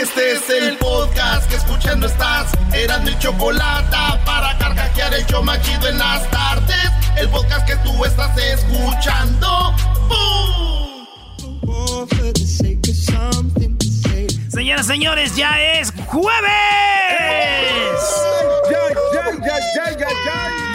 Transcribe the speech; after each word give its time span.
Este 0.00 0.32
es 0.32 0.48
el 0.48 0.78
podcast 0.78 1.46
que 1.50 1.56
escuchando 1.56 2.06
estás. 2.06 2.52
Eran 2.72 3.04
mi 3.04 3.18
chocolate 3.18 3.96
para 4.24 4.56
carcajear 4.56 5.12
el 5.12 5.26
yo 5.26 5.42
machido 5.42 5.88
en 5.88 5.98
las 5.98 6.26
tardes. 6.30 6.90
El 7.18 7.28
podcast 7.28 7.66
que 7.66 7.76
tú 7.76 8.02
estás 8.06 8.34
escuchando. 8.38 9.74
Señoras, 14.48 14.86
señores, 14.86 15.36
ya 15.36 15.60
es 15.60 15.92
jueves. 16.06 16.40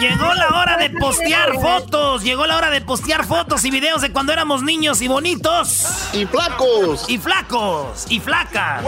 Llegó 0.00 0.34
la 0.34 0.48
hora 0.60 0.76
de 0.76 0.90
postear 0.90 1.54
fotos. 1.54 2.22
Llegó 2.22 2.46
la 2.46 2.56
hora 2.56 2.70
de 2.70 2.80
postear 2.82 3.24
fotos 3.24 3.64
y 3.64 3.70
videos 3.70 4.02
de 4.02 4.12
cuando 4.12 4.32
éramos 4.32 4.62
niños 4.62 5.00
y 5.00 5.08
bonitos. 5.08 5.86
Y 6.12 6.26
flacos. 6.26 7.08
Y 7.08 7.18
flacos. 7.18 8.06
Y 8.10 8.20
flacas. 8.20 8.84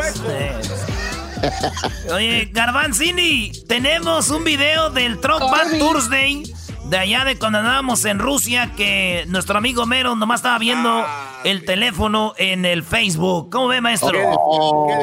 Oye, 2.12 2.50
Garbanzini, 2.52 3.52
tenemos 3.66 4.28
un 4.30 4.44
video 4.44 4.90
del 4.90 5.18
Truck 5.20 5.40
Bad 5.40 5.78
Thursday. 5.78 6.42
De 6.86 6.98
allá 6.98 7.24
de 7.24 7.38
cuando 7.38 7.58
andábamos 7.58 8.04
en 8.06 8.18
Rusia, 8.18 8.72
que 8.74 9.24
nuestro 9.28 9.58
amigo 9.58 9.84
Mero 9.84 10.16
nomás 10.16 10.40
estaba 10.40 10.58
viendo 10.58 11.04
el 11.44 11.64
teléfono 11.66 12.32
en 12.38 12.64
el 12.64 12.82
Facebook. 12.82 13.50
¿Cómo 13.50 13.68
ve, 13.68 13.82
maestro? 13.82 14.12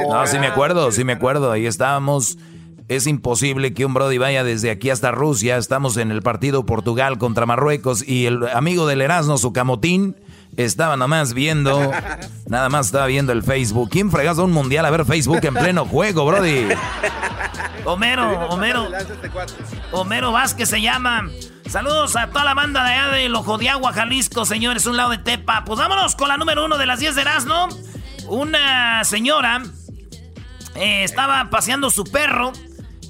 No, 0.10 0.26
sí 0.26 0.40
me 0.40 0.48
acuerdo, 0.48 0.92
sí 0.92 1.04
me 1.04 1.14
acuerdo. 1.14 1.52
Ahí 1.52 1.68
estábamos. 1.68 2.38
Es 2.88 3.08
imposible 3.08 3.74
que 3.74 3.84
un 3.84 3.96
Brody 3.96 4.20
vaya 4.20 4.44
desde 4.44 4.70
aquí 4.70 4.92
hasta 4.92 5.10
Rusia. 5.10 5.58
Estamos 5.58 5.98
en 5.98 6.12
el 6.12 6.22
partido 6.22 6.68
Portugal 6.68 7.18
contra 7.18 7.48
Marruecos 7.48 8.08
y 8.08 8.28
el 8.28 8.48
amigo 8.50 8.86
del 8.86 9.02
Erasmo, 9.02 9.40
su 9.40 9.54
camotín, 9.54 10.16
estaba 10.56 10.96
nada 10.96 11.08
más 11.08 11.34
viendo, 11.34 11.92
nada 12.48 12.70
más 12.70 12.86
estaba 12.86 13.08
viendo 13.08 13.32
el 13.32 13.42
Facebook. 13.42 13.90
¿Quién 13.90 14.12
fregas 14.12 14.38
un 14.38 14.52
mundial 14.52 14.86
a 14.86 14.92
ver 14.92 15.04
Facebook 15.04 15.40
en 15.42 15.56
pleno 15.56 15.86
juego, 15.86 16.28
Brody? 16.28 16.68
Homero, 17.86 18.50
Homero. 18.50 18.88
Homero 19.92 20.32
Vázquez 20.32 20.70
se 20.70 20.80
llama. 20.80 21.28
Saludos 21.68 22.16
a 22.16 22.28
toda 22.28 22.46
la 22.46 22.54
banda 22.54 22.84
de 22.84 22.94
allá 22.94 23.08
del 23.14 23.34
Ojo 23.34 23.58
de 23.58 23.68
Agua, 23.68 23.94
Jalisco, 23.94 24.46
señores, 24.46 24.86
un 24.86 24.96
lado 24.96 25.10
de 25.10 25.18
Tepa. 25.18 25.66
Pues 25.66 25.80
vámonos 25.80 26.16
con 26.16 26.28
la 26.28 26.38
número 26.38 26.64
uno 26.64 26.78
de 26.78 26.86
las 26.86 27.00
10 27.00 27.16
de 27.16 27.22
Erasmo. 27.22 27.68
Una 28.28 29.04
señora 29.06 29.64
eh, 30.76 31.04
estaba 31.04 31.50
paseando 31.50 31.90
su 31.90 32.04
perro 32.04 32.54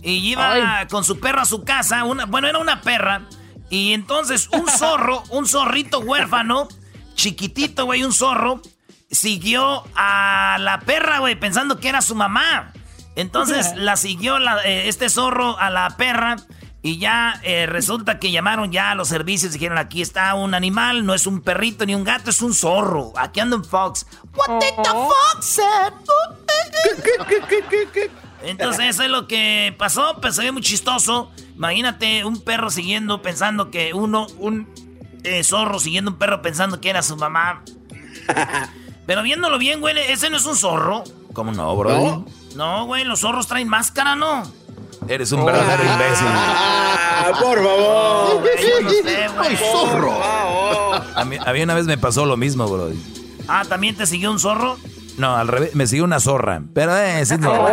y 0.05 0.29
iba 0.29 0.85
con 0.87 1.03
su 1.03 1.19
perro 1.19 1.41
a 1.41 1.45
su 1.45 1.63
casa. 1.63 2.03
Una, 2.03 2.25
bueno, 2.25 2.47
era 2.47 2.59
una 2.59 2.81
perra. 2.81 3.23
Y 3.69 3.93
entonces 3.93 4.49
un 4.53 4.67
zorro, 4.77 5.23
un 5.29 5.47
zorrito 5.47 5.99
huérfano, 5.99 6.67
chiquitito, 7.15 7.85
güey, 7.85 8.03
un 8.03 8.13
zorro, 8.13 8.61
siguió 9.09 9.83
a 9.95 10.57
la 10.59 10.79
perra, 10.81 11.19
güey, 11.19 11.35
pensando 11.35 11.79
que 11.79 11.89
era 11.89 12.01
su 12.03 12.13
mamá. 12.13 12.71
Entonces 13.15 13.73
la 13.75 13.95
siguió 13.95 14.37
eh, 14.63 14.87
este 14.87 15.09
zorro 15.09 15.57
a 15.57 15.71
la 15.71 15.97
perra 15.97 16.35
y 16.83 16.99
ya 16.99 17.41
eh, 17.41 17.65
resulta 17.65 18.19
que 18.19 18.31
llamaron 18.31 18.71
ya 18.71 18.91
a 18.91 18.95
los 18.95 19.07
servicios. 19.07 19.53
Dijeron, 19.53 19.79
aquí 19.79 20.03
está 20.03 20.35
un 20.35 20.53
animal, 20.53 21.03
no 21.03 21.15
es 21.15 21.25
un 21.25 21.41
perrito 21.41 21.83
ni 21.87 21.95
un 21.95 22.03
gato, 22.03 22.29
es 22.29 22.43
un 22.43 22.53
zorro. 22.53 23.11
Aquí 23.17 23.39
anda 23.39 23.57
un 23.57 23.65
fox. 23.65 24.05
What 24.35 24.59
did 24.59 24.75
the 24.83 24.91
fox 24.91 25.45
said? 25.45 25.93
Entonces 28.43 28.85
eso 28.89 29.03
es 29.03 29.09
lo 29.09 29.27
que 29.27 29.73
pasó, 29.77 30.17
pues 30.21 30.35
se 30.35 30.43
ve 30.43 30.51
muy 30.51 30.61
chistoso. 30.61 31.31
Imagínate 31.55 32.25
un 32.25 32.41
perro 32.41 32.69
siguiendo, 32.69 33.21
pensando 33.21 33.71
que 33.71 33.93
uno, 33.93 34.27
un 34.39 34.67
eh, 35.23 35.43
zorro 35.43 35.79
siguiendo 35.79 36.11
un 36.11 36.17
perro 36.17 36.41
pensando 36.41 36.79
que 36.79 36.89
era 36.89 37.01
su 37.01 37.15
mamá. 37.17 37.63
Pero 39.05 39.23
viéndolo 39.23 39.57
bien, 39.57 39.81
güey, 39.81 39.97
ese 39.97 40.29
no 40.29 40.37
es 40.37 40.45
un 40.45 40.55
zorro. 40.55 41.03
¿Cómo 41.33 41.51
no, 41.51 41.75
bro? 41.75 42.25
No, 42.55 42.85
güey, 42.85 43.03
los 43.03 43.19
zorros 43.19 43.47
traen 43.47 43.67
máscara, 43.67 44.15
¿no? 44.15 44.43
Eres 45.07 45.31
un 45.31 45.45
verdadero 45.45 45.83
oh. 45.83 45.93
imbécil. 45.93 46.27
Ah, 46.27 47.31
por 47.41 47.57
favor. 47.63 48.43
No, 49.35 49.57
zorro! 49.71 50.93
A 51.15 51.25
mí, 51.25 51.61
una 51.61 51.73
vez 51.75 51.85
me 51.85 51.97
pasó 51.97 52.25
lo 52.25 52.37
mismo, 52.37 52.67
bro. 52.67 52.89
Ah, 53.47 53.63
¿también 53.67 53.95
te 53.95 54.05
siguió 54.05 54.31
un 54.31 54.39
zorro? 54.39 54.77
No, 55.17 55.35
al 55.35 55.47
revés, 55.47 55.75
me 55.75 55.87
siguió 55.87 56.03
una 56.03 56.19
zorra. 56.19 56.61
Pero 56.73 56.95
eh, 56.95 57.21
es 57.21 57.39
no. 57.39 57.67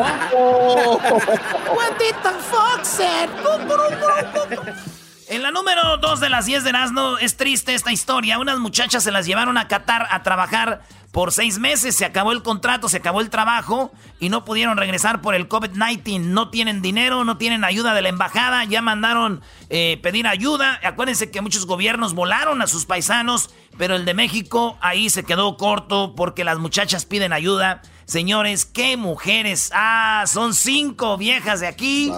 En 5.33 5.43
la 5.43 5.51
número 5.51 5.97
2 5.97 6.21
de 6.21 6.29
las 6.29 6.45
10 6.45 6.63
de 6.63 6.73
Nazno 6.73 7.17
es 7.17 7.39
triste 7.39 7.73
esta 7.73 7.91
historia. 7.91 8.39
Unas 8.39 8.59
muchachas 8.59 9.03
se 9.03 9.11
las 9.11 9.25
llevaron 9.25 9.57
a 9.57 9.67
Qatar 9.67 10.07
a 10.11 10.23
trabajar 10.23 10.83
por 11.11 11.33
seis 11.33 11.59
meses. 11.59 11.97
Se 11.97 12.05
acabó 12.05 12.33
el 12.33 12.43
contrato, 12.43 12.87
se 12.91 12.99
acabó 12.99 13.23
el 13.23 13.31
trabajo 13.31 13.93
y 14.21 14.29
no 14.29 14.45
pudieron 14.45 14.77
regresar 14.77 15.23
por 15.23 15.35
el 15.35 15.49
COVID-19. 15.49 16.21
No 16.21 16.51
tienen 16.51 16.83
dinero, 16.83 17.25
no 17.25 17.39
tienen 17.39 17.65
ayuda 17.65 17.95
de 17.95 18.03
la 18.03 18.11
embajada. 18.11 18.65
Ya 18.65 18.83
mandaron 18.83 19.41
eh, 19.71 19.99
pedir 20.03 20.27
ayuda. 20.27 20.79
Acuérdense 20.85 21.31
que 21.31 21.41
muchos 21.41 21.65
gobiernos 21.65 22.13
volaron 22.13 22.61
a 22.61 22.67
sus 22.67 22.85
paisanos, 22.85 23.49
pero 23.79 23.97
el 23.97 24.05
de 24.05 24.13
México 24.13 24.77
ahí 24.83 25.09
se 25.09 25.25
quedó 25.25 25.57
corto 25.57 26.15
porque 26.15 26.45
las 26.45 26.59
muchachas 26.59 27.07
piden 27.07 27.33
ayuda. 27.33 27.81
Señores, 28.13 28.67
qué 28.67 28.99
mujeres. 28.99 29.71
Ah, 29.75 30.25
son 30.27 30.53
cinco 30.53 31.17
viejas 31.17 31.61
de 31.61 31.67
aquí. 31.67 32.13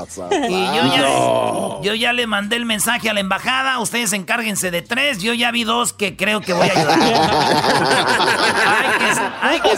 Y 0.49 0.67
yo 0.67 0.83
ya, 0.93 1.83
yo 1.85 1.95
ya 1.95 2.13
le 2.13 2.27
mandé 2.27 2.57
el 2.57 2.65
mensaje 2.65 3.09
a 3.09 3.15
la 3.15 3.21
embajada. 3.21 3.79
Ustedes 3.79 4.13
encárguense 4.13 4.73
de 4.73 4.83
tres. 4.83 5.23
Yo 5.23 5.35
ya 5.35 5.53
vi 5.53 5.63
dos 5.63 5.93
que 5.93 6.17
creo 6.17 6.41
que 6.41 6.53
voy 6.53 6.67
a 6.67 6.73
ayudar. 6.73 6.99
hay, 9.41 9.61
que, 9.61 9.71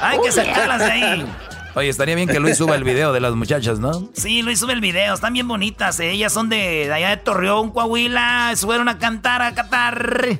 hay, 0.00 0.20
que, 0.20 0.30
sacarlas 0.30 0.78
de 0.78 0.92
ahí. 0.92 1.26
Oye, 1.74 1.88
estaría 1.88 2.14
bien 2.14 2.28
que 2.28 2.38
Luis 2.38 2.56
suba 2.56 2.76
el 2.76 2.84
video 2.84 3.12
de 3.12 3.18
las 3.18 3.34
muchachas, 3.34 3.80
¿no? 3.80 4.08
Sí, 4.12 4.42
Luis 4.42 4.60
sube 4.60 4.72
el 4.72 4.80
video. 4.80 5.14
Están 5.14 5.32
bien 5.32 5.48
bonitas. 5.48 5.98
¿eh? 5.98 6.12
Ellas 6.12 6.32
son 6.32 6.48
de, 6.48 6.92
allá 6.92 7.10
de 7.10 7.16
Torreón, 7.16 7.72
Coahuila. 7.72 8.52
Subieron 8.54 8.88
a 8.88 8.98
cantar, 8.98 9.42
a 9.42 9.52
Qatar. 9.52 10.38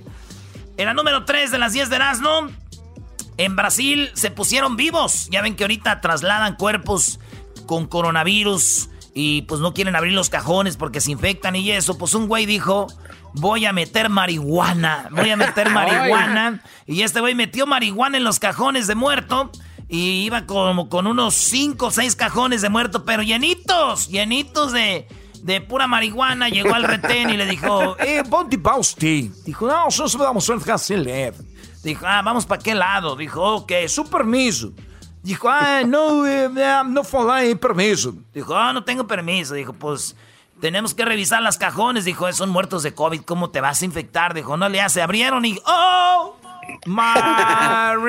En 0.76 0.86
la 0.86 0.94
número 0.94 1.24
3 1.24 1.50
de 1.50 1.58
las 1.58 1.72
10 1.72 1.90
de 1.90 1.96
Erasmo. 1.96 2.48
En 3.36 3.56
Brasil 3.56 4.10
se 4.14 4.30
pusieron 4.30 4.76
vivos. 4.76 5.28
Ya 5.30 5.42
ven 5.42 5.56
que 5.56 5.64
ahorita 5.64 6.00
trasladan 6.00 6.56
cuerpos 6.56 7.18
con 7.66 7.86
coronavirus 7.86 8.90
y 9.14 9.42
pues 9.42 9.60
no 9.60 9.74
quieren 9.74 9.96
abrir 9.96 10.12
los 10.12 10.28
cajones 10.28 10.76
porque 10.76 11.00
se 11.00 11.12
infectan 11.12 11.56
y 11.56 11.70
eso. 11.70 11.98
Pues 11.98 12.14
un 12.14 12.28
güey 12.28 12.46
dijo, 12.46 12.86
voy 13.34 13.66
a 13.66 13.72
meter 13.72 14.08
marihuana, 14.08 15.08
voy 15.10 15.30
a 15.30 15.36
meter 15.36 15.70
marihuana. 15.72 16.62
y 16.86 17.02
este 17.02 17.20
güey 17.20 17.34
metió 17.34 17.66
marihuana 17.66 18.18
en 18.18 18.24
los 18.24 18.38
cajones 18.38 18.86
de 18.86 18.94
muerto. 18.94 19.50
Y 19.88 20.24
iba 20.24 20.46
como 20.46 20.88
con 20.88 21.06
unos 21.06 21.34
5 21.34 21.86
o 21.86 21.90
6 21.90 22.16
cajones 22.16 22.62
de 22.62 22.70
muerto, 22.70 23.04
pero 23.04 23.22
llenitos, 23.22 24.08
llenitos 24.08 24.72
de, 24.72 25.06
de 25.42 25.60
pura 25.60 25.86
marihuana. 25.86 26.48
Llegó 26.48 26.74
al 26.74 26.84
retén 26.84 27.30
y 27.30 27.36
le 27.36 27.46
dijo, 27.46 27.96
eh, 28.00 28.22
ponte 28.28 28.56
Bausti. 28.56 29.30
Dijo, 29.44 29.66
no, 29.68 29.84
nosotros 29.84 30.16
vamos 30.16 30.48
a 30.48 30.94
leve. 30.96 31.53
Dijo, 31.84 32.06
ah, 32.06 32.22
vamos 32.22 32.46
para 32.46 32.62
qué 32.62 32.74
lado. 32.74 33.14
Dijo, 33.14 33.42
ok, 33.56 33.72
su 33.88 34.08
permiso. 34.08 34.72
Dijo, 35.22 35.48
ah, 35.48 35.82
no, 35.86 36.26
eh, 36.26 36.48
no 36.86 37.04
falar 37.04 37.44
en 37.44 37.58
permiso. 37.58 38.14
Dijo, 38.32 38.56
ah, 38.56 38.72
no 38.72 38.82
tengo 38.84 39.06
permiso. 39.06 39.54
Dijo, 39.54 39.74
pues 39.74 40.16
tenemos 40.60 40.94
que 40.94 41.04
revisar 41.04 41.42
las 41.42 41.58
cajones. 41.58 42.06
Dijo, 42.06 42.32
son 42.32 42.48
muertos 42.50 42.82
de 42.82 42.94
COVID, 42.94 43.20
¿cómo 43.22 43.50
te 43.50 43.60
vas 43.60 43.82
a 43.82 43.84
infectar? 43.84 44.32
Dijo, 44.32 44.56
no 44.56 44.68
le 44.68 44.80
hace. 44.80 45.02
Abrieron 45.02 45.44
y, 45.44 45.58
oh, 45.66 46.36
marihuana, 46.86 48.06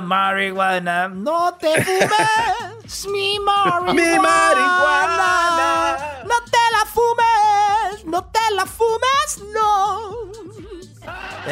marihuana, 0.00 1.08
no 1.08 1.54
te 1.54 1.84
fumes 1.84 3.06
mi 3.12 3.38
marihuana. 3.40 3.92
Mi 3.92 4.18
marihuana. 4.18 5.96
No 6.24 6.34
te 6.50 6.58
la 6.72 6.86
fumes, 6.86 8.04
no 8.06 8.24
te 8.24 8.54
la 8.54 8.64
fumes, 8.64 9.42
no. 9.52 10.27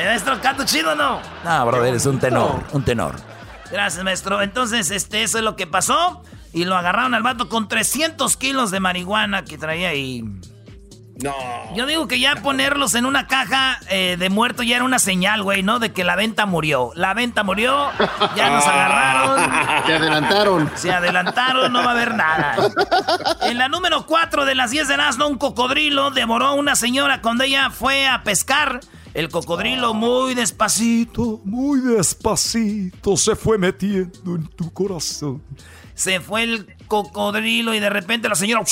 Maestro, 0.05 0.41
canto 0.41 0.65
chido 0.65 0.95
no? 0.95 1.21
No, 1.45 1.67
brother, 1.67 1.95
es 1.95 2.07
un 2.07 2.19
tenor, 2.19 2.63
un 2.73 2.85
tenor. 2.85 3.17
Gracias, 3.71 4.05
maestro. 4.05 4.43
Entonces, 4.43 4.91
este, 4.91 5.23
eso 5.23 5.39
es 5.39 5.45
lo 5.45 5.57
que 5.57 5.67
pasó. 5.67 6.23
Y 6.53 6.65
lo 6.65 6.77
agarraron 6.77 7.15
al 7.15 7.23
vato 7.23 7.49
con 7.49 7.69
300 7.69 8.37
kilos 8.37 8.71
de 8.71 8.81
marihuana 8.81 9.45
que 9.45 9.59
traía 9.59 9.91
ahí. 9.91 10.25
No. 11.23 11.35
Yo 11.75 11.87
digo 11.87 12.09
que 12.09 12.21
ya 12.21 12.37
ponerlos 12.37 12.95
en 12.95 13.07
una 13.07 13.27
caja 13.27 13.79
eh, 13.89 14.17
de 14.19 14.29
muerto 14.29 14.63
ya 14.63 14.77
era 14.77 14.85
una 14.85 14.99
señal, 14.99 15.43
güey, 15.43 15.63
¿no? 15.63 15.79
De 15.79 15.93
que 15.93 16.05
la 16.05 16.15
venta 16.15 16.45
murió. 16.45 16.91
La 16.95 17.15
venta 17.15 17.43
murió, 17.43 17.91
ya 18.37 18.51
nos 18.51 18.67
agarraron. 18.67 19.87
Se 19.87 19.95
adelantaron. 19.95 20.71
Se 20.75 20.93
adelantaron, 20.93 21.73
no 21.73 21.81
va 21.81 21.87
a 21.87 21.91
haber 21.93 22.15
nada. 22.15 22.57
En 23.43 23.57
la 23.57 23.69
número 23.69 24.07
4 24.07 24.45
de 24.45 24.55
las 24.55 24.71
10 24.71 24.89
de 24.89 24.97
Nazno, 24.99 25.29
un 25.29 25.39
cocodrilo 25.39 26.11
devoró 26.11 26.47
a 26.47 26.53
una 26.53 26.77
señora 26.77 27.23
cuando 27.23 27.45
ella 27.45 27.71
fue 27.71 28.07
a 28.07 28.23
pescar. 28.23 28.81
El 29.15 29.31
cocodrilo 29.31 29.95
muy 29.95 30.35
despacito, 30.35 31.41
muy 31.45 31.81
despacito 31.81 33.17
se 33.17 33.35
fue 33.35 33.57
metiendo 33.57 34.35
en 34.35 34.47
tu 34.49 34.71
corazón. 34.71 35.43
Se 35.95 36.21
fue 36.21 36.43
el 36.43 36.77
cocodrilo 36.87 37.73
y 37.73 37.81
de 37.81 37.89
repente 37.89 38.29
la 38.29 38.35
señora 38.35 38.63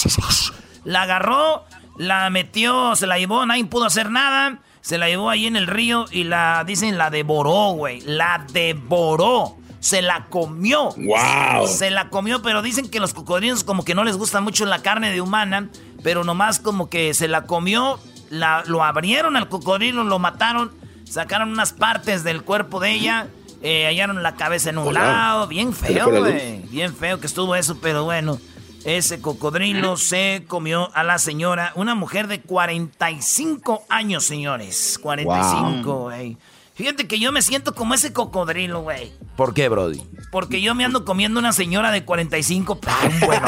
la 0.85 1.03
agarró, 1.03 1.65
la 1.97 2.29
metió, 2.31 2.97
se 2.97 3.07
la 3.07 3.19
llevó, 3.19 3.45
nadie 3.47 3.65
pudo 3.65 3.85
hacer 3.85 4.11
nada. 4.11 4.59
Se 4.81 4.99
la 4.99 5.09
llevó 5.09 5.31
ahí 5.31 5.47
en 5.47 5.57
el 5.57 5.67
río 5.67 6.05
y 6.11 6.25
la, 6.25 6.63
dicen, 6.67 6.99
la 6.99 7.09
devoró, 7.09 7.71
güey. 7.73 8.01
La 8.03 8.45
devoró. 8.53 9.57
se 9.81 10.01
la 10.01 10.27
comió. 10.31 10.91
¡Wow! 10.97 11.67
Se 11.67 11.91
la 11.91 12.09
comió, 12.09 12.41
pero 12.43 12.63
dicen 12.63 12.91
que 12.91 13.01
los 13.01 13.13
cocodrilos 13.13 13.65
como 13.65 13.85
que 13.85 13.95
no 13.95 14.03
les 14.05 14.17
gusta 14.17 14.41
mucho 14.41 14.65
la 14.65 14.81
carne 14.81 15.11
de 15.11 15.21
humana, 15.21 15.69
pero 16.03 16.25
nomás 16.25 16.59
como 16.59 16.89
que 16.89 17.13
se 17.13 17.29
la 17.29 17.45
comió, 17.45 17.99
la, 18.31 18.63
lo 18.67 18.83
abrieron 18.83 19.37
al 19.37 19.49
cocodrilo, 19.51 20.03
lo 20.05 20.19
mataron, 20.19 20.73
sacaron 21.05 21.51
unas 21.51 21.75
partes 21.75 22.25
del 22.25 22.43
cuerpo 22.43 22.81
de 22.81 22.93
ella, 22.93 23.29
eh, 23.63 23.87
hallaron 23.87 24.23
la 24.23 24.37
cabeza 24.37 24.71
en 24.71 24.79
un 24.79 24.95
lado, 24.95 25.47
bien 25.49 25.75
feo, 25.75 26.11
güey. 26.11 26.63
Bien 26.71 26.95
feo 26.95 27.21
que 27.21 27.27
estuvo 27.27 27.55
eso, 27.55 27.79
pero 27.81 28.05
bueno. 28.05 28.39
Ese 28.85 29.21
cocodrilo 29.21 29.97
se 29.97 30.45
comió 30.47 30.91
a 30.95 31.05
la 31.05 31.19
señora, 31.19 31.73
una 31.75 31.95
mujer 31.95 32.27
de 32.27 32.43
45 32.43 33.85
años, 33.89 34.25
señores. 34.25 34.99
45, 35.03 36.01
güey. 36.01 36.37
Fíjate 36.75 37.07
que 37.07 37.19
yo 37.19 37.33
me 37.33 37.41
siento 37.41 37.75
como 37.75 37.95
ese 37.95 38.13
cocodrilo, 38.13 38.83
güey. 38.83 39.13
¿Por 39.37 39.55
qué, 39.55 39.71
Brody? 39.71 40.03
Porque 40.31 40.61
yo 40.61 40.75
me 40.75 40.85
ando 40.85 41.05
comiendo 41.05 41.41
una 41.41 41.53
señora 41.53 41.93
de 41.93 42.05
45. 42.05 42.79
bueno. 43.25 43.47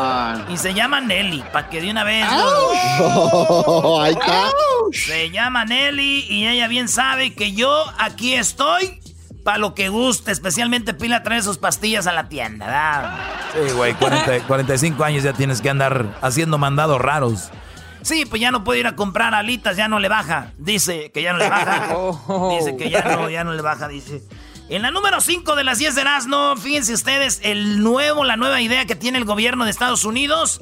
Ah, 0.00 0.46
y 0.48 0.56
se 0.56 0.72
llama 0.72 1.00
Nelly, 1.00 1.44
para 1.52 1.68
que 1.68 1.82
de 1.82 1.90
una 1.90 2.04
vez. 2.04 2.24
ahí 4.00 4.12
está. 4.12 4.50
Se 4.92 5.30
llama 5.30 5.64
Nelly 5.64 6.26
y 6.30 6.46
ella 6.46 6.68
bien 6.68 6.88
sabe 6.88 7.34
que 7.34 7.52
yo 7.52 7.84
aquí 7.98 8.34
estoy 8.34 9.00
para 9.48 9.56
lo 9.56 9.72
que 9.74 9.88
guste, 9.88 10.30
especialmente 10.30 10.92
Pila 10.92 11.22
trae 11.22 11.40
sus 11.40 11.56
pastillas 11.56 12.06
a 12.06 12.12
la 12.12 12.28
tienda, 12.28 12.66
¿verdad? 12.66 13.18
Sí, 13.54 13.72
güey, 13.72 13.94
45 13.94 15.02
años 15.04 15.22
ya 15.22 15.32
tienes 15.32 15.62
que 15.62 15.70
andar 15.70 16.18
haciendo 16.20 16.58
mandados 16.58 17.00
raros. 17.00 17.48
Sí, 18.02 18.26
pues 18.26 18.42
ya 18.42 18.50
no 18.50 18.62
puede 18.62 18.80
ir 18.80 18.86
a 18.86 18.94
comprar 18.94 19.32
alitas, 19.32 19.78
ya 19.78 19.88
no 19.88 20.00
le 20.00 20.10
baja. 20.10 20.52
Dice 20.58 21.10
que 21.12 21.22
ya 21.22 21.32
no 21.32 21.38
le 21.38 21.48
baja. 21.48 21.96
Dice 22.58 22.76
que 22.76 22.90
ya 22.90 23.00
no, 23.16 23.30
ya 23.30 23.42
no 23.42 23.54
le 23.54 23.62
baja, 23.62 23.88
dice. 23.88 24.20
En 24.68 24.82
la 24.82 24.90
número 24.90 25.18
5 25.18 25.56
de 25.56 25.64
las 25.64 25.78
10 25.78 25.94
de 25.94 26.00
Erasmo, 26.02 26.54
fíjense 26.58 26.92
ustedes, 26.92 27.40
el 27.42 27.82
nuevo, 27.82 28.24
la 28.24 28.36
nueva 28.36 28.60
idea 28.60 28.84
que 28.84 28.96
tiene 28.96 29.16
el 29.16 29.24
gobierno 29.24 29.64
de 29.64 29.70
Estados 29.70 30.04
Unidos. 30.04 30.60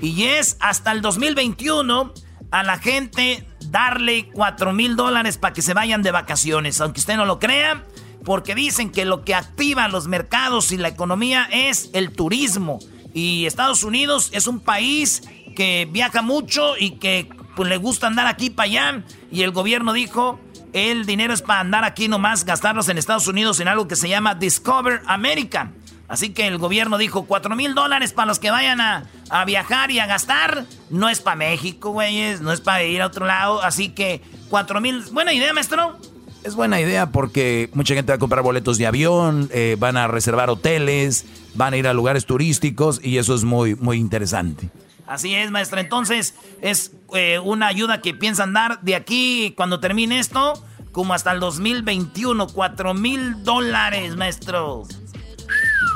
Y 0.00 0.26
es 0.26 0.58
hasta 0.60 0.92
el 0.92 1.02
2021 1.02 2.14
a 2.52 2.62
la 2.62 2.78
gente 2.78 3.44
darle 3.64 4.30
4 4.32 4.72
mil 4.72 4.94
dólares 4.94 5.38
para 5.38 5.52
que 5.52 5.60
se 5.60 5.74
vayan 5.74 6.02
de 6.02 6.12
vacaciones. 6.12 6.80
Aunque 6.80 7.00
usted 7.00 7.16
no 7.16 7.24
lo 7.24 7.40
crea, 7.40 7.82
porque 8.28 8.54
dicen 8.54 8.90
que 8.90 9.06
lo 9.06 9.24
que 9.24 9.34
activa 9.34 9.88
los 9.88 10.06
mercados 10.06 10.70
y 10.70 10.76
la 10.76 10.88
economía 10.88 11.48
es 11.50 11.88
el 11.94 12.12
turismo. 12.12 12.78
Y 13.14 13.46
Estados 13.46 13.84
Unidos 13.84 14.28
es 14.34 14.46
un 14.46 14.60
país 14.60 15.22
que 15.56 15.88
viaja 15.90 16.20
mucho 16.20 16.76
y 16.78 16.98
que 16.98 17.26
pues, 17.56 17.70
le 17.70 17.78
gusta 17.78 18.06
andar 18.06 18.26
aquí 18.26 18.50
para 18.50 18.66
allá. 18.66 19.04
Y 19.32 19.44
el 19.44 19.50
gobierno 19.50 19.94
dijo, 19.94 20.38
el 20.74 21.06
dinero 21.06 21.32
es 21.32 21.40
para 21.40 21.60
andar 21.60 21.84
aquí 21.84 22.06
nomás, 22.06 22.44
gastarlos 22.44 22.90
en 22.90 22.98
Estados 22.98 23.26
Unidos 23.28 23.60
en 23.60 23.68
algo 23.68 23.88
que 23.88 23.96
se 23.96 24.10
llama 24.10 24.34
Discover 24.34 25.00
America. 25.06 25.72
Así 26.06 26.34
que 26.34 26.46
el 26.48 26.58
gobierno 26.58 26.98
dijo 26.98 27.24
4 27.24 27.56
mil 27.56 27.74
dólares 27.74 28.12
para 28.12 28.26
los 28.26 28.38
que 28.38 28.50
vayan 28.50 28.82
a, 28.82 29.06
a, 29.30 29.46
viajar 29.46 29.90
y 29.90 30.00
a 30.00 30.06
gastar. 30.06 30.66
No 30.90 31.08
es 31.08 31.22
para 31.22 31.36
México, 31.36 31.92
güeyes. 31.92 32.42
No 32.42 32.52
es 32.52 32.60
para 32.60 32.84
ir 32.84 33.00
a 33.00 33.06
otro 33.06 33.24
lado. 33.24 33.62
Así 33.62 33.88
que 33.88 34.20
4 34.50 34.82
mil. 34.82 35.02
Buena 35.12 35.32
idea, 35.32 35.54
maestro. 35.54 35.98
Es 36.44 36.54
buena 36.54 36.80
idea 36.80 37.10
porque 37.10 37.68
mucha 37.74 37.94
gente 37.94 38.12
va 38.12 38.16
a 38.16 38.18
comprar 38.18 38.42
boletos 38.42 38.78
de 38.78 38.86
avión, 38.86 39.50
eh, 39.52 39.76
van 39.78 39.96
a 39.96 40.06
reservar 40.06 40.50
hoteles, 40.50 41.24
van 41.54 41.74
a 41.74 41.76
ir 41.76 41.86
a 41.88 41.92
lugares 41.92 42.26
turísticos 42.26 43.00
y 43.02 43.18
eso 43.18 43.34
es 43.34 43.44
muy, 43.44 43.74
muy 43.74 43.98
interesante. 43.98 44.70
Así 45.06 45.34
es, 45.34 45.50
maestro. 45.50 45.80
Entonces, 45.80 46.34
es 46.60 46.92
eh, 47.14 47.38
una 47.38 47.66
ayuda 47.66 48.00
que 48.00 48.14
piensan 48.14 48.52
dar 48.52 48.80
de 48.82 48.94
aquí 48.94 49.54
cuando 49.56 49.80
termine 49.80 50.18
esto, 50.18 50.62
como 50.92 51.14
hasta 51.14 51.32
el 51.32 51.40
2021. 51.40 52.46
4 52.46 52.94
mil 52.94 53.42
dólares, 53.42 54.16
maestro. 54.16 54.84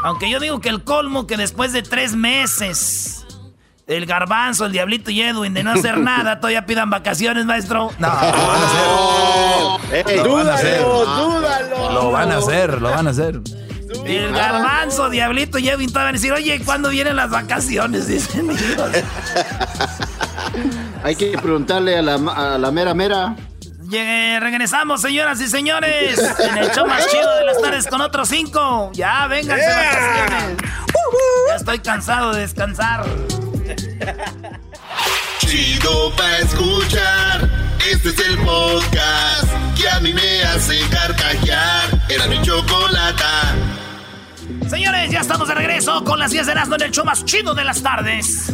Aunque 0.04 0.30
yo 0.30 0.40
digo 0.40 0.60
que 0.60 0.70
el 0.70 0.82
colmo 0.82 1.26
que 1.26 1.36
después 1.36 1.72
de 1.72 1.82
tres 1.82 2.16
meses 2.16 3.21
el 3.86 4.06
garbanzo, 4.06 4.66
el 4.66 4.72
diablito 4.72 5.10
y 5.10 5.20
Edwin 5.22 5.54
de 5.54 5.64
no 5.64 5.72
hacer 5.72 5.98
nada, 6.00 6.38
todavía 6.40 6.66
pidan 6.66 6.90
vacaciones, 6.90 7.44
maestro. 7.44 7.90
No, 7.98 8.08
lo 8.08 8.14
van 8.14 8.62
a 8.62 8.66
hacer. 8.66 10.20
lo 10.24 10.34
van 10.34 10.48
a 10.48 10.54
hacer. 10.54 10.80
Lo 11.92 12.10
van 12.10 12.32
a 12.32 12.36
hacer, 12.38 12.82
lo 12.82 12.90
van 12.90 13.06
a 13.06 13.10
hacer. 13.10 13.40
El 14.06 14.32
garbanzo, 14.32 15.10
diablito 15.10 15.58
y 15.58 15.68
Edwin 15.68 15.88
todavía 15.88 16.06
van 16.06 16.14
a 16.14 16.18
decir, 16.18 16.32
oye, 16.32 16.62
¿cuándo 16.64 16.88
vienen 16.88 17.16
las 17.16 17.30
vacaciones? 17.30 18.06
Dicen 18.12 18.48
Hay 21.04 21.14
que 21.16 21.36
preguntarle 21.38 21.98
a 21.98 22.02
la, 22.02 22.14
a 22.14 22.58
la 22.58 22.70
mera 22.70 22.94
mera. 22.94 23.36
regresamos, 23.90 25.02
señoras 25.02 25.40
y 25.40 25.48
señores, 25.48 26.18
en 26.38 26.58
el 26.58 26.70
show 26.70 26.86
más 26.86 27.06
chido 27.08 27.36
de 27.36 27.44
las 27.44 27.60
tardes 27.60 27.86
con 27.86 28.00
otros 28.00 28.28
cinco. 28.28 28.90
Ya, 28.94 29.26
vénganse 29.26 29.66
vacaciones. 29.66 30.56
Ya 31.48 31.56
estoy 31.56 31.78
cansado 31.80 32.32
de 32.32 32.40
descansar. 32.42 33.04
Chido 35.38 36.14
pa' 36.16 36.38
escuchar. 36.38 37.50
Este 37.90 38.08
es 38.10 38.18
el 38.20 38.38
podcast 38.38 39.50
que 39.76 39.88
a 39.88 40.00
mí 40.00 40.12
me 40.12 40.42
hace 40.44 40.78
carcajear. 40.88 42.02
Era 42.08 42.26
mi 42.26 42.40
chocolata. 42.42 43.54
Señores, 44.68 45.10
ya 45.10 45.20
estamos 45.20 45.48
de 45.48 45.54
regreso 45.54 46.02
con 46.04 46.18
las 46.18 46.30
10 46.30 46.46
de 46.46 46.52
Erasmo 46.52 46.76
en 46.76 46.82
el 46.82 46.90
show 46.90 47.04
más 47.04 47.24
chido 47.24 47.54
de 47.54 47.64
las 47.64 47.82
tardes. 47.82 48.50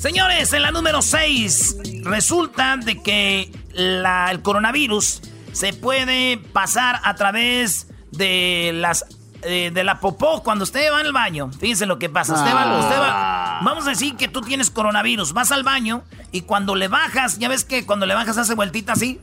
Señores, 0.00 0.52
en 0.52 0.62
la 0.62 0.70
número 0.70 1.02
6, 1.02 1.76
resulta 2.04 2.76
de 2.76 3.02
que 3.02 3.50
el 3.74 4.42
coronavirus 4.42 5.22
se 5.52 5.72
puede 5.72 6.38
pasar 6.38 7.00
a 7.02 7.14
través 7.14 7.88
de 8.12 8.70
las 8.74 9.04
eh, 9.42 9.70
de 9.72 9.84
la 9.84 10.00
popó 10.00 10.42
cuando 10.42 10.64
usted 10.64 10.92
va 10.92 10.98
al 10.98 11.12
baño. 11.12 11.50
Fíjense 11.52 11.86
lo 11.86 11.98
que 11.98 12.08
pasa. 12.08 12.34
Usted, 12.34 12.54
va, 12.54 12.78
usted 12.78 12.98
va, 12.98 13.60
vamos 13.62 13.86
a 13.86 13.90
decir 13.90 14.16
que 14.16 14.28
tú 14.28 14.40
tienes 14.40 14.70
coronavirus. 14.70 15.32
Vas 15.32 15.52
al 15.52 15.62
baño 15.62 16.02
y 16.32 16.42
cuando 16.42 16.74
le 16.74 16.88
bajas, 16.88 17.38
ya 17.38 17.48
ves 17.48 17.64
que 17.64 17.86
cuando 17.86 18.06
le 18.06 18.14
bajas 18.14 18.36
hace 18.38 18.54
vueltita 18.54 18.94
así. 18.94 19.20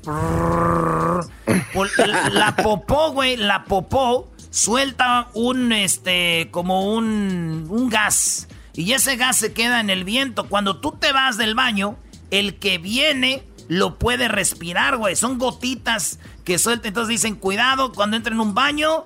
La, 2.32 2.56
popó, 2.56 3.12
güey, 3.12 3.38
la 3.38 3.66
popó 3.66 4.32
suelta 4.50 5.28
un, 5.34 5.72
este, 5.74 6.50
como 6.52 6.96
un, 6.96 7.68
un 7.70 7.90
gas. 7.90 8.48
Y 8.74 8.94
ese 8.94 9.16
gas 9.16 9.38
se 9.38 9.54
queda 9.54 9.80
en 9.80 9.90
el 9.90 10.04
viento. 10.04 10.48
Cuando 10.48 10.78
tú 10.78 10.92
te 10.94 11.12
vas 11.12 11.38
del 11.38 11.56
baño, 11.56 11.98
el 12.32 12.56
que 12.60 12.78
viene 12.78 13.44
lo 13.68 13.98
puede 13.98 14.28
respirar, 14.28 14.98
güey. 14.98 15.16
Son 15.16 15.38
gotitas 15.38 16.20
que 16.44 16.58
suelta. 16.58 16.88
Entonces 16.88 17.10
dicen, 17.10 17.36
cuidado 17.36 17.92
cuando 17.94 18.18
entren 18.18 18.36
en 18.36 18.42
un 18.42 18.54
baño 18.54 19.06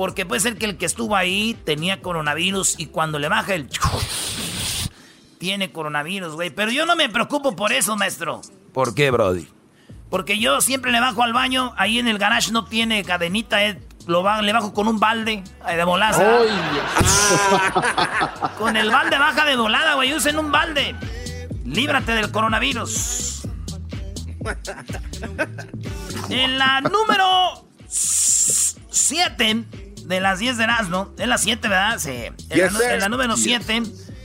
porque 0.00 0.24
puede 0.24 0.40
ser 0.40 0.56
que 0.56 0.64
el 0.64 0.78
que 0.78 0.86
estuvo 0.86 1.14
ahí 1.14 1.54
tenía 1.66 2.00
coronavirus 2.00 2.80
y 2.80 2.86
cuando 2.86 3.18
le 3.18 3.28
baja 3.28 3.54
el... 3.54 3.68
Tiene 5.36 5.72
coronavirus, 5.72 6.36
güey. 6.36 6.48
Pero 6.48 6.70
yo 6.70 6.86
no 6.86 6.96
me 6.96 7.10
preocupo 7.10 7.54
por 7.54 7.70
eso, 7.70 7.98
maestro. 7.98 8.40
¿Por 8.72 8.94
qué, 8.94 9.10
Brody? 9.10 9.46
Porque 10.08 10.38
yo 10.38 10.62
siempre 10.62 10.90
le 10.90 11.00
bajo 11.00 11.22
al 11.22 11.34
baño. 11.34 11.74
Ahí 11.76 11.98
en 11.98 12.08
el 12.08 12.16
garage 12.16 12.50
no 12.50 12.64
tiene 12.64 13.04
cadenita. 13.04 13.62
Eh, 13.62 13.78
lo 14.06 14.40
le 14.40 14.52
bajo 14.54 14.72
con 14.72 14.88
un 14.88 14.98
balde 14.98 15.44
eh, 15.68 15.76
de 15.76 15.84
molaza. 15.84 16.24
con 18.58 18.78
el 18.78 18.90
balde 18.90 19.18
baja 19.18 19.44
de 19.44 19.54
volada, 19.54 19.96
güey. 19.96 20.14
Usen 20.14 20.38
un 20.38 20.50
balde. 20.50 20.94
Líbrate 21.66 22.12
del 22.12 22.30
coronavirus. 22.30 23.42
En 26.30 26.56
la 26.56 26.80
número 26.80 27.68
7 27.86 29.89
de 30.06 30.20
las 30.20 30.38
10 30.38 30.56
de 30.56 30.64
Erasmo. 30.64 31.12
Es 31.18 31.28
la 31.28 31.38
7, 31.38 31.68
¿verdad? 31.68 31.98
Sí. 31.98 32.10
En, 32.50 33.00
la, 33.00 33.08
número 33.08 33.36
7. 33.36 33.82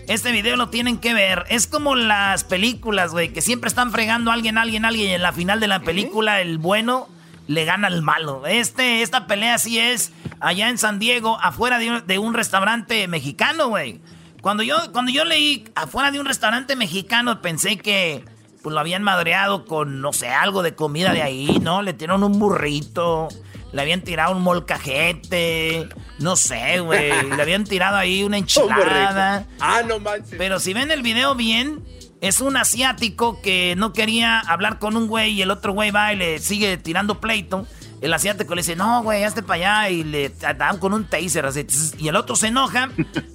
Este 0.08 0.32
video 0.32 0.56
lo 0.56 0.70
tienen 0.70 0.98
que 0.98 1.14
ver. 1.14 1.46
Es 1.50 1.68
como 1.68 1.96
las 1.96 2.44
películas, 2.44 3.12
güey, 3.12 3.34
que 3.34 3.42
siempre 3.42 3.68
están 3.68 3.92
fregando 3.92 4.32
a 4.32 4.36
alguien, 4.36 4.58
alguien, 4.58 4.86
alguien. 4.86 5.10
Y 5.10 5.14
en 5.14 5.22
la 5.22 5.32
final 5.32 5.60
de 5.60 5.68
la 5.68 5.82
película, 5.82 6.42
el 6.42 6.58
bueno 6.58 7.10
le 7.48 7.66
gana 7.66 7.88
al 7.88 8.02
malo. 8.02 8.46
Este, 8.46 9.02
esta 9.02 9.28
pelea 9.28 9.58
sí 9.58 9.80
es 9.80 10.12
allá 10.40 10.70
en 10.70 10.78
San 10.78 11.00
Diego, 11.00 11.38
afuera 11.42 11.80
de 11.80 12.20
un, 12.20 12.34
restaurante 12.34 13.08
mexicano, 13.08 13.70
güey. 13.70 14.00
Cuando 14.42 14.64
yo, 14.64 14.76
cuando 14.92 15.12
yo 15.12 15.26
leí 15.26 15.66
afuera 15.76 16.12
de 16.12 16.20
un 16.20 16.26
restaurante 16.26 16.76
mexicano, 16.76 17.42
pensé 17.42 17.78
que 17.78 18.24
pues, 18.62 18.74
lo 18.74 18.80
habían 18.80 19.04
madreado 19.04 19.66
con, 19.66 20.02
no 20.02 20.14
sé, 20.14 20.30
algo 20.30 20.62
de 20.62 20.76
comida 20.76 21.14
de 21.14 21.24
ahí, 21.24 21.60
¿no? 21.62 21.82
Le 21.82 21.94
tiraron 21.94 22.24
un 22.24 22.38
burrito, 22.38 23.30
le 23.76 23.82
habían 23.82 24.00
tirado 24.00 24.34
un 24.34 24.42
molcajete, 24.42 25.90
no 26.20 26.38
sé, 26.38 26.80
güey. 26.80 27.12
Le 27.28 27.42
habían 27.42 27.66
tirado 27.66 27.98
ahí 27.98 28.24
una 28.24 28.38
enchilada. 28.40 29.46
ah, 29.60 29.82
no 29.86 30.00
manches. 30.00 30.36
Pero 30.38 30.62
si 30.62 30.74
ven 30.74 30.92
el 30.92 31.02
video 31.02 31.36
bien, 31.36 31.84
es 32.22 32.40
un 32.40 32.56
asiático 32.56 33.42
que 33.42 33.76
no 33.76 33.92
quería 33.92 34.40
hablar 34.40 34.80
con 34.80 34.96
un 34.96 35.08
güey 35.08 35.34
y 35.34 35.42
el 35.42 35.52
otro 35.52 35.74
güey 35.74 35.92
va 35.92 36.14
y 36.14 36.16
le 36.16 36.40
sigue 36.40 36.78
tirando 36.78 37.20
pleito. 37.20 37.68
el 38.00 38.14
asiático 38.14 38.56
le 38.56 38.62
dice, 38.62 38.78
no, 38.78 39.04
güey, 39.04 39.26
hazte 39.26 39.44
para 39.44 39.82
allá. 39.82 39.90
Y 39.90 40.06
le 40.06 40.30
dan 40.30 40.78
con 40.78 40.94
un 40.94 41.04
taser 41.04 41.46
así. 41.46 41.68
Y 41.98 42.08
el 42.08 42.16
otro 42.16 42.38
se 42.38 42.48
enoja 42.48 42.92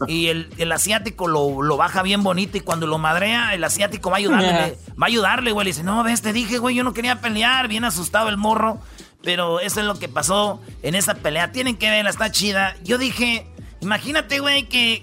y 0.08 0.28
el, 0.28 0.72
asiático 0.72 1.28
lo, 1.28 1.76
baja 1.76 2.02
bien 2.02 2.22
bonito. 2.22 2.56
Y 2.56 2.60
cuando 2.60 2.86
lo 2.86 2.96
madrea, 2.96 3.52
el 3.52 3.62
asiático 3.62 4.08
va 4.08 4.16
a 4.16 4.20
ayudarle. 4.20 4.78
va 4.98 5.04
a 5.04 5.08
ayudarle, 5.08 5.52
güey. 5.52 5.66
Le 5.66 5.72
dice, 5.72 5.82
no, 5.82 6.02
ves, 6.02 6.22
te 6.22 6.32
dije, 6.32 6.56
güey, 6.56 6.76
yo 6.76 6.82
no 6.82 6.94
quería 6.94 7.20
pelear. 7.20 7.68
Bien 7.68 7.84
asustado 7.84 8.30
el 8.30 8.38
morro. 8.38 8.80
Pero 9.22 9.60
eso 9.60 9.80
es 9.80 9.86
lo 9.86 9.98
que 9.98 10.08
pasó 10.08 10.60
en 10.82 10.94
esa 10.94 11.14
pelea. 11.14 11.52
Tienen 11.52 11.76
que 11.76 11.90
verla, 11.90 12.10
está 12.10 12.30
chida. 12.30 12.74
Yo 12.82 12.98
dije, 12.98 13.46
imagínate, 13.80 14.38
güey, 14.40 14.68
que 14.68 15.02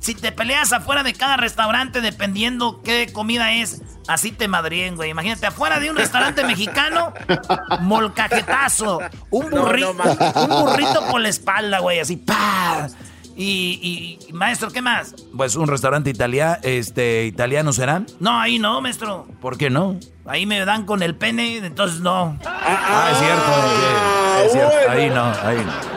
si 0.00 0.14
te 0.14 0.32
peleas 0.32 0.72
afuera 0.72 1.04
de 1.04 1.12
cada 1.12 1.36
restaurante, 1.36 2.00
dependiendo 2.00 2.82
qué 2.82 3.12
comida 3.12 3.52
es, 3.52 3.82
así 4.08 4.32
te 4.32 4.48
madríen, 4.48 4.96
güey. 4.96 5.10
Imagínate, 5.10 5.46
afuera 5.46 5.78
de 5.78 5.90
un 5.90 5.96
restaurante 5.96 6.44
mexicano, 6.44 7.12
molcajetazo. 7.80 8.98
Un, 9.30 9.48
burrito, 9.50 9.92
un 9.92 10.48
burrito 10.48 11.06
por 11.08 11.20
la 11.20 11.28
espalda, 11.28 11.78
güey, 11.78 12.00
así, 12.00 12.16
¡pah! 12.16 12.88
Y, 13.36 14.18
maestro, 14.32 14.70
¿qué 14.70 14.82
más? 14.82 15.14
Pues 15.36 15.56
un 15.56 15.68
restaurante 15.68 16.10
italiano, 16.10 16.56
este, 16.62 17.24
italiano 17.24 17.72
serán. 17.72 18.06
No, 18.20 18.38
ahí 18.38 18.58
no, 18.58 18.80
maestro. 18.80 19.26
¿Por 19.40 19.56
qué 19.56 19.70
no? 19.70 19.98
Ahí 20.24 20.46
me 20.46 20.64
dan 20.64 20.84
con 20.84 21.02
el 21.02 21.14
pene, 21.16 21.58
entonces 21.58 22.00
no. 22.00 22.38
Ah, 22.44 23.08
es 23.12 23.18
cierto. 23.18 23.42
Ah, 23.46 24.42
es 24.44 24.52
cierto. 24.52 24.90
Ahí 24.90 25.10
no, 25.10 25.24
ahí 25.24 25.56
no. 25.64 25.92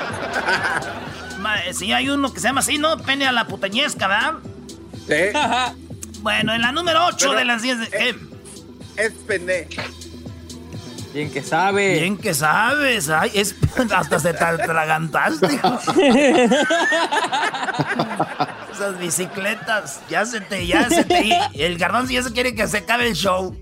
Sí, 1.73 1.91
hay 1.91 2.09
uno 2.09 2.31
que 2.33 2.39
se 2.39 2.47
llama 2.47 2.61
así, 2.61 2.77
¿no? 2.77 2.97
Pene 2.97 3.27
a 3.27 3.31
la 3.31 3.47
putañesca, 3.47 4.07
¿verdad? 4.07 4.33
Sí. 5.07 5.37
bueno, 6.21 6.53
en 6.53 6.61
la 6.61 6.71
número 6.71 7.05
8 7.07 7.33
de 7.33 7.45
las 7.45 7.61
10 7.61 7.79
de... 7.79 7.85
Es, 8.09 8.15
es 8.97 9.11
pene. 9.27 9.67
Bien 11.15 11.31
que 11.31 11.41
sabes. 11.41 12.01
Bien 12.01 12.17
que 12.17 12.33
sabes. 12.33 13.09
Ay, 13.09 13.31
es, 13.35 13.55
hasta 13.95 14.19
se 14.19 14.33
te 14.33 14.43
atragantaste. 14.43 15.47
Esas 18.73 18.99
bicicletas. 18.99 20.01
Ya 20.09 20.25
se 20.25 20.41
te, 20.41 20.67
ya 20.67 20.89
se 20.89 21.05
te. 21.05 21.39
El 21.53 21.77
garbanzo 21.77 22.11
ya 22.11 22.21
se 22.21 22.33
quiere 22.33 22.53
que 22.53 22.67
se 22.67 22.79
acabe 22.79 23.07
el 23.07 23.15
show. 23.15 23.55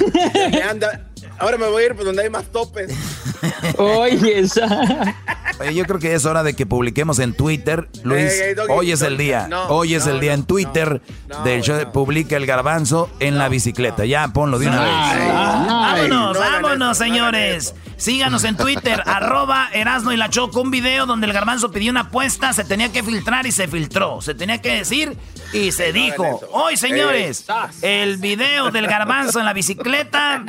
Me 0.50 0.60
anda, 0.60 1.06
Ahora 1.38 1.58
me 1.58 1.68
voy 1.68 1.82
a 1.82 1.86
ir 1.86 1.94
por 1.94 2.04
donde 2.04 2.22
hay 2.22 2.30
más 2.30 2.46
topes. 2.46 2.92
Oye, 3.78 4.38
esa. 4.40 5.14
Oye, 5.60 5.74
yo 5.74 5.84
creo 5.84 5.98
que 5.98 6.14
es 6.14 6.24
hora 6.24 6.42
de 6.42 6.54
que 6.54 6.66
publiquemos 6.66 7.18
en 7.18 7.34
Twitter, 7.34 7.88
Luis. 8.02 8.32
hoy 8.68 8.92
es 8.92 9.02
el 9.02 9.16
día. 9.16 9.48
hoy 9.68 9.94
es 9.94 10.06
el 10.06 10.20
día 10.20 10.34
en 10.34 10.44
Twitter 10.44 11.00
del 11.44 11.62
show. 11.62 11.92
Publica 11.92 12.36
el 12.36 12.46
garbanzo 12.46 13.10
en 13.20 13.38
la 13.38 13.48
bicicleta. 13.48 14.04
Ya, 14.04 14.28
ponlo 14.28 14.58
de 14.58 14.68
una 14.68 14.80
vez. 14.82 15.28
vámonos, 15.28 16.38
vámonos, 16.38 16.98
señores. 16.98 17.74
Síganos 17.96 18.44
en 18.44 18.56
Twitter, 18.56 19.02
arroba 19.06 19.68
Erasno 19.72 20.12
y 20.12 20.16
la 20.16 20.28
Choco. 20.28 20.60
Un 20.60 20.70
video 20.70 21.06
donde 21.06 21.26
el 21.26 21.32
garbanzo 21.32 21.70
pidió 21.70 21.90
una 21.90 22.00
apuesta, 22.02 22.52
se 22.52 22.64
tenía 22.64 22.92
que 22.92 23.02
filtrar 23.02 23.46
y 23.46 23.52
se 23.52 23.68
filtró. 23.68 24.20
Se 24.20 24.34
tenía 24.34 24.60
que 24.60 24.74
decir 24.74 25.16
y 25.52 25.72
se 25.72 25.92
dijo. 25.92 26.40
Hoy, 26.52 26.76
señores, 26.76 27.46
el 27.82 28.18
video 28.18 28.70
del 28.70 28.86
garbanzo 28.86 29.38
en 29.38 29.46
la 29.46 29.52
bicicleta 29.52 30.44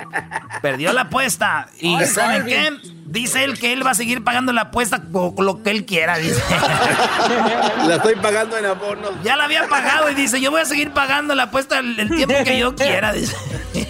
perdió 0.62 0.94
la 0.94 1.02
apuesta. 1.02 1.70
¿Y 1.80 2.04
saben 2.06 2.46
qué? 2.46 2.72
Dice 3.08 3.46
él 3.46 3.58
que 3.58 3.72
él 3.72 3.88
va 3.88 3.92
a 3.92 3.96
seguir 3.96 4.22
pagando 4.22 4.52
la 4.52 4.64
apuesta 4.64 5.02
con 5.02 5.46
lo 5.46 5.64
que 5.64 5.72
él 5.72 5.86
quiera, 5.86 6.18
dice. 6.18 6.44
La 7.88 7.96
estoy 7.96 8.16
pagando 8.16 8.58
en 8.58 8.66
abonos. 8.66 9.12
Ya 9.24 9.38
la 9.38 9.46
había 9.46 9.66
pagado 9.70 10.10
y 10.12 10.14
dice, 10.14 10.42
yo 10.42 10.52
voy 10.52 10.60
a 10.60 10.66
seguir 10.66 10.92
pagando 10.92 11.34
la 11.34 11.44
apuesta 11.44 11.80
el, 11.80 12.10
tiempo 12.10 12.36
que 12.44 12.60
yo 12.60 12.76
quiera, 12.76 13.14
dice. 13.14 13.34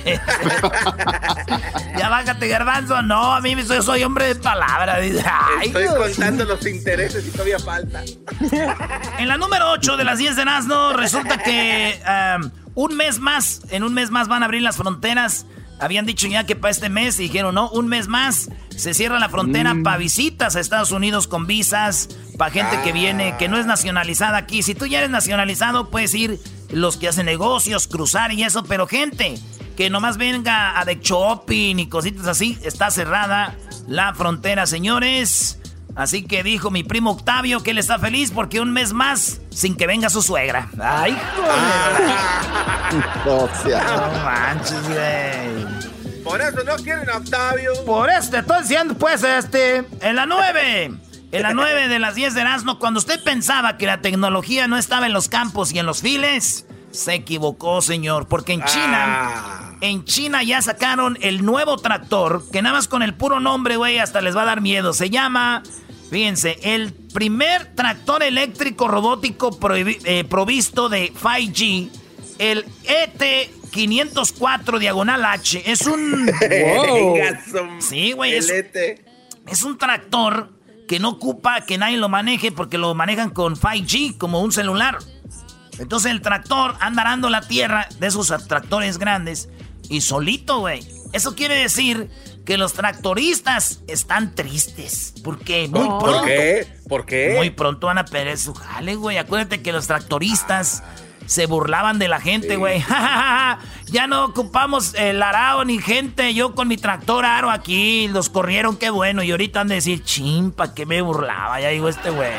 ya 1.98 2.10
bájate, 2.10 2.48
garbanzo. 2.48 3.02
No, 3.02 3.34
a 3.34 3.42
mí 3.42 3.56
soy, 3.64 3.82
soy 3.82 4.04
hombre 4.04 4.28
de 4.28 4.36
palabra, 4.36 5.00
dice. 5.00 5.24
estoy 5.64 5.88
contando 5.88 6.46
los 6.46 6.64
intereses 6.68 7.26
y 7.26 7.32
todavía 7.32 7.58
falta. 7.58 8.04
en 9.18 9.28
la 9.28 9.38
número 9.38 9.72
8 9.72 9.98
de 9.98 10.04
las 10.04 10.20
10 10.20 10.36
de 10.36 10.46
Nazno, 10.46 10.94
resulta 10.94 11.40
que 11.40 12.00
um, 12.06 12.52
un 12.76 12.96
mes 12.96 13.20
más, 13.20 13.62
en 13.72 13.82
un 13.84 13.96
mes 13.96 14.12
más 14.12 14.28
van 14.28 14.44
a 14.44 14.46
abrir 14.46 14.62
las 14.62 14.78
fronteras 14.78 15.48
habían 15.80 16.06
dicho 16.06 16.28
ya 16.28 16.46
que 16.46 16.56
para 16.56 16.72
este 16.72 16.90
mes, 16.90 17.20
y 17.20 17.24
dijeron, 17.24 17.56
no, 17.56 17.70
un 17.70 17.88
mes 17.88 18.08
más 18.08 18.50
se 18.76 18.94
cierra 18.94 19.20
la 19.20 19.30
frontera 19.30 19.74
mm. 19.74 19.84
para 19.84 19.98
visitas 19.98 20.56
a 20.56 20.60
Estados 20.60 20.92
Unidos 20.92 21.28
con 21.28 21.48
visas, 21.48 22.10
para 22.38 22.52
gente 22.52 22.80
que 22.84 22.92
viene, 22.92 23.36
que 23.38 23.48
no 23.48 23.58
es 23.58 23.66
nacionalizada 23.66 24.38
aquí. 24.38 24.62
Si 24.62 24.76
tú 24.76 24.86
ya 24.86 25.00
eres 25.00 25.10
nacionalizado, 25.10 25.90
puedes 25.90 26.14
ir 26.14 26.40
los 26.70 26.98
que 26.98 27.08
hacen 27.08 27.26
negocios, 27.26 27.88
cruzar 27.88 28.32
y 28.32 28.44
eso, 28.44 28.64
pero 28.64 28.88
gente 28.88 29.40
que 29.76 29.90
nomás 29.90 30.18
venga 30.18 30.80
a 30.80 30.86
de 30.86 31.00
shopping 31.00 31.78
y 31.78 31.88
cositas 31.88 32.28
así, 32.28 32.58
está 32.64 32.90
cerrada 32.92 33.56
la 33.88 34.14
frontera, 34.14 34.66
señores. 34.66 35.57
Así 35.98 36.22
que 36.22 36.44
dijo 36.44 36.70
mi 36.70 36.84
primo 36.84 37.10
Octavio 37.10 37.64
que 37.64 37.72
él 37.72 37.80
está 37.80 37.98
feliz 37.98 38.30
porque 38.30 38.62
un 38.62 38.72
mes 38.72 38.94
más 38.94 39.42
sin 39.50 39.76
que 39.76 39.88
venga 39.88 40.12
su 40.12 40.22
suegra. 40.22 40.70
Ay, 40.80 41.18
joder. 43.24 43.84
no 43.84 44.24
manches, 44.24 44.88
güey. 44.88 46.24
Por 46.24 46.40
eso 46.40 46.64
no 46.64 46.76
quieren 46.76 47.10
a 47.10 47.18
Octavio. 47.18 47.72
Por 47.84 48.12
eso 48.12 48.30
te 48.30 48.38
estoy 48.38 48.62
diciendo, 48.62 48.94
pues, 48.94 49.24
este, 49.24 49.86
en 50.02 50.16
la 50.16 50.28
9. 50.28 50.92
En 51.32 51.42
la 51.42 51.54
9 51.54 51.88
de 51.88 51.98
las 51.98 52.14
10 52.14 52.36
de 52.36 52.42
Erasmo, 52.42 52.78
cuando 52.78 53.00
usted 53.00 53.24
pensaba 53.24 53.78
que 53.78 53.88
la 53.88 54.02
tecnología 54.02 54.68
no 54.68 54.78
estaba 54.78 55.08
en 55.08 55.14
los 55.14 55.30
campos 55.30 55.74
y 55.74 55.80
en 55.80 55.88
los 55.88 56.02
files, 56.02 56.68
se 56.92 57.16
equivocó, 57.16 57.82
señor. 57.82 58.28
Porque 58.28 58.54
en 58.54 58.64
China, 58.66 59.30
ah. 59.30 59.72
en 59.82 60.06
China 60.06 60.44
ya 60.44 60.62
sacaron 60.62 61.18
el 61.22 61.44
nuevo 61.44 61.78
tractor, 61.78 62.44
que 62.52 62.62
nada 62.62 62.76
más 62.76 62.88
con 62.88 63.02
el 63.02 63.16
puro 63.16 63.40
nombre, 63.40 63.78
güey, 63.78 63.98
hasta 63.98 64.22
les 64.22 64.38
va 64.38 64.44
a 64.44 64.46
dar 64.46 64.62
miedo. 64.62 64.94
Se 64.94 65.10
llama 65.10 65.64
Fíjense, 66.10 66.58
el 66.64 66.94
primer 66.94 67.76
tractor 67.76 68.24
eléctrico 68.24 68.88
robótico 68.88 69.58
eh, 69.76 70.24
provisto 70.24 70.88
de 70.88 71.12
5G, 71.14 71.90
el 72.40 72.66
ET504 72.86 74.80
diagonal 74.80 75.26
H, 75.26 75.70
es 75.70 75.82
un... 75.86 76.32
Sí, 77.80 78.14
güey. 78.14 78.36
Es, 78.36 78.50
es 78.50 79.64
un 79.64 79.78
tractor 79.78 80.54
que 80.88 81.00
no 81.00 81.10
ocupa 81.10 81.62
que 81.62 81.78
nadie 81.78 81.98
lo 81.98 82.08
maneje 82.10 82.52
porque 82.52 82.78
lo 82.78 82.96
manejan 82.96 83.30
con 83.30 83.56
5G 83.56 84.18
como 84.18 84.42
un 84.42 84.52
celular. 84.52 85.00
Entonces 85.80 86.12
el 86.12 86.22
tractor 86.22 86.76
anda 86.80 87.02
arando 87.02 87.30
la 87.30 87.42
tierra 87.42 87.88
de 88.00 88.08
esos 88.08 88.34
tractores 88.48 88.98
grandes 88.98 89.50
y 89.90 90.02
solito, 90.02 90.60
güey. 90.60 90.88
Eso 91.14 91.36
quiere 91.36 91.56
decir 91.56 92.10
que 92.48 92.58
los 92.58 92.72
tractoristas 92.72 93.82
están 93.88 94.34
tristes. 94.34 95.14
Porque 95.22 95.68
muy 95.68 95.86
pronto. 95.86 96.00
¿Por 96.00 96.26
qué? 96.26 96.68
¿Por 96.88 97.06
qué? 97.06 97.34
Muy 97.36 97.50
pronto 97.50 97.88
van 97.88 97.98
a 97.98 98.06
perder 98.06 98.38
su 98.38 98.54
jale, 98.54 98.96
güey. 98.96 99.18
Acuérdate 99.18 99.62
que 99.62 99.74
los 99.74 99.86
tractoristas 99.86 100.82
se 101.26 101.46
burlaban 101.46 102.00
de 102.00 102.08
la 102.08 102.22
gente, 102.22 102.56
güey. 102.56 102.82
ya 103.92 104.08
no 104.08 104.26
ocupamos 104.26 104.94
el 104.96 105.22
arao 105.24 105.64
ni 105.66 105.80
gente. 105.80 106.34
Yo 106.34 106.56
con 106.56 106.68
mi 106.68 106.78
tractor 106.78 107.26
aro 107.26 107.50
aquí. 107.50 108.08
Los 108.10 108.30
corrieron, 108.30 108.78
qué 108.78 108.90
bueno. 108.90 109.24
Y 109.24 109.32
ahorita 109.32 109.62
han 109.62 109.70
de 109.70 109.76
decir, 109.76 110.04
chimpa, 110.04 110.74
que 110.74 110.86
me 110.86 111.02
burlaba. 111.02 111.62
Ya 111.62 111.70
digo 111.70 111.90
este 111.90 112.10
güey. 112.10 112.32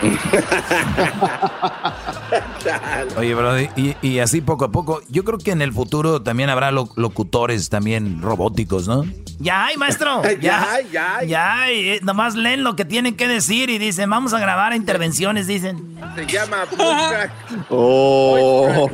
Oye, 3.17 3.35
bro, 3.35 3.61
y, 3.61 3.97
y, 4.03 4.19
así 4.19 4.41
poco 4.41 4.67
a 4.67 4.71
poco. 4.71 5.01
Yo 5.09 5.25
creo 5.25 5.39
que 5.39 5.53
en 5.53 5.63
el 5.63 5.73
futuro 5.73 6.23
también 6.23 6.51
habrá 6.51 6.71
locutores 6.71 7.71
también 7.71 8.21
robóticos, 8.21 8.87
¿no? 8.87 9.05
Ya 9.39 9.67
hay, 9.67 9.77
maestro. 9.77 10.23
Ya, 10.41 10.79
ya, 10.93 11.23
ya. 11.25 11.71
Eh, 11.71 12.01
nomás 12.03 12.35
leen 12.35 12.63
lo 12.63 12.77
que 12.77 12.85
tienen 12.85 13.17
que 13.17 13.29
decir 13.29 13.71
y 13.71 13.79
dicen, 13.79 14.09
vamos 14.09 14.35
a 14.35 14.39
grabar 14.39 14.75
intervenciones, 14.75 15.47
dicen. 15.47 15.99
Se 16.15 16.27
llama 16.27 16.65
oh. 17.71 18.89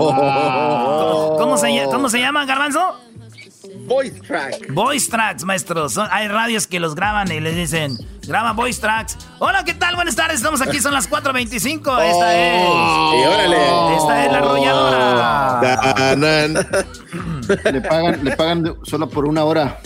¿Cómo, 1.39 1.59
se, 1.59 1.85
¿Cómo 1.91 2.09
se 2.09 2.21
llama, 2.21 2.44
Garbanzo? 2.47 2.99
Voice 3.87 4.21
Track. 4.21 4.73
Voice 4.73 5.11
Tracks, 5.11 5.45
maestro. 5.45 5.87
hay 6.11 6.29
radios 6.29 6.67
que 6.67 6.81
los 6.81 6.95
graban 6.95 7.31
y 7.31 7.41
les 7.41 7.57
dicen, 7.57 7.97
graba 8.27 8.53
Voice 8.53 8.81
Tracks. 8.81 9.19
Hola, 9.39 9.65
¿qué 9.65 9.75
tal? 9.75 9.97
Buenas 9.97 10.17
tardes. 10.17 10.37
Estamos 10.37 10.61
aquí, 10.61 10.81
son 10.81 10.95
las 10.95 11.11
4.25. 11.11 11.77
Esta 12.03 12.35
es. 12.37 12.63
Y 12.63 13.27
órale. 13.27 13.97
Esta 13.97 14.25
es 14.25 14.33
la 14.33 14.39
arrolladora. 14.39 15.61
le, 17.73 17.81
pagan, 17.81 18.25
le 18.25 18.37
pagan 18.37 18.77
solo 18.85 19.09
por 19.09 19.27
una 19.27 19.45
hora. 19.45 19.81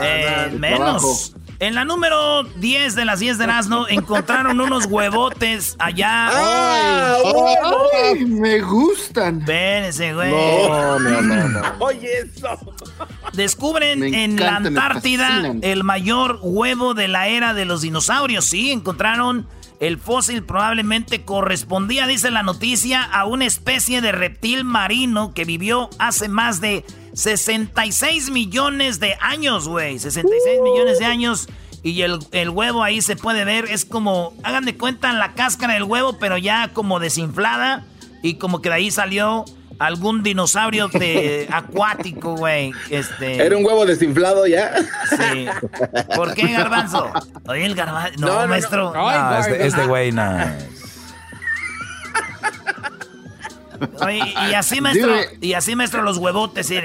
De 0.00 0.58
menos. 0.58 1.34
En 1.60 1.74
la 1.74 1.84
número 1.84 2.42
10 2.42 2.94
de 2.94 3.04
las 3.04 3.20
10 3.20 3.36
de 3.36 3.46
Nazno 3.46 3.86
encontraron 3.86 4.58
unos 4.62 4.86
huevotes 4.86 5.76
allá. 5.78 6.30
¡Ay! 6.32 8.24
me 8.24 8.62
gustan! 8.62 9.40
Espérense, 9.40 10.14
güey. 10.14 10.30
No, 10.30 10.98
no, 10.98 11.20
no, 11.20 11.62
Oye, 11.80 12.08
eso. 12.20 12.58
Descubren 13.34 14.02
en 14.02 14.36
la 14.36 14.56
Antártida 14.56 15.54
el 15.60 15.84
mayor 15.84 16.38
huevo 16.40 16.94
de 16.94 17.08
la 17.08 17.28
era 17.28 17.52
de 17.52 17.66
los 17.66 17.82
dinosaurios. 17.82 18.46
Sí, 18.46 18.70
encontraron 18.70 19.46
el 19.80 19.98
fósil 19.98 20.42
probablemente 20.42 21.26
correspondía, 21.26 22.06
dice 22.06 22.30
la 22.30 22.42
noticia, 22.42 23.02
a 23.02 23.26
una 23.26 23.44
especie 23.44 24.00
de 24.00 24.12
reptil 24.12 24.64
marino 24.64 25.34
que 25.34 25.44
vivió 25.44 25.90
hace 25.98 26.28
más 26.28 26.62
de 26.62 26.86
66 27.12 28.30
millones 28.30 29.00
de 29.00 29.16
años, 29.20 29.68
güey. 29.68 29.98
66 29.98 30.60
millones 30.62 30.98
de 30.98 31.04
años. 31.04 31.48
Y 31.82 32.02
el, 32.02 32.18
el, 32.32 32.50
huevo 32.50 32.82
ahí 32.82 33.00
se 33.00 33.16
puede 33.16 33.44
ver, 33.46 33.64
es 33.64 33.86
como, 33.86 34.34
hagan 34.42 34.66
de 34.66 34.76
cuenta 34.76 35.12
la 35.14 35.32
cáscara 35.32 35.74
del 35.74 35.84
huevo, 35.84 36.18
pero 36.18 36.36
ya 36.36 36.70
como 36.74 37.00
desinflada. 37.00 37.86
Y 38.22 38.34
como 38.34 38.60
que 38.60 38.68
de 38.68 38.74
ahí 38.74 38.90
salió 38.90 39.46
algún 39.80 40.22
dinosaurio 40.22 40.88
de 40.88 41.48
acuático, 41.52 42.36
güey. 42.36 42.72
Este... 42.90 43.42
¿Era 43.42 43.56
un 43.56 43.64
huevo 43.64 43.86
desinflado 43.86 44.46
ya? 44.46 44.74
Sí. 45.08 45.46
¿Por 46.14 46.34
qué, 46.34 46.52
Garbanzo? 46.52 47.10
Oye, 47.48 47.64
el 47.64 47.74
Garbanzo. 47.74 48.20
No, 48.20 48.46
maestro. 48.46 48.92
No, 48.92 49.38
este, 49.38 49.66
este, 49.66 49.86
güey, 49.86 50.12
no. 50.12 50.38
Oye, 54.00 54.34
y 54.50 54.54
así, 54.54 54.80
maestro, 54.80 55.14
y 55.40 55.52
así, 55.54 55.76
maestro, 55.76 56.02
los 56.02 56.18
huevotes, 56.18 56.66
¿sí? 56.66 56.78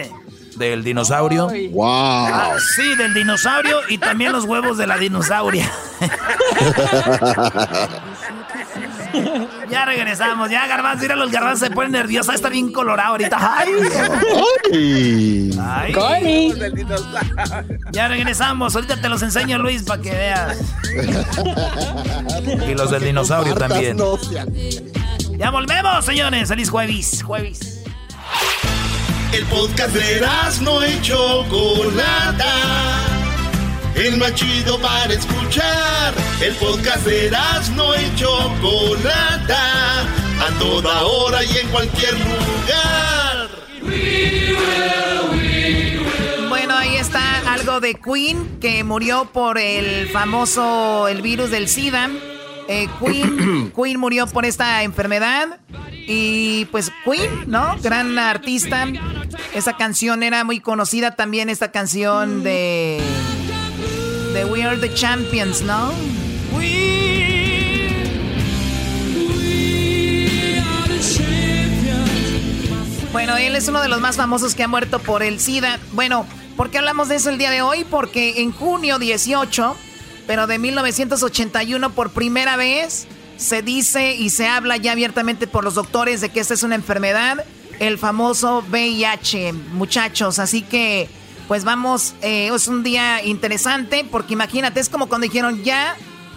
Del 0.55 0.83
dinosaurio. 0.83 1.49
¡Wow! 1.71 1.85
Ah, 1.85 2.55
sí, 2.75 2.95
del 2.95 3.13
dinosaurio 3.13 3.79
y 3.89 3.97
también 3.97 4.31
los 4.31 4.45
huevos 4.45 4.77
de 4.77 4.87
la 4.87 4.97
dinosauria. 4.97 5.69
ya 9.69 9.85
regresamos, 9.85 10.49
ya 10.49 10.67
Garbanzo, 10.67 11.03
mira 11.03 11.15
los 11.15 11.31
garbanzos 11.31 11.67
se 11.67 11.73
ponen 11.73 11.91
nerviosos, 11.91 12.35
está 12.35 12.49
bien 12.49 12.71
colorado 12.71 13.11
ahorita. 13.11 13.37
¡Ay! 13.39 13.71
¡Ay! 15.59 16.53
Ya 17.91 18.07
regresamos, 18.07 18.75
ahorita 18.75 19.01
te 19.01 19.09
los 19.09 19.21
enseño 19.21 19.57
Luis 19.57 19.83
para 19.83 20.01
que 20.01 20.11
veas. 20.11 20.57
y 22.67 22.73
los 22.73 22.91
del 22.91 23.03
dinosaurio 23.03 23.55
también. 23.55 23.97
Ya 25.37 25.51
volvemos, 25.51 26.05
señores. 26.05 26.47
Feliz 26.49 26.69
jueves, 26.69 27.23
jueves. 27.23 27.83
El 29.31 29.45
podcast 29.45 29.93
de 29.93 30.25
no 30.61 30.81
hecho 30.81 31.43
Chocolata 31.43 33.24
el 33.95 34.17
más 34.17 34.33
chido 34.35 34.79
para 34.79 35.13
escuchar. 35.13 36.13
El 36.41 36.53
podcast 36.55 37.05
de 37.05 37.31
no 37.75 37.95
y 37.95 38.15
Chocolata, 38.15 40.01
a 40.01 40.59
toda 40.59 41.03
hora 41.03 41.43
y 41.43 41.57
en 41.57 41.67
cualquier 41.69 42.13
lugar. 42.13 43.49
Bueno, 46.49 46.75
ahí 46.75 46.95
está 46.95 47.53
algo 47.53 47.79
de 47.79 47.95
Queen, 47.95 48.59
que 48.59 48.83
murió 48.83 49.29
por 49.31 49.57
el 49.57 50.09
famoso, 50.09 51.07
el 51.07 51.21
virus 51.21 51.51
del 51.51 51.67
SIDA. 51.69 52.09
Eh, 52.67 52.87
Queen, 52.99 53.71
Queen 53.75 53.99
murió 53.99 54.27
por 54.27 54.45
esta 54.45 54.83
enfermedad. 54.83 55.59
Y 56.07 56.65
pues 56.65 56.91
Queen, 57.03 57.45
¿no? 57.47 57.77
Gran 57.81 58.19
artista. 58.19 58.87
Esa 59.53 59.77
canción 59.77 60.21
era 60.21 60.43
muy 60.43 60.59
conocida 60.59 61.15
también, 61.15 61.49
esta 61.49 61.71
canción 61.71 62.43
de 62.43 63.01
de 64.35 64.43
We 64.43 64.63
Are 64.65 64.75
the 64.75 64.93
Champions, 64.93 65.61
¿no? 65.61 65.93
Bueno, 73.13 73.37
él 73.37 73.55
es 73.55 73.69
uno 73.69 73.81
de 73.81 73.87
los 73.87 74.01
más 74.01 74.17
famosos 74.17 74.53
que 74.53 74.63
ha 74.63 74.67
muerto 74.67 74.99
por 74.99 75.23
el 75.23 75.39
SIDA. 75.39 75.79
Bueno, 75.93 76.27
¿por 76.57 76.69
qué 76.69 76.79
hablamos 76.79 77.07
de 77.07 77.15
eso 77.15 77.29
el 77.29 77.37
día 77.37 77.49
de 77.49 77.61
hoy? 77.61 77.85
Porque 77.85 78.41
en 78.41 78.51
junio 78.51 78.99
18, 78.99 79.73
pero 80.27 80.47
de 80.47 80.59
1981 80.59 81.91
por 81.91 82.11
primera 82.11 82.57
vez, 82.57 83.07
se 83.37 83.61
dice 83.61 84.15
y 84.15 84.31
se 84.31 84.47
habla 84.47 84.75
ya 84.75 84.91
abiertamente 84.91 85.47
por 85.47 85.63
los 85.63 85.75
doctores 85.75 86.19
de 86.19 86.27
que 86.27 86.41
esta 86.41 86.55
es 86.55 86.63
una 86.63 86.75
enfermedad, 86.75 87.45
el 87.79 87.97
famoso 87.97 88.65
VIH, 88.69 89.53
muchachos. 89.53 90.39
Así 90.39 90.61
que 90.61 91.07
pues 91.47 91.63
vamos, 91.63 92.15
eh, 92.21 92.49
es 92.53 92.67
un 92.67 92.83
día 92.83 93.23
interesante 93.23 94.05
porque 94.09 94.33
imagínate, 94.33 94.79
es 94.79 94.89
como 94.89 95.07
cuando 95.07 95.25
dijeron 95.25 95.63
ya 95.63 95.95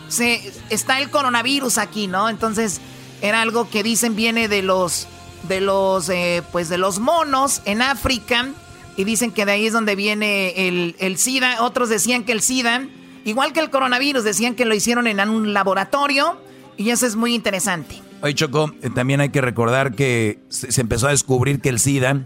se 0.08 0.52
está 0.70 1.00
el 1.00 1.10
coronavirus 1.10 1.78
aquí, 1.78 2.06
¿no? 2.06 2.28
Entonces 2.28 2.80
era 3.22 3.42
algo 3.42 3.68
que 3.68 3.82
dicen 3.82 4.16
viene 4.16 4.48
de 4.48 4.62
los 4.62 5.06
de 5.48 5.60
los 5.60 6.08
eh, 6.08 6.42
pues 6.52 6.68
de 6.68 6.78
los 6.78 6.98
monos 6.98 7.62
en 7.64 7.82
África 7.82 8.48
y 8.96 9.04
dicen 9.04 9.30
que 9.30 9.46
de 9.46 9.52
ahí 9.52 9.66
es 9.66 9.72
donde 9.72 9.96
viene 9.96 10.68
el, 10.68 10.96
el 10.98 11.18
SIDA. 11.18 11.62
Otros 11.62 11.88
decían 11.88 12.24
que 12.24 12.32
el 12.32 12.42
SIDA, 12.42 12.86
igual 13.24 13.52
que 13.52 13.60
el 13.60 13.70
coronavirus, 13.70 14.24
decían 14.24 14.54
que 14.54 14.64
lo 14.64 14.74
hicieron 14.74 15.06
en 15.06 15.20
un 15.28 15.54
laboratorio 15.54 16.36
y 16.76 16.90
eso 16.90 17.06
es 17.06 17.16
muy 17.16 17.34
interesante. 17.34 18.02
Oye 18.21 18.34
Choco, 18.34 18.73
eh, 18.82 18.90
también 18.90 19.21
hay 19.21 19.28
que 19.30 19.40
recordar 19.40 19.94
que 19.94 20.40
se 20.49 20.80
empezó 20.80 21.06
a 21.06 21.10
descubrir 21.10 21.60
que 21.60 21.68
el 21.68 21.78
SIDA 21.78 22.25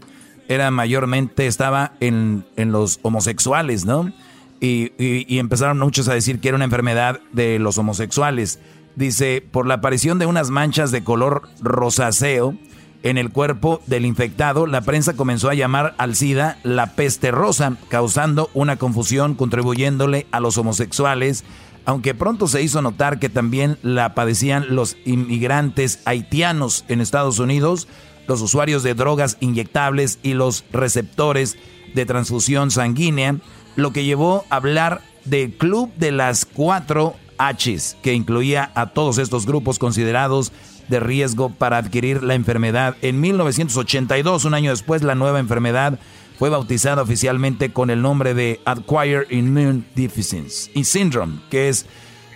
era 0.49 0.71
mayormente, 0.71 1.47
estaba 1.47 1.93
en, 2.01 2.45
los 2.57 3.01
homosexuales, 3.03 3.85
¿no? 3.85 4.13
Y, 4.61 4.93
y, 4.99 5.39
empezaron 5.39 5.79
muchos 5.79 6.09
a 6.09 6.15
decir 6.15 6.39
que 6.39 6.49
era 6.49 6.57
una 6.57 6.65
enfermedad 6.65 7.21
de 7.33 7.59
los 7.59 7.79
homosexuales. 7.79 8.61
Dice, 8.95 9.45
por 9.51 9.67
la 9.67 9.75
aparición 9.75 10.21
de 10.21 10.27
unas 10.27 10.51
manchas 10.51 10.93
de 10.93 11.03
color 11.03 11.49
rosáceo 11.61 12.57
en 13.03 13.19
el 13.19 13.31
cuerpo 13.31 13.83
del 13.87 14.07
infectado, 14.07 14.67
la 14.67 14.83
prensa 14.83 15.15
comenzó 15.15 15.51
a 15.51 15.55
llamar 15.55 15.95
al 15.99 16.15
SIDA 16.15 16.59
la 16.63 16.95
peste 16.95 17.31
rosa, 17.31 17.77
causando 17.89 18.51
una 18.55 18.77
confusión, 18.77 19.35
contribuyéndole 19.35 20.27
a 20.31 20.41
los 20.41 20.57
homosexuales, 20.59 21.45
aunque 21.85 22.15
pronto 22.15 22.47
se 22.47 22.63
hizo 22.63 22.81
notar 22.81 23.19
que 23.19 23.29
también 23.29 23.79
la 23.83 24.15
padecían 24.15 24.75
los 24.75 24.97
inmigrantes 25.05 26.01
haitianos 26.05 26.85
en 26.89 27.01
Estados 27.01 27.39
Unidos, 27.39 27.89
los 28.27 28.41
usuarios 28.41 28.83
de 28.83 28.95
drogas 28.95 29.37
inyectables 29.41 30.19
y 30.23 30.35
los 30.35 30.65
receptores 30.73 31.57
de 31.95 32.07
transfusión 32.07 32.71
sanguínea, 32.71 33.37
lo 33.77 33.93
que 33.93 34.05
llevó 34.05 34.45
a 34.51 34.57
hablar 34.57 35.03
del 35.25 35.53
Club 35.53 35.93
de 35.97 36.13
las 36.13 36.45
Cuatro 36.45 37.15
Hs, 37.39 37.97
que 38.03 38.15
incluía 38.15 38.71
a 38.75 38.91
todos 38.91 39.19
estos 39.19 39.47
grupos 39.47 39.79
considerados 39.79 40.53
de 40.89 41.01
riesgo 41.01 41.51
para 41.51 41.79
adquirir 41.79 42.23
la 42.23 42.35
enfermedad. 42.35 42.97
En 43.03 43.21
1982, 43.21 44.45
un 44.45 44.55
año 44.55 44.71
después, 44.71 45.03
la 45.03 45.15
nueva 45.15 45.41
enfermedad 45.41 45.99
fue 46.39 46.51
bautizada 46.51 47.03
oficialmente 47.03 47.73
con 47.73 47.91
el 47.91 48.03
nombre 48.03 48.35
de 48.35 48.61
Acquired 48.65 49.31
Immune 49.31 49.85
Deficiency 49.95 50.85
Syndrome, 50.85 51.41
que 51.51 51.69
es 51.69 51.87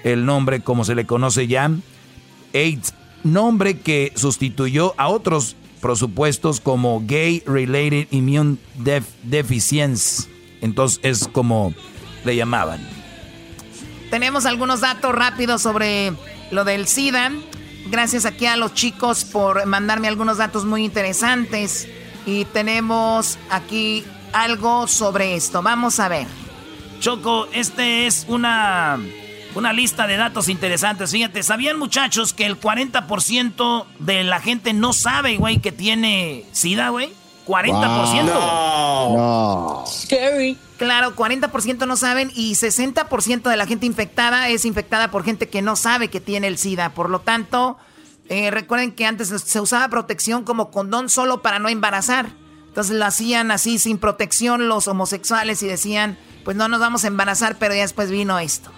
el 0.04 0.24
nombre 0.24 0.60
como 0.60 0.84
se 0.84 0.94
le 0.94 1.06
conoce 1.06 1.48
ya, 1.48 1.70
AIDS, 2.54 2.94
nombre 3.24 3.80
que 3.80 4.12
sustituyó 4.14 4.94
a 4.96 5.08
otros 5.08 5.56
supuestos 5.96 6.60
como 6.60 7.02
Gay 7.06 7.42
Related 7.46 8.08
Immune 8.10 8.56
Deficiency. 9.22 10.28
Entonces 10.60 11.00
es 11.02 11.28
como 11.28 11.74
le 12.24 12.36
llamaban. 12.36 12.80
Tenemos 14.10 14.46
algunos 14.46 14.80
datos 14.80 15.14
rápidos 15.14 15.62
sobre 15.62 16.12
lo 16.50 16.64
del 16.64 16.86
SIDA. 16.86 17.32
Gracias 17.90 18.24
aquí 18.24 18.46
a 18.46 18.56
los 18.56 18.74
chicos 18.74 19.24
por 19.24 19.66
mandarme 19.66 20.08
algunos 20.08 20.38
datos 20.38 20.64
muy 20.64 20.84
interesantes. 20.84 21.88
Y 22.24 22.44
tenemos 22.46 23.38
aquí 23.50 24.04
algo 24.32 24.88
sobre 24.88 25.34
esto. 25.34 25.62
Vamos 25.62 26.00
a 26.00 26.08
ver. 26.08 26.26
Choco, 27.00 27.46
este 27.52 28.06
es 28.06 28.24
una 28.28 28.98
una 29.56 29.72
lista 29.72 30.06
de 30.06 30.16
datos 30.16 30.48
interesantes. 30.48 31.10
Fíjate, 31.10 31.42
¿sabían 31.42 31.78
muchachos 31.78 32.34
que 32.34 32.44
el 32.44 32.60
40% 32.60 33.86
de 33.98 34.22
la 34.22 34.40
gente 34.40 34.74
no 34.74 34.92
sabe, 34.92 35.38
güey, 35.38 35.58
que 35.58 35.72
tiene 35.72 36.44
SIDA, 36.52 36.90
güey? 36.90 37.10
40%. 37.46 38.24
No. 38.24 39.84
Scary. 39.86 40.58
Claro, 40.76 41.16
40% 41.16 41.86
no 41.86 41.96
saben 41.96 42.30
y 42.34 42.52
60% 42.52 43.48
de 43.48 43.56
la 43.56 43.66
gente 43.66 43.86
infectada 43.86 44.50
es 44.50 44.66
infectada 44.66 45.10
por 45.10 45.24
gente 45.24 45.48
que 45.48 45.62
no 45.62 45.74
sabe 45.74 46.08
que 46.08 46.20
tiene 46.20 46.48
el 46.48 46.58
SIDA. 46.58 46.90
Por 46.90 47.08
lo 47.08 47.20
tanto, 47.20 47.78
eh, 48.28 48.50
recuerden 48.50 48.92
que 48.92 49.06
antes 49.06 49.28
se 49.28 49.60
usaba 49.60 49.88
protección 49.88 50.44
como 50.44 50.70
condón 50.70 51.08
solo 51.08 51.40
para 51.40 51.58
no 51.58 51.70
embarazar. 51.70 52.30
Entonces 52.68 52.96
lo 52.96 53.06
hacían 53.06 53.50
así 53.50 53.78
sin 53.78 53.96
protección 53.96 54.68
los 54.68 54.86
homosexuales 54.86 55.62
y 55.62 55.66
decían, 55.66 56.18
pues 56.44 56.58
no 56.58 56.68
nos 56.68 56.78
vamos 56.78 57.04
a 57.04 57.06
embarazar, 57.06 57.56
pero 57.58 57.74
ya 57.74 57.80
después 57.80 58.10
vino 58.10 58.38
esto. 58.38 58.70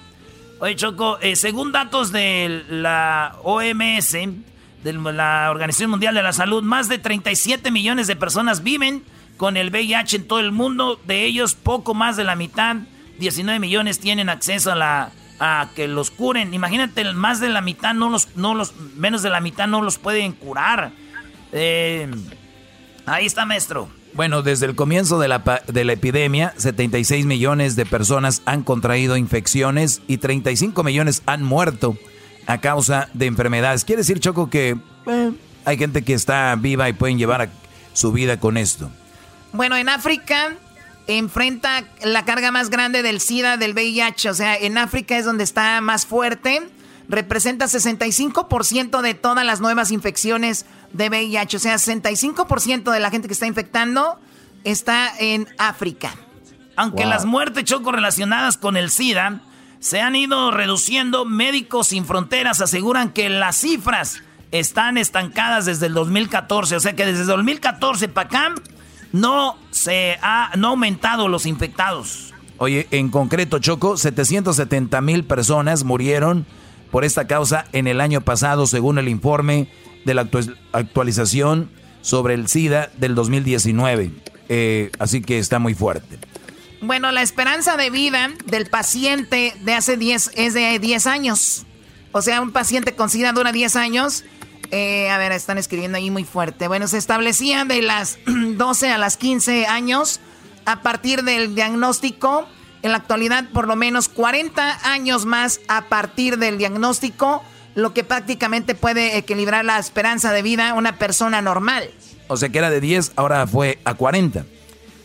Oye, 0.60 0.74
Choco, 0.74 1.18
eh, 1.20 1.36
según 1.36 1.70
datos 1.70 2.10
de 2.10 2.64
la 2.68 3.36
OMS, 3.44 4.12
de 4.12 4.92
la 4.92 5.50
Organización 5.50 5.90
Mundial 5.90 6.14
de 6.16 6.22
la 6.22 6.32
Salud, 6.32 6.64
más 6.64 6.88
de 6.88 6.98
37 6.98 7.70
millones 7.70 8.08
de 8.08 8.16
personas 8.16 8.64
viven 8.64 9.04
con 9.36 9.56
el 9.56 9.70
VIH 9.70 10.16
en 10.16 10.26
todo 10.26 10.40
el 10.40 10.50
mundo. 10.50 11.00
De 11.06 11.24
ellos, 11.24 11.54
poco 11.54 11.94
más 11.94 12.16
de 12.16 12.24
la 12.24 12.34
mitad, 12.34 12.76
19 13.20 13.60
millones, 13.60 14.00
tienen 14.00 14.28
acceso 14.28 14.72
a 14.72 14.74
la 14.74 15.12
a 15.40 15.68
que 15.76 15.86
los 15.86 16.10
curen. 16.10 16.52
Imagínate, 16.52 17.12
más 17.12 17.38
de 17.38 17.48
la 17.48 17.60
mitad 17.60 17.94
no 17.94 18.10
los, 18.10 18.36
no 18.36 18.54
los, 18.54 18.74
menos 18.96 19.22
de 19.22 19.30
la 19.30 19.40
mitad 19.40 19.68
no 19.68 19.82
los 19.82 19.98
pueden 19.98 20.32
curar. 20.32 20.90
Eh, 21.52 22.10
ahí 23.06 23.26
está, 23.26 23.46
maestro. 23.46 23.88
Bueno, 24.18 24.42
desde 24.42 24.66
el 24.66 24.74
comienzo 24.74 25.20
de 25.20 25.28
la, 25.28 25.62
de 25.68 25.84
la 25.84 25.92
epidemia, 25.92 26.52
76 26.56 27.24
millones 27.24 27.76
de 27.76 27.86
personas 27.86 28.42
han 28.46 28.64
contraído 28.64 29.16
infecciones 29.16 30.02
y 30.08 30.16
35 30.18 30.82
millones 30.82 31.22
han 31.26 31.44
muerto 31.44 31.96
a 32.48 32.58
causa 32.58 33.10
de 33.14 33.26
enfermedades. 33.26 33.84
Quiere 33.84 34.00
decir, 34.00 34.18
Choco, 34.18 34.50
que 34.50 34.76
eh, 35.06 35.32
hay 35.64 35.78
gente 35.78 36.02
que 36.02 36.14
está 36.14 36.56
viva 36.56 36.88
y 36.88 36.94
pueden 36.94 37.16
llevar 37.16 37.48
su 37.92 38.10
vida 38.10 38.40
con 38.40 38.56
esto. 38.56 38.90
Bueno, 39.52 39.76
en 39.76 39.88
África 39.88 40.56
enfrenta 41.06 41.84
la 42.02 42.24
carga 42.24 42.50
más 42.50 42.70
grande 42.70 43.04
del 43.04 43.20
SIDA, 43.20 43.56
del 43.56 43.72
VIH. 43.72 44.30
O 44.30 44.34
sea, 44.34 44.56
en 44.56 44.78
África 44.78 45.16
es 45.16 45.26
donde 45.26 45.44
está 45.44 45.80
más 45.80 46.06
fuerte. 46.06 46.68
Representa 47.08 47.66
65% 47.66 49.00
de 49.00 49.14
todas 49.14 49.46
las 49.46 49.60
nuevas 49.60 49.92
infecciones 49.92 50.66
de 50.92 51.08
VIH. 51.08 51.56
O 51.56 51.60
sea, 51.60 51.74
65% 51.76 52.90
de 52.90 53.00
la 53.00 53.10
gente 53.10 53.28
que 53.28 53.34
está 53.34 53.46
infectando 53.46 54.18
está 54.64 55.12
en 55.18 55.48
África. 55.58 56.14
Aunque 56.76 57.06
las 57.06 57.24
muertes 57.24 57.64
choco 57.64 57.90
relacionadas 57.90 58.56
con 58.56 58.76
el 58.76 58.90
SIDA 58.90 59.40
se 59.80 60.00
han 60.00 60.14
ido 60.14 60.50
reduciendo, 60.50 61.24
Médicos 61.24 61.88
Sin 61.88 62.04
Fronteras 62.04 62.60
aseguran 62.60 63.10
que 63.10 63.28
las 63.28 63.56
cifras 63.56 64.22
están 64.52 64.96
estancadas 64.96 65.66
desde 65.66 65.86
el 65.86 65.94
2014. 65.94 66.76
O 66.76 66.80
sea 66.80 66.94
que 66.94 67.04
desde 67.04 67.22
el 67.22 67.26
2014 67.26 68.08
para 68.08 68.28
acá 68.28 68.54
no 69.12 69.56
se 69.70 70.18
ha 70.22 70.52
no 70.56 70.68
aumentado 70.68 71.28
los 71.28 71.46
infectados. 71.46 72.32
Oye, 72.58 72.88
en 72.90 73.08
concreto, 73.08 73.58
Choco, 73.60 73.96
770 73.96 75.00
mil 75.00 75.24
personas 75.24 75.84
murieron 75.84 76.46
por 76.90 77.04
esta 77.04 77.26
causa 77.26 77.66
en 77.72 77.86
el 77.86 78.00
año 78.00 78.20
pasado, 78.20 78.66
según 78.66 78.98
el 78.98 79.08
informe 79.08 79.68
de 80.08 80.14
la 80.14 80.28
actualización 80.72 81.70
sobre 82.00 82.34
el 82.34 82.48
SIDA 82.48 82.90
del 82.96 83.14
2019. 83.14 84.10
Eh, 84.48 84.90
así 84.98 85.20
que 85.20 85.38
está 85.38 85.58
muy 85.58 85.74
fuerte. 85.74 86.18
Bueno, 86.80 87.12
la 87.12 87.22
esperanza 87.22 87.76
de 87.76 87.90
vida 87.90 88.30
del 88.46 88.66
paciente 88.66 89.54
de 89.60 89.74
hace 89.74 89.96
10 89.96 90.32
es 90.34 90.54
de 90.54 90.78
10 90.78 91.06
años. 91.06 91.66
O 92.12 92.22
sea, 92.22 92.40
un 92.40 92.52
paciente 92.52 92.94
con 92.94 93.10
SIDA 93.10 93.32
dura 93.32 93.52
10 93.52 93.76
años 93.76 94.24
eh, 94.70 95.08
a 95.10 95.18
ver, 95.18 95.32
están 95.32 95.56
escribiendo 95.58 95.96
ahí 95.96 96.10
muy 96.10 96.24
fuerte. 96.24 96.68
Bueno, 96.68 96.88
se 96.88 96.98
establecía 96.98 97.64
de 97.64 97.82
las 97.82 98.18
12 98.26 98.90
a 98.90 98.98
las 98.98 99.16
15 99.16 99.66
años 99.66 100.20
a 100.66 100.82
partir 100.82 101.22
del 101.22 101.54
diagnóstico. 101.54 102.46
En 102.82 102.92
la 102.92 102.98
actualidad, 102.98 103.48
por 103.52 103.66
lo 103.66 103.76
menos 103.76 104.08
40 104.08 104.90
años 104.90 105.24
más 105.24 105.60
a 105.68 105.86
partir 105.86 106.38
del 106.38 106.58
diagnóstico, 106.58 107.42
lo 107.78 107.94
que 107.94 108.02
prácticamente 108.02 108.74
puede 108.74 109.16
equilibrar 109.16 109.64
la 109.64 109.78
esperanza 109.78 110.32
de 110.32 110.42
vida 110.42 110.70
a 110.70 110.74
una 110.74 110.96
persona 110.96 111.40
normal. 111.40 111.88
O 112.26 112.36
sea 112.36 112.48
que 112.48 112.58
era 112.58 112.70
de 112.70 112.80
10, 112.80 113.12
ahora 113.14 113.46
fue 113.46 113.78
a 113.84 113.94
40. 113.94 114.44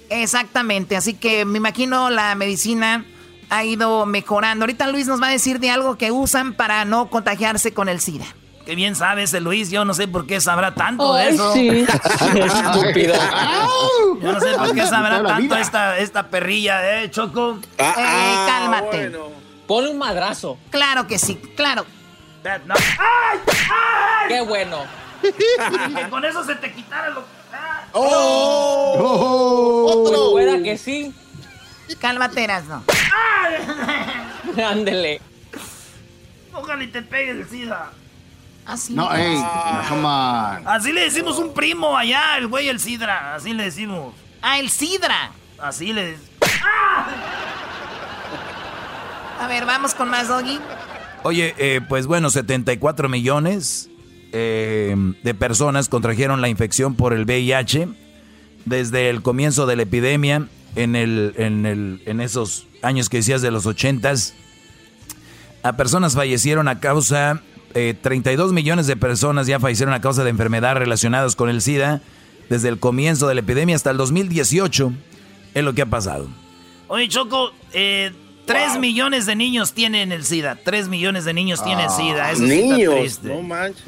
Exactamente, 0.09 0.95
así 0.95 1.13
que 1.13 1.45
me 1.45 1.59
imagino 1.59 2.09
la 2.09 2.33
medicina 2.33 3.05
ha 3.51 3.63
ido 3.63 4.07
mejorando. 4.07 4.63
Ahorita 4.63 4.87
Luis 4.87 5.05
nos 5.05 5.21
va 5.21 5.27
a 5.27 5.31
decir 5.31 5.59
de 5.59 5.69
algo 5.69 5.99
que 5.99 6.11
usan 6.11 6.55
para 6.55 6.83
no 6.83 7.11
contagiarse 7.11 7.73
con 7.75 7.89
el 7.89 7.99
SIDA. 7.99 8.25
Qué 8.65 8.73
bien 8.73 8.95
sabe 8.95 9.23
ese 9.23 9.39
Luis, 9.39 9.69
yo 9.69 9.85
no 9.85 9.93
sé 9.93 10.07
por 10.07 10.25
qué 10.25 10.41
sabrá 10.41 10.73
tanto 10.73 11.13
de 11.13 11.29
eso. 11.29 11.53
Sí. 11.53 11.67
Estúpido. 12.35 13.13
yo 14.19 14.31
no 14.31 14.39
sé 14.39 14.53
por 14.57 14.73
qué 14.73 14.87
sabrá 14.87 15.21
tanto 15.21 15.55
esta, 15.57 15.99
esta 15.99 16.27
perrilla, 16.29 17.03
¿eh, 17.03 17.11
Choco? 17.11 17.59
Ah, 17.77 17.93
eh, 17.97 18.03
ah, 18.03 18.45
cálmate. 18.47 19.11
Ponle 19.67 19.91
un 19.91 19.99
madrazo. 19.99 20.57
Claro 20.71 21.05
que 21.05 21.19
sí, 21.19 21.35
claro. 21.55 21.85
¡Ay! 22.45 23.39
¡Ay! 23.71 24.27
¡Qué 24.27 24.41
bueno! 24.41 24.85
que 25.21 26.09
con 26.09 26.25
eso 26.25 26.43
se 26.43 26.55
te 26.55 26.73
quitara 26.73 27.09
lo. 27.09 27.23
¡Ah! 27.53 27.85
¡Oh! 27.93 28.95
¡Oh! 28.99 30.03
Pues 30.03 30.19
fuera 30.31 30.63
que 30.63 30.77
sí. 30.77 31.13
Cálmate, 31.99 32.47
no. 32.67 32.83
Ándele. 34.67 35.21
Ojalá 36.53 36.83
y 36.83 36.87
te 36.87 37.01
pegue 37.01 37.31
el 37.31 37.47
SIDA. 37.47 37.91
Así. 38.65 38.93
No, 38.93 39.13
ey, 39.13 39.35
come 39.89 40.05
on. 40.05 40.67
Así 40.67 40.91
le 40.91 41.01
decimos 41.01 41.37
un 41.37 41.53
primo 41.53 41.97
allá, 41.97 42.37
el 42.37 42.47
güey 42.47 42.69
el 42.69 42.79
Sidra. 42.79 43.35
Así 43.35 43.53
le 43.53 43.65
decimos. 43.65 44.13
Ah, 44.41 44.59
el 44.59 44.69
Sidra. 44.69 45.31
Así 45.59 45.91
le 45.93 46.11
decimos. 46.11 46.29
A 49.39 49.47
ver, 49.47 49.65
vamos 49.65 49.93
con 49.93 50.09
más, 50.09 50.27
Doggy. 50.29 50.59
Oye, 51.23 51.55
eh, 51.57 51.79
pues 51.87 52.05
bueno, 52.05 52.29
74 52.29 53.07
millones 53.07 53.89
eh, 54.33 54.95
de 55.23 55.33
personas 55.33 55.87
contrajeron 55.87 56.41
la 56.41 56.49
infección 56.49 56.95
por 56.95 57.13
el 57.13 57.23
VIH 57.23 57.87
desde 58.65 59.09
el 59.09 59.21
comienzo 59.21 59.65
de 59.65 59.77
la 59.77 59.83
epidemia 59.83 60.47
en, 60.75 60.95
el, 60.95 61.33
en, 61.37 61.65
el, 61.65 62.01
en 62.05 62.19
esos 62.19 62.67
años 62.81 63.09
que 63.09 63.17
decías 63.17 63.41
de 63.41 63.51
los 63.51 63.65
80 63.65 64.13
A 65.63 65.77
personas 65.77 66.13
fallecieron 66.13 66.67
a 66.67 66.79
causa 66.79 67.41
32 67.73 68.51
eh, 68.51 68.53
millones 68.53 68.87
de 68.87 68.95
personas 68.97 69.47
ya 69.47 69.59
fallecieron 69.59 69.93
a 69.93 70.01
causa 70.01 70.23
de 70.23 70.29
enfermedades 70.29 70.77
relacionadas 70.77 71.35
con 71.35 71.49
el 71.49 71.61
SIDA 71.61 72.01
desde 72.49 72.69
el 72.69 72.79
comienzo 72.79 73.27
de 73.27 73.35
la 73.35 73.41
epidemia 73.41 73.75
hasta 73.75 73.91
el 73.91 73.97
2018. 73.97 74.93
Es 75.53 75.63
lo 75.63 75.73
que 75.73 75.83
ha 75.83 75.85
pasado. 75.87 76.27
Oye, 76.87 77.07
Choco, 77.07 77.51
eh, 77.71 78.11
3 78.45 78.79
millones 78.79 79.25
de 79.25 79.35
niños 79.35 79.73
tienen 79.73 80.11
el 80.11 80.25
SIDA. 80.25 80.57
3 80.63 80.89
millones 80.89 81.25
de 81.25 81.33
niños 81.33 81.63
tienen 81.63 81.87
ah, 81.87 81.95
SIDA. 81.95 82.31
Eso 82.31 82.43
niños, 82.43 83.23
no 83.23 83.41
manches. 83.41 83.83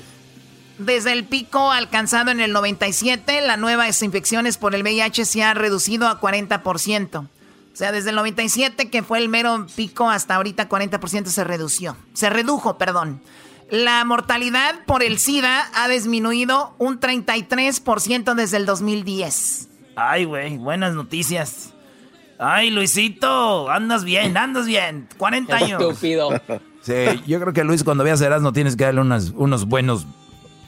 Desde 0.77 1.13
el 1.13 1.23
pico 1.23 1.71
alcanzado 1.71 2.31
en 2.31 2.41
el 2.41 2.51
97, 2.51 3.41
la 3.41 3.55
nueva 3.55 3.87
infecciones 3.87 4.57
por 4.57 4.75
el 4.75 4.83
VIH 4.83 5.23
se 5.23 5.43
ha 5.43 5.53
reducido 5.53 6.07
a 6.07 6.19
40%. 6.19 7.19
O 7.75 7.77
sea, 7.77 7.91
desde 7.91 8.09
el 8.09 8.15
97, 8.15 8.89
que 8.89 9.03
fue 9.03 9.19
el 9.19 9.29
mero 9.29 9.67
pico, 9.75 10.09
hasta 10.09 10.35
ahorita 10.35 10.67
40% 10.67 11.25
se 11.27 11.43
redució. 11.43 11.95
Se 12.13 12.29
redujo, 12.29 12.77
perdón. 12.77 13.21
La 13.69 14.03
mortalidad 14.05 14.85
por 14.85 15.01
el 15.01 15.17
SIDA 15.17 15.69
ha 15.73 15.87
disminuido 15.87 16.75
un 16.77 16.99
33% 16.99 18.33
desde 18.33 18.57
el 18.57 18.65
2010. 18.65 19.69
Ay, 19.95 20.25
güey, 20.25 20.57
buenas 20.57 20.93
noticias. 20.93 21.74
Ay, 22.37 22.69
Luisito, 22.69 23.69
andas 23.69 24.03
bien, 24.03 24.35
andas 24.35 24.65
bien. 24.65 25.07
40 25.17 25.55
años. 25.55 25.81
Estúpido. 25.81 26.29
Sí, 26.81 26.93
yo 27.25 27.39
creo 27.39 27.53
que 27.53 27.63
Luis, 27.63 27.83
cuando 27.83 28.03
veas 28.03 28.21
no 28.41 28.53
tienes 28.53 28.75
que 28.75 28.83
darle 28.83 29.01
unos 29.01 29.65
buenos. 29.65 30.05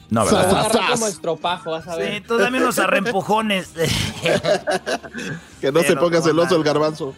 No, 0.09 0.25
¿verdad? 0.25 0.71
como 0.93 1.07
estropajo, 1.07 1.71
vas 1.71 1.87
a 1.87 1.97
ver. 1.97 2.15
Sí, 2.15 2.21
tú 2.25 2.37
dame 2.37 2.59
unos 2.59 2.79
arrempujones. 2.79 3.71
que 5.61 5.71
no 5.71 5.81
se 5.81 5.95
ponga 5.97 6.21
celoso 6.21 6.55
el 6.55 6.63
garbanzo. 6.63 7.13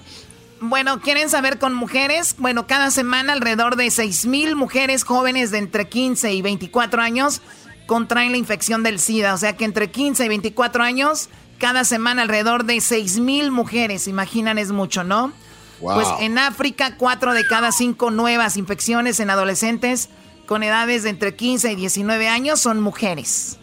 Bueno, 0.61 0.99
¿quieren 0.99 1.29
saber 1.29 1.59
con 1.59 1.73
mujeres? 1.73 2.35
Bueno, 2.37 2.67
cada 2.67 2.91
semana 2.91 3.33
alrededor 3.33 3.75
de 3.75 3.89
6 3.91 4.25
mil 4.25 4.55
mujeres 4.55 5.03
jóvenes 5.03 5.51
de 5.51 5.59
entre 5.59 5.87
15 5.87 6.33
y 6.33 6.41
24 6.41 7.01
años 7.01 7.41
contraen 7.85 8.31
la 8.31 8.37
infección 8.37 8.83
del 8.83 8.99
SIDA. 8.99 9.33
O 9.33 9.37
sea 9.37 9.55
que 9.55 9.65
entre 9.65 9.89
15 9.89 10.25
y 10.25 10.27
24 10.27 10.83
años, 10.83 11.29
cada 11.59 11.83
semana 11.83 12.23
alrededor 12.23 12.63
de 12.63 12.81
6 12.81 13.19
mil 13.19 13.51
mujeres. 13.51 14.07
Imaginan, 14.07 14.57
es 14.57 14.71
mucho, 14.71 15.03
¿no? 15.03 15.31
Pues 15.79 16.07
en 16.19 16.37
África, 16.37 16.95
4 16.97 17.33
de 17.33 17.45
cada 17.47 17.71
5 17.71 18.11
nuevas 18.11 18.57
infecciones 18.57 19.19
en 19.19 19.29
adolescentes 19.29 20.09
con 20.45 20.63
edades 20.63 21.03
de 21.03 21.11
entre 21.11 21.35
15 21.35 21.71
y 21.71 21.75
19 21.75 22.27
años 22.27 22.59
son 22.59 22.81
mujeres. 22.81 23.59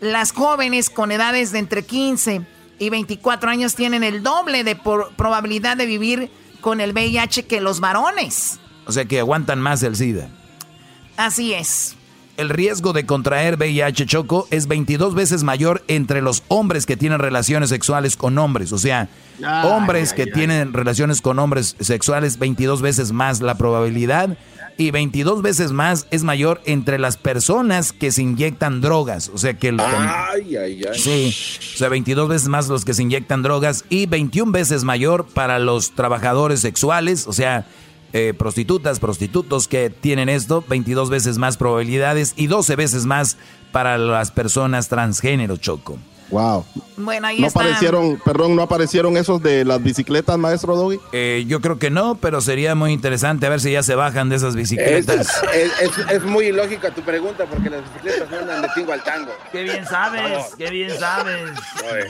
Las 0.00 0.32
jóvenes 0.32 0.90
con 0.90 1.12
edades 1.12 1.52
de 1.52 1.60
entre 1.60 1.84
15 1.84 2.42
y 2.78 2.90
24 2.90 3.50
años 3.50 3.74
tienen 3.76 4.02
el 4.02 4.22
doble 4.22 4.64
de 4.64 4.76
probabilidad 4.76 5.76
de 5.76 5.86
vivir 5.86 6.30
con 6.60 6.80
el 6.80 6.92
VIH 6.92 7.46
que 7.46 7.60
los 7.60 7.80
varones. 7.80 8.58
O 8.86 8.92
sea 8.92 9.04
que 9.04 9.20
aguantan 9.20 9.60
más 9.60 9.82
el 9.82 9.96
SIDA. 9.96 10.28
Así 11.16 11.54
es. 11.54 11.96
El 12.36 12.48
riesgo 12.48 12.92
de 12.92 13.06
contraer 13.06 13.56
VIH 13.56 14.06
choco 14.06 14.48
es 14.50 14.66
22 14.66 15.14
veces 15.14 15.44
mayor 15.44 15.84
entre 15.86 16.20
los 16.20 16.42
hombres 16.48 16.84
que 16.84 16.96
tienen 16.96 17.20
relaciones 17.20 17.68
sexuales 17.68 18.16
con 18.16 18.38
hombres. 18.38 18.72
O 18.72 18.78
sea, 18.78 19.08
hombres 19.62 20.12
que 20.12 20.26
tienen 20.26 20.72
relaciones 20.72 21.20
con 21.20 21.38
hombres 21.38 21.76
sexuales, 21.78 22.40
22 22.40 22.82
veces 22.82 23.12
más 23.12 23.40
la 23.40 23.56
probabilidad 23.56 24.36
y 24.76 24.90
22 24.90 25.42
veces 25.42 25.70
más 25.70 26.06
es 26.10 26.24
mayor 26.24 26.60
entre 26.64 26.98
las 26.98 27.16
personas 27.16 27.92
que 27.92 28.10
se 28.10 28.22
inyectan 28.22 28.80
drogas. 28.80 29.30
O 29.32 29.38
sea 29.38 29.54
que... 29.54 29.68
El, 29.68 29.80
ay, 29.80 30.56
ay, 30.56 30.82
ay. 30.90 30.98
Sí, 30.98 31.34
o 31.74 31.78
sea, 31.78 31.88
22 31.88 32.28
veces 32.28 32.48
más 32.48 32.66
los 32.68 32.84
que 32.84 32.94
se 32.94 33.02
inyectan 33.02 33.42
drogas 33.42 33.84
y 33.88 34.06
21 34.06 34.50
veces 34.50 34.82
mayor 34.82 35.26
para 35.26 35.60
los 35.60 35.92
trabajadores 35.92 36.60
sexuales, 36.60 37.28
o 37.28 37.32
sea, 37.32 37.66
eh, 38.14 38.32
prostitutas, 38.32 39.00
prostitutos 39.00 39.66
que 39.66 39.90
tienen 39.90 40.28
esto, 40.28 40.64
22 40.68 41.10
veces 41.10 41.36
más 41.36 41.56
probabilidades 41.56 42.32
y 42.36 42.46
12 42.46 42.76
veces 42.76 43.06
más 43.06 43.36
para 43.72 43.98
las 43.98 44.30
personas 44.30 44.88
transgénero, 44.88 45.56
Choco. 45.56 45.98
Wow. 46.30 46.64
Bueno, 46.96 47.26
ahí 47.26 47.40
¿No 47.40 47.48
aparecieron, 47.48 48.20
perdón, 48.24 48.54
no 48.54 48.62
aparecieron 48.62 49.16
esos 49.16 49.42
de 49.42 49.64
las 49.64 49.82
bicicletas, 49.82 50.38
maestro 50.38 50.76
Doggy? 50.76 51.00
Eh, 51.12 51.44
yo 51.48 51.60
creo 51.60 51.80
que 51.80 51.90
no, 51.90 52.14
pero 52.14 52.40
sería 52.40 52.76
muy 52.76 52.92
interesante 52.92 53.46
a 53.46 53.50
ver 53.50 53.60
si 53.60 53.72
ya 53.72 53.82
se 53.82 53.96
bajan 53.96 54.28
de 54.28 54.36
esas 54.36 54.54
bicicletas. 54.54 55.28
Es, 56.08 56.22
muy 56.22 56.46
ilógica 56.46 56.92
tu 56.92 57.02
pregunta 57.02 57.46
porque 57.46 57.68
las 57.68 57.82
bicicletas 57.82 58.30
no 58.30 58.38
andan 58.38 58.62
de 58.62 58.68
tingo 58.76 58.92
al 58.92 59.02
tango. 59.02 59.32
Qué 59.50 59.64
bien 59.64 59.84
sabes, 59.86 60.54
qué 60.56 60.70
bien 60.70 60.96
sabes. 60.98 61.50
Eh, 61.92 62.06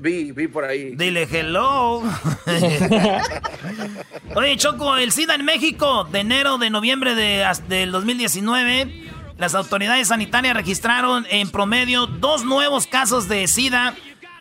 vi, 0.00 0.32
vi 0.32 0.48
por 0.48 0.64
ahí. 0.64 0.94
Dile 0.96 1.28
hello. 1.30 2.00
Oye, 4.34 4.56
Choco, 4.56 4.96
el 4.96 5.12
SIDA 5.12 5.34
en 5.34 5.44
México, 5.44 6.04
de 6.04 6.20
enero, 6.20 6.56
de 6.58 6.70
noviembre 6.70 7.14
de, 7.14 7.46
del 7.68 7.92
2019 7.92 9.10
las 9.38 9.54
autoridades 9.56 10.08
sanitarias 10.08 10.54
registraron 10.54 11.26
en 11.28 11.50
promedio 11.50 12.06
dos 12.06 12.44
nuevos 12.44 12.86
casos 12.86 13.28
de 13.28 13.48
SIDA 13.48 13.94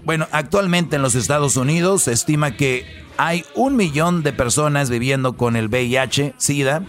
Bueno, 0.04 0.28
actualmente 0.32 0.96
en 0.96 1.02
los 1.02 1.14
Estados 1.14 1.56
Unidos 1.56 2.02
se 2.04 2.12
estima 2.12 2.56
que 2.56 3.06
hay 3.18 3.44
un 3.54 3.76
millón 3.76 4.22
de 4.22 4.32
personas 4.32 4.88
viviendo 4.90 5.36
con 5.36 5.56
el 5.56 5.68
VIH, 5.68 6.34
SIDA. 6.38 6.82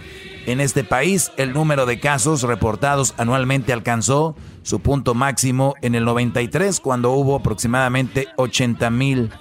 En 0.45 0.61
este 0.61 0.83
país, 0.83 1.31
el 1.37 1.53
número 1.53 1.85
de 1.85 1.99
casos 1.99 2.43
reportados 2.43 3.13
anualmente 3.17 3.73
alcanzó 3.73 4.35
su 4.63 4.79
punto 4.79 5.13
máximo 5.13 5.75
en 5.81 5.95
el 5.95 6.05
93, 6.05 6.79
cuando 6.79 7.11
hubo 7.11 7.35
aproximadamente 7.35 8.27
80 8.37 8.89
mil 8.89 9.31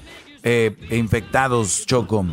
eh, 0.43 0.77
infectados, 0.91 1.87
Choco. 1.87 2.27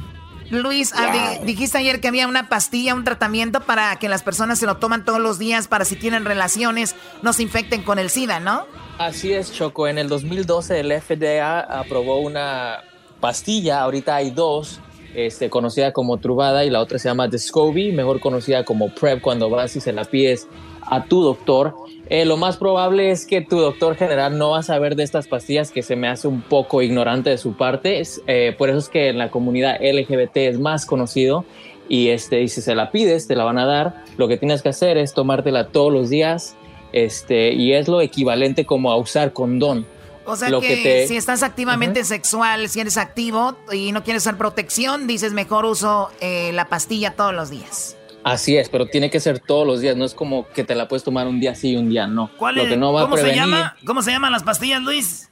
Luis, 0.49 0.93
ah, 0.95 1.39
dijiste 1.43 1.78
ayer 1.78 1.99
que 1.99 2.08
había 2.08 2.28
una 2.28 2.49
pastilla, 2.49 2.93
un 2.93 3.04
tratamiento 3.04 3.62
para 3.62 3.95
que 3.97 4.10
las 4.10 4.21
personas 4.21 4.60
se 4.60 4.65
lo 4.65 4.78
toman 4.78 5.04
todos 5.04 5.19
los 5.19 5.39
días 5.39 5.67
para 5.67 5.86
si 5.86 5.95
tienen 5.95 6.23
relaciones 6.23 6.95
no 7.23 7.34
se 7.34 7.43
infecten 7.43 7.82
con 7.82 7.97
el 7.97 8.10
SIDA, 8.10 8.39
¿no? 8.39 8.65
Así 8.99 9.34
es, 9.34 9.51
Choco. 9.51 9.88
En 9.88 9.97
el 9.97 10.08
2012 10.08 10.80
el 10.80 11.01
FDA 11.01 11.60
aprobó 11.60 12.19
una 12.19 12.84
pastilla, 13.19 13.82
ahorita 13.82 14.15
hay 14.15 14.32
dos, 14.32 14.80
este, 15.15 15.49
conocida 15.49 15.91
como 15.93 16.17
Truvada 16.17 16.65
y 16.65 16.69
la 16.69 16.82
otra 16.82 16.99
se 16.99 17.10
llama 17.10 17.28
Descovy, 17.28 17.91
mejor 17.91 18.19
conocida 18.19 18.63
como 18.63 18.93
PrEP 18.93 19.21
cuando 19.21 19.49
vas 19.49 19.75
y 19.75 19.80
se 19.80 19.93
la 19.93 20.06
pides 20.06 20.47
a 20.82 21.06
tu 21.06 21.21
doctor. 21.21 21.75
Eh, 22.08 22.25
lo 22.25 22.38
más 22.38 22.58
probable 22.58 23.10
es 23.10 23.25
que 23.25 23.41
tu 23.41 23.58
doctor 23.58 23.95
general 23.95 24.38
no 24.38 24.51
va 24.51 24.60
a 24.60 24.63
saber 24.63 24.95
de 24.95 25.04
estas 25.04 25.28
pastillas, 25.28 25.71
que 25.71 25.82
se 25.82 25.95
me 25.95 26.08
hace 26.08 26.28
un 26.28 26.41
poco 26.41 26.82
ignorante 26.82 27.32
de 27.32 27.38
su 27.38 27.54
parte. 27.54 28.01
Eh, 28.28 28.56
por 28.58 28.69
eso 28.69 28.78
es 28.78 28.89
que 28.89 29.10
en 29.10 29.17
la 29.17 29.32
comunidad 29.32 29.78
LGBT 29.82 30.38
es 30.38 30.60
más 30.60 30.86
conocido. 30.86 31.45
Y, 31.88 32.10
este, 32.10 32.41
y 32.41 32.47
si 32.47 32.62
se 32.62 32.75
la 32.75 32.91
pides, 32.91 33.28
te 33.28 33.36
la 33.36 33.43
van 33.43 33.58
a 33.58 33.65
dar. 33.65 34.04
Lo 34.17 34.28
que 34.28 34.38
tienes 34.38 34.62
que 34.62 34.69
hacer 34.69 34.97
es 34.97 35.13
tomártela 35.13 35.67
todos 35.67 35.91
los 35.91 36.10
días 36.10 36.56
este, 36.93 37.54
y 37.54 37.73
es 37.73 37.88
lo 37.88 38.01
equivalente 38.01 38.65
como 38.65 38.91
a 38.91 38.97
usar 38.97 39.34
condón. 39.34 39.86
O 40.26 40.36
sea 40.36 40.50
que, 40.60 41.06
si 41.08 41.18
estás 41.18 41.44
activamente 41.44 42.04
sexual, 42.04 42.68
si 42.70 42.80
eres 42.80 42.98
activo 42.98 43.58
y 43.72 43.92
no 43.92 44.04
quieres 44.04 44.24
usar 44.24 44.38
protección, 44.38 45.08
dices 45.08 45.34
mejor 45.34 45.66
uso 45.66 46.10
eh, 46.20 46.52
la 46.54 46.68
pastilla 46.68 47.12
todos 47.12 47.34
los 47.34 47.50
días. 47.50 47.96
Así 48.24 48.58
es, 48.58 48.70
pero 48.70 48.88
tiene 48.88 49.12
que 49.12 49.20
ser 49.20 49.40
todos 49.40 49.68
los 49.68 49.82
días, 49.82 49.96
no 49.96 50.04
es 50.04 50.16
como 50.16 50.48
que 50.48 50.64
te 50.64 50.74
la 50.74 50.88
puedes 50.88 51.04
tomar 51.04 51.28
un 51.28 51.40
día 51.40 51.54
sí 51.54 51.74
y 51.74 51.76
un 51.76 51.90
día 51.90 52.08
no. 52.08 52.32
¿Cuál 52.38 52.58
es? 52.58 52.76
¿Cómo, 52.76 53.18
se 53.18 53.36
llama? 53.36 53.76
¿Cómo 53.86 54.02
se 54.02 54.12
llaman 54.12 54.32
las 54.32 54.42
pastillas, 54.42 54.82
Luis? 54.82 55.30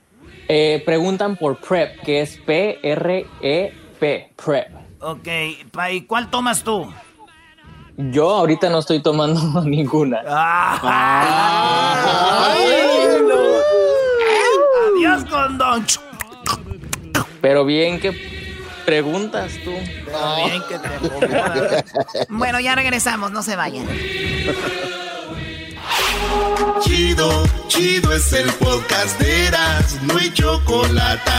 Eh, 0.48 0.84
preguntan 0.86 1.36
por 1.36 1.58
PrEP, 1.58 2.02
que 2.02 2.22
es 2.22 2.38
P-R-E-P, 2.46 4.34
PrEP. 4.36 4.68
Ok, 5.00 5.28
¿y 5.92 6.02
cuál 6.02 6.30
tomas 6.30 6.64
tú? 6.64 6.94
Yo 7.98 8.30
ahorita 8.30 8.70
no 8.70 8.80
estoy 8.80 9.02
tomando 9.02 9.62
ninguna. 9.66 10.22
Pero 17.42 17.66
bien 17.66 18.00
que 18.00 18.12
preguntas 18.86 19.52
tú. 19.64 19.72
bien 19.72 20.62
que 20.70 20.80
te 20.80 22.26
Bueno, 22.30 22.60
ya 22.60 22.76
regresamos, 22.76 23.32
no 23.32 23.44
se 23.44 23.56
vayan. 23.56 23.86
Chido, 26.82 27.44
chido 27.68 28.14
es 28.14 28.32
el 28.34 28.50
podcast 28.54 29.20
de 29.20 29.48
Eras, 29.48 30.02
no 30.04 30.18
hay 30.18 30.32
chocolate. 30.32 31.32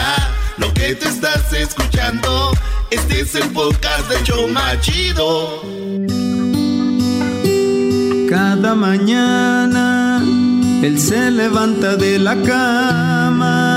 Lo 0.59 0.73
que 0.75 0.95
te 0.95 1.09
estás 1.09 1.53
escuchando, 1.53 2.53
este 2.90 3.21
es 3.21 3.35
el 3.35 3.51
podcast 3.51 4.09
de 4.09 4.23
Choma 4.23 4.81
Chido. 4.81 5.62
Cada 8.29 8.75
mañana 8.75 10.23
él 10.83 10.99
se 10.99 11.31
levanta 11.31 11.97
de 11.97 12.19
la 12.19 12.35
cama 12.43 13.73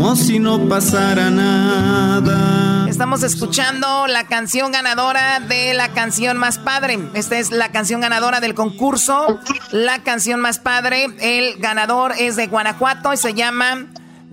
como 0.00 0.16
si 0.16 0.38
no 0.38 0.66
pasara 0.66 1.28
nada. 1.28 2.88
Estamos 2.88 3.22
escuchando 3.22 4.06
la 4.06 4.26
canción 4.26 4.72
ganadora 4.72 5.40
de 5.40 5.74
la 5.74 5.92
canción 5.92 6.38
más 6.38 6.58
padre. 6.58 6.98
Esta 7.12 7.38
es 7.38 7.50
la 7.50 7.70
canción 7.70 8.00
ganadora 8.00 8.40
del 8.40 8.54
concurso, 8.54 9.38
la 9.72 10.02
canción 10.02 10.40
más 10.40 10.58
padre. 10.58 11.08
El 11.20 11.58
ganador 11.58 12.14
es 12.18 12.36
de 12.36 12.46
Guanajuato 12.46 13.12
y 13.12 13.18
se 13.18 13.34
llama 13.34 13.88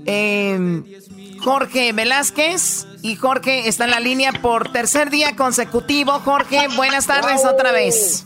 eh, 0.06 0.84
Jorge 1.44 1.92
Velázquez. 1.92 2.88
Y 3.02 3.18
Jorge 3.18 3.68
está 3.68 3.84
en 3.84 3.92
la 3.92 4.00
línea 4.00 4.32
por 4.42 4.72
tercer 4.72 5.10
día 5.10 5.36
consecutivo. 5.36 6.14
Jorge, 6.24 6.70
buenas 6.78 7.08
tardes 7.08 7.44
otra 7.44 7.74
vez. 7.74 8.26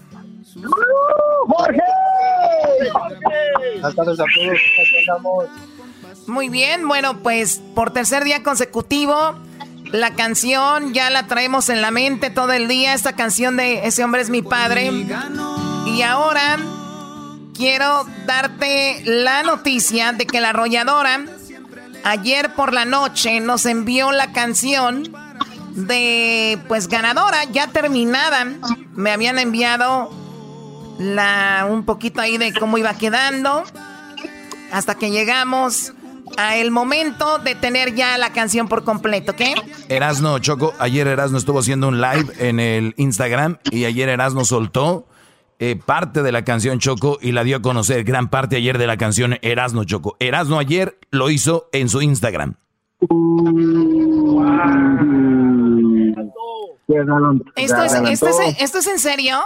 ¡Jorge! 1.47 1.81
Buenas 3.81 3.95
tardes 3.95 4.19
a 4.19 4.25
todos. 4.35 5.70
Muy 6.31 6.47
bien, 6.47 6.87
bueno, 6.87 7.17
pues 7.17 7.61
por 7.75 7.91
tercer 7.91 8.23
día 8.23 8.41
consecutivo, 8.41 9.35
la 9.91 10.15
canción 10.15 10.93
ya 10.93 11.09
la 11.09 11.27
traemos 11.27 11.67
en 11.67 11.81
la 11.81 11.91
mente 11.91 12.29
todo 12.29 12.53
el 12.53 12.69
día. 12.69 12.93
Esta 12.93 13.17
canción 13.17 13.57
de 13.57 13.85
Ese 13.85 14.01
hombre 14.01 14.21
es 14.21 14.29
mi 14.29 14.41
padre. 14.41 14.93
Y 15.87 16.01
ahora 16.03 16.57
quiero 17.53 18.05
darte 18.25 19.01
la 19.03 19.43
noticia 19.43 20.13
de 20.13 20.25
que 20.25 20.39
la 20.39 20.51
arrolladora 20.51 21.19
ayer 22.05 22.53
por 22.53 22.73
la 22.73 22.85
noche 22.85 23.41
nos 23.41 23.65
envió 23.65 24.13
la 24.13 24.31
canción 24.31 25.13
de 25.71 26.57
pues 26.69 26.87
ganadora 26.87 27.43
ya 27.43 27.67
terminada. 27.67 28.45
Me 28.93 29.11
habían 29.11 29.37
enviado 29.37 30.09
la, 30.97 31.67
un 31.69 31.83
poquito 31.83 32.21
ahí 32.21 32.37
de 32.37 32.53
cómo 32.53 32.77
iba 32.77 32.93
quedando. 32.93 33.65
Hasta 34.71 34.95
que 34.95 35.11
llegamos 35.11 35.91
a 36.37 36.57
el 36.57 36.71
momento 36.71 37.39
de 37.39 37.55
tener 37.55 37.95
ya 37.95 38.17
la 38.17 38.31
canción 38.33 38.67
por 38.67 38.83
completo, 38.83 39.35
¿qué? 39.35 39.53
Erasno, 39.89 40.39
Choco, 40.39 40.73
ayer 40.79 41.07
Erasno 41.07 41.37
estuvo 41.37 41.59
haciendo 41.59 41.87
un 41.87 42.01
live 42.01 42.31
en 42.39 42.59
el 42.59 42.93
Instagram 42.97 43.57
y 43.71 43.85
ayer 43.85 44.09
Erasno 44.09 44.45
soltó 44.45 45.07
eh, 45.59 45.75
parte 45.75 46.23
de 46.23 46.31
la 46.31 46.43
canción 46.43 46.79
Choco 46.79 47.19
y 47.21 47.33
la 47.33 47.43
dio 47.43 47.57
a 47.57 47.61
conocer, 47.61 48.03
gran 48.03 48.29
parte 48.29 48.55
ayer 48.55 48.77
de 48.77 48.87
la 48.87 48.97
canción 48.97 49.37
Erasno 49.41 49.83
Choco. 49.83 50.15
Erasno 50.19 50.57
ayer 50.57 50.97
lo 51.11 51.29
hizo 51.29 51.69
en 51.71 51.87
su 51.87 52.01
Instagram. 52.01 52.55
¿Esto 57.55 57.83
es, 57.83 57.93
¿Esto 58.59 58.79
es 58.79 58.87
en 58.87 58.99
serio? 58.99 59.37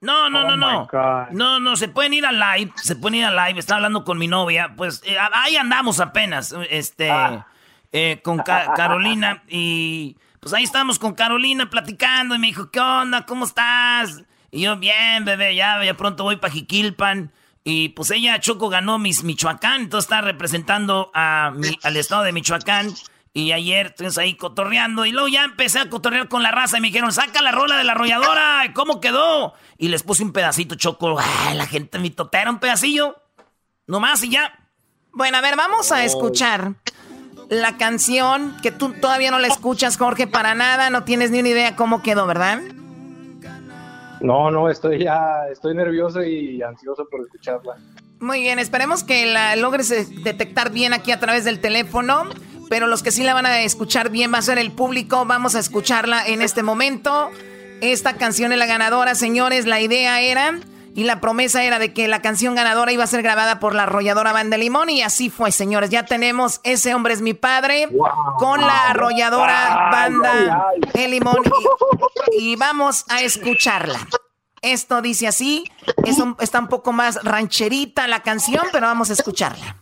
No, 0.00 0.28
no, 0.28 0.44
no, 0.56 0.82
oh 0.82 0.88
no. 0.92 1.26
No, 1.30 1.60
no, 1.60 1.76
se 1.76 1.88
pueden 1.88 2.14
ir 2.14 2.26
a 2.26 2.32
live, 2.32 2.72
se 2.76 2.96
pueden 2.96 3.16
ir 3.16 3.24
a 3.24 3.48
live. 3.48 3.58
Estaba 3.58 3.78
hablando 3.78 4.04
con 4.04 4.18
mi 4.18 4.28
novia, 4.28 4.74
pues 4.76 5.02
eh, 5.04 5.16
ahí 5.32 5.56
andamos 5.56 6.00
apenas, 6.00 6.54
este, 6.70 7.10
ah. 7.10 7.46
eh, 7.92 8.20
con 8.22 8.38
Carolina 8.38 9.42
y 9.48 10.16
pues 10.40 10.54
ahí 10.54 10.62
estamos 10.62 10.98
con 10.98 11.14
Carolina 11.14 11.68
platicando 11.70 12.34
y 12.34 12.38
me 12.38 12.48
dijo, 12.48 12.70
¿qué 12.70 12.78
onda? 12.78 13.26
¿Cómo 13.26 13.46
estás? 13.46 14.22
Y 14.50 14.62
yo, 14.62 14.76
bien, 14.76 15.24
bebé, 15.24 15.56
ya, 15.56 15.82
ya 15.82 15.94
pronto 15.94 16.22
voy 16.22 16.36
para 16.36 16.52
Jiquilpan. 16.52 17.32
Y 17.64 17.88
pues 17.88 18.12
ella, 18.12 18.38
Choco, 18.38 18.68
ganó 18.68 18.98
mis 18.98 19.24
Michoacán, 19.24 19.80
entonces 19.80 20.04
está 20.04 20.20
representando 20.20 21.10
a 21.14 21.52
al 21.82 21.96
estado 21.96 22.22
de 22.22 22.32
Michoacán. 22.32 22.94
Y 23.36 23.52
ayer 23.52 23.88
estuvimos 23.88 24.16
ahí 24.16 24.34
cotorreando 24.34 25.04
y 25.04 25.12
luego 25.12 25.28
ya 25.28 25.44
empecé 25.44 25.78
a 25.78 25.90
cotorrear 25.90 26.26
con 26.26 26.42
la 26.42 26.52
raza 26.52 26.78
y 26.78 26.80
me 26.80 26.86
dijeron, 26.86 27.12
saca 27.12 27.42
la 27.42 27.52
rola 27.52 27.76
de 27.76 27.84
la 27.84 27.92
arrolladora, 27.92 28.72
¿cómo 28.74 28.98
quedó? 28.98 29.52
Y 29.76 29.88
les 29.88 30.02
puse 30.02 30.24
un 30.24 30.32
pedacito 30.32 30.74
choco, 30.74 31.18
la 31.54 31.66
gente 31.66 31.98
mitotera 31.98 32.50
un 32.50 32.60
pedacillo, 32.60 33.14
nomás 33.86 34.24
y 34.24 34.30
ya. 34.30 34.58
Bueno, 35.12 35.36
a 35.36 35.42
ver, 35.42 35.54
vamos 35.54 35.92
a 35.92 36.02
escuchar 36.02 36.76
la 37.50 37.76
canción 37.76 38.56
que 38.62 38.70
tú 38.70 38.94
todavía 39.02 39.30
no 39.30 39.38
la 39.38 39.48
escuchas, 39.48 39.98
Jorge, 39.98 40.26
para 40.26 40.54
nada, 40.54 40.88
no 40.88 41.04
tienes 41.04 41.30
ni 41.30 41.40
una 41.40 41.50
idea 41.50 41.76
cómo 41.76 42.02
quedó, 42.02 42.26
¿verdad? 42.26 42.62
No, 44.22 44.50
no, 44.50 44.70
estoy 44.70 45.04
ya, 45.04 45.46
estoy 45.52 45.74
nervioso 45.74 46.24
y 46.24 46.62
ansioso 46.62 47.06
por 47.10 47.20
escucharla. 47.20 47.76
Muy 48.18 48.40
bien, 48.40 48.58
esperemos 48.58 49.04
que 49.04 49.26
la 49.26 49.56
logres 49.56 49.90
detectar 50.24 50.72
bien 50.72 50.94
aquí 50.94 51.12
a 51.12 51.20
través 51.20 51.44
del 51.44 51.60
teléfono. 51.60 52.30
Pero 52.68 52.86
los 52.86 53.02
que 53.02 53.10
sí 53.10 53.22
la 53.22 53.34
van 53.34 53.46
a 53.46 53.60
escuchar 53.60 54.10
bien 54.10 54.32
va 54.32 54.38
a 54.38 54.42
ser 54.42 54.58
el 54.58 54.72
público. 54.72 55.24
Vamos 55.24 55.54
a 55.54 55.60
escucharla 55.60 56.26
en 56.26 56.42
este 56.42 56.62
momento. 56.62 57.30
Esta 57.80 58.16
canción 58.16 58.52
es 58.52 58.58
la 58.58 58.66
ganadora, 58.66 59.14
señores. 59.14 59.66
La 59.66 59.80
idea 59.80 60.20
era 60.20 60.58
y 60.96 61.04
la 61.04 61.20
promesa 61.20 61.62
era 61.62 61.78
de 61.78 61.92
que 61.92 62.08
la 62.08 62.22
canción 62.22 62.54
ganadora 62.54 62.90
iba 62.90 63.04
a 63.04 63.06
ser 63.06 63.22
grabada 63.22 63.60
por 63.60 63.74
la 63.74 63.82
arrolladora 63.82 64.32
Banda 64.32 64.56
Limón 64.56 64.88
y 64.88 65.02
así 65.02 65.28
fue, 65.28 65.52
señores. 65.52 65.90
Ya 65.90 66.06
tenemos 66.06 66.60
Ese 66.64 66.94
hombre 66.94 67.12
es 67.12 67.20
mi 67.20 67.34
padre 67.34 67.90
con 68.38 68.62
la 68.62 68.88
arrolladora 68.88 69.90
Banda 69.92 70.72
El 70.94 71.10
Limón 71.10 71.36
y, 72.32 72.56
vamos 72.56 73.04
a 73.08 73.20
escucharla. 73.20 74.08
Esto 74.62 75.02
dice 75.02 75.28
así, 75.28 75.70
está 76.40 76.60
un 76.60 76.68
poco 76.68 76.92
más 76.92 77.22
rancherita 77.22 78.08
la 78.08 78.22
canción, 78.22 78.64
pero 78.72 78.86
vamos 78.86 79.10
a 79.10 79.12
escucharla. 79.12 79.76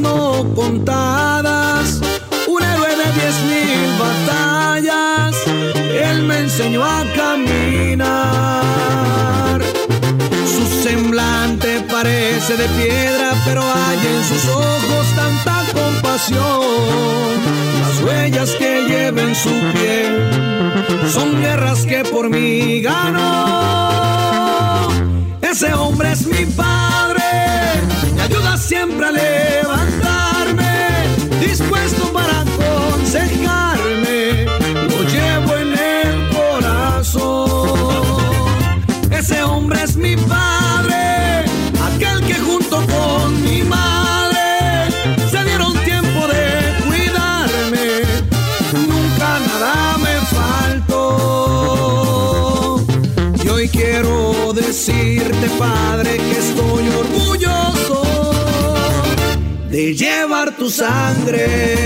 No 0.00 0.44
contadas, 0.54 2.00
un 2.48 2.62
héroe 2.62 2.88
de 2.88 3.12
diez 3.12 3.34
mil 3.44 3.92
batallas, 3.98 5.34
él 5.92 6.22
me 6.22 6.38
enseñó 6.38 6.82
a 6.82 7.04
caminar. 7.14 8.00
Su 10.46 10.64
semblante 10.82 11.80
parece 11.90 12.56
de 12.56 12.66
piedra, 12.68 13.34
pero 13.44 13.62
hay 13.62 13.98
en 14.06 14.24
sus 14.24 14.48
ojos 14.48 15.06
tanta 15.14 15.64
compasión. 15.72 17.42
Las 17.82 18.00
huellas 18.02 18.50
que 18.58 18.84
lleva 18.88 19.22
en 19.22 19.34
su 19.34 19.50
piel 19.74 20.30
son 21.12 21.40
guerras 21.40 21.84
que 21.86 22.04
por 22.04 22.30
mí 22.30 22.80
ganó. 22.80 23.18
Ese 25.42 25.74
hombre 25.74 26.12
es 26.12 26.26
mi 26.26 26.46
padre 26.46 26.94
ayuda 28.24 28.56
siempre 28.56 29.06
a 29.06 29.12
levantarme, 29.12 29.63
dispuesto 31.84 32.12
para 32.12 32.40
aconsejarme, 32.40 34.44
lo 34.88 35.02
llevo 35.04 35.56
en 35.56 35.78
el 35.78 36.28
corazón. 36.34 38.00
Ese 39.10 39.42
hombre 39.42 39.82
es 39.82 39.96
mi 39.96 40.16
padre, 40.16 41.44
aquel 41.88 42.24
que 42.26 42.34
junto 42.34 42.76
con 42.86 43.42
mi 43.42 43.62
madre 43.62 44.90
se 45.30 45.44
dieron 45.44 45.74
tiempo 45.84 46.26
de 46.26 46.74
cuidarme, 46.86 48.02
nunca 48.72 49.38
nada 49.46 49.98
me 49.98 50.16
faltó. 50.36 50.94
Y 53.44 53.48
hoy 53.48 53.68
quiero 53.68 54.52
decirte, 54.54 55.48
Padre, 55.58 56.03
de 59.94 60.04
llevar 60.04 60.56
tu 60.56 60.70
sangre. 60.70 61.84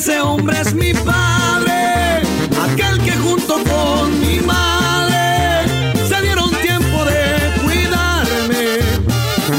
Ese 0.00 0.16
hombre 0.18 0.58
es 0.58 0.72
mi 0.72 0.94
padre, 0.94 2.22
aquel 2.58 3.04
que 3.04 3.12
junto 3.18 3.62
con 3.64 4.18
mi 4.18 4.40
madre 4.40 5.66
se 6.08 6.22
dieron 6.22 6.50
tiempo 6.62 7.04
de 7.04 7.52
cuidarme, 7.60 8.78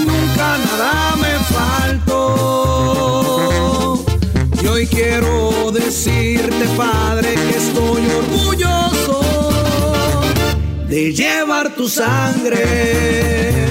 nunca 0.04 0.58
nada 0.58 1.16
me 1.18 1.34
faltó. 1.54 2.84
Y 4.64 4.66
hoy 4.66 4.88
quiero 4.88 5.72
decirte, 5.72 6.66
Padre, 6.76 7.36
que 7.36 7.58
estoy 7.58 8.02
orgulloso 8.10 9.22
de 10.88 11.14
llevar 11.14 11.76
tu 11.76 11.88
sangre. 11.88 13.71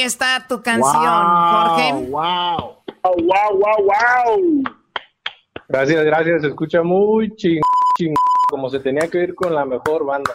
Ahí 0.00 0.06
está 0.06 0.46
tu 0.48 0.62
canción, 0.62 0.94
Jorge. 0.94 1.92
Wow, 2.08 2.78
wow, 3.02 3.52
wow, 3.52 3.84
wow. 3.84 4.62
Gracias, 5.68 6.04
gracias. 6.06 6.40
Se 6.40 6.48
escucha 6.48 6.82
muy 6.82 7.36
ching, 7.36 7.60
ching, 7.98 8.14
como 8.48 8.70
se 8.70 8.80
tenía 8.80 9.08
que 9.08 9.18
ir 9.18 9.34
con 9.34 9.54
la 9.54 9.66
mejor 9.66 10.06
banda. 10.06 10.32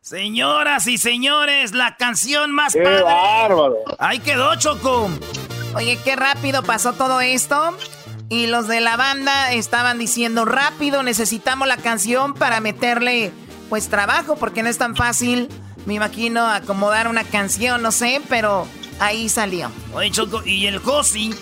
Señoras 0.00 0.86
y 0.86 0.98
señores, 0.98 1.72
la 1.72 1.96
canción 1.96 2.52
más 2.52 2.74
¡Qué 2.74 3.02
bárbaro! 3.02 3.74
Ahí 3.98 4.20
quedó, 4.20 4.54
Choco. 4.54 5.10
Oye, 5.74 5.98
qué 6.04 6.14
rápido 6.14 6.62
pasó 6.62 6.92
todo 6.92 7.20
esto. 7.20 7.76
Y 8.28 8.46
los 8.46 8.68
de 8.68 8.80
la 8.80 8.96
banda 8.96 9.52
estaban 9.52 9.98
diciendo, 9.98 10.44
rápido, 10.44 11.02
necesitamos 11.02 11.66
la 11.66 11.78
canción 11.78 12.34
para 12.34 12.60
meterle, 12.60 13.32
pues, 13.68 13.88
trabajo, 13.88 14.36
porque 14.36 14.62
no 14.62 14.68
es 14.68 14.78
tan 14.78 14.94
fácil, 14.94 15.48
me 15.86 15.94
imagino, 15.94 16.46
acomodar 16.46 17.08
una 17.08 17.24
canción, 17.24 17.82
no 17.82 17.90
sé, 17.90 18.20
pero 18.28 18.68
Ahí 19.00 19.28
salió. 19.28 19.70
Oye, 19.94 20.10
Choco, 20.10 20.42
y 20.44 20.66
el 20.66 20.78
Josi, 20.78 21.34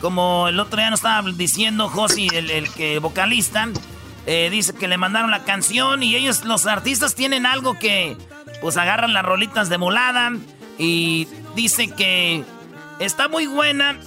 como 0.00 0.48
el 0.48 0.60
otro 0.60 0.78
día 0.78 0.90
nos 0.90 1.00
estaba 1.00 1.28
diciendo 1.32 1.88
Josi, 1.88 2.28
el, 2.32 2.70
que 2.72 2.98
vocalista, 2.98 3.68
eh, 4.26 4.48
dice 4.50 4.74
que 4.74 4.86
le 4.86 4.96
mandaron 4.96 5.30
la 5.30 5.44
canción 5.44 6.02
y 6.02 6.14
ellos, 6.14 6.44
los 6.44 6.66
artistas, 6.66 7.14
tienen 7.14 7.46
algo 7.46 7.78
que, 7.78 8.16
pues 8.60 8.76
agarran 8.76 9.12
las 9.12 9.24
rolitas 9.24 9.68
de 9.68 9.78
molada 9.78 10.32
y 10.78 11.26
dice 11.56 11.90
que 11.90 12.44
está 13.00 13.28
muy 13.28 13.46
buena 13.46 13.98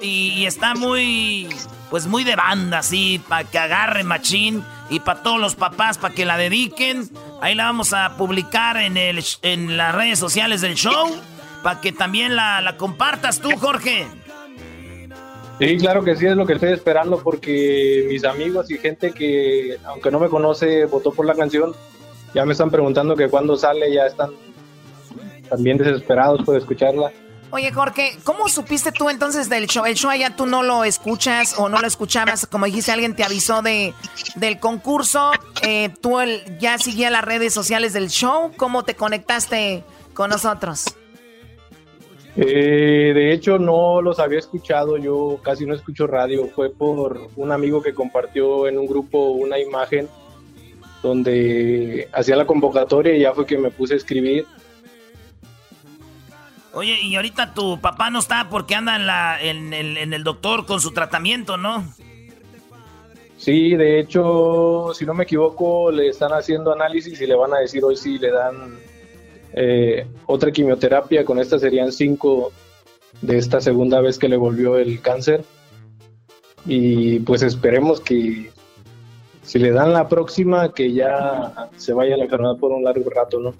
y, 0.00 0.46
está 0.46 0.74
muy, 0.74 1.48
pues 1.90 2.06
muy 2.06 2.22
de 2.22 2.36
banda, 2.36 2.78
así, 2.78 3.20
para 3.28 3.44
que 3.44 3.58
agarre 3.58 4.04
machín 4.04 4.64
y 4.90 5.00
para 5.00 5.22
todos 5.22 5.40
los 5.40 5.56
papás, 5.56 5.98
para 5.98 6.14
que 6.14 6.24
la 6.24 6.36
dediquen. 6.36 7.10
Ahí 7.42 7.56
la 7.56 7.64
vamos 7.64 7.92
a 7.92 8.16
publicar 8.16 8.76
en, 8.76 8.96
el, 8.96 9.24
en 9.42 9.76
las 9.76 9.92
redes 9.92 10.20
sociales 10.20 10.60
del 10.60 10.76
show 10.76 11.20
para 11.66 11.80
que 11.80 11.90
también 11.90 12.36
la, 12.36 12.76
compartas 12.78 13.40
tú, 13.40 13.50
Jorge. 13.58 14.06
Sí, 15.58 15.76
claro 15.78 16.04
que 16.04 16.14
sí, 16.14 16.24
es 16.24 16.36
lo 16.36 16.46
que 16.46 16.52
estoy 16.52 16.70
esperando 16.70 17.18
porque 17.18 18.06
mis 18.08 18.24
amigos 18.24 18.70
y 18.70 18.78
gente 18.78 19.10
que, 19.10 19.76
aunque 19.84 20.12
no 20.12 20.20
me 20.20 20.28
conoce, 20.28 20.84
votó 20.84 21.10
por 21.10 21.26
la 21.26 21.34
canción, 21.34 21.74
ya 22.34 22.44
me 22.44 22.52
están 22.52 22.70
preguntando 22.70 23.16
que 23.16 23.28
cuándo 23.28 23.56
sale, 23.56 23.92
ya 23.92 24.06
están 24.06 24.30
también 25.50 25.76
desesperados 25.76 26.40
por 26.44 26.56
escucharla. 26.56 27.10
Oye, 27.50 27.72
Jorge, 27.72 28.16
¿cómo 28.22 28.48
supiste 28.48 28.92
tú 28.92 29.10
entonces 29.10 29.48
del 29.48 29.66
show? 29.66 29.86
¿El 29.86 29.94
show 29.94 30.12
allá 30.12 30.36
tú 30.36 30.46
no 30.46 30.62
lo 30.62 30.84
escuchas 30.84 31.58
o 31.58 31.68
no 31.68 31.80
lo 31.80 31.88
escuchabas? 31.88 32.46
Como 32.46 32.66
dijiste, 32.66 32.92
alguien 32.92 33.16
te 33.16 33.24
avisó 33.24 33.60
de, 33.60 33.92
del 34.36 34.60
concurso. 34.60 35.32
Eh, 35.62 35.92
¿Tú 36.00 36.16
ya 36.60 36.78
seguías 36.78 37.10
las 37.10 37.24
redes 37.24 37.52
sociales 37.52 37.92
del 37.92 38.08
show? 38.08 38.52
¿Cómo 38.56 38.84
te 38.84 38.94
conectaste 38.94 39.82
con 40.14 40.30
nosotros? 40.30 40.84
Eh, 42.36 43.12
de 43.14 43.32
hecho, 43.32 43.58
no 43.58 44.02
los 44.02 44.18
había 44.18 44.38
escuchado, 44.38 44.98
yo 44.98 45.38
casi 45.42 45.64
no 45.64 45.74
escucho 45.74 46.06
radio, 46.06 46.46
fue 46.48 46.70
por 46.70 47.28
un 47.36 47.50
amigo 47.50 47.82
que 47.82 47.94
compartió 47.94 48.68
en 48.68 48.78
un 48.78 48.86
grupo 48.86 49.30
una 49.30 49.58
imagen 49.58 50.08
donde 51.02 52.08
hacía 52.12 52.36
la 52.36 52.46
convocatoria 52.46 53.14
y 53.14 53.20
ya 53.20 53.32
fue 53.32 53.46
que 53.46 53.56
me 53.56 53.70
puse 53.70 53.94
a 53.94 53.96
escribir. 53.96 54.46
Oye, 56.74 56.98
y 57.00 57.16
ahorita 57.16 57.54
tu 57.54 57.80
papá 57.80 58.10
no 58.10 58.18
está 58.18 58.50
porque 58.50 58.74
anda 58.74 58.96
en, 58.96 59.06
la, 59.06 59.40
en, 59.40 59.72
el, 59.72 59.96
en 59.96 60.12
el 60.12 60.22
doctor 60.22 60.66
con 60.66 60.78
su 60.82 60.90
tratamiento, 60.90 61.56
¿no? 61.56 61.84
Sí, 63.38 63.76
de 63.76 63.98
hecho, 63.98 64.92
si 64.92 65.06
no 65.06 65.14
me 65.14 65.24
equivoco, 65.24 65.90
le 65.90 66.08
están 66.08 66.32
haciendo 66.32 66.72
análisis 66.72 67.18
y 67.18 67.26
le 67.26 67.34
van 67.34 67.54
a 67.54 67.60
decir 67.60 67.82
hoy 67.82 67.96
si 67.96 68.18
le 68.18 68.30
dan 68.30 68.78
eh, 69.56 70.06
otra 70.26 70.52
quimioterapia. 70.52 71.24
Con 71.24 71.40
esta 71.40 71.58
serían 71.58 71.90
cinco 71.90 72.52
de 73.22 73.38
esta 73.38 73.60
segunda 73.60 74.00
vez 74.00 74.18
que 74.18 74.28
le 74.28 74.36
volvió 74.36 74.76
el 74.78 75.00
cáncer. 75.00 75.44
Y 76.66 77.20
pues 77.20 77.42
esperemos 77.42 78.00
que 78.00 78.52
si 79.42 79.58
le 79.58 79.70
dan 79.70 79.92
la 79.92 80.08
próxima, 80.08 80.72
que 80.72 80.92
ya 80.92 81.70
se 81.76 81.92
vaya 81.92 82.16
la 82.16 82.24
enfermedad 82.24 82.56
por 82.56 82.72
un 82.72 82.84
largo 82.84 83.08
rato, 83.10 83.40
¿no? 83.40 83.54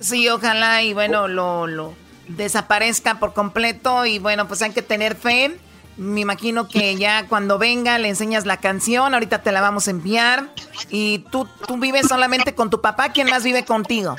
Sí, 0.00 0.28
ojalá 0.28 0.82
y 0.82 0.92
bueno, 0.92 1.28
lo, 1.28 1.66
lo 1.66 1.94
desaparezca 2.28 3.18
por 3.18 3.32
completo 3.32 4.06
y 4.06 4.18
bueno, 4.18 4.48
pues 4.48 4.62
hay 4.62 4.72
que 4.72 4.82
tener 4.82 5.14
fe. 5.14 5.56
Me 5.96 6.20
imagino 6.20 6.66
que 6.66 6.96
ya 6.96 7.28
cuando 7.28 7.58
venga 7.58 7.98
le 7.98 8.08
enseñas 8.08 8.46
la 8.46 8.56
canción, 8.56 9.12
ahorita 9.14 9.42
te 9.42 9.52
la 9.52 9.60
vamos 9.60 9.86
a 9.86 9.90
enviar. 9.90 10.48
Y 10.88 11.20
tú, 11.30 11.46
tú 11.66 11.76
vives 11.78 12.08
solamente 12.08 12.54
con 12.54 12.70
tu 12.70 12.80
papá, 12.80 13.10
¿quién 13.12 13.28
más 13.28 13.44
vive 13.44 13.64
contigo? 13.64 14.16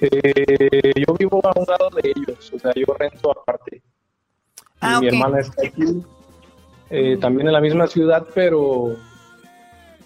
Eh, 0.00 0.92
yo 1.06 1.14
vivo 1.14 1.40
a 1.44 1.58
un 1.58 1.66
lado 1.66 1.90
de 1.90 2.12
ellos, 2.14 2.52
o 2.54 2.58
sea, 2.58 2.72
yo 2.74 2.94
rento 2.98 3.30
aparte. 3.30 3.82
Ah, 4.80 5.00
mi 5.00 5.08
hermana 5.08 5.40
está 5.40 5.66
aquí, 5.66 6.02
eh, 6.90 7.18
también 7.20 7.48
en 7.48 7.52
la 7.52 7.60
misma 7.60 7.86
ciudad, 7.86 8.26
pero 8.34 8.96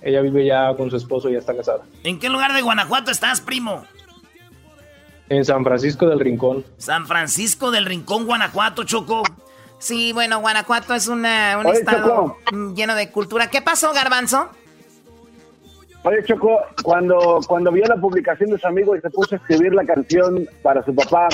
ella 0.01 0.21
vive 0.23 0.47
ya 0.47 0.75
con 0.77 0.91
su 0.91 0.97
esposo 0.97 1.29
y 1.29 1.35
ya 1.35 1.39
está 1.39 1.55
casada. 1.55 1.85
¿En 2.05 2.19
qué 2.19 2.29
lugar 2.29 2.55
de 2.55 2.63
Guanajuato 2.63 3.11
estás, 3.11 3.41
primo? 3.41 3.85
En 5.29 5.45
San 5.45 5.65
Francisco 5.65 6.07
del 6.07 6.21
Rincón. 6.21 6.65
San 6.79 7.07
Francisco 7.07 7.71
del 7.71 7.87
Rincón, 7.87 8.27
Guanajuato, 8.27 8.85
Choco. 8.85 9.23
Sí, 9.79 10.13
bueno, 10.13 10.41
Guanajuato 10.41 10.95
es 10.95 11.09
una, 11.09 11.59
un 11.59 11.67
estado 11.67 12.39
lleno 12.75 12.95
de 12.95 13.11
cultura. 13.11 13.49
¿Qué 13.49 13.63
pasó, 13.63 13.93
Garbanzo? 13.93 14.49
Oye, 16.05 16.25
Choco, 16.25 16.61
cuando, 16.83 17.41
cuando 17.47 17.71
vio 17.71 17.85
la 17.85 17.97
publicación 17.97 18.51
de 18.51 18.59
su 18.59 18.67
amigo 18.67 18.97
y 18.97 19.01
se 19.01 19.11
puso 19.11 19.37
a 19.37 19.39
escribir 19.39 19.73
la 19.73 19.85
canción 19.85 20.49
para 20.63 20.85
su 20.85 20.93
papá, 20.93 21.29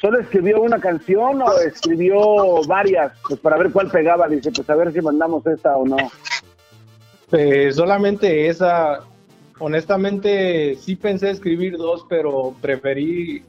¿solo 0.00 0.20
escribió 0.20 0.62
una 0.62 0.78
canción 0.78 1.42
o 1.42 1.58
escribió 1.58 2.62
varias? 2.68 3.12
Pues 3.26 3.40
para 3.40 3.58
ver 3.58 3.72
cuál 3.72 3.90
pegaba. 3.90 4.28
Dice, 4.28 4.52
pues 4.52 4.68
a 4.70 4.76
ver 4.76 4.92
si 4.92 5.00
mandamos 5.00 5.44
esta 5.46 5.76
o 5.76 5.86
no. 5.86 5.96
Eh, 7.32 7.72
solamente 7.72 8.48
esa. 8.48 9.00
Honestamente, 9.58 10.76
sí 10.76 10.94
pensé 10.94 11.30
escribir 11.30 11.76
dos, 11.76 12.06
pero 12.08 12.54
preferí 12.60 13.42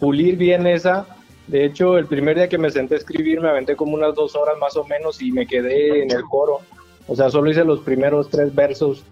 pulir 0.00 0.36
bien 0.36 0.66
esa. 0.66 1.06
De 1.46 1.64
hecho, 1.64 1.98
el 1.98 2.06
primer 2.06 2.36
día 2.36 2.48
que 2.48 2.58
me 2.58 2.70
senté 2.70 2.94
a 2.94 2.98
escribir, 2.98 3.40
me 3.40 3.48
aventé 3.48 3.76
como 3.76 3.94
unas 3.94 4.14
dos 4.14 4.34
horas 4.34 4.56
más 4.58 4.76
o 4.76 4.84
menos 4.84 5.22
y 5.22 5.30
me 5.30 5.46
quedé 5.46 6.02
en 6.02 6.10
el 6.10 6.22
coro. 6.22 6.60
O 7.06 7.14
sea, 7.14 7.30
solo 7.30 7.50
hice 7.50 7.64
los 7.64 7.80
primeros 7.80 8.28
tres 8.30 8.54
versos. 8.54 9.04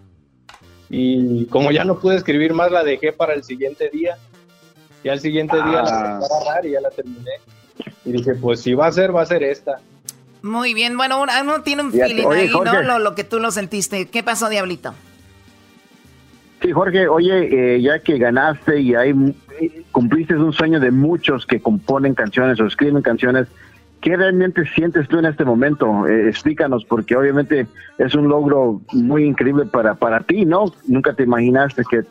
Y 0.95 1.47
como 1.47 1.71
ya 1.71 1.85
no 1.85 1.99
pude 1.99 2.17
escribir 2.17 2.53
más, 2.53 2.71
la 2.71 2.85
dejé 2.85 3.13
para 3.13 3.33
el 3.33 3.43
siguiente 3.43 3.89
día. 3.89 4.19
Y 5.03 5.09
al 5.09 5.21
siguiente 5.21 5.57
día 5.57 5.83
la 5.83 5.83
ah. 5.83 6.21
a 6.21 6.27
agarrar 6.27 6.67
y 6.67 6.73
ya 6.73 6.83
la 6.83 6.91
terminé. 6.91 7.31
Y 8.05 8.13
dije, 8.13 8.35
pues 8.35 8.61
si 8.61 8.75
va 8.75 8.89
a 8.89 8.93
ser, 8.93 9.17
va 9.17 9.23
a 9.23 9.27
ser 9.27 9.43
esta. 9.43 9.81
Muy 10.43 10.75
bien, 10.75 10.99
bueno, 10.99 11.23
uno 11.23 11.63
tiene 11.63 11.83
un 11.83 11.93
feeling 11.93 12.27
ahí, 12.31 12.51
¿no? 12.51 12.99
Lo, 12.99 13.15
que 13.15 13.25
tú 13.25 13.39
lo 13.39 13.51
sentiste. 13.51 14.07
¿Qué 14.09 14.23
pasó, 14.23 14.51
Diablito? 14.51 14.93
Sí, 16.61 16.73
Jorge, 16.73 17.09
oye, 17.09 17.77
eh, 17.77 17.81
ya 17.81 17.99
que 18.01 18.19
ganaste 18.19 18.79
y 18.79 18.95
ahí 18.95 19.15
cumpliste 19.93 20.35
un 20.35 20.53
sueño 20.53 20.79
de 20.79 20.91
muchos 20.91 21.47
que 21.47 21.63
componen 21.63 22.15
canciones 22.15 22.61
o 22.61 22.67
escriben 22.67 23.01
canciones, 23.01 23.49
¿qué 24.03 24.17
realmente 24.17 24.67
sientes 24.75 25.09
tú 25.09 25.19
en 25.19 25.27
este 25.27 25.45
momento? 25.45 26.07
Eh, 26.07 26.29
explícanos, 26.29 26.85
porque 26.85 27.17
obviamente 27.17 27.67
es 27.97 28.15
un 28.15 28.29
logro 28.29 28.83
muy 28.93 29.25
increíble 29.25 29.65
para, 29.67 29.95
para 29.95 30.21
ti, 30.21 30.45
¿no? 30.45 30.65
Nunca 30.87 31.15
te 31.15 31.23
imaginaste 31.23 31.85
que 31.89 32.03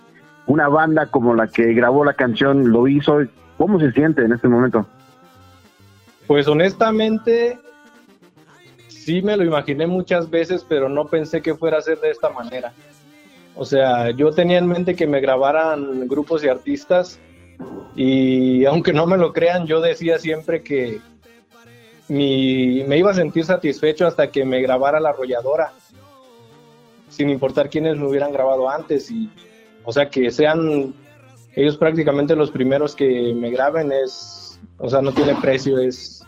una 0.47 0.69
banda 0.69 1.07
como 1.07 1.35
la 1.35 1.47
que 1.47 1.73
grabó 1.73 2.03
la 2.03 2.13
canción 2.13 2.71
lo 2.71 2.87
hizo. 2.87 3.19
¿Cómo 3.57 3.79
se 3.79 3.91
siente 3.91 4.23
en 4.23 4.31
este 4.31 4.47
momento? 4.47 4.87
Pues 6.27 6.47
honestamente, 6.47 7.59
sí 8.87 9.21
me 9.21 9.35
lo 9.35 9.43
imaginé 9.43 9.85
muchas 9.85 10.29
veces, 10.29 10.65
pero 10.67 10.87
no 10.87 11.05
pensé 11.05 11.41
que 11.41 11.55
fuera 11.55 11.77
a 11.77 11.81
ser 11.81 11.99
de 11.99 12.09
esta 12.09 12.29
manera. 12.29 12.71
O 13.53 13.65
sea, 13.65 14.11
yo 14.11 14.31
tenía 14.31 14.59
en 14.59 14.67
mente 14.67 14.95
que 14.95 15.07
me 15.07 15.19
grabaran 15.19 16.07
grupos 16.07 16.41
y 16.43 16.47
artistas 16.47 17.19
y 17.97 18.63
aunque 18.63 18.93
no 18.93 19.05
me 19.05 19.17
lo 19.17 19.33
crean, 19.33 19.67
yo 19.67 19.81
decía 19.81 20.17
siempre 20.19 20.63
que 20.63 21.01
me 22.17 22.97
iba 22.97 23.11
a 23.11 23.15
sentir 23.15 23.45
satisfecho 23.45 24.07
hasta 24.07 24.31
que 24.31 24.45
me 24.45 24.61
grabara 24.61 24.99
la 24.99 25.09
arrolladora, 25.09 25.71
sin 27.09 27.29
importar 27.29 27.69
quiénes 27.69 27.97
me 27.97 28.07
hubieran 28.07 28.31
grabado 28.31 28.69
antes. 28.69 29.09
Y, 29.11 29.29
o 29.83 29.91
sea, 29.91 30.09
que 30.09 30.31
sean 30.31 30.93
ellos 31.55 31.77
prácticamente 31.77 32.35
los 32.35 32.51
primeros 32.51 32.95
que 32.95 33.33
me 33.33 33.49
graben 33.49 33.91
es, 33.91 34.59
o 34.77 34.89
sea, 34.89 35.01
no 35.01 35.11
tiene 35.11 35.35
precio, 35.35 35.79
es 35.79 36.21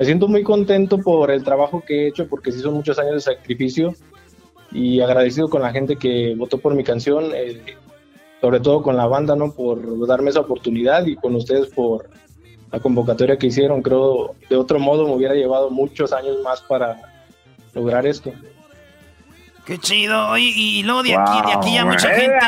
me 0.00 0.06
siento 0.06 0.28
muy 0.28 0.42
contento 0.42 0.96
por 0.96 1.30
el 1.30 1.44
trabajo 1.44 1.84
que 1.86 2.04
he 2.04 2.08
hecho, 2.08 2.26
porque 2.26 2.52
sí 2.52 2.60
son 2.60 2.72
muchos 2.72 2.98
años 2.98 3.16
de 3.16 3.20
sacrificio 3.20 3.94
y 4.72 5.02
agradecido 5.02 5.50
con 5.50 5.60
la 5.60 5.72
gente 5.72 5.96
que 5.96 6.34
votó 6.38 6.56
por 6.56 6.74
mi 6.74 6.82
canción, 6.82 7.32
eh, 7.34 7.76
sobre 8.40 8.60
todo 8.60 8.82
con 8.82 8.96
la 8.96 9.06
banda, 9.06 9.36
¿no? 9.36 9.52
Por 9.52 10.06
darme 10.06 10.30
esa 10.30 10.40
oportunidad 10.40 11.04
y 11.04 11.16
con 11.16 11.34
ustedes 11.34 11.68
por 11.68 12.08
la 12.72 12.80
convocatoria 12.80 13.36
que 13.38 13.48
hicieron. 13.48 13.82
Creo 13.82 14.34
de 14.48 14.56
otro 14.56 14.78
modo 14.78 15.06
me 15.06 15.14
hubiera 15.14 15.34
llevado 15.34 15.70
muchos 15.70 16.12
años 16.12 16.38
más 16.42 16.60
para 16.62 17.00
lograr 17.74 18.06
esto. 18.06 18.32
Qué 19.64 19.78
chido. 19.78 20.30
Oye, 20.30 20.52
y 20.54 20.82
luego 20.82 21.02
de 21.02 21.14
aquí, 21.14 21.46
de 21.46 21.52
aquí 21.52 21.74
ya 21.74 21.84
mucha 21.84 22.08
gente. 22.08 22.38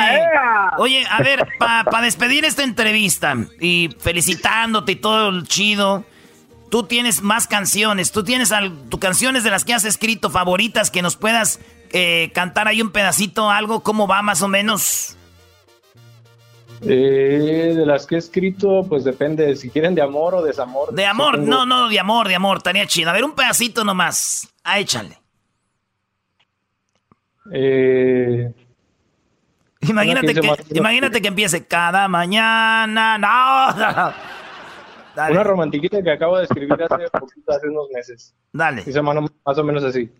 Oye, 0.78 1.04
a 1.08 1.22
ver, 1.22 1.46
para 1.58 2.02
despedir 2.02 2.44
esta 2.44 2.64
entrevista 2.64 3.36
y 3.60 3.90
felicitándote 3.98 4.92
y 4.92 4.96
todo 4.96 5.28
el 5.28 5.46
chido 5.46 6.04
tú 6.72 6.84
tienes 6.84 7.20
más 7.20 7.46
canciones, 7.46 8.12
tú 8.12 8.24
tienes 8.24 8.50
tus 8.88 8.98
canciones 8.98 9.44
de 9.44 9.50
las 9.50 9.62
que 9.62 9.74
has 9.74 9.84
escrito 9.84 10.30
favoritas 10.30 10.90
que 10.90 11.02
nos 11.02 11.16
puedas 11.16 11.60
eh, 11.92 12.30
cantar 12.34 12.66
ahí 12.66 12.80
un 12.80 12.92
pedacito, 12.92 13.50
algo, 13.50 13.82
cómo 13.82 14.08
va 14.08 14.22
más 14.22 14.40
o 14.40 14.48
menos. 14.48 15.18
Eh, 16.84 17.74
de 17.76 17.86
las 17.86 18.06
que 18.06 18.16
he 18.16 18.18
escrito, 18.18 18.84
pues 18.88 19.04
depende 19.04 19.54
si 19.56 19.70
quieren 19.70 19.94
de 19.94 20.02
amor 20.02 20.34
o 20.34 20.42
desamor. 20.42 20.92
De 20.92 21.06
amor, 21.06 21.38
no, 21.38 21.64
no, 21.64 21.88
de 21.88 22.00
amor, 22.00 22.26
de 22.28 22.34
amor, 22.34 22.56
estaría 22.56 22.86
chido. 22.86 23.10
A 23.10 23.12
ver, 23.12 23.24
un 23.24 23.34
pedacito 23.34 23.84
nomás. 23.84 24.52
Ah, 24.64 24.80
échale. 24.80 25.18
Eh, 27.52 28.52
imagínate, 29.82 30.34
que, 30.34 30.40
imagínate 30.74 31.22
que 31.22 31.28
empiece 31.28 31.64
cada 31.66 32.08
mañana. 32.08 33.18
No. 33.18 33.68
Una 35.30 35.44
romantiquita 35.44 36.02
que 36.02 36.10
acabo 36.10 36.38
de 36.38 36.44
escribir 36.44 36.72
hace 36.72 37.08
poquito, 37.10 37.52
hace 37.52 37.68
unos 37.68 37.88
meses. 37.94 38.34
Dale. 38.52 38.82
Dice 38.82 39.02
más 39.02 39.58
o 39.58 39.64
menos 39.64 39.84
así. 39.84 40.10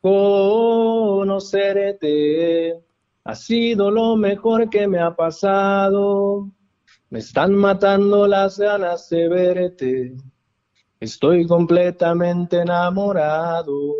Conocerte 0.00 1.64
ha 3.24 3.34
sido 3.34 3.90
lo 3.90 4.16
mejor 4.16 4.70
que 4.70 4.86
me 4.86 5.00
ha 5.00 5.14
pasado. 5.14 6.50
Me 7.10 7.18
están 7.18 7.54
matando 7.54 8.26
las 8.26 8.58
ganas 8.58 9.08
de 9.08 9.28
verte. 9.28 10.16
Estoy 11.00 11.46
completamente 11.46 12.58
enamorado 12.58 13.94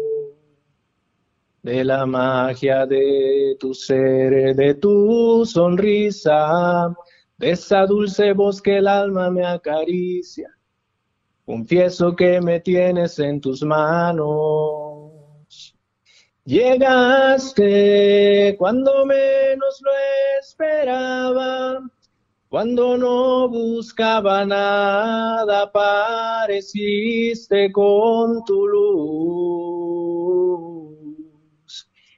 de 1.63 1.85
la 1.85 2.05
magia 2.07 2.87
de 2.87 3.57
tu 3.59 3.73
ser, 3.73 4.55
de 4.55 4.75
tu 4.75 5.45
sonrisa 5.47 6.95
de 7.37 7.51
esa 7.51 7.85
dulce 7.87 8.33
voz 8.33 8.63
que 8.63 8.79
el 8.79 8.87
alma 8.87 9.31
me 9.31 9.45
acaricia. 9.45 10.51
Confieso 11.45 12.15
que 12.15 12.41
me 12.41 12.61
tienes 12.61 13.19
en 13.19 13.41
tus 13.41 13.63
manos. 13.63 14.84
Llegaste 16.47 17.65
cuando 18.59 19.07
menos 19.07 19.81
lo 19.81 19.91
esperaba, 20.41 21.81
cuando 22.51 22.99
no 22.99 23.49
buscaba 23.49 24.45
nada, 24.45 25.63
apareciste 25.63 27.73
con 27.73 28.45
tu 28.45 28.69
luz. 28.69 28.85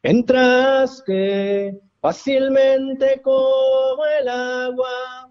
Entraste 0.03 1.81
fácilmente 2.01 3.23
como 3.23 4.05
el 4.21 4.29
agua, 4.29 5.31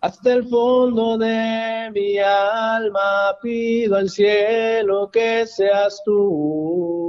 Hasta 0.00 0.32
el 0.32 0.48
fondo 0.48 1.18
de 1.18 1.90
mi 1.92 2.16
alma 2.16 3.36
pido 3.42 3.96
al 3.96 4.08
cielo 4.08 5.10
que 5.10 5.46
seas 5.46 6.00
tú. 6.06 6.99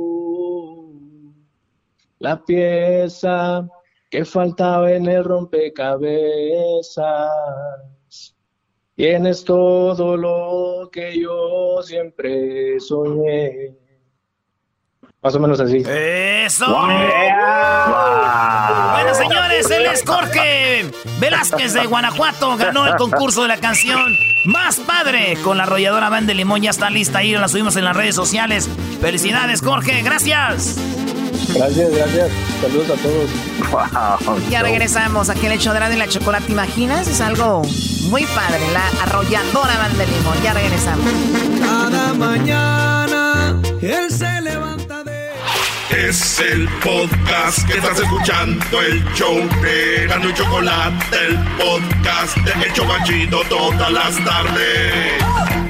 La 2.21 2.41
pieza 2.45 3.67
que 4.07 4.23
faltaba 4.25 4.91
en 4.91 5.07
el 5.07 5.23
rompecabezas. 5.23 7.31
Tienes 8.95 9.43
todo 9.43 10.15
lo 10.15 10.87
que 10.91 11.19
yo 11.19 11.81
siempre 11.81 12.79
soñé. 12.79 13.75
Más 15.23 15.33
o 15.33 15.39
menos 15.39 15.59
así. 15.61 15.77
¡Eso! 15.77 16.67
Bueno, 16.67 17.09
señores, 19.15 19.71
él 19.71 19.87
es 19.87 20.03
Jorge 20.05 20.91
Velázquez 21.19 21.73
de 21.73 21.87
Guanajuato. 21.87 22.55
Ganó 22.55 22.85
el 22.85 22.97
concurso 22.97 23.41
de 23.41 23.47
la 23.47 23.57
canción 23.57 24.15
Más 24.45 24.79
Padre 24.79 25.39
con 25.43 25.57
la 25.57 25.63
arrolladora 25.63 26.09
Van 26.09 26.27
de 26.27 26.35
Limón. 26.35 26.61
Ya 26.61 26.69
está 26.69 26.91
lista 26.91 27.17
ahí, 27.17 27.31
la 27.31 27.47
subimos 27.47 27.75
en 27.77 27.85
las 27.85 27.95
redes 27.95 28.13
sociales. 28.13 28.69
Felicidades, 28.99 29.61
Jorge. 29.61 30.03
Gracias. 30.03 30.77
Gracias, 31.53 31.91
gracias. 31.91 32.29
Saludos 32.61 32.89
a 32.89 32.95
todos. 33.01 34.49
Ya 34.49 34.61
regresamos 34.61 35.29
aquí 35.29 35.45
el 35.45 35.53
hecho 35.53 35.73
de 35.73 35.79
la, 35.79 35.89
de 35.89 35.97
la 35.97 36.07
chocolate. 36.07 36.45
¿Te 36.45 36.51
imaginas? 36.53 37.07
Es 37.07 37.21
algo 37.21 37.61
muy 38.09 38.25
padre. 38.25 38.59
La 38.73 38.87
arrolladora 39.03 39.77
Van 39.77 39.97
de 39.97 40.07
Limón. 40.07 40.41
Ya 40.43 40.53
regresamos. 40.53 41.05
Cada 41.59 42.13
mañana 42.13 43.59
él 43.81 44.11
se 44.11 44.41
levanta. 44.41 44.81
Es 45.91 46.39
el 46.39 46.69
podcast 46.83 47.67
que 47.67 47.77
estás 47.77 47.99
escuchando, 47.99 48.81
el 48.81 49.03
show 49.13 49.35
de 49.61 50.07
Gano 50.07 50.29
y 50.29 50.33
Chocolate, 50.33 51.17
el 51.27 51.37
podcast 51.57 52.37
de 52.37 52.65
El 52.65 52.73
Chocachito 52.73 53.41
todas 53.49 53.91
las 53.91 54.15
tardes. 54.23 55.60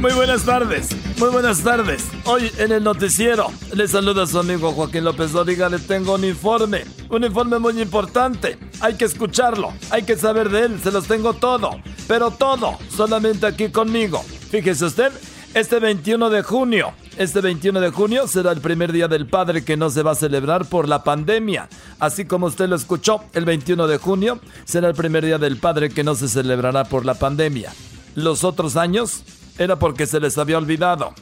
Muy 0.00 0.14
buenas 0.14 0.46
tardes, 0.46 0.88
muy 1.18 1.28
buenas 1.28 1.62
tardes. 1.62 2.08
Hoy 2.24 2.50
en 2.56 2.72
el 2.72 2.82
noticiero 2.82 3.48
le 3.74 3.86
saluda 3.86 4.26
su 4.26 4.38
amigo 4.38 4.72
Joaquín 4.72 5.04
López 5.04 5.32
Doriga. 5.32 5.68
Le 5.68 5.78
tengo 5.78 6.14
un 6.14 6.24
informe, 6.24 6.86
un 7.10 7.22
informe 7.22 7.58
muy 7.58 7.78
importante. 7.82 8.56
Hay 8.80 8.94
que 8.94 9.04
escucharlo, 9.04 9.74
hay 9.90 10.04
que 10.04 10.16
saber 10.16 10.48
de 10.48 10.60
él. 10.62 10.80
Se 10.82 10.90
los 10.90 11.06
tengo 11.06 11.34
todo, 11.34 11.72
pero 12.08 12.30
todo 12.30 12.78
solamente 12.88 13.46
aquí 13.46 13.68
conmigo. 13.68 14.24
Fíjese 14.50 14.86
usted, 14.86 15.12
este 15.52 15.78
21 15.80 16.30
de 16.30 16.42
junio, 16.44 16.94
este 17.18 17.42
21 17.42 17.78
de 17.78 17.90
junio 17.90 18.26
será 18.26 18.52
el 18.52 18.62
primer 18.62 18.92
día 18.92 19.06
del 19.06 19.26
padre 19.26 19.64
que 19.64 19.76
no 19.76 19.90
se 19.90 20.02
va 20.02 20.12
a 20.12 20.14
celebrar 20.14 20.64
por 20.64 20.88
la 20.88 21.04
pandemia. 21.04 21.68
Así 21.98 22.24
como 22.24 22.46
usted 22.46 22.70
lo 22.70 22.76
escuchó, 22.76 23.22
el 23.34 23.44
21 23.44 23.86
de 23.86 23.98
junio 23.98 24.40
será 24.64 24.88
el 24.88 24.94
primer 24.94 25.26
día 25.26 25.36
del 25.36 25.58
padre 25.58 25.90
que 25.90 26.04
no 26.04 26.14
se 26.14 26.26
celebrará 26.26 26.84
por 26.84 27.04
la 27.04 27.12
pandemia. 27.12 27.70
Los 28.14 28.44
otros 28.44 28.76
años 28.76 29.24
era 29.60 29.78
porque 29.78 30.06
se 30.06 30.18
les 30.18 30.38
había 30.38 30.56
olvidado. 30.56 31.12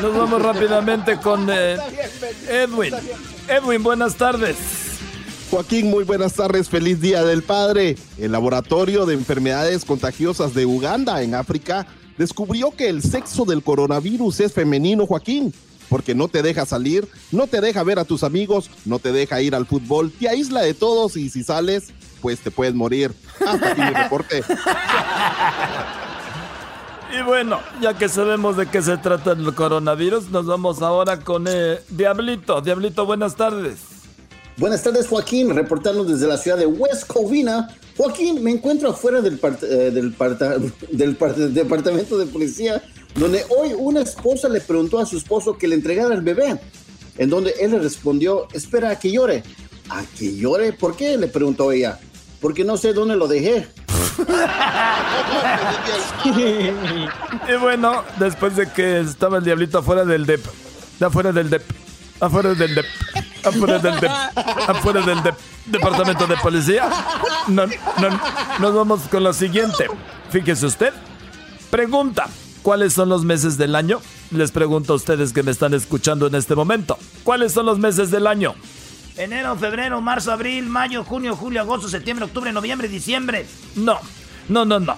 Nos 0.00 0.14
vamos 0.14 0.42
rápidamente 0.42 1.16
con 1.16 1.48
eh, 1.50 1.78
Edwin. 2.50 2.92
Edwin, 3.48 3.82
buenas 3.82 4.16
tardes. 4.16 4.56
Joaquín, 5.50 5.88
muy 5.88 6.04
buenas 6.04 6.34
tardes, 6.34 6.68
feliz 6.68 7.00
Día 7.00 7.24
del 7.24 7.42
Padre. 7.42 7.96
El 8.18 8.32
Laboratorio 8.32 9.06
de 9.06 9.14
Enfermedades 9.14 9.86
Contagiosas 9.86 10.52
de 10.52 10.66
Uganda, 10.66 11.22
en 11.22 11.34
África, 11.34 11.86
descubrió 12.18 12.70
que 12.70 12.90
el 12.90 13.02
sexo 13.02 13.46
del 13.46 13.62
coronavirus 13.62 14.40
es 14.40 14.52
femenino, 14.52 15.06
Joaquín, 15.06 15.54
porque 15.88 16.14
no 16.14 16.28
te 16.28 16.42
deja 16.42 16.66
salir, 16.66 17.08
no 17.30 17.46
te 17.46 17.62
deja 17.62 17.82
ver 17.84 17.98
a 17.98 18.04
tus 18.04 18.22
amigos, 18.22 18.70
no 18.84 18.98
te 18.98 19.12
deja 19.12 19.40
ir 19.40 19.54
al 19.54 19.64
fútbol, 19.64 20.12
te 20.12 20.28
aísla 20.28 20.60
de 20.60 20.74
todos 20.74 21.16
y 21.16 21.30
si 21.30 21.42
sales, 21.42 21.84
pues 22.20 22.40
te 22.40 22.50
puedes 22.50 22.74
morir. 22.74 23.12
Hasta 23.46 23.70
aquí 23.70 23.80
mi 23.80 23.90
reporte. 23.90 24.44
Y 27.12 27.22
bueno, 27.22 27.60
ya 27.82 27.92
que 27.92 28.08
sabemos 28.08 28.56
de 28.56 28.66
qué 28.66 28.80
se 28.80 28.96
trata 28.96 29.32
el 29.32 29.54
coronavirus, 29.54 30.30
nos 30.30 30.46
vamos 30.46 30.80
ahora 30.80 31.20
con 31.20 31.44
eh, 31.46 31.80
Diablito. 31.90 32.62
Diablito, 32.62 33.04
buenas 33.04 33.36
tardes. 33.36 33.80
Buenas 34.56 34.82
tardes, 34.82 35.08
Joaquín, 35.08 35.54
reportando 35.54 36.04
desde 36.04 36.26
la 36.26 36.38
ciudad 36.38 36.56
de 36.56 36.64
West 36.64 37.06
Covina. 37.06 37.68
Joaquín, 37.98 38.42
me 38.42 38.50
encuentro 38.50 38.88
afuera 38.88 39.20
del, 39.20 39.38
eh, 39.62 39.90
del, 39.92 40.16
del, 40.90 41.54
departamento 41.54 42.16
de 42.16 42.26
policía, 42.26 42.82
donde 43.14 43.44
hoy 43.50 43.74
una 43.76 44.00
esposa 44.00 44.48
le 44.48 44.62
preguntó 44.62 44.98
a 44.98 45.04
su 45.04 45.18
esposo 45.18 45.58
que 45.58 45.68
le 45.68 45.74
entregara 45.74 46.14
el 46.14 46.22
bebé, 46.22 46.58
en 47.18 47.28
donde 47.28 47.54
él 47.60 47.72
le 47.72 47.78
respondió, 47.78 48.48
espera 48.54 48.90
a 48.90 48.98
que 48.98 49.12
llore. 49.12 49.42
¿A 49.90 50.02
que 50.18 50.34
llore? 50.34 50.72
¿Por 50.72 50.96
qué? 50.96 51.18
Le 51.18 51.28
preguntó 51.28 51.72
ella. 51.72 51.98
Porque 52.42 52.64
no 52.64 52.76
sé 52.76 52.92
dónde 52.92 53.16
lo 53.16 53.26
dejé. 53.28 53.68
y 57.48 57.54
bueno, 57.60 58.04
después 58.18 58.56
de 58.56 58.70
que 58.70 59.00
estaba 59.00 59.38
el 59.38 59.44
diablito 59.44 59.78
afuera 59.78 60.04
del 60.04 60.26
DEP, 60.26 60.44
afuera 61.00 61.32
del 61.32 61.48
DEP, 61.48 61.62
afuera 62.20 62.52
del 62.54 62.74
DEP 62.74 62.84
afuera 63.44 63.78
del, 63.80 65.22
del 65.22 65.34
departamento 65.66 66.26
de 66.26 66.36
policía. 66.36 66.88
No, 67.48 67.66
no, 67.66 68.20
nos 68.60 68.74
vamos 68.74 69.00
con 69.10 69.22
lo 69.24 69.32
siguiente. 69.32 69.86
Fíjese 70.30 70.66
usted. 70.66 70.92
Pregunta. 71.70 72.28
¿Cuáles 72.62 72.92
son 72.92 73.08
los 73.08 73.24
meses 73.24 73.58
del 73.58 73.74
año? 73.74 74.00
Les 74.30 74.52
pregunto 74.52 74.92
a 74.92 74.96
ustedes 74.96 75.32
que 75.32 75.42
me 75.42 75.50
están 75.50 75.74
escuchando 75.74 76.28
en 76.28 76.36
este 76.36 76.54
momento. 76.54 76.96
¿Cuáles 77.24 77.52
son 77.52 77.66
los 77.66 77.80
meses 77.80 78.12
del 78.12 78.28
año? 78.28 78.54
Enero, 79.16 79.56
febrero, 79.56 80.00
marzo, 80.00 80.32
abril, 80.32 80.66
mayo, 80.66 81.04
junio, 81.04 81.36
julio, 81.36 81.60
agosto, 81.60 81.88
septiembre, 81.88 82.24
octubre, 82.24 82.50
noviembre, 82.52 82.88
diciembre. 82.88 83.46
No, 83.76 83.98
no, 84.48 84.64
no, 84.64 84.80
no. 84.80 84.96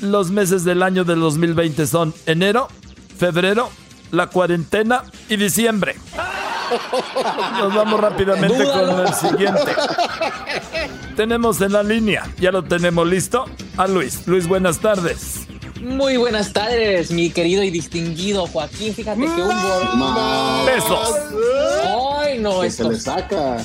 Los 0.00 0.30
meses 0.30 0.64
del 0.64 0.82
año 0.82 1.04
del 1.04 1.20
2020 1.20 1.86
son 1.86 2.12
enero, 2.26 2.68
febrero, 3.18 3.70
la 4.10 4.26
cuarentena 4.26 5.04
y 5.28 5.36
diciembre. 5.36 5.96
Nos 7.58 7.74
vamos 7.74 8.00
rápidamente 8.00 8.64
con 8.64 9.06
el 9.06 9.14
siguiente. 9.14 9.76
Tenemos 11.14 11.60
en 11.60 11.72
la 11.72 11.82
línea, 11.82 12.24
ya 12.38 12.50
lo 12.50 12.64
tenemos 12.64 13.06
listo, 13.06 13.46
a 13.76 13.86
Luis. 13.86 14.26
Luis, 14.26 14.48
buenas 14.48 14.80
tardes. 14.80 15.45
Muy 15.80 16.16
buenas 16.16 16.52
tardes, 16.52 17.10
mi 17.10 17.30
querido 17.30 17.62
y 17.62 17.70
distinguido 17.70 18.46
Joaquín. 18.46 18.94
Fíjate 18.94 19.20
que 19.20 19.42
un 19.42 19.48
borracho. 19.48 20.66
Besos. 20.66 21.14
Ay, 22.18 22.38
no, 22.38 22.62
esto. 22.62 22.84
Se 22.84 22.90
le 22.90 23.00
saca. 23.00 23.58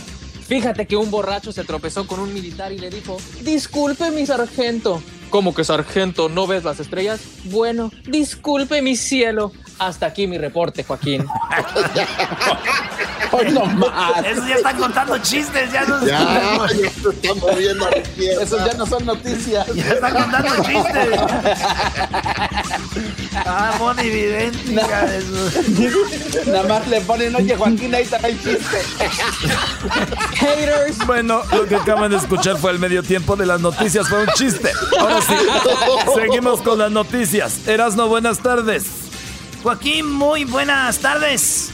Fíjate 0.48 0.86
que 0.86 0.98
un 0.98 1.10
borracho 1.10 1.52
se 1.52 1.64
tropezó 1.64 2.06
con 2.08 2.20
un 2.20 2.34
militar 2.34 2.72
y 2.74 2.80
le 2.80 2.90
dijo: 2.90 3.18
Disculpe, 3.42 4.12
mi 4.12 4.26
sargento. 4.26 5.02
¿Cómo 5.30 5.56
que 5.56 5.64
sargento? 5.64 6.28
¿No 6.28 6.46
ves 6.46 6.66
las 6.66 6.82
estrellas? 6.82 7.22
Bueno, 7.46 7.90
disculpe, 8.06 8.82
mi 8.82 8.98
cielo. 8.98 9.54
Hasta 9.82 10.06
aquí 10.06 10.28
mi 10.28 10.38
reporte, 10.38 10.84
Joaquín. 10.84 11.26
Hoy 13.32 13.52
no 13.52 13.66
más. 13.66 14.24
Esos 14.24 14.48
ya 14.48 14.54
están 14.54 14.78
contando 14.78 15.18
chistes, 15.18 15.72
ya 15.72 15.86
no 15.86 16.06
ya, 16.06 16.68
se 16.70 16.86
están 17.10 17.40
moviendo 17.40 17.90
Esos 18.40 18.64
ya 18.64 18.74
no 18.76 18.86
son 18.86 19.04
noticias. 19.08 19.66
Ya 19.74 19.94
están 19.94 20.14
contando 20.14 20.64
chistes. 20.64 21.20
ah, 23.44 23.74
Moni 23.80 24.08
Vidente. 24.08 24.72
Nada 26.46 26.64
más 26.68 26.88
le 26.88 27.02
ponen, 27.02 27.36
oye, 27.36 27.56
Joaquín, 27.56 27.96
ahí 27.96 28.04
está 28.04 28.18
el 28.18 28.40
chiste. 28.40 28.78
Haters. 30.36 31.08
Bueno, 31.08 31.42
lo 31.54 31.66
que 31.66 31.78
acaban 31.78 32.12
de 32.12 32.18
escuchar 32.18 32.58
fue 32.58 32.70
el 32.70 32.78
medio 32.78 33.02
tiempo 33.02 33.36
de 33.36 33.48
las 33.48 33.60
noticias, 33.60 34.08
fue 34.08 34.26
un 34.26 34.30
chiste. 34.36 34.72
Ahora 35.00 35.22
sí, 35.22 35.34
seguimos 36.16 36.62
con 36.62 36.78
las 36.78 36.92
noticias. 36.92 37.68
Erasno, 37.68 38.08
buenas 38.08 38.38
tardes. 38.44 39.01
Joaquín, 39.64 40.12
muy 40.12 40.44
buenas 40.44 41.00
tardes. 41.00 41.72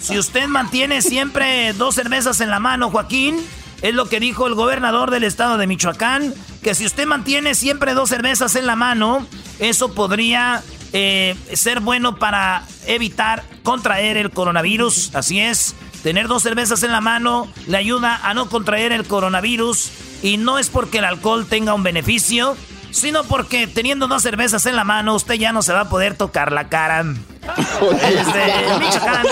Si 0.00 0.18
usted 0.18 0.48
mantiene 0.48 1.02
siempre 1.02 1.72
dos 1.72 1.94
cervezas 1.94 2.40
en 2.40 2.50
la 2.50 2.58
mano, 2.58 2.90
Joaquín, 2.90 3.36
es 3.80 3.94
lo 3.94 4.08
que 4.08 4.18
dijo 4.18 4.48
el 4.48 4.54
gobernador 4.54 5.12
del 5.12 5.22
estado 5.22 5.56
de 5.56 5.68
Michoacán, 5.68 6.34
que 6.62 6.74
si 6.74 6.84
usted 6.84 7.06
mantiene 7.06 7.54
siempre 7.54 7.94
dos 7.94 8.08
cervezas 8.08 8.56
en 8.56 8.66
la 8.66 8.74
mano, 8.74 9.24
eso 9.60 9.94
podría 9.94 10.64
eh, 10.92 11.36
ser 11.52 11.78
bueno 11.78 12.16
para 12.16 12.64
evitar 12.86 13.44
contraer 13.62 14.16
el 14.16 14.30
coronavirus. 14.30 15.14
Así 15.14 15.38
es, 15.38 15.76
tener 16.02 16.26
dos 16.26 16.42
cervezas 16.42 16.82
en 16.82 16.90
la 16.90 17.00
mano 17.00 17.46
le 17.68 17.76
ayuda 17.76 18.20
a 18.24 18.34
no 18.34 18.48
contraer 18.48 18.90
el 18.90 19.04
coronavirus 19.04 19.90
y 20.22 20.38
no 20.38 20.58
es 20.58 20.70
porque 20.70 20.98
el 20.98 21.04
alcohol 21.04 21.46
tenga 21.46 21.74
un 21.74 21.84
beneficio, 21.84 22.56
sino 22.90 23.24
porque 23.24 23.66
teniendo 23.66 24.08
dos 24.08 24.22
cervezas 24.22 24.66
en 24.66 24.76
la 24.76 24.84
mano, 24.84 25.14
usted 25.14 25.34
ya 25.34 25.52
no 25.52 25.62
se 25.62 25.72
va 25.72 25.80
a 25.82 25.88
poder 25.88 26.16
tocar 26.16 26.52
la 26.52 26.68
cara. 26.68 27.04
Desde 27.04 28.78
Michoacán, 28.78 29.26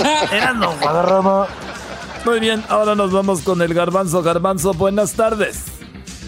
Muy 2.24 2.40
bien, 2.40 2.64
ahora 2.68 2.94
nos 2.94 3.12
vamos 3.12 3.42
con 3.42 3.62
el 3.62 3.74
garbanzo. 3.74 4.22
Garbanzo, 4.22 4.72
buenas 4.74 5.12
tardes. 5.12 5.64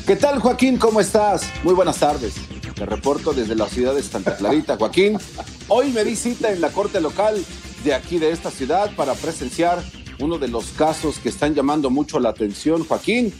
¿Qué 0.06 0.16
tal, 0.16 0.38
Joaquín? 0.38 0.78
¿Cómo 0.78 1.00
estás? 1.00 1.50
Muy 1.62 1.74
buenas 1.74 1.98
tardes. 1.98 2.34
Te 2.74 2.86
reporto 2.86 3.32
desde 3.32 3.54
la 3.54 3.68
ciudad 3.68 3.94
de 3.94 4.02
Santa 4.02 4.36
Clarita, 4.36 4.76
Joaquín. 4.76 5.18
Hoy 5.66 5.90
me 5.90 6.04
di 6.04 6.16
cita 6.16 6.50
en 6.50 6.60
la 6.60 6.70
corte 6.70 7.00
local 7.00 7.44
de 7.84 7.94
aquí 7.94 8.18
de 8.18 8.30
esta 8.30 8.50
ciudad 8.50 8.94
para 8.96 9.14
presenciar 9.14 9.82
uno 10.20 10.38
de 10.38 10.48
los 10.48 10.66
casos 10.70 11.18
que 11.18 11.28
están 11.28 11.54
llamando 11.54 11.90
mucho 11.90 12.20
la 12.20 12.30
atención, 12.30 12.84
Joaquín. 12.84 13.34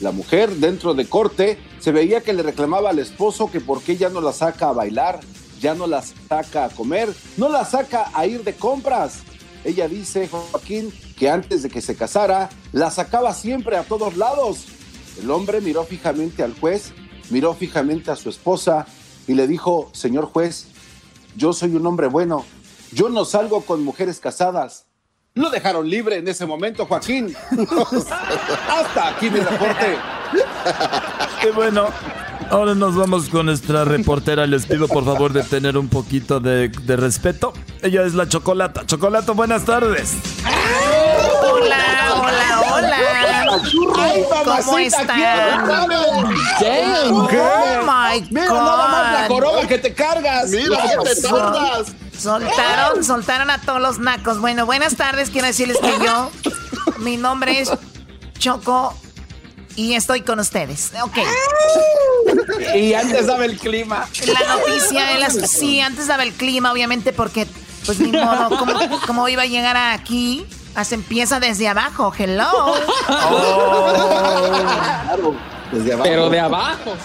La 0.00 0.12
mujer 0.12 0.54
dentro 0.56 0.94
de 0.94 1.08
corte 1.08 1.58
se 1.80 1.90
veía 1.90 2.20
que 2.20 2.32
le 2.32 2.42
reclamaba 2.42 2.90
al 2.90 3.00
esposo 3.00 3.50
que 3.50 3.60
por 3.60 3.82
qué 3.82 3.96
ya 3.96 4.08
no 4.08 4.20
la 4.20 4.32
saca 4.32 4.68
a 4.68 4.72
bailar, 4.72 5.20
ya 5.60 5.74
no 5.74 5.86
la 5.86 6.02
saca 6.02 6.66
a 6.66 6.68
comer, 6.68 7.12
no 7.36 7.48
la 7.48 7.64
saca 7.64 8.10
a 8.14 8.26
ir 8.26 8.44
de 8.44 8.54
compras. 8.54 9.22
Ella 9.64 9.88
dice, 9.88 10.28
Joaquín, 10.28 10.92
que 11.18 11.28
antes 11.28 11.64
de 11.64 11.68
que 11.68 11.80
se 11.80 11.96
casara, 11.96 12.48
la 12.72 12.90
sacaba 12.92 13.34
siempre 13.34 13.76
a 13.76 13.82
todos 13.82 14.16
lados. 14.16 14.66
El 15.20 15.30
hombre 15.32 15.60
miró 15.60 15.84
fijamente 15.84 16.44
al 16.44 16.54
juez, 16.58 16.92
miró 17.30 17.54
fijamente 17.54 18.12
a 18.12 18.16
su 18.16 18.28
esposa 18.28 18.86
y 19.26 19.34
le 19.34 19.48
dijo, 19.48 19.90
señor 19.92 20.26
juez, 20.26 20.68
yo 21.36 21.52
soy 21.52 21.74
un 21.74 21.86
hombre 21.86 22.06
bueno, 22.06 22.44
yo 22.92 23.08
no 23.08 23.24
salgo 23.24 23.62
con 23.62 23.84
mujeres 23.84 24.20
casadas. 24.20 24.87
Lo 25.38 25.50
dejaron 25.50 25.88
libre 25.88 26.16
en 26.16 26.26
ese 26.26 26.46
momento, 26.46 26.84
Joaquín. 26.84 27.32
Hasta 28.68 29.08
aquí 29.08 29.30
mi 29.30 29.38
reporte. 29.38 29.96
Qué 31.40 31.52
bueno. 31.52 31.86
Ahora 32.50 32.74
nos 32.74 32.96
vamos 32.96 33.28
con 33.28 33.46
nuestra 33.46 33.84
reportera. 33.84 34.46
Les 34.48 34.66
pido 34.66 34.88
por 34.88 35.04
favor 35.04 35.32
de 35.32 35.44
tener 35.44 35.78
un 35.78 35.88
poquito 35.88 36.40
de, 36.40 36.70
de 36.70 36.96
respeto. 36.96 37.52
Ella 37.82 38.02
es 38.02 38.14
la 38.14 38.28
Chocolata. 38.28 38.84
Chocolata, 38.84 39.30
buenas 39.30 39.64
tardes. 39.64 40.14
Hola, 41.40 41.76
hola, 42.16 42.62
hola. 42.72 42.98
¿Cómo 44.64 44.78
están? 44.78 45.20
Oh 45.70 46.28
my 47.84 48.20
God. 48.20 48.30
Mira 48.30 48.48
nada 48.48 48.88
más 48.88 49.22
la 49.22 49.28
corona 49.28 49.68
que 49.68 49.78
te 49.78 49.94
cargas. 49.94 50.50
Mira 50.50 50.82
que 50.82 51.14
te 51.14 51.22
tardas. 51.22 51.94
Soltaron, 52.18 53.04
soltaron 53.04 53.50
a 53.50 53.58
todos 53.58 53.80
los 53.80 53.98
nacos. 53.98 54.40
Bueno, 54.40 54.66
buenas 54.66 54.96
tardes. 54.96 55.30
Quiero 55.30 55.46
decirles 55.46 55.78
que 55.78 56.04
yo, 56.04 56.30
mi 56.98 57.16
nombre 57.16 57.60
es 57.60 57.70
Choco 58.38 58.94
y 59.76 59.94
estoy 59.94 60.22
con 60.22 60.40
ustedes. 60.40 60.92
Ok. 61.02 61.18
Y 62.74 62.94
antes 62.94 63.26
daba 63.26 63.44
el 63.44 63.56
clima. 63.56 64.08
La 64.26 64.56
noticia, 64.56 65.06
de 65.06 65.18
las, 65.20 65.34
sí, 65.48 65.80
antes 65.80 66.08
daba 66.08 66.24
el 66.24 66.32
clima, 66.32 66.72
obviamente, 66.72 67.12
porque, 67.12 67.46
pues 67.86 68.00
ni 68.00 68.10
modo, 68.10 68.48
¿cómo, 68.58 69.00
cómo 69.06 69.28
iba 69.28 69.42
a 69.42 69.46
llegar 69.46 69.76
aquí? 69.76 70.44
Se 70.84 70.96
empieza 70.96 71.40
desde 71.40 71.68
abajo. 71.68 72.12
Hello. 72.16 72.74
Oh. 73.08 73.94
Desde 75.72 75.92
abajo. 75.92 76.08
Pero 76.08 76.30
de 76.30 76.40
abajo. 76.40 76.96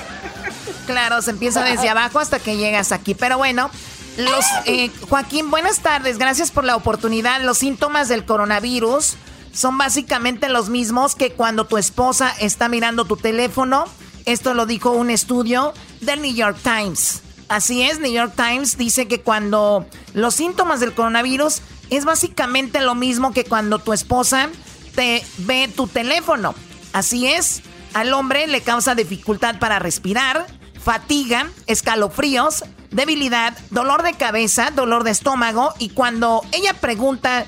Claro, 0.86 1.22
se 1.22 1.32
empieza 1.32 1.64
desde 1.64 1.90
abajo 1.90 2.20
hasta 2.20 2.40
que 2.40 2.58
llegas 2.58 2.92
aquí. 2.92 3.16
Pero 3.16 3.38
bueno, 3.38 3.70
los 4.18 4.46
eh, 4.66 4.92
Joaquín, 5.10 5.50
buenas 5.50 5.80
tardes. 5.80 6.18
Gracias 6.18 6.52
por 6.52 6.64
la 6.64 6.76
oportunidad. 6.76 7.42
Los 7.42 7.60
síntomas 7.60 8.10
del 8.10 8.26
coronavirus 8.26 9.16
son 9.54 9.78
básicamente 9.78 10.50
los 10.50 10.70
mismos 10.70 11.16
que 11.16 11.34
cuando 11.34 11.66
tu 11.66 11.78
esposa 11.78 12.34
está 12.40 12.70
mirando 12.70 13.06
tu 13.06 13.18
teléfono. 13.18 13.86
Esto 14.26 14.54
lo 14.54 14.66
dijo 14.66 14.92
un 14.92 15.10
estudio 15.10 15.74
del 16.02 16.22
New 16.22 16.34
York 16.34 16.58
Times. 16.64 17.22
Así 17.50 17.84
es, 17.84 18.00
New 18.00 18.12
York 18.12 18.34
Times 18.36 18.78
dice 18.78 19.08
que 19.08 19.22
cuando 19.22 19.86
los 20.14 20.36
síntomas 20.36 20.80
del 20.80 20.94
coronavirus 20.94 21.62
es 21.90 22.06
básicamente 22.06 22.82
lo 22.82 22.96
mismo 22.96 23.34
que 23.34 23.44
cuando 23.44 23.80
tu 23.80 23.94
esposa 23.94 24.50
te 24.96 25.24
ve 25.40 25.68
tu 25.68 25.88
teléfono. 25.88 26.56
Así 26.94 27.28
es, 27.28 27.62
al 27.94 28.14
hombre 28.14 28.48
le 28.48 28.62
causa 28.62 28.96
dificultad 28.96 29.60
para 29.60 29.80
respirar, 29.80 30.48
fatiga, 30.82 31.50
escalofríos, 31.68 32.64
debilidad, 32.94 33.58
dolor 33.70 34.04
de 34.04 34.14
cabeza, 34.14 34.72
dolor 34.72 35.04
de 35.04 35.12
estómago 35.12 35.74
y 35.80 35.90
cuando 35.90 36.42
ella 36.52 36.74
pregunta, 36.74 37.46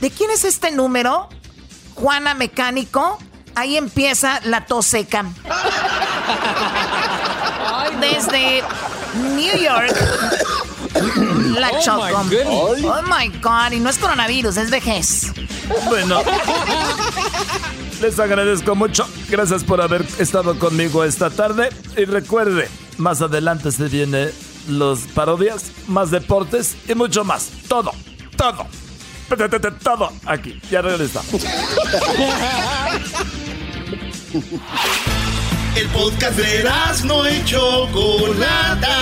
¿de 0.00 0.10
quién 0.10 0.30
es 0.30 0.44
este 0.44 0.70
número? 0.70 1.28
Juana 1.94 2.34
Mecánico, 2.34 3.18
ahí 3.54 3.76
empieza 3.76 4.40
la 4.44 4.66
tos 4.66 4.86
seca. 4.86 5.24
Desde 8.00 8.62
New 9.34 9.56
York, 9.56 9.94
la 11.58 11.70
Oh, 11.72 11.80
Choco. 11.82 12.24
my. 12.24 12.36
Oh 12.86 13.02
my 13.02 13.28
God, 13.40 13.72
y 13.72 13.80
no 13.80 13.90
es 13.90 13.98
coronavirus, 13.98 14.56
es 14.56 14.70
vejez. 14.70 15.32
Bueno, 15.86 16.20
les 18.00 18.18
agradezco 18.18 18.74
mucho. 18.74 19.08
Gracias 19.28 19.64
por 19.64 19.80
haber 19.80 20.04
estado 20.18 20.58
conmigo 20.58 21.04
esta 21.04 21.30
tarde. 21.30 21.70
Y 21.96 22.04
recuerde, 22.04 22.68
más 22.98 23.22
adelante 23.22 23.72
se 23.72 23.84
viene 23.88 24.30
los 24.68 25.00
parodias, 25.14 25.72
más 25.86 26.10
deportes 26.10 26.76
y 26.88 26.94
mucho 26.94 27.24
más. 27.24 27.50
Todo, 27.68 27.92
todo. 28.36 28.66
Todo 29.82 30.12
aquí. 30.26 30.60
Ya 30.70 30.82
regresamos. 30.82 31.42
El 35.76 35.88
podcast 35.88 36.36
de 36.36 36.70
no 37.04 37.28
y 37.28 37.44
Chocolata. 37.44 38.98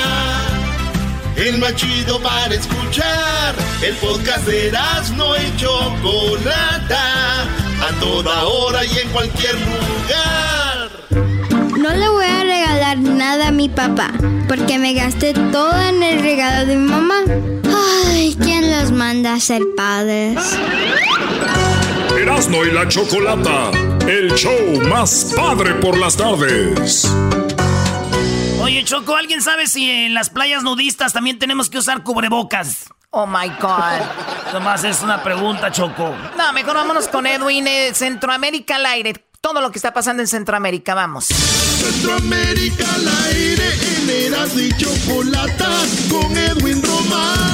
El 1.36 1.58
más 1.58 1.74
chido 1.74 2.20
para 2.20 2.54
escuchar. 2.54 3.54
El 3.82 3.94
podcast 3.96 4.46
de 4.46 4.72
no 5.16 5.36
y 5.36 5.56
Chocolata. 5.56 7.42
A 7.42 8.00
toda 8.00 8.44
hora 8.44 8.84
y 8.84 8.98
en 8.98 9.08
cualquier 9.10 9.54
lugar. 9.54 10.71
No 11.82 11.90
le 11.90 12.08
voy 12.08 12.24
a 12.24 12.44
regalar 12.44 12.98
nada 12.98 13.48
a 13.48 13.50
mi 13.50 13.68
papá, 13.68 14.12
porque 14.48 14.78
me 14.78 14.92
gasté 14.94 15.34
todo 15.34 15.76
en 15.80 16.02
el 16.02 16.20
regalo 16.22 16.66
de 16.66 16.76
mi 16.76 16.88
mamá. 16.88 17.16
Ay, 18.06 18.36
¿quién 18.40 18.70
los 18.70 18.92
manda 18.92 19.34
a 19.34 19.40
ser 19.40 19.62
padres? 19.76 20.38
Erasmo 22.20 22.64
y 22.64 22.70
la 22.70 22.86
Chocolata, 22.86 23.70
el 24.06 24.32
show 24.34 24.52
más 24.88 25.32
padre 25.36 25.74
por 25.74 25.98
las 25.98 26.16
tardes. 26.16 27.10
Oye, 28.60 28.84
Choco, 28.84 29.16
¿alguien 29.16 29.42
sabe 29.42 29.66
si 29.66 29.90
en 29.90 30.14
las 30.14 30.30
playas 30.30 30.62
nudistas 30.62 31.12
también 31.12 31.38
tenemos 31.40 31.68
que 31.68 31.78
usar 31.78 32.04
cubrebocas? 32.04 32.84
Oh 33.10 33.26
my 33.26 33.48
God. 33.60 34.52
Nomás 34.52 34.84
es 34.84 35.02
una 35.02 35.22
pregunta, 35.22 35.72
Choco. 35.72 36.14
No, 36.38 36.52
mejor 36.52 36.74
vámonos 36.74 37.08
con 37.08 37.26
Edwin. 37.26 37.66
eh, 37.66 37.90
Centroamérica 37.92 38.76
al 38.76 38.86
aire. 38.86 39.14
Todo 39.42 39.60
lo 39.60 39.72
que 39.72 39.78
está 39.80 39.92
pasando 39.92 40.22
en 40.22 40.28
Centroamérica, 40.28 40.94
vamos. 40.94 41.24
Centroamérica 41.24 42.86
al 42.94 43.08
aire 43.26 43.64
en 43.96 44.08
Erasmo 44.08 44.60
y 44.60 44.72
Chocolata 44.76 45.68
con 46.08 46.36
Edwin 46.36 46.80
Román. 46.80 47.50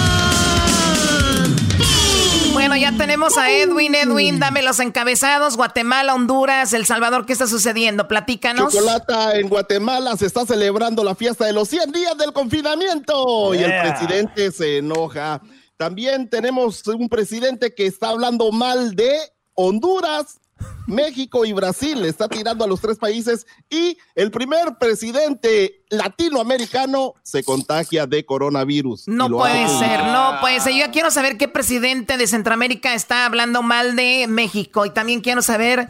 Bueno, 2.53 2.76
ya 2.76 2.95
tenemos 2.95 3.39
a 3.39 3.51
Edwin. 3.51 3.95
Edwin, 3.95 4.39
dame 4.39 4.62
los 4.62 4.80
encabezados. 4.80 5.57
Guatemala, 5.57 6.14
Honduras, 6.14 6.74
El 6.74 6.84
Salvador, 6.84 7.24
¿qué 7.24 7.32
está 7.32 7.47
sucediendo? 7.47 8.07
Platícanos. 8.07 8.70
Chocolata, 8.70 9.39
en 9.39 9.49
Guatemala 9.49 10.14
se 10.18 10.26
está 10.26 10.45
celebrando 10.45 11.03
la 11.03 11.14
fiesta 11.14 11.47
de 11.47 11.55
los 11.55 11.70
100 11.70 11.91
días 11.91 12.18
del 12.18 12.34
confinamiento 12.34 13.55
y 13.55 13.62
el 13.62 13.72
presidente 13.80 14.53
se 14.53 14.76
enoja. 14.76 15.41
También 15.78 16.28
tenemos 16.28 16.86
un 16.86 17.09
presidente 17.09 17.74
que 17.74 17.86
está 17.86 18.11
hablando 18.11 18.53
mal 18.53 18.95
de 18.95 19.16
Honduras, 19.55 20.39
México 20.87 21.45
y 21.45 21.53
Brasil. 21.53 22.01
Le 22.03 22.09
está 22.09 22.29
tirando 22.29 22.65
a 22.65 22.69
los 22.69 22.81
tres 22.81 22.99
países 22.99 23.47
y 23.71 23.99
el 24.15 24.31
primer 24.31 24.77
presidente 24.79 25.83
latinoamericano 25.91 27.15
se 27.23 27.43
contagia 27.45 28.07
de 28.07 28.25
coronavirus. 28.25 29.09
No 29.09 29.29
puede 29.29 29.65
hace- 29.65 29.79
ser, 29.79 30.05
no 30.05 30.39
puede 30.41 30.61
ser. 30.61 30.75
Yo 30.75 30.91
quiero 30.93 31.11
saber 31.11 31.37
qué 31.37 31.49
presidente 31.49 32.17
de 32.17 32.27
Centroamérica 32.27 32.95
está 32.95 33.27
hablando 33.27 33.63
mal 33.63 33.97
de 33.97 34.27
México 34.29 34.87
y 34.87 34.91
también 34.91 35.21
quiero 35.21 35.43
saber 35.43 35.89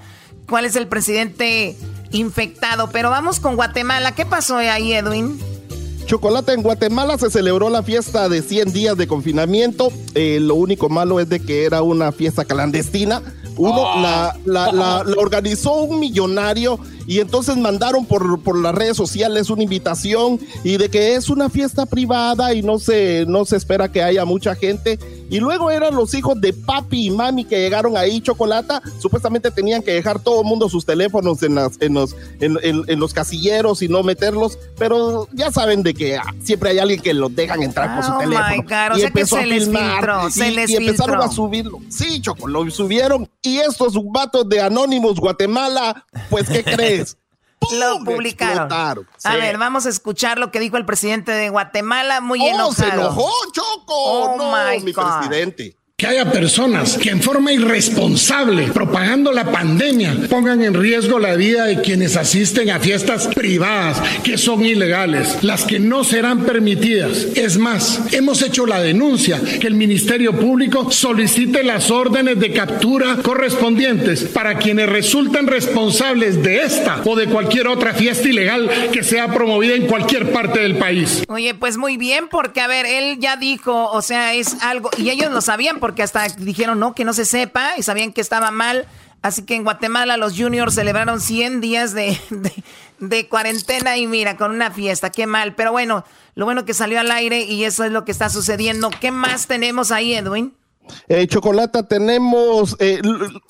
cuál 0.49 0.65
es 0.65 0.77
el 0.77 0.87
presidente 0.89 1.77
infectado. 2.11 2.91
Pero 2.91 3.11
vamos 3.11 3.41
con 3.41 3.57
Guatemala. 3.57 4.13
¿Qué 4.15 4.25
pasó 4.27 4.57
ahí, 4.57 4.93
Edwin? 4.93 5.39
Chocolate, 6.07 6.55
en 6.55 6.63
Guatemala 6.63 7.19
se 7.19 7.31
celebró 7.31 7.69
la 7.69 7.83
fiesta 7.83 8.31
de 8.31 8.41
100 8.41 8.73
días 8.73 8.97
de 8.97 9.07
confinamiento. 9.07 9.93
Eh, 10.15 10.39
lo 10.41 10.55
único 10.55 10.89
malo 10.89 11.21
es 11.21 11.29
de 11.29 11.39
que 11.41 11.65
era 11.65 11.83
una 11.83 12.13
fiesta 12.13 12.47
clandestina. 12.47 13.21
Uno 13.59 14.01
la, 14.01 14.37
la- 14.45 14.73
la- 14.73 15.05
la 15.07 15.15
organizó 15.19 15.75
un 15.83 16.01
millonario 16.01 16.79
y 17.07 17.21
entonces 17.21 17.57
mandaron 17.57 18.05
por, 18.05 18.41
por 18.43 18.59
las 18.61 18.75
redes 18.75 18.97
sociales 18.97 19.51
una 19.51 19.63
invitación 19.63 20.39
y 20.65 20.77
de 20.77 20.89
que 20.91 21.15
es 21.15 21.29
una 21.31 21.49
fiesta 21.49 21.87
privada 21.87 22.53
y 22.55 22.63
no 22.63 22.79
se, 22.79 23.25
no 23.29 23.45
se 23.45 23.57
espera 23.57 23.91
que 23.91 24.03
haya 24.03 24.25
mucha 24.25 24.55
gente. 24.55 24.99
Y 25.31 25.41
luego 25.41 25.71
eran 25.71 25.95
los 25.95 26.15
hijos 26.15 26.41
de 26.41 26.53
papi 26.53 27.07
y 27.07 27.11
mami 27.11 27.45
que 27.45 27.59
llegaron 27.61 27.97
ahí, 27.97 28.21
Chocolata. 28.21 28.83
Supuestamente 28.99 29.51
tenían 29.51 29.83
que 29.83 29.93
dejar 29.93 30.19
todo 30.21 30.41
el 30.41 30.47
mundo 30.47 30.69
sus 30.69 30.87
teléfonos 30.87 31.43
en, 31.43 31.55
las, 31.55 31.81
en, 31.81 31.95
los, 31.95 32.17
en, 32.41 32.59
en- 32.63 32.85
en 32.87 33.01
los 33.01 33.13
casilleros 33.13 33.83
y 33.83 33.89
no 33.89 34.03
meterlos. 34.03 34.59
Pero 34.79 35.29
ya 35.33 35.51
saben 35.53 35.83
de 35.83 35.95
que 35.95 36.17
ah, 36.17 36.35
siempre 36.43 36.71
hay 36.71 36.79
alguien 36.79 37.01
que 37.01 37.13
los 37.15 37.35
dejan 37.35 37.63
entrar 37.63 37.95
con 37.95 38.05
su 38.05 38.13
Oh, 38.13 38.19
teléfono. 38.19 38.49
my 38.51 38.63
God, 38.63 38.93
o 38.93 38.97
y 38.97 39.01
sea 39.01 39.11
que 39.11 39.21
empezó 39.21 39.37
se 39.37 39.43
a 39.43 39.47
les 39.47 39.65
filmar, 39.65 39.95
filtró, 39.97 40.29
y, 40.29 40.33
se 40.33 40.51
les 40.51 40.71
y 40.71 40.77
empezaron 40.77 41.17
filtró. 41.17 41.23
a 41.31 41.33
subirlo. 41.35 41.79
Sí, 41.91 42.21
Choco, 42.21 42.47
lo 42.49 42.71
subieron. 42.71 43.29
Y 43.43 43.59
estos 43.59 43.95
vatos 44.13 44.49
de 44.49 44.61
Anónimos 44.61 45.17
Guatemala, 45.21 46.05
pues, 46.31 46.49
¿qué 46.49 46.65
crees? 46.65 47.17
Lo 47.73 48.05
publicaron. 48.05 48.73
A 48.73 49.37
ver, 49.37 49.59
vamos 49.59 49.87
a 49.87 49.89
escuchar 49.89 50.39
lo 50.39 50.51
que 50.51 50.61
dijo 50.61 50.77
el 50.77 50.85
presidente 50.85 51.33
de 51.33 51.49
Guatemala, 51.51 52.21
muy 52.21 52.41
Oh, 52.43 52.49
enojado. 52.49 52.73
se 52.73 52.89
enojó, 52.89 53.31
Choco. 53.53 53.95
Oh, 53.95 54.37
no, 54.37 54.53
my 54.53 54.81
mi 54.83 54.93
God. 54.93 55.05
presidente. 55.19 55.77
Que 56.01 56.07
haya 56.07 56.31
personas 56.31 56.97
que 56.97 57.11
en 57.11 57.21
forma 57.21 57.53
irresponsable, 57.53 58.69
propagando 58.69 59.33
la 59.33 59.51
pandemia, 59.51 60.17
pongan 60.31 60.63
en 60.63 60.75
riesgo 60.75 61.19
la 61.19 61.35
vida 61.35 61.65
de 61.65 61.81
quienes 61.81 62.17
asisten 62.17 62.71
a 62.71 62.79
fiestas 62.79 63.27
privadas 63.27 64.01
que 64.23 64.39
son 64.39 64.65
ilegales, 64.65 65.43
las 65.43 65.65
que 65.65 65.81
no 65.81 66.05
serán 66.05 66.45
permitidas. 66.45 67.27
Es 67.35 67.59
más, 67.59 68.01
hemos 68.13 68.43
hecho 68.43 68.65
la 68.65 68.81
denuncia 68.81 69.41
que 69.61 69.67
el 69.67 69.75
Ministerio 69.75 70.39
Público 70.39 70.89
solicite 70.93 71.65
las 71.65 71.91
órdenes 71.91 72.39
de 72.39 72.53
captura 72.53 73.17
correspondientes 73.21 74.23
para 74.23 74.57
quienes 74.57 74.89
resultan 74.89 75.49
responsables 75.49 76.41
de 76.45 76.63
esta 76.63 77.03
o 77.07 77.17
de 77.17 77.27
cualquier 77.27 77.67
otra 77.67 77.93
fiesta 77.93 78.29
ilegal 78.29 78.71
que 78.93 79.03
sea 79.03 79.35
promovida 79.35 79.75
en 79.75 79.89
cualquier 79.89 80.31
parte 80.31 80.61
del 80.61 80.77
país. 80.77 81.25
Oye, 81.27 81.55
pues 81.55 81.77
muy 81.77 81.97
bien, 81.97 82.29
porque 82.29 82.61
a 82.61 82.69
ver, 82.69 82.87
él 82.87 83.19
ya 83.19 83.35
dijo, 83.35 83.91
o 83.91 84.01
sea, 84.01 84.35
es 84.35 84.63
algo, 84.63 84.91
y 84.97 85.11
ellos 85.11 85.33
lo 85.33 85.41
sabían, 85.41 85.81
porque 85.81 85.88
hasta 86.03 86.29
dijeron 86.29 86.79
no, 86.79 86.95
que 86.95 87.05
no 87.05 87.13
se 87.13 87.25
sepa 87.25 87.73
y 87.77 87.83
sabían 87.83 88.13
que 88.13 88.21
estaba 88.21 88.51
mal. 88.51 88.87
Así 89.21 89.43
que 89.43 89.57
en 89.57 89.65
Guatemala 89.65 90.17
los 90.17 90.37
juniors 90.37 90.75
celebraron 90.75 91.21
100 91.21 91.61
días 91.61 91.93
de, 91.95 92.19
de, 93.01 93.29
cuarentena 93.29 93.97
y 93.97 94.07
mira, 94.07 94.37
con 94.37 94.53
una 94.53 94.71
fiesta, 94.71 95.11
qué 95.11 95.27
mal. 95.27 95.55
Pero 95.55 95.73
bueno, 95.73 96.05
lo 96.35 96.45
bueno 96.45 96.65
que 96.65 96.75
salió 96.75 97.01
al 97.01 97.11
aire 97.11 97.41
y 97.41 97.65
eso 97.65 97.85
es 97.85 97.93
lo 97.93 98.05
que 98.05 98.13
está 98.13 98.31
sucediendo. 98.31 98.91
¿Qué 98.91 99.11
más 99.11 99.47
tenemos 99.47 99.91
ahí, 99.91 100.15
Edwin? 100.15 100.55
Eh, 101.09 101.27
Chocolata, 101.27 101.83
tenemos 101.83 102.77
eh, 102.79 103.01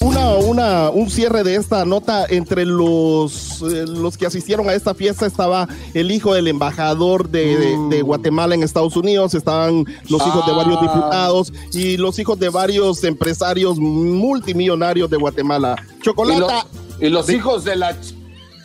una, 0.00 0.34
una, 0.34 0.90
un 0.90 1.10
cierre 1.10 1.44
de 1.44 1.56
esta 1.56 1.84
nota 1.84 2.26
entre 2.28 2.64
los, 2.64 3.62
eh, 3.62 3.84
los 3.86 4.16
que 4.16 4.26
asistieron 4.26 4.68
a 4.68 4.74
esta 4.74 4.94
fiesta. 4.94 5.26
Estaba 5.26 5.68
el 5.94 6.10
hijo 6.10 6.34
del 6.34 6.48
embajador 6.48 7.28
de, 7.28 7.56
de, 7.56 8.02
mm. 8.02 8.06
Guatemala 8.06 8.54
en 8.54 8.62
Estados 8.62 8.96
Unidos, 8.96 9.34
estaban 9.34 9.84
los 10.08 10.26
hijos 10.26 10.46
de 10.46 10.52
varios 10.52 10.78
ah. 10.78 10.82
diputados 10.82 11.52
y 11.72 11.96
los 11.96 12.18
hijos 12.18 12.38
de 12.38 12.48
varios 12.48 13.04
empresarios 13.04 13.78
multimillonarios 13.78 15.10
de 15.10 15.16
Guatemala. 15.16 15.76
Chocolata. 16.02 16.66
Y, 17.00 17.08
los 17.08 17.30
hijos 17.30 17.64
de 17.64 17.76
la 17.76 17.96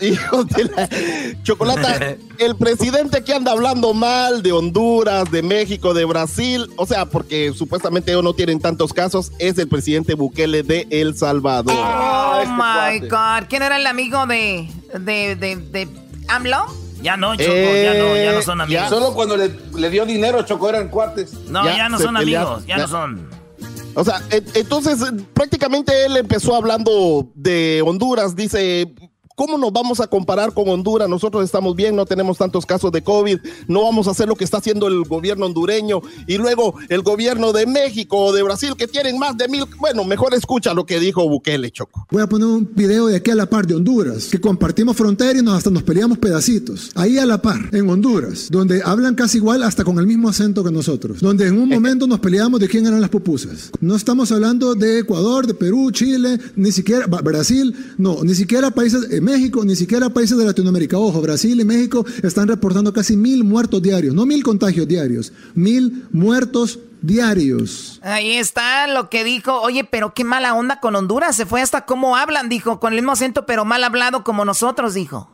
Hijo 0.08 0.44
de 0.44 0.66
la 0.66 0.90
chocolata, 1.44 2.18
el 2.38 2.56
presidente 2.58 3.24
que 3.24 3.34
anda 3.34 3.54
hablando 3.54 3.94
mal 3.94 4.44
de 4.44 4.52
Honduras, 4.52 5.32
de 5.32 5.42
México, 5.42 5.94
de 5.94 6.04
Brasil, 6.04 6.70
o 6.76 6.86
sea, 6.86 7.06
porque 7.06 7.54
supuestamente 7.54 8.12
ellos 8.12 8.24
no 8.24 8.34
tienen 8.34 8.60
tantos 8.60 8.92
casos, 8.92 9.32
es 9.40 9.58
el 9.58 9.70
presidente 9.70 10.16
Bukele 10.16 10.64
de 10.64 10.88
El 10.90 11.16
Salvador. 11.16 11.74
Oh, 11.78 12.40
este 12.42 12.52
my 12.54 13.08
God. 13.08 13.48
¿Quién 13.48 13.64
era 13.64 13.78
el 13.78 13.88
amigo 13.88 14.26
de, 14.28 14.68
de, 15.00 15.36
de, 15.38 15.88
AMLO? 16.28 16.66
Ya 17.02 17.16
no, 17.16 17.36
Choco, 17.36 17.54
ya 17.54 17.94
no, 17.94 18.16
ya 18.16 18.32
no 18.34 18.42
son 18.42 18.60
eh, 18.60 18.64
amigos. 18.64 18.90
Solo 18.90 19.14
cuando 19.14 19.38
le, 19.38 19.90
dio 19.90 20.06
dinero, 20.06 20.42
Choco, 20.44 20.70
eran 20.70 20.90
cuates. 20.90 21.34
No, 21.48 21.64
ya, 21.66 21.88
no 21.88 21.98
son 21.98 22.18
amigos, 22.18 22.66
ya 22.66 22.78
no 22.78 22.88
son. 22.90 23.30
O 23.96 24.04
sea, 24.04 24.22
entonces 24.32 25.00
prácticamente 25.34 26.06
él 26.06 26.18
empezó 26.18 26.56
hablando 26.56 27.30
de 27.36 27.82
Honduras, 27.86 28.36
dice, 28.36 28.92
¿Cómo 29.36 29.58
nos 29.58 29.74
vamos 29.74 30.00
a 30.00 30.06
comparar 30.06 30.54
con 30.54 30.70
Honduras? 30.70 31.10
Nosotros 31.10 31.44
estamos 31.44 31.76
bien, 31.76 31.96
no 31.96 32.06
tenemos 32.06 32.38
tantos 32.38 32.68
casos 32.68 32.92
de 32.92 33.02
COVID, 33.02 33.40
no 33.68 33.82
vamos 33.82 34.08
a 34.08 34.12
hacer 34.12 34.28
lo 34.28 34.36
que 34.36 34.44
está 34.44 34.58
haciendo 34.58 34.88
el 34.88 35.04
gobierno 35.06 35.48
hondureño 35.48 36.02
y 36.28 36.38
luego 36.38 36.76
el 36.90 37.02
gobierno 37.02 37.52
de 37.52 37.66
México 37.66 38.18
o 38.18 38.34
de 38.34 38.44
Brasil 38.44 38.76
que 38.78 38.88
tienen 38.88 39.18
más 39.18 39.36
de 39.36 39.48
mil. 39.48 39.64
Bueno, 39.80 40.04
mejor 40.04 40.36
escucha 40.36 40.76
lo 40.76 40.86
que 40.86 41.00
dijo 41.00 41.28
Bukele, 41.28 41.72
Choco. 41.72 42.06
Voy 42.12 42.22
a 42.22 42.28
poner 42.28 42.48
un 42.48 42.70
video 42.76 43.08
de 43.08 43.16
aquí 43.16 43.32
a 43.32 43.36
la 43.36 43.48
par 43.48 43.66
de 43.66 43.74
Honduras, 43.74 44.28
que 44.28 44.40
compartimos 44.40 44.96
frontera 44.96 45.40
y 45.40 45.42
nos, 45.42 45.56
hasta 45.56 45.72
nos 45.72 45.82
peleamos 45.82 46.20
pedacitos. 46.20 46.92
Ahí 46.94 47.18
a 47.18 47.26
la 47.26 47.42
par, 47.42 47.70
en 47.72 47.90
Honduras, 47.90 48.50
donde 48.52 48.84
hablan 48.84 49.16
casi 49.16 49.40
igual 49.40 49.64
hasta 49.64 49.84
con 49.84 49.98
el 49.98 50.06
mismo 50.06 50.30
acento 50.30 50.64
que 50.64 50.72
nosotros, 50.72 51.22
donde 51.22 51.48
en 51.48 51.58
un 51.58 51.70
momento 51.70 52.06
nos 52.06 52.20
peleamos 52.20 52.60
de 52.60 52.68
quién 52.68 52.86
eran 52.86 53.02
las 53.02 53.10
pupusas. 53.10 53.72
No 53.82 53.96
estamos 53.96 54.32
hablando 54.32 54.76
de 54.76 55.00
Ecuador, 55.00 55.48
de 55.48 55.56
Perú, 55.56 55.90
Chile, 55.92 56.40
ni 56.56 56.72
siquiera 56.72 57.08
Brasil, 57.08 57.76
no, 57.98 58.24
ni 58.24 58.36
siquiera 58.36 58.70
países 58.70 59.23
México, 59.24 59.66
ni 59.66 59.76
siquiera 59.76 60.10
países 60.10 60.38
de 60.38 60.46
Latinoamérica. 60.46 60.98
Ojo, 60.98 61.22
Brasil 61.22 61.60
y 61.60 61.66
México 61.66 62.06
están 62.22 62.48
reportando 62.48 62.94
casi 62.94 63.16
mil 63.16 63.44
muertos 63.44 63.82
diarios, 63.82 64.14
no 64.14 64.26
mil 64.26 64.44
contagios 64.44 64.88
diarios, 64.88 65.34
mil 65.56 66.06
muertos 66.12 66.80
diarios. 67.02 68.00
Ahí 68.04 68.34
está 68.34 68.88
lo 68.88 69.10
que 69.10 69.24
dijo. 69.24 69.62
Oye, 69.62 69.84
pero 69.84 70.14
qué 70.14 70.24
mala 70.24 70.54
onda 70.54 70.80
con 70.80 70.96
Honduras. 70.96 71.36
Se 71.36 71.46
fue 71.46 71.62
hasta 71.62 71.86
cómo 71.86 72.16
hablan, 72.16 72.50
dijo, 72.50 72.80
con 72.80 72.94
el 72.94 73.00
mismo 73.00 73.12
acento, 73.12 73.46
pero 73.46 73.66
mal 73.66 73.84
hablado 73.84 74.24
como 74.24 74.46
nosotros, 74.46 74.94
dijo. 74.94 75.30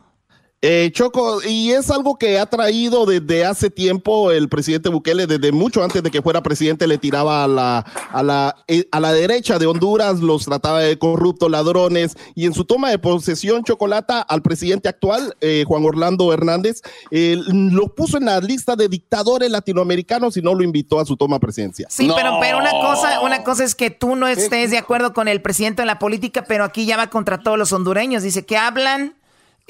Eh, 0.62 0.90
Choco, 0.92 1.40
y 1.42 1.70
es 1.70 1.90
algo 1.90 2.18
que 2.18 2.38
ha 2.38 2.44
traído 2.44 3.06
desde 3.06 3.46
hace 3.46 3.70
tiempo 3.70 4.30
el 4.30 4.50
presidente 4.50 4.90
Bukele, 4.90 5.26
desde 5.26 5.52
mucho 5.52 5.82
antes 5.82 6.02
de 6.02 6.10
que 6.10 6.20
fuera 6.20 6.42
presidente, 6.42 6.86
le 6.86 6.98
tiraba 6.98 7.44
a 7.44 7.48
la, 7.48 7.78
a 8.12 8.22
la, 8.22 8.56
eh, 8.68 8.86
a 8.92 9.00
la 9.00 9.14
derecha 9.14 9.58
de 9.58 9.64
Honduras, 9.64 10.20
los 10.20 10.44
trataba 10.44 10.80
de 10.80 10.98
corruptos, 10.98 11.50
ladrones, 11.50 12.14
y 12.34 12.44
en 12.44 12.52
su 12.52 12.66
toma 12.66 12.90
de 12.90 12.98
posesión, 12.98 13.64
Chocolata, 13.64 14.20
al 14.20 14.42
presidente 14.42 14.90
actual, 14.90 15.34
eh, 15.40 15.64
Juan 15.66 15.82
Orlando 15.82 16.30
Hernández, 16.30 16.82
lo 17.10 17.94
puso 17.94 18.18
en 18.18 18.26
la 18.26 18.38
lista 18.40 18.76
de 18.76 18.88
dictadores 18.88 19.50
latinoamericanos 19.50 20.36
y 20.36 20.42
no 20.42 20.54
lo 20.54 20.62
invitó 20.62 21.00
a 21.00 21.06
su 21.06 21.16
toma 21.16 21.38
presidencia. 21.38 21.86
Sí, 21.88 22.10
pero, 22.14 22.36
pero 22.38 22.58
una, 22.58 22.72
cosa, 22.72 23.20
una 23.22 23.44
cosa 23.44 23.64
es 23.64 23.74
que 23.74 23.88
tú 23.88 24.14
no 24.14 24.28
estés 24.28 24.70
de 24.70 24.76
acuerdo 24.76 25.14
con 25.14 25.26
el 25.26 25.40
presidente 25.40 25.80
de 25.80 25.86
la 25.86 25.98
política, 25.98 26.44
pero 26.46 26.64
aquí 26.64 26.84
ya 26.84 26.98
va 26.98 27.08
contra 27.08 27.38
todos 27.38 27.56
los 27.56 27.72
hondureños, 27.72 28.22
dice 28.22 28.44
que 28.44 28.58
hablan 28.58 29.14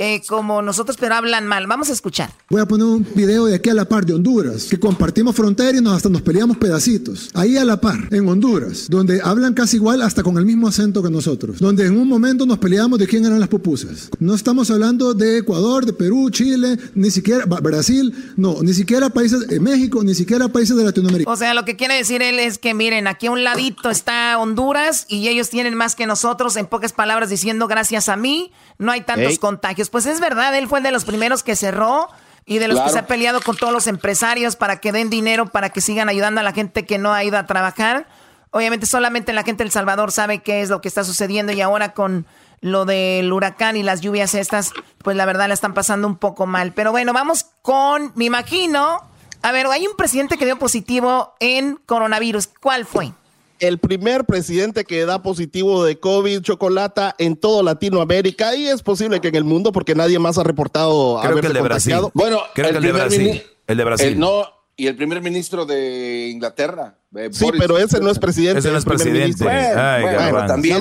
eh, 0.00 0.22
como 0.26 0.62
nosotros, 0.62 0.96
pero 0.98 1.14
hablan 1.14 1.46
mal. 1.46 1.66
Vamos 1.66 1.90
a 1.90 1.92
escuchar. 1.92 2.30
Voy 2.48 2.62
a 2.62 2.66
poner 2.66 2.86
un 2.86 3.06
video 3.14 3.44
de 3.44 3.54
aquí 3.54 3.68
a 3.68 3.74
la 3.74 3.84
par 3.84 4.06
de 4.06 4.14
Honduras, 4.14 4.64
que 4.64 4.80
compartimos 4.80 5.36
frontera 5.36 5.76
y 5.76 5.82
nos, 5.82 5.94
hasta 5.94 6.08
nos 6.08 6.22
peleamos 6.22 6.56
pedacitos. 6.56 7.28
Ahí 7.34 7.58
a 7.58 7.66
la 7.66 7.82
par, 7.82 8.08
en 8.10 8.26
Honduras, 8.26 8.86
donde 8.88 9.20
hablan 9.22 9.52
casi 9.52 9.76
igual 9.76 10.00
hasta 10.00 10.22
con 10.22 10.38
el 10.38 10.46
mismo 10.46 10.68
acento 10.68 11.02
que 11.02 11.10
nosotros, 11.10 11.58
donde 11.58 11.84
en 11.84 11.98
un 11.98 12.08
momento 12.08 12.46
nos 12.46 12.56
peleamos 12.56 12.98
de 12.98 13.06
quién 13.06 13.26
eran 13.26 13.38
las 13.40 13.50
pupusas. 13.50 14.08
No 14.18 14.34
estamos 14.34 14.70
hablando 14.70 15.12
de 15.12 15.38
Ecuador, 15.38 15.84
de 15.84 15.92
Perú, 15.92 16.30
Chile, 16.30 16.78
ni 16.94 17.10
siquiera 17.10 17.44
Brasil, 17.44 18.32
no, 18.38 18.62
ni 18.62 18.72
siquiera 18.72 19.10
países 19.10 19.48
de 19.48 19.60
México, 19.60 20.02
ni 20.02 20.14
siquiera 20.14 20.48
países 20.48 20.78
de 20.78 20.84
Latinoamérica. 20.84 21.30
O 21.30 21.36
sea, 21.36 21.52
lo 21.52 21.66
que 21.66 21.76
quiere 21.76 21.96
decir 21.96 22.22
él 22.22 22.38
es 22.38 22.56
que 22.56 22.72
miren, 22.72 23.06
aquí 23.06 23.26
a 23.26 23.32
un 23.32 23.44
ladito 23.44 23.90
está 23.90 24.38
Honduras 24.38 25.04
y 25.10 25.28
ellos 25.28 25.50
tienen 25.50 25.74
más 25.74 25.94
que 25.94 26.06
nosotros, 26.06 26.56
en 26.56 26.64
pocas 26.64 26.94
palabras 26.94 27.28
diciendo 27.28 27.68
gracias 27.68 28.08
a 28.08 28.16
mí 28.16 28.50
no 28.80 28.92
hay 28.92 29.02
tantos 29.02 29.38
contagios. 29.38 29.89
Pues 29.90 30.06
es 30.06 30.20
verdad, 30.20 30.56
él 30.56 30.68
fue 30.68 30.80
de 30.80 30.90
los 30.90 31.04
primeros 31.04 31.42
que 31.42 31.56
cerró 31.56 32.08
y 32.46 32.58
de 32.58 32.68
los 32.68 32.80
que 32.80 32.90
se 32.90 32.98
ha 32.98 33.06
peleado 33.06 33.40
con 33.40 33.56
todos 33.56 33.72
los 33.72 33.86
empresarios 33.86 34.56
para 34.56 34.80
que 34.80 34.92
den 34.92 35.10
dinero, 35.10 35.46
para 35.46 35.70
que 35.70 35.80
sigan 35.80 36.08
ayudando 36.08 36.40
a 36.40 36.44
la 36.44 36.52
gente 36.52 36.84
que 36.84 36.98
no 36.98 37.12
ha 37.12 37.22
ido 37.24 37.38
a 37.38 37.46
trabajar. 37.46 38.06
Obviamente 38.50 38.86
solamente 38.86 39.32
la 39.32 39.44
gente 39.44 39.62
del 39.62 39.70
Salvador 39.70 40.10
sabe 40.10 40.40
qué 40.40 40.60
es 40.62 40.70
lo 40.70 40.80
que 40.80 40.88
está 40.88 41.04
sucediendo 41.04 41.52
y 41.52 41.60
ahora 41.60 41.92
con 41.92 42.26
lo 42.60 42.84
del 42.84 43.32
huracán 43.32 43.76
y 43.76 43.82
las 43.82 44.00
lluvias 44.00 44.34
estas, 44.34 44.72
pues 44.98 45.16
la 45.16 45.24
verdad 45.24 45.48
la 45.48 45.54
están 45.54 45.74
pasando 45.74 46.06
un 46.06 46.16
poco 46.16 46.46
mal. 46.46 46.72
Pero 46.72 46.90
bueno, 46.90 47.12
vamos 47.12 47.46
con, 47.62 48.12
me 48.16 48.24
imagino, 48.24 49.00
a 49.42 49.52
ver, 49.52 49.66
hay 49.66 49.86
un 49.86 49.96
presidente 49.96 50.36
que 50.36 50.44
dio 50.44 50.58
positivo 50.58 51.34
en 51.40 51.76
coronavirus. 51.86 52.48
¿Cuál 52.60 52.84
fue? 52.84 53.12
El 53.60 53.78
primer 53.78 54.24
presidente 54.24 54.84
que 54.84 55.04
da 55.04 55.22
positivo 55.22 55.84
de 55.84 55.98
COVID 55.98 56.40
chocolata 56.42 57.14
en 57.18 57.36
todo 57.36 57.62
Latinoamérica 57.62 58.56
y 58.56 58.66
es 58.66 58.82
posible 58.82 59.20
que 59.20 59.28
en 59.28 59.36
el 59.36 59.44
mundo 59.44 59.72
porque 59.72 59.94
nadie 59.94 60.18
más 60.18 60.38
ha 60.38 60.42
reportado 60.42 61.20
Creo 61.22 61.40
que 61.40 61.46
el 61.46 61.52
de 61.52 61.60
Brasil. 61.60 61.96
Bueno, 62.14 62.40
Creo 62.54 62.70
que 62.70 62.76
el 62.76 62.82
de 62.82 62.92
Brasil. 62.92 63.42
El 63.66 63.76
de 63.76 63.84
Brasil. 63.84 64.18
no, 64.18 64.46
y 64.80 64.86
el 64.86 64.96
primer 64.96 65.20
ministro 65.20 65.66
de 65.66 66.28
Inglaterra. 66.32 66.96
Eh, 67.14 67.28
sí, 67.32 67.50
pero 67.58 67.76
ese 67.76 68.00
no 68.00 68.10
es 68.10 68.18
presidente. 68.18 68.60
Ese 68.60 68.70
no 68.70 68.78
es 68.78 68.84
presidente. 68.86 69.44
Bueno, 69.44 70.46
también 70.46 70.80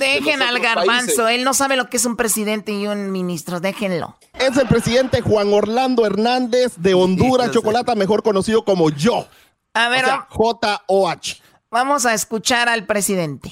Dejen 0.00 0.42
al 0.42 0.58
garbanzo. 0.58 1.28
Él 1.28 1.44
no 1.44 1.54
sabe 1.54 1.76
lo 1.76 1.88
que 1.88 1.98
es 1.98 2.06
un 2.06 2.16
presidente 2.16 2.72
y 2.72 2.88
un 2.88 3.12
ministro. 3.12 3.60
Déjenlo. 3.60 4.16
Es 4.36 4.56
el 4.56 4.66
presidente 4.66 5.20
Juan 5.20 5.52
Orlando 5.52 6.04
Hernández 6.04 6.72
de 6.78 6.94
Honduras, 6.94 7.52
Chocolata, 7.52 7.94
mejor 7.94 8.24
conocido 8.24 8.64
como 8.64 8.90
yo. 8.90 9.28
A 9.74 9.88
ver, 9.88 10.04
J-O-H. 10.30 11.43
Vamos 11.74 12.06
a 12.06 12.14
escuchar 12.14 12.68
al 12.68 12.86
presidente. 12.86 13.50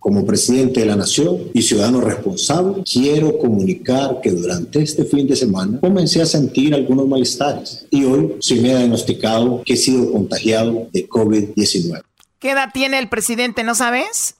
Como 0.00 0.24
presidente 0.24 0.80
de 0.80 0.86
la 0.86 0.96
Nación 0.96 1.50
y 1.52 1.60
ciudadano 1.60 2.00
responsable, 2.00 2.82
quiero 2.82 3.36
comunicar 3.36 4.22
que 4.22 4.30
durante 4.30 4.82
este 4.82 5.04
fin 5.04 5.28
de 5.28 5.36
semana 5.36 5.78
comencé 5.78 6.22
a 6.22 6.24
sentir 6.24 6.74
algunos 6.74 7.06
malestares 7.06 7.86
y 7.90 8.06
hoy 8.06 8.36
se 8.40 8.54
me 8.54 8.72
ha 8.72 8.78
diagnosticado 8.78 9.62
que 9.66 9.74
he 9.74 9.76
sido 9.76 10.10
contagiado 10.10 10.88
de 10.94 11.06
COVID-19. 11.06 12.00
¿Qué 12.38 12.52
edad 12.52 12.70
tiene 12.72 12.98
el 12.98 13.10
presidente, 13.10 13.62
no 13.64 13.74
sabes? 13.74 14.36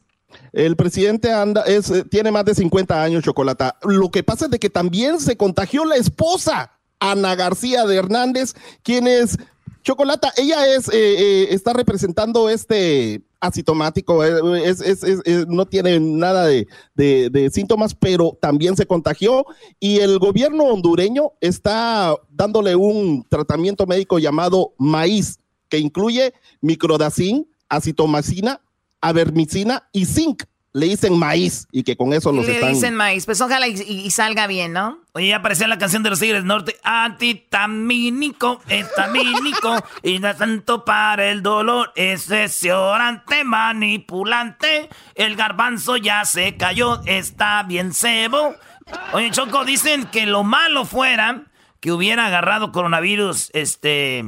El 0.54 0.74
presidente 0.76 1.30
anda, 1.30 1.64
es, 1.64 1.90
eh, 1.90 2.04
tiene 2.04 2.30
más 2.30 2.46
de 2.46 2.54
50 2.54 3.02
años, 3.02 3.24
Chocolata. 3.24 3.76
Lo 3.82 4.10
que 4.10 4.22
pasa 4.22 4.46
es 4.46 4.52
de 4.52 4.58
que 4.58 4.70
también 4.70 5.20
se 5.20 5.36
contagió 5.36 5.84
la 5.84 5.96
esposa, 5.96 6.78
Ana 6.98 7.34
García 7.34 7.84
de 7.84 7.94
Hernández, 7.94 8.54
quien 8.82 9.06
es 9.06 9.36
Chocolata, 9.88 10.30
ella 10.36 10.66
es, 10.66 10.86
eh, 10.90 10.92
eh, 10.94 11.48
está 11.52 11.72
representando 11.72 12.50
este 12.50 13.22
asintomático, 13.40 14.22
eh, 14.22 15.46
no 15.48 15.64
tiene 15.64 15.98
nada 15.98 16.44
de, 16.44 17.50
síntomas, 17.50 17.94
pero 17.94 18.36
también 18.38 18.76
se 18.76 18.84
contagió 18.84 19.46
y 19.80 20.00
el 20.00 20.18
gobierno 20.18 20.64
hondureño 20.64 21.32
está 21.40 22.14
dándole 22.28 22.76
un 22.76 23.24
tratamiento 23.30 23.86
médico 23.86 24.18
llamado 24.18 24.74
maíz, 24.76 25.40
que 25.70 25.78
incluye 25.78 26.34
microdacin, 26.60 27.48
acitomacina, 27.70 28.60
avermicina 29.00 29.88
y 29.90 30.04
zinc 30.04 30.42
le 30.72 30.86
dicen 30.86 31.18
maíz 31.18 31.66
y 31.72 31.82
que 31.82 31.96
con 31.96 32.12
eso 32.12 32.30
nos 32.32 32.46
le 32.46 32.52
están... 32.52 32.68
Le 32.68 32.74
dicen 32.74 32.94
maíz, 32.94 33.26
pues 33.26 33.40
ojalá 33.40 33.66
y, 33.66 34.10
salga 34.10 34.46
bien, 34.46 34.72
¿no? 34.72 34.98
Oye, 35.12 35.28
ya 35.28 35.36
aparecía 35.36 35.66
la 35.66 35.78
canción 35.78 36.02
de 36.02 36.10
los 36.10 36.20
Tigres 36.20 36.44
Norte. 36.44 36.76
Antitamínico, 36.82 38.60
etamínico, 38.68 39.76
y 40.02 40.18
no 40.18 40.34
tanto 40.36 40.84
para 40.84 41.30
el 41.30 41.42
dolor. 41.42 41.92
Ese 41.96 42.72
orante 42.72 43.44
manipulante. 43.44 44.88
El 45.14 45.36
garbanzo 45.36 45.96
ya 45.96 46.24
se 46.24 46.56
cayó, 46.56 47.00
está 47.06 47.62
bien 47.62 47.92
cebo. 47.92 48.54
Oye, 49.12 49.30
Choco, 49.30 49.64
dicen 49.64 50.06
que 50.06 50.26
lo 50.26 50.44
malo 50.44 50.84
fuera 50.84 51.44
que 51.80 51.92
hubiera 51.92 52.26
agarrado 52.26 52.72
coronavirus, 52.72 53.50
este, 53.52 54.24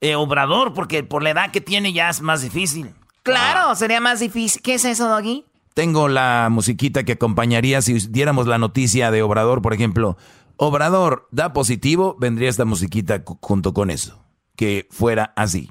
eh, 0.00 0.14
Obrador, 0.14 0.72
porque 0.74 1.02
por 1.02 1.22
la 1.22 1.30
edad 1.30 1.50
que 1.50 1.60
tiene 1.60 1.92
ya 1.92 2.08
es 2.08 2.20
más 2.20 2.42
difícil. 2.42 2.94
Claro, 3.22 3.74
sería 3.74 4.00
más 4.00 4.20
difícil. 4.20 4.62
¿Qué 4.62 4.74
es 4.74 4.84
eso, 4.84 5.08
Doggy? 5.08 5.44
Tengo 5.74 6.08
la 6.08 6.48
musiquita 6.50 7.04
que 7.04 7.12
acompañaría 7.12 7.80
si 7.82 7.94
diéramos 8.08 8.46
la 8.46 8.58
noticia 8.58 9.10
de 9.10 9.22
Obrador, 9.22 9.62
por 9.62 9.72
ejemplo. 9.72 10.16
Obrador 10.56 11.28
da 11.30 11.52
positivo, 11.52 12.16
vendría 12.18 12.50
esta 12.50 12.64
musiquita 12.64 13.22
junto 13.40 13.72
con 13.72 13.90
eso. 13.90 14.24
Que 14.56 14.86
fuera 14.90 15.32
así. 15.36 15.70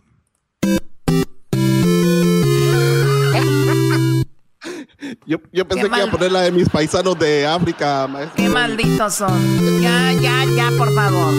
Yo, 5.25 5.67
pensé 5.67 5.89
que 5.89 5.95
iba 5.95 6.05
a 6.05 6.11
poner 6.11 6.31
la 6.31 6.41
de 6.41 6.51
mis 6.51 6.67
paisanos 6.69 7.17
de 7.19 7.45
África, 7.45 8.07
maestro. 8.07 8.35
Qué 8.35 8.49
malditos 8.49 9.13
son. 9.13 9.81
Ya, 9.81 10.11
ya, 10.13 10.43
ya, 10.55 10.71
por 10.75 10.93
favor. 10.93 11.33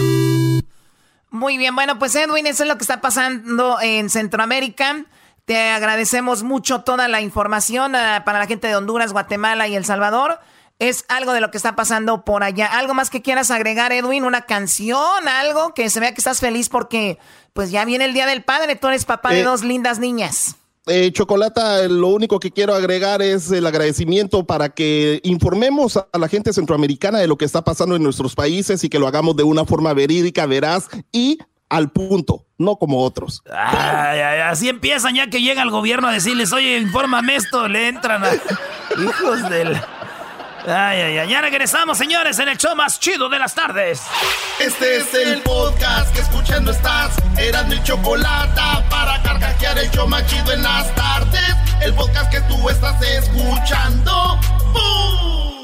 Muy 1.29 1.57
bien, 1.57 1.75
bueno, 1.75 1.99
pues 1.99 2.15
Edwin, 2.15 2.47
eso 2.47 2.63
es 2.63 2.69
lo 2.69 2.77
que 2.77 2.83
está 2.83 3.01
pasando 3.01 3.79
en 3.81 4.09
Centroamérica. 4.09 5.05
Te 5.45 5.69
agradecemos 5.69 6.43
mucho 6.43 6.81
toda 6.81 7.07
la 7.07 7.21
información 7.21 7.93
uh, 7.95 8.23
para 8.23 8.39
la 8.39 8.47
gente 8.47 8.67
de 8.67 8.75
Honduras, 8.75 9.11
Guatemala 9.11 9.67
y 9.67 9.75
El 9.75 9.85
Salvador. 9.85 10.39
Es 10.79 11.05
algo 11.09 11.33
de 11.33 11.41
lo 11.41 11.51
que 11.51 11.57
está 11.57 11.75
pasando 11.75 12.25
por 12.25 12.43
allá. 12.43 12.65
¿Algo 12.65 12.93
más 12.93 13.09
que 13.09 13.21
quieras 13.21 13.51
agregar, 13.51 13.91
Edwin? 13.91 14.23
¿Una 14.23 14.41
canción? 14.41 15.27
¿Algo? 15.27 15.73
Que 15.73 15.89
se 15.89 15.99
vea 15.99 16.13
que 16.13 16.21
estás 16.21 16.39
feliz 16.39 16.69
porque 16.69 17.19
pues 17.53 17.69
ya 17.69 17.85
viene 17.85 18.05
el 18.05 18.13
Día 18.13 18.25
del 18.25 18.43
Padre. 18.43 18.75
Tú 18.75 18.87
eres 18.87 19.05
papá 19.05 19.31
de 19.31 19.41
eh, 19.41 19.43
dos 19.43 19.63
lindas 19.63 19.99
niñas. 19.99 20.55
Eh, 20.87 21.11
Chocolata, 21.11 21.87
lo 21.87 22.07
único 22.07 22.39
que 22.39 22.49
quiero 22.49 22.73
agregar 22.73 23.21
es 23.21 23.51
el 23.51 23.67
agradecimiento 23.67 24.47
para 24.47 24.69
que 24.69 25.19
informemos 25.23 25.97
a 25.97 26.07
la 26.17 26.27
gente 26.27 26.53
centroamericana 26.53 27.19
de 27.19 27.27
lo 27.27 27.37
que 27.37 27.45
está 27.45 27.63
pasando 27.63 27.95
en 27.95 28.01
nuestros 28.01 28.33
países 28.33 28.83
y 28.83 28.89
que 28.89 28.97
lo 28.97 29.07
hagamos 29.07 29.35
de 29.35 29.43
una 29.43 29.63
forma 29.63 29.93
verídica, 29.93 30.47
veraz 30.47 30.87
y 31.11 31.37
al 31.71 31.89
punto, 31.89 32.45
no 32.57 32.75
como 32.75 33.01
otros. 33.01 33.41
así 33.49 34.67
empiezan 34.67 35.15
ya 35.15 35.27
que 35.27 35.41
llega 35.41 35.63
el 35.63 35.71
gobierno 35.71 36.09
a 36.09 36.11
decirles, 36.11 36.51
oye, 36.51 36.77
infórmame 36.77 37.37
esto, 37.37 37.69
le 37.69 37.87
entran 37.87 38.23
a 38.25 38.29
hijos 39.01 39.49
del... 39.49 39.81
Ay, 40.67 41.01
ay, 41.01 41.17
ay, 41.17 41.29
ya 41.29 41.41
regresamos, 41.41 41.97
señores, 41.97 42.37
en 42.39 42.49
el 42.49 42.57
show 42.57 42.75
más 42.75 42.99
chido 42.99 43.29
de 43.29 43.39
las 43.39 43.55
tardes. 43.55 44.01
Este 44.59 44.97
es 44.97 45.13
el 45.13 45.41
podcast 45.41 46.13
que 46.13 46.21
escuchando 46.21 46.71
estás. 46.71 47.15
Eran 47.37 47.67
mi 47.69 47.81
chocolate 47.81 48.61
para 48.89 49.23
carcajear 49.23 49.79
el 49.79 49.89
show 49.89 50.07
más 50.07 50.27
chido 50.27 50.51
en 50.51 50.61
las 50.61 50.93
tardes. 50.93 51.55
El 51.81 51.95
podcast 51.95 52.31
que 52.31 52.41
tú 52.41 52.69
estás 52.69 53.01
escuchando. 53.01 54.39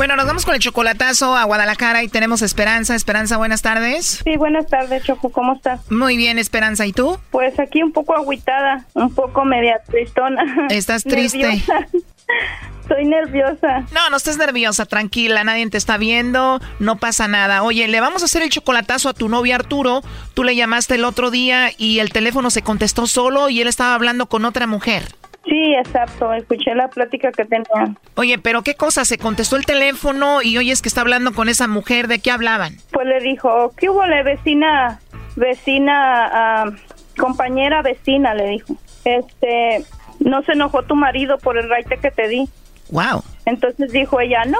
Bueno, 0.00 0.16
nos 0.16 0.24
vamos 0.24 0.46
con 0.46 0.54
el 0.54 0.60
chocolatazo 0.62 1.36
a 1.36 1.44
Guadalajara 1.44 2.02
y 2.02 2.08
tenemos 2.08 2.40
Esperanza. 2.40 2.94
Esperanza, 2.94 3.36
buenas 3.36 3.60
tardes. 3.60 4.22
Sí, 4.24 4.34
buenas 4.38 4.66
tardes, 4.66 5.04
Choco. 5.04 5.28
¿Cómo 5.28 5.52
estás? 5.52 5.92
Muy 5.92 6.16
bien, 6.16 6.38
Esperanza. 6.38 6.86
¿Y 6.86 6.94
tú? 6.94 7.18
Pues 7.30 7.60
aquí 7.60 7.82
un 7.82 7.92
poco 7.92 8.16
agüitada, 8.16 8.86
un 8.94 9.14
poco 9.14 9.44
media 9.44 9.78
tristona. 9.86 10.42
¿Estás 10.70 11.04
triste? 11.04 11.62
Estoy 12.80 13.04
nerviosa. 13.04 13.84
No, 13.92 14.08
no 14.08 14.16
estés 14.16 14.38
nerviosa, 14.38 14.86
tranquila, 14.86 15.44
nadie 15.44 15.68
te 15.68 15.76
está 15.76 15.98
viendo, 15.98 16.62
no 16.78 16.96
pasa 16.96 17.28
nada. 17.28 17.62
Oye, 17.62 17.86
le 17.86 18.00
vamos 18.00 18.22
a 18.22 18.24
hacer 18.24 18.40
el 18.40 18.48
chocolatazo 18.48 19.10
a 19.10 19.12
tu 19.12 19.28
novio 19.28 19.54
Arturo. 19.54 20.00
Tú 20.32 20.44
le 20.44 20.56
llamaste 20.56 20.94
el 20.94 21.04
otro 21.04 21.30
día 21.30 21.72
y 21.76 21.98
el 21.98 22.10
teléfono 22.10 22.48
se 22.48 22.62
contestó 22.62 23.06
solo 23.06 23.50
y 23.50 23.60
él 23.60 23.68
estaba 23.68 23.94
hablando 23.96 24.30
con 24.30 24.46
otra 24.46 24.66
mujer. 24.66 25.19
Sí, 25.44 25.74
exacto, 25.74 26.32
escuché 26.32 26.74
la 26.74 26.88
plática 26.88 27.32
que 27.32 27.44
tenía. 27.44 27.94
Oye, 28.16 28.38
pero 28.38 28.62
qué 28.62 28.74
cosa, 28.74 29.04
se 29.04 29.18
contestó 29.18 29.56
el 29.56 29.64
teléfono 29.64 30.42
y 30.42 30.58
oyes 30.58 30.82
que 30.82 30.88
está 30.88 31.00
hablando 31.00 31.32
con 31.32 31.48
esa 31.48 31.66
mujer, 31.66 32.08
¿de 32.08 32.18
qué 32.18 32.30
hablaban? 32.30 32.76
Pues 32.92 33.06
le 33.06 33.20
dijo, 33.20 33.72
¿qué 33.76 33.88
hubo, 33.88 34.04
le 34.06 34.22
vecina, 34.22 35.00
vecina, 35.36 36.66
uh, 36.66 37.20
compañera 37.20 37.82
vecina, 37.82 38.34
le 38.34 38.48
dijo. 38.48 38.74
Este, 39.04 39.84
no 40.18 40.42
se 40.42 40.52
enojó 40.52 40.82
tu 40.82 40.94
marido 40.94 41.38
por 41.38 41.56
el 41.58 41.68
raite 41.68 41.98
que 41.98 42.10
te 42.10 42.28
di. 42.28 42.48
Wow. 42.90 43.22
Entonces 43.46 43.92
dijo 43.92 44.20
ella, 44.20 44.44
no, 44.44 44.58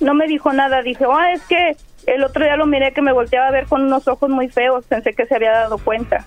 no 0.00 0.14
me 0.14 0.26
dijo 0.26 0.52
nada. 0.52 0.82
Dije, 0.82 1.04
ah, 1.10 1.32
es 1.32 1.42
que 1.42 1.76
el 2.06 2.24
otro 2.24 2.44
día 2.44 2.56
lo 2.56 2.66
miré 2.66 2.92
que 2.92 3.02
me 3.02 3.12
volteaba 3.12 3.48
a 3.48 3.52
ver 3.52 3.66
con 3.66 3.82
unos 3.82 4.06
ojos 4.08 4.28
muy 4.30 4.48
feos. 4.48 4.84
Pensé 4.86 5.14
que 5.14 5.26
se 5.26 5.34
había 5.34 5.52
dado 5.52 5.78
cuenta. 5.78 6.26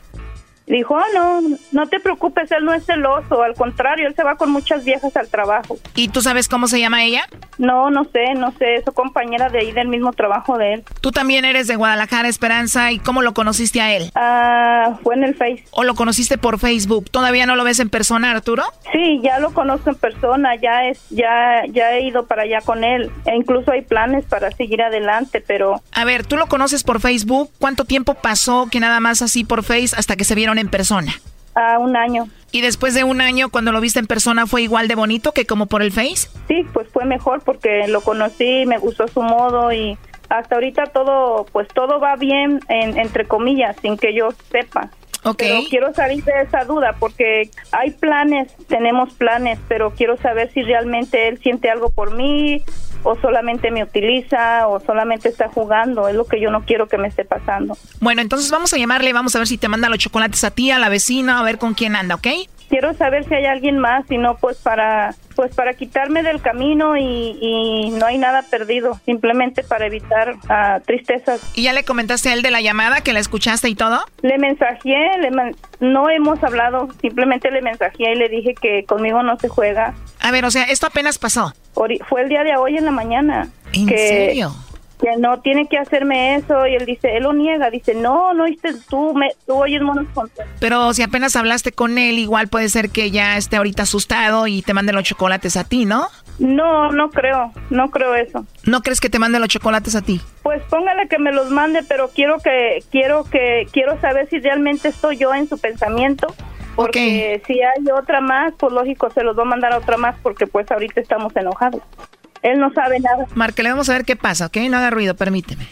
Dijo, 0.66 0.96
oh, 0.96 1.14
no, 1.14 1.58
no 1.72 1.88
te 1.88 2.00
preocupes, 2.00 2.50
él 2.52 2.64
no 2.64 2.74
es 2.74 2.86
celoso, 2.86 3.44
al 3.44 3.54
contrario, 3.54 4.08
él 4.08 4.16
se 4.16 4.24
va 4.24 4.36
con 4.36 4.50
muchas 4.50 4.86
viejas 4.86 5.16
al 5.18 5.28
trabajo. 5.28 5.78
¿Y 5.94 6.08
tú 6.08 6.22
sabes 6.22 6.48
cómo 6.48 6.68
se 6.68 6.80
llama 6.80 7.04
ella? 7.04 7.28
No, 7.58 7.90
no 7.90 8.06
sé, 8.06 8.34
no 8.36 8.52
sé, 8.54 8.76
es 8.76 8.86
su 8.86 8.94
compañera 8.94 9.50
de 9.50 9.60
ahí 9.60 9.72
del 9.74 9.90
mismo 9.90 10.14
trabajo 10.14 10.58
de 10.58 10.76
él. 10.76 10.84
Tú 11.02 11.12
también 11.12 11.44
eres 11.44 11.68
de 11.68 11.76
Guadalajara, 11.76 12.30
Esperanza, 12.30 12.92
¿y 12.92 13.00
cómo 13.00 13.22
lo 13.22 13.34
conociste 13.34 13.82
a 13.82 13.94
él? 13.94 14.12
Ah, 14.16 14.98
fue 15.04 15.16
en 15.16 15.26
el 15.26 15.36
Face. 15.36 15.66
¿O 15.72 15.84
lo 15.84 15.96
conociste 15.96 16.38
por 16.38 16.60
Facebook? 16.60 17.10
¿Todavía 17.12 17.46
no 17.46 17.56
lo 17.56 17.64
ves 17.64 17.80
en 17.80 17.90
persona, 17.90 18.32
Arturo? 18.32 18.64
Sí, 18.92 19.20
ya 19.22 19.40
lo 19.40 19.54
conozco 19.54 19.90
en 19.90 19.96
persona, 19.98 20.56
ya 20.56 20.86
es, 20.86 21.02
ya, 21.10 21.64
ya 21.70 21.92
he 21.92 22.08
ido 22.08 22.26
para 22.26 22.44
allá 22.44 22.62
con 22.62 22.84
él, 22.84 23.12
e 23.26 23.36
incluso 23.36 23.72
hay 23.72 23.82
planes 23.82 24.26
para 24.26 24.50
seguir 24.52 24.82
adelante, 24.82 25.44
pero... 25.46 25.82
A 25.92 26.06
ver, 26.06 26.26
tú 26.26 26.38
lo 26.38 26.48
conoces 26.48 26.84
por 26.84 27.02
Facebook, 27.02 27.52
¿cuánto 27.60 27.86
tiempo 27.86 28.14
pasó 28.14 28.68
que 28.72 28.80
nada 28.80 29.00
más 29.00 29.22
así 29.22 29.44
por 29.44 29.64
Face 29.64 29.96
hasta 29.98 30.16
que 30.16 30.24
se 30.24 30.36
vieron 30.36 30.53
en 30.60 30.70
persona? 30.70 31.14
A 31.56 31.78
un 31.80 31.96
año. 31.96 32.28
¿Y 32.52 32.62
después 32.62 32.94
de 32.94 33.04
un 33.04 33.22
año, 33.22 33.50
cuando 33.50 33.72
lo 33.72 33.82
viste 33.82 34.00
en 34.00 34.08
persona, 34.08 34.48
fue 34.48 34.62
igual 34.62 34.88
de 34.88 34.96
bonito 34.96 35.32
que 35.32 35.46
como 35.46 35.68
por 35.68 35.82
el 35.82 35.92
Face? 35.92 36.30
Sí, 36.48 36.66
pues 36.74 36.88
fue 36.92 37.06
mejor 37.06 37.42
porque 37.44 37.88
lo 37.88 38.02
conocí, 38.02 38.66
me 38.66 38.78
gustó 38.78 39.08
su 39.08 39.22
modo 39.22 39.72
y 39.72 39.98
hasta 40.30 40.56
ahorita 40.56 40.86
todo, 40.88 41.46
pues 41.52 41.68
todo 41.68 42.00
va 42.00 42.16
bien, 42.16 42.60
en, 42.70 42.98
entre 42.98 43.26
comillas, 43.26 43.76
sin 43.82 43.98
que 43.98 44.16
yo 44.16 44.30
sepa. 44.52 44.90
Okay. 45.24 45.50
Pero 45.50 45.70
quiero 45.70 45.94
salir 45.94 46.24
de 46.24 46.42
esa 46.42 46.66
duda 46.66 46.96
porque 47.00 47.50
hay 47.72 47.92
planes, 47.92 48.54
tenemos 48.68 49.14
planes, 49.14 49.58
pero 49.68 49.92
quiero 49.92 50.18
saber 50.18 50.52
si 50.52 50.64
realmente 50.64 51.28
él 51.30 51.40
siente 51.42 51.70
algo 51.70 51.90
por 51.90 52.14
mí 52.14 52.62
o 53.04 53.16
solamente 53.18 53.72
me 53.72 53.84
utiliza 53.84 54.68
o 54.68 54.80
solamente 54.80 55.30
está 55.30 55.50
jugando. 55.50 56.08
Es 56.08 56.16
lo 56.16 56.26
que 56.26 56.40
yo 56.40 56.50
no 56.50 56.64
quiero 56.66 56.88
que 56.88 56.98
me 56.98 57.08
esté 57.08 57.26
pasando. 57.26 57.78
Bueno, 58.00 58.22
entonces 58.22 58.50
vamos 58.50 58.74
a 58.74 58.78
llamarle, 58.78 59.14
vamos 59.14 59.36
a 59.36 59.40
ver 59.40 59.48
si 59.48 59.58
te 59.58 59.68
manda 59.68 59.90
los 59.90 60.00
chocolates 60.00 60.44
a 60.44 60.52
ti, 60.52 60.72
a 60.72 60.80
la 60.80 60.90
vecina, 60.90 61.40
a 61.40 61.44
ver 61.44 61.58
con 61.58 61.74
quién 61.74 61.96
anda, 61.96 62.16
¿ok? 62.16 62.28
Quiero 62.74 62.96
saber 62.96 63.24
si 63.28 63.36
hay 63.36 63.46
alguien 63.46 63.78
más, 63.78 64.04
si 64.08 64.18
no, 64.18 64.36
pues 64.38 64.58
para 64.58 65.14
pues 65.36 65.54
para 65.54 65.76
quitarme 65.76 66.24
del 66.24 66.42
camino 66.42 66.98
y, 66.98 67.92
no 67.92 68.08
hay 68.08 68.18
nada 68.18 68.44
perdido, 68.50 69.00
simplemente 69.06 69.64
para 69.64 69.86
evitar 69.86 70.34
uh, 70.36 70.82
tristezas. 70.84 71.42
¿Y 71.54 71.64
ya 71.64 71.74
le 71.74 71.84
comentaste 71.84 72.30
a 72.30 72.34
él 72.34 72.42
de 72.42 72.50
la 72.50 72.62
llamada, 72.62 73.02
que 73.02 73.14
la 73.14 73.20
escuchaste 73.20 73.70
y 73.70 73.76
todo? 73.76 74.00
Le 74.24 74.40
mensajé, 74.40 74.96
le 75.22 75.30
no 75.82 76.10
hemos 76.10 76.44
hablado, 76.44 76.90
simplemente 77.00 77.52
le 77.52 77.62
mensajé 77.62 78.12
y 78.12 78.16
le 78.16 78.30
dije 78.30 78.56
que 78.60 78.86
conmigo 78.86 79.22
no 79.22 79.38
se 79.38 79.50
juega. 79.50 79.94
A 80.20 80.32
ver, 80.32 80.44
o 80.46 80.50
sea, 80.50 80.64
esto 80.64 80.88
apenas 80.88 81.20
pasó. 81.20 81.54
Fue 82.08 82.22
el 82.22 82.30
día 82.30 82.44
de 82.44 82.56
hoy 82.58 82.78
en 82.78 82.86
la 82.86 82.92
mañana. 82.92 83.50
¿En 83.74 83.88
serio? 83.88 84.52
Que 85.04 85.18
no 85.18 85.42
tiene 85.42 85.68
que 85.68 85.78
hacerme 85.78 86.36
eso 86.36 86.66
y 86.66 86.76
él 86.76 86.86
dice, 86.86 87.18
él 87.18 87.24
lo 87.24 87.34
niega, 87.34 87.70
dice, 87.70 87.94
no, 87.94 88.34
no 88.34 88.46
oíste 88.46 88.70
tú, 88.90 89.14
me, 89.14 89.32
tú 89.46 89.56
oyes 89.56 89.82
monos 89.82 90.08
Pero 90.62 90.94
si 90.94 91.02
apenas 91.02 91.36
hablaste 91.36 91.74
con 91.74 91.98
él, 91.98 92.18
igual 92.18 92.48
puede 92.48 92.70
ser 92.70 92.90
que 92.90 93.12
ya 93.12 93.36
esté 93.36 93.58
ahorita 93.58 93.84
asustado 93.84 94.48
y 94.48 94.62
te 94.62 94.74
mande 94.74 94.94
los 94.94 95.04
chocolates 95.04 95.58
a 95.58 95.66
ti, 95.66 95.84
¿no? 95.84 96.08
No, 96.40 96.94
no 96.94 97.10
creo, 97.10 97.52
no 97.70 97.92
creo 97.92 98.16
eso. 98.16 98.46
¿No 98.64 98.82
crees 98.82 99.02
que 99.02 99.10
te 99.10 99.20
mande 99.20 99.40
los 99.40 99.50
chocolates 99.50 99.94
a 99.96 100.02
ti? 100.02 100.22
Pues 100.42 100.64
póngale 100.70 101.10
que 101.10 101.20
me 101.20 101.34
los 101.34 101.50
mande, 101.50 101.84
pero 101.84 102.08
quiero 102.08 102.38
que, 102.40 102.82
quiero 102.90 103.26
que, 103.26 103.68
quiero 103.74 104.00
saber 104.00 104.30
si 104.30 104.40
realmente 104.40 104.88
estoy 104.88 105.18
yo 105.18 105.34
en 105.34 105.50
su 105.50 105.60
pensamiento 105.60 106.34
Porque 106.78 107.42
si 107.46 107.62
hay 107.62 107.92
otra 107.94 108.22
más, 108.22 108.54
pues 108.58 108.72
lógico 108.72 109.10
se 109.10 109.24
los 109.24 109.38
va 109.38 109.42
a 109.42 109.48
mandar 109.48 109.74
a 109.74 109.80
otra 109.80 109.98
más 109.98 110.16
porque 110.24 110.48
pues 110.48 110.72
ahorita 110.72 111.02
estamos 111.02 111.36
enojados. 111.36 111.82
Él 112.44 112.60
no 112.60 112.72
sabe 112.74 113.00
nada. 113.00 113.26
le 113.64 113.70
vamos 113.70 113.90
a 113.90 113.94
ver 113.94 114.06
qué 114.06 114.16
pasa, 114.16 114.48
¿ok? 114.48 114.58
No 114.70 114.78
haga 114.78 114.90
ruido, 114.90 115.16
permíteme. 115.16 115.68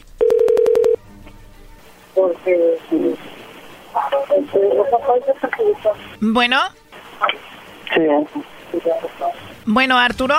Porque... 2.16 2.78
Bueno. 6.22 6.60
Sí. 7.94 8.02
Bueno, 9.66 9.98
Arturo. 9.98 10.36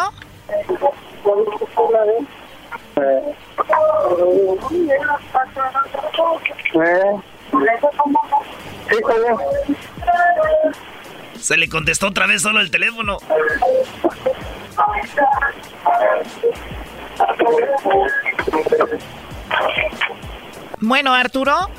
Se 11.39 11.57
le 11.57 11.68
contestó 11.68 12.09
otra 12.09 12.26
vez 12.26 12.41
solo 12.41 12.61
el 12.61 12.70
teléfono. 12.70 13.18
Bueno, 20.81 21.14
Arturo. 21.14 21.70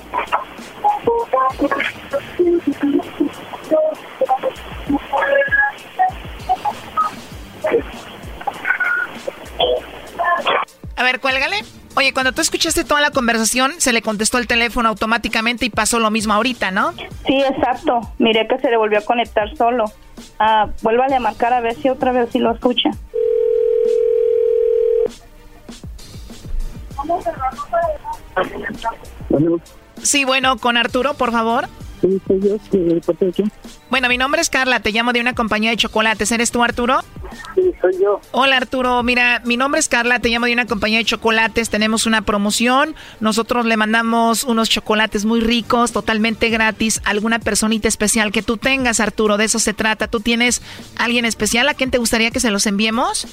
A 10.96 11.04
ver, 11.04 11.20
cuélgale. 11.20 11.64
Oye, 11.96 12.14
cuando 12.14 12.32
tú 12.32 12.42
escuchaste 12.42 12.84
toda 12.84 13.02
la 13.02 13.12
conversación, 13.12 13.74
se 13.78 13.94
le 13.94 14.02
contestó 14.02 14.38
el 14.40 14.48
teléfono 14.48 14.90
automáticamente 14.90 15.66
y 15.66 15.70
pasó 15.70 16.00
lo 16.00 16.10
mismo 16.10 16.34
ahorita, 16.34 16.72
¿no? 16.72 16.94
Sí, 17.26 17.42
exacto. 17.42 18.02
Miré 18.18 18.48
que 18.48 18.58
se 18.60 18.70
le 18.70 18.78
volvió 18.78 19.00
a 19.00 19.02
conectar 19.02 19.56
solo. 19.56 19.86
Ah, 20.40 20.70
vuélvale 20.82 21.16
a 21.16 21.20
marcar 21.20 21.54
a 21.54 21.62
ver 21.62 21.76
si 21.76 21.90
otra 21.90 22.12
vez 22.12 22.30
sí 22.32 22.40
lo 22.40 22.52
escucha. 22.52 22.90
Sí, 30.02 30.26
bueno, 30.26 30.58
con 30.58 30.78
Arturo, 30.78 31.14
por 31.14 31.32
favor. 31.32 31.68
Sí, 32.02 32.22
soy 32.28 32.42
yo. 32.42 33.46
Bueno, 33.90 34.10
mi 34.10 34.18
nombre 34.18 34.42
es 34.42 34.50
Carla, 34.50 34.82
te 34.82 34.92
llamo 34.92 35.14
de 35.14 35.22
una 35.22 35.34
compañía 35.34 35.70
de 35.70 35.78
chocolates. 35.78 36.32
¿Eres 36.32 36.52
tú, 36.52 36.64
Arturo? 36.64 37.00
Sí, 37.56 37.74
soy 37.82 37.94
yo. 38.02 38.22
Hola, 38.32 38.58
Arturo. 38.58 39.02
Mira, 39.04 39.42
mi 39.46 39.58
nombre 39.58 39.80
es 39.80 39.88
Carla, 39.88 40.20
te 40.20 40.30
llamo 40.30 40.46
de 40.46 40.54
una 40.54 40.66
compañía 40.66 40.98
de 41.00 41.06
chocolates. 41.06 41.70
Tenemos 41.70 42.06
una 42.06 42.22
promoción. 42.22 42.96
Nosotros 43.20 43.66
le 43.66 43.78
mandamos 43.78 44.44
unos 44.44 44.70
chocolates 44.70 45.26
muy 45.26 45.40
ricos, 45.42 45.92
totalmente 45.92 46.50
gratis, 46.50 47.02
a 47.06 47.12
alguna 47.12 47.40
personita 47.40 47.88
especial 47.88 48.32
que 48.32 48.42
tú 48.42 48.58
tengas, 48.58 49.00
Arturo. 49.00 49.38
De 49.38 49.46
eso 49.46 49.60
se 49.60 49.74
trata. 49.74 50.08
¿Tú 50.08 50.20
tienes 50.20 50.62
alguien 50.98 51.26
especial 51.26 51.70
a 51.70 51.74
quien 51.74 51.92
te 51.92 51.98
gustaría 51.98 52.32
que 52.32 52.40
se 52.40 52.52
los 52.52 52.66
enviemos? 52.68 53.28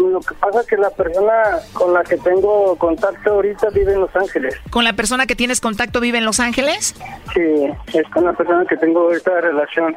Lo 0.00 0.20
que 0.20 0.34
pasa 0.34 0.60
es 0.60 0.66
que 0.66 0.76
la 0.76 0.90
persona 0.90 1.32
con 1.74 1.92
la 1.92 2.02
que 2.02 2.16
tengo 2.16 2.74
contacto 2.76 3.32
ahorita 3.32 3.68
vive 3.70 3.92
en 3.92 4.00
Los 4.00 4.16
Ángeles. 4.16 4.56
¿Con 4.70 4.84
la 4.84 4.94
persona 4.94 5.26
que 5.26 5.36
tienes 5.36 5.60
contacto 5.60 6.00
vive 6.00 6.18
en 6.18 6.24
Los 6.24 6.40
Ángeles? 6.40 6.94
Sí, 7.34 7.66
es 7.92 8.08
con 8.12 8.24
la 8.24 8.32
persona 8.32 8.64
que 8.66 8.76
tengo 8.78 9.12
esta 9.12 9.40
relación. 9.40 9.94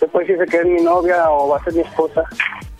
Después 0.00 0.26
dice 0.26 0.44
que 0.46 0.56
es 0.56 0.66
mi 0.66 0.82
novia 0.82 1.30
o 1.30 1.48
va 1.48 1.58
a 1.58 1.64
ser 1.64 1.74
mi 1.74 1.82
esposa. 1.82 2.24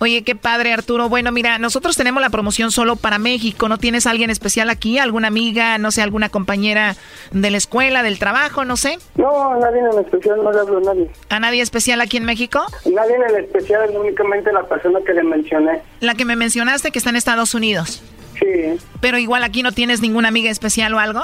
Oye, 0.01 0.23
qué 0.23 0.35
padre, 0.35 0.73
Arturo. 0.73 1.09
Bueno, 1.09 1.31
mira, 1.31 1.59
nosotros 1.59 1.97
tenemos 1.97 2.21
la 2.21 2.29
promoción 2.29 2.73
solo 2.73 2.97
para 2.97 3.19
México. 3.19 3.69
¿No 3.69 3.79
tienes 3.79 4.07
alguien 4.07 4.29
especial 4.29 4.69
aquí? 4.69 4.99
¿Alguna 4.99 5.29
amiga, 5.29 5.79
no 5.79 5.93
sé, 5.93 6.03
alguna 6.03 6.29
compañera 6.29 6.97
de 7.31 7.51
la 7.51 7.57
escuela, 7.57 8.03
del 8.03 8.19
trabajo, 8.19 8.65
no 8.65 8.77
sé? 8.77 8.99
No, 9.15 9.57
nadie 9.59 9.81
en 9.81 9.99
especial, 10.01 10.43
no 10.43 10.53
le 10.53 10.59
hablo 10.59 10.79
a 10.79 10.81
nadie. 10.81 11.11
¿A 11.31 11.39
nadie 11.39 11.63
especial 11.63 12.01
aquí 12.01 12.17
en 12.17 12.25
México? 12.25 12.61
Nadie 12.85 13.15
en 13.15 13.45
especial, 13.45 13.97
únicamente 13.97 14.53
la 14.53 14.65
persona 14.65 14.99
que 15.07 15.15
le 15.15 15.23
mencioné. 15.23 15.81
La 16.01 16.15
que 16.15 16.25
me 16.25 16.37
mencionaste 16.65 16.91
que 16.91 16.99
está 16.99 17.11
en 17.11 17.17
Estados 17.17 17.55
Unidos. 17.55 18.03
Sí. 18.39 18.79
Pero 19.01 19.19
igual 19.19 19.45
aquí 19.45 19.63
no 19.63 19.73
tienes 19.73 20.01
ninguna 20.01 20.29
amiga 20.29 20.51
especial 20.51 20.95
o 20.95 20.99
algo? 20.99 21.23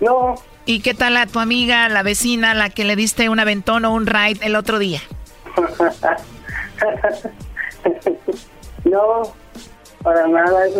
No. 0.00 0.34
¿Y 0.66 0.80
qué 0.80 0.94
tal 0.94 1.16
a 1.16 1.26
tu 1.26 1.40
amiga, 1.40 1.88
la 1.88 2.02
vecina, 2.02 2.54
la 2.54 2.70
que 2.70 2.84
le 2.84 2.96
diste 2.96 3.28
un 3.28 3.40
aventón 3.40 3.84
o 3.84 3.92
un 3.92 4.06
ride 4.06 4.38
el 4.42 4.56
otro 4.56 4.78
día? 4.78 5.00
no, 8.84 9.22
para 10.02 10.28
nada. 10.28 10.66
Es, 10.66 10.74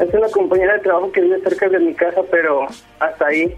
es 0.00 0.14
una 0.14 0.28
compañera 0.28 0.74
de 0.74 0.80
trabajo 0.80 1.10
que 1.10 1.22
vive 1.22 1.40
cerca 1.42 1.68
de 1.68 1.78
mi 1.78 1.94
casa, 1.94 2.20
pero 2.30 2.66
hasta 3.00 3.26
ahí. 3.26 3.56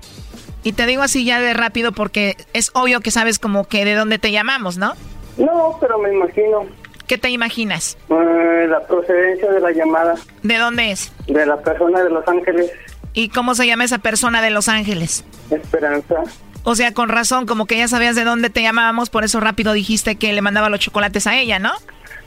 Y 0.63 0.73
te 0.73 0.87
digo 0.87 1.03
así 1.03 1.25
ya 1.25 1.41
de 1.41 1.55
rápido 1.55 1.93
porque 1.93 2.37
es 2.53 2.71
obvio 2.75 3.01
que 3.01 3.11
sabes 3.11 3.39
como 3.39 3.65
que 3.65 3.85
de 3.85 3.95
dónde 3.95 4.19
te 4.19 4.31
llamamos, 4.31 4.79
¿no? 4.79 4.95
No, 5.37 5.77
pero 5.81 5.99
me 5.99 6.13
imagino. 6.13 6.67
¿Qué 7.11 7.19
te 7.19 7.29
imaginas? 7.29 7.99
Eh, 8.09 8.67
la 8.69 8.87
procedencia 8.87 9.51
de 9.51 9.59
la 9.59 9.73
llamada. 9.73 10.15
¿De 10.45 10.59
dónde 10.59 10.93
es? 10.93 11.13
De 11.27 11.45
la 11.45 11.57
persona 11.57 12.05
de 12.05 12.09
Los 12.09 12.23
Ángeles. 12.29 12.71
¿Y 13.15 13.31
cómo 13.31 13.57
se 13.57 13.67
llama 13.67 13.83
esa 13.83 13.99
persona 13.99 14.41
de 14.41 14.51
Los 14.51 14.69
Ángeles? 14.69 15.25
Esperanza. 15.51 16.23
O 16.63 16.77
sea, 16.77 16.95
con 16.95 17.09
razón, 17.09 17.47
como 17.47 17.67
que 17.67 17.77
ya 17.79 17.89
sabías 17.89 18.15
de 18.15 18.23
dónde 18.23 18.49
te 18.49 18.63
llamábamos, 18.63 19.11
por 19.11 19.25
eso 19.25 19.41
rápido 19.41 19.73
dijiste 19.73 20.15
que 20.15 20.33
le 20.33 20.41
mandaba 20.41 20.71
los 20.71 20.79
chocolates 20.79 21.27
a 21.27 21.37
ella, 21.37 21.59
¿no? 21.59 21.73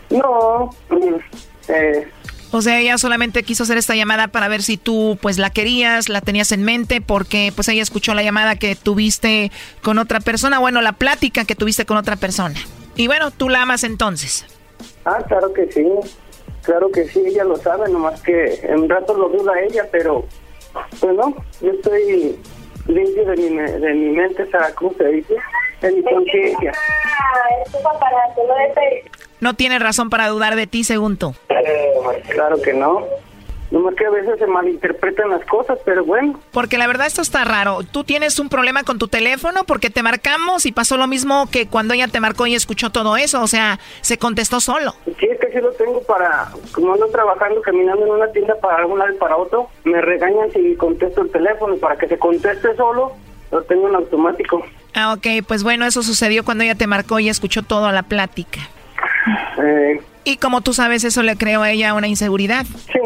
No. 0.09 0.71
Eh. 1.69 2.05
O 2.51 2.61
sea, 2.61 2.77
ella 2.81 2.97
solamente 2.97 3.43
quiso 3.43 3.63
hacer 3.63 3.77
esta 3.77 3.95
llamada 3.95 4.27
para 4.27 4.49
ver 4.49 4.63
si 4.63 4.75
tú 4.75 5.17
pues 5.21 5.37
la 5.37 5.49
querías, 5.49 6.09
la 6.09 6.19
tenías 6.19 6.51
en 6.51 6.61
mente, 6.61 6.99
porque 6.99 7.53
pues 7.55 7.69
ella 7.69 7.83
escuchó 7.83 8.13
la 8.15 8.23
llamada 8.23 8.57
que 8.57 8.75
tuviste 8.75 9.49
con 9.81 9.97
otra 9.97 10.19
persona, 10.19 10.59
bueno, 10.59 10.81
la 10.81 10.91
plática 10.91 11.45
que 11.45 11.55
tuviste 11.55 11.85
con 11.85 11.95
otra 11.95 12.17
persona. 12.17 12.59
Y 12.97 13.07
bueno, 13.07 13.31
tú 13.31 13.47
la 13.47 13.61
amas 13.61 13.85
entonces. 13.85 14.45
Ah, 15.05 15.23
claro 15.27 15.53
que 15.53 15.71
sí, 15.71 15.87
claro 16.63 16.89
que 16.89 17.05
sí, 17.05 17.23
ella 17.25 17.43
lo 17.43 17.55
sabe, 17.57 17.89
nomás 17.89 18.21
que 18.21 18.59
en 18.63 18.81
un 18.81 18.89
rato 18.89 19.13
lo 19.13 19.29
duda 19.29 19.53
ella, 19.61 19.87
pero 19.91 20.25
pues 20.99 21.15
no, 21.15 21.35
yo 21.61 21.71
estoy 21.71 22.39
limpio 22.87 23.25
de 23.25 23.35
mi, 23.35 23.49
de 23.49 23.93
mi 23.93 24.09
mente, 24.09 24.47
¿cómo 24.75 24.93
se 24.93 25.07
dice? 25.07 25.35
De 25.81 25.91
mi 25.91 26.03
conciencia. 26.03 26.71
No 29.39 29.53
tiene 29.55 29.79
razón 29.79 30.09
para 30.09 30.27
dudar 30.29 30.55
de 30.55 30.67
ti, 30.67 30.83
según 30.83 31.17
tú. 31.17 31.33
claro 32.29 32.61
que 32.61 32.73
no. 32.73 33.05
Nomás 33.73 33.95
que 33.95 34.05
a 34.05 34.11
veces 34.11 34.37
se 34.37 34.45
malinterpretan 34.45 35.31
las 35.31 35.43
cosas, 35.45 35.79
pero 35.83 36.05
bueno. 36.05 36.39
Porque 36.51 36.77
la 36.77 36.85
verdad 36.85 37.07
esto 37.07 37.23
está 37.23 37.43
raro. 37.43 37.79
Tú 37.81 38.03
tienes 38.03 38.37
un 38.37 38.47
problema 38.47 38.83
con 38.83 38.99
tu 38.99 39.07
teléfono 39.07 39.63
porque 39.63 39.89
te 39.89 40.03
marcamos 40.03 40.67
y 40.67 40.71
pasó 40.71 40.95
lo 40.95 41.07
mismo 41.07 41.49
que 41.49 41.65
cuando 41.65 41.95
ella 41.95 42.07
te 42.07 42.19
marcó 42.19 42.45
y 42.45 42.53
escuchó 42.53 42.91
todo 42.91 43.17
eso. 43.17 43.41
O 43.41 43.47
sea, 43.47 43.79
se 44.01 44.19
contestó 44.19 44.59
solo. 44.59 44.93
Sí, 45.19 45.25
es 45.25 45.39
que 45.39 45.47
sí 45.51 45.59
lo 45.59 45.71
tengo 45.71 46.03
para... 46.03 46.49
Como 46.71 46.93
ando 46.93 47.07
trabajando, 47.07 47.63
caminando 47.63 48.05
en 48.05 48.11
una 48.11 48.31
tienda 48.31 48.53
para 48.61 48.85
un 48.85 48.99
lado 48.99 49.11
y 49.11 49.17
para 49.17 49.37
otro, 49.37 49.67
me 49.85 49.99
regañan 50.01 50.51
si 50.51 50.75
contesto 50.75 51.23
el 51.23 51.31
teléfono. 51.31 51.75
Para 51.77 51.95
que 51.95 52.07
se 52.07 52.19
conteste 52.19 52.75
solo, 52.75 53.13
lo 53.51 53.63
tengo 53.63 53.89
en 53.89 53.95
automático. 53.95 54.63
Ah, 54.93 55.13
ok. 55.13 55.43
Pues 55.47 55.63
bueno, 55.63 55.87
eso 55.87 56.03
sucedió 56.03 56.45
cuando 56.45 56.63
ella 56.63 56.75
te 56.75 56.85
marcó 56.85 57.17
y 57.17 57.27
escuchó 57.27 57.63
toda 57.63 57.91
la 57.91 58.03
plática. 58.03 58.59
Eh, 59.57 59.99
y 60.25 60.37
como 60.37 60.61
tú 60.61 60.73
sabes, 60.73 61.03
eso 61.03 61.23
le 61.23 61.35
creó 61.35 61.61
a 61.61 61.71
ella 61.71 61.93
una 61.93 62.07
inseguridad. 62.07 62.65
Sí, 62.65 62.99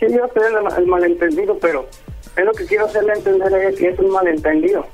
sí, 0.00 0.06
yo 0.10 0.28
sé 0.34 0.40
el, 0.78 0.86
malentendido, 0.86 1.58
pero 1.58 1.88
es 2.36 2.44
lo 2.44 2.52
que 2.52 2.66
quiero 2.66 2.86
hacerle 2.86 3.14
entender 3.14 3.54
a 3.54 3.62
ella 3.62 3.76
que 3.76 3.88
es 3.88 3.98
un 3.98 4.10
malentendido. 4.10 4.86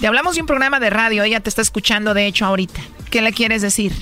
Te 0.00 0.06
hablamos 0.06 0.34
de 0.34 0.42
un 0.42 0.46
programa 0.46 0.80
de 0.80 0.90
radio, 0.90 1.22
ella 1.22 1.40
te 1.40 1.48
está 1.48 1.62
escuchando 1.62 2.14
de 2.14 2.26
hecho 2.26 2.46
ahorita. 2.46 2.80
¿Qué 3.10 3.22
le 3.22 3.32
quieres 3.32 3.62
decir? 3.62 3.92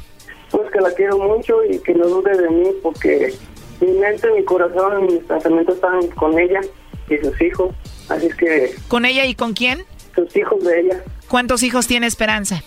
Pues 0.50 0.70
que 0.70 0.80
la 0.80 0.92
quiero 0.92 1.18
mucho 1.18 1.64
y 1.64 1.78
que 1.80 1.94
no 1.94 2.06
dude 2.06 2.36
de 2.36 2.48
mí 2.50 2.70
porque 2.82 3.34
mi 3.80 3.92
mente, 3.92 4.30
mi 4.32 4.44
corazón 4.44 5.04
y 5.08 5.12
mis 5.14 5.24
pensamientos 5.24 5.76
están 5.76 6.06
con 6.08 6.38
ella 6.38 6.60
y 7.08 7.18
sus 7.18 7.40
hijos. 7.40 7.74
Así 8.08 8.26
es 8.26 8.34
que... 8.34 8.74
¿Con 8.88 9.04
ella 9.04 9.24
y 9.26 9.34
con 9.34 9.52
quién? 9.54 9.84
Sus 10.14 10.34
hijos 10.36 10.62
de 10.64 10.80
ella. 10.80 11.04
¿Cuántos 11.28 11.62
hijos 11.62 11.86
tiene 11.86 12.06
Esperanza? 12.06 12.62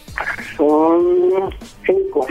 Son 0.55 1.49
cinco. 1.85 2.27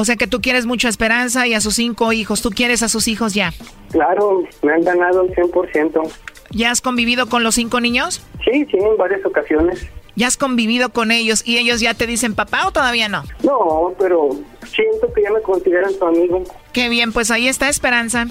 O 0.00 0.04
sea 0.06 0.16
que 0.16 0.26
tú 0.26 0.40
quieres 0.40 0.64
mucho 0.64 0.86
a 0.86 0.90
Esperanza 0.90 1.46
y 1.46 1.52
a 1.52 1.60
sus 1.60 1.74
cinco 1.74 2.10
hijos. 2.14 2.40
¿Tú 2.40 2.48
quieres 2.48 2.82
a 2.82 2.88
sus 2.88 3.06
hijos 3.06 3.34
ya? 3.34 3.52
Claro, 3.90 4.44
me 4.62 4.72
han 4.72 4.80
ganado 4.80 5.20
el 5.20 5.34
100%. 5.34 6.10
¿Ya 6.52 6.70
has 6.70 6.80
convivido 6.80 7.28
con 7.28 7.42
los 7.42 7.56
cinco 7.56 7.80
niños? 7.82 8.22
Sí, 8.42 8.64
sí, 8.70 8.78
en 8.78 8.96
varias 8.96 9.22
ocasiones. 9.26 9.86
¿Ya 10.16 10.28
has 10.28 10.38
convivido 10.38 10.88
con 10.88 11.10
ellos 11.10 11.46
y 11.46 11.58
ellos 11.58 11.82
ya 11.82 11.92
te 11.92 12.06
dicen 12.06 12.34
papá 12.34 12.66
o 12.66 12.72
todavía 12.72 13.10
no? 13.10 13.24
No, 13.42 13.92
pero 13.98 14.30
siento 14.64 15.12
que 15.14 15.22
ya 15.22 15.32
me 15.32 15.42
consideran 15.42 15.92
tu 15.98 16.06
amigo. 16.06 16.44
Qué 16.72 16.88
bien, 16.88 17.12
pues 17.12 17.30
ahí 17.30 17.46
está 17.46 17.68
Esperanza. 17.68 18.24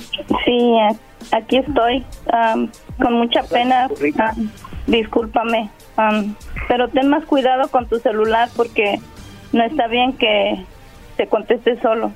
Sí, 0.46 0.76
aquí 1.32 1.58
estoy, 1.58 2.04
con 3.00 3.14
mucha 3.14 3.44
pena. 3.44 3.88
discúlpame, 4.88 5.70
pero 6.68 6.90
ten 6.90 7.10
más 7.10 7.26
cuidado 7.26 7.68
con 7.70 7.88
tu 7.88 8.00
celular 8.00 8.50
porque 8.56 9.00
no 9.54 9.64
está 9.64 9.86
bien 9.86 10.14
que 10.14 10.66
te 11.20 11.28
conteste 11.28 11.78
solo. 11.82 12.14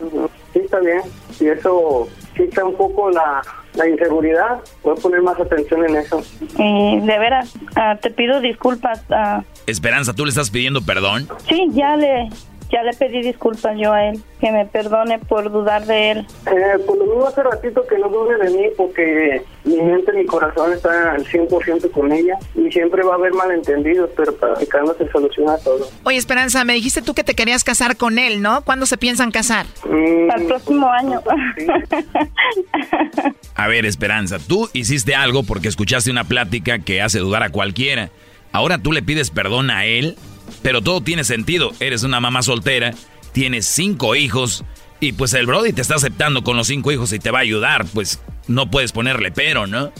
Sí, 0.53 0.59
está 0.59 0.79
bien. 0.79 1.01
Si 1.31 1.45
eso 1.45 2.07
quita 2.37 2.63
un 2.63 2.73
poco 2.75 3.11
la, 3.11 3.41
la 3.73 3.89
inseguridad, 3.89 4.61
voy 4.81 4.93
a 4.97 5.01
poner 5.01 5.21
más 5.21 5.37
atención 5.37 5.83
en 5.89 5.97
eso. 5.97 6.23
Eh, 6.57 7.01
de 7.03 7.19
veras, 7.19 7.53
ah, 7.75 7.97
te 8.01 8.11
pido 8.11 8.39
disculpas. 8.39 9.03
Uh, 9.09 9.43
Esperanza, 9.67 10.13
¿tú 10.13 10.23
le 10.23 10.29
estás 10.29 10.49
pidiendo 10.49 10.81
perdón? 10.85 11.27
Sí, 11.49 11.67
ya 11.73 11.97
le, 11.97 12.29
ya 12.73 12.81
le 12.81 12.91
pedí 12.93 13.21
disculpas 13.21 13.77
yo 13.77 13.93
a 13.93 14.05
él, 14.09 14.19
que 14.41 14.51
me 14.51 14.65
perdone 14.65 15.19
por 15.19 15.51
dudar 15.51 15.85
de 15.85 16.11
él. 16.11 16.27
Eh, 16.47 16.79
pues 16.87 16.99
lo 16.99 17.05
mismo 17.05 17.27
hace 17.27 17.43
ratito 17.43 17.85
que 17.87 17.99
no 17.99 18.09
dude 18.09 18.35
de 18.37 18.49
mí 18.49 18.65
porque 18.75 19.43
mi 19.63 19.79
mente, 19.79 20.11
mi 20.13 20.25
corazón 20.25 20.73
está 20.73 21.11
al 21.11 21.23
100% 21.23 21.91
con 21.91 22.11
ella 22.11 22.37
y 22.55 22.71
siempre 22.71 23.03
va 23.03 23.13
a 23.13 23.15
haber 23.15 23.31
malentendidos, 23.33 24.09
pero 24.17 24.35
practicando 24.35 24.95
se 24.95 25.07
soluciona 25.11 25.57
todo. 25.59 25.87
Oye, 26.03 26.17
Esperanza, 26.17 26.65
me 26.65 26.73
dijiste 26.73 27.03
tú 27.03 27.13
que 27.13 27.23
te 27.23 27.35
querías 27.35 27.63
casar 27.63 27.95
con 27.95 28.17
él, 28.17 28.41
¿no? 28.41 28.63
¿Cuándo 28.63 28.87
se 28.87 28.97
piensan 28.97 29.29
casar? 29.31 29.67
Mm, 29.85 30.31
Al 30.31 30.45
próximo 30.47 30.91
año. 30.91 31.21
a 33.55 33.67
ver, 33.67 33.85
Esperanza, 33.85 34.39
tú 34.39 34.67
hiciste 34.73 35.13
algo 35.13 35.43
porque 35.43 35.67
escuchaste 35.67 36.09
una 36.09 36.23
plática 36.23 36.79
que 36.79 37.03
hace 37.03 37.19
dudar 37.19 37.43
a 37.43 37.49
cualquiera. 37.49 38.09
Ahora 38.51 38.79
tú 38.79 38.91
le 38.91 39.03
pides 39.03 39.29
perdón 39.29 39.69
a 39.69 39.85
él 39.85 40.17
pero 40.61 40.81
todo 40.81 41.01
tiene 41.01 41.23
sentido. 41.23 41.71
Eres 41.79 42.03
una 42.03 42.19
mamá 42.19 42.41
soltera, 42.41 42.93
tienes 43.31 43.65
cinco 43.65 44.15
hijos 44.15 44.63
y 44.99 45.13
pues 45.13 45.33
el 45.33 45.45
Brody 45.45 45.73
te 45.73 45.81
está 45.81 45.95
aceptando 45.95 46.43
con 46.43 46.55
los 46.55 46.67
cinco 46.67 46.91
hijos 46.91 47.11
y 47.13 47.19
te 47.19 47.31
va 47.31 47.39
a 47.39 47.41
ayudar. 47.41 47.85
Pues 47.93 48.21
no 48.47 48.69
puedes 48.69 48.91
ponerle 48.91 49.31
pero, 49.31 49.67
¿no? 49.67 49.91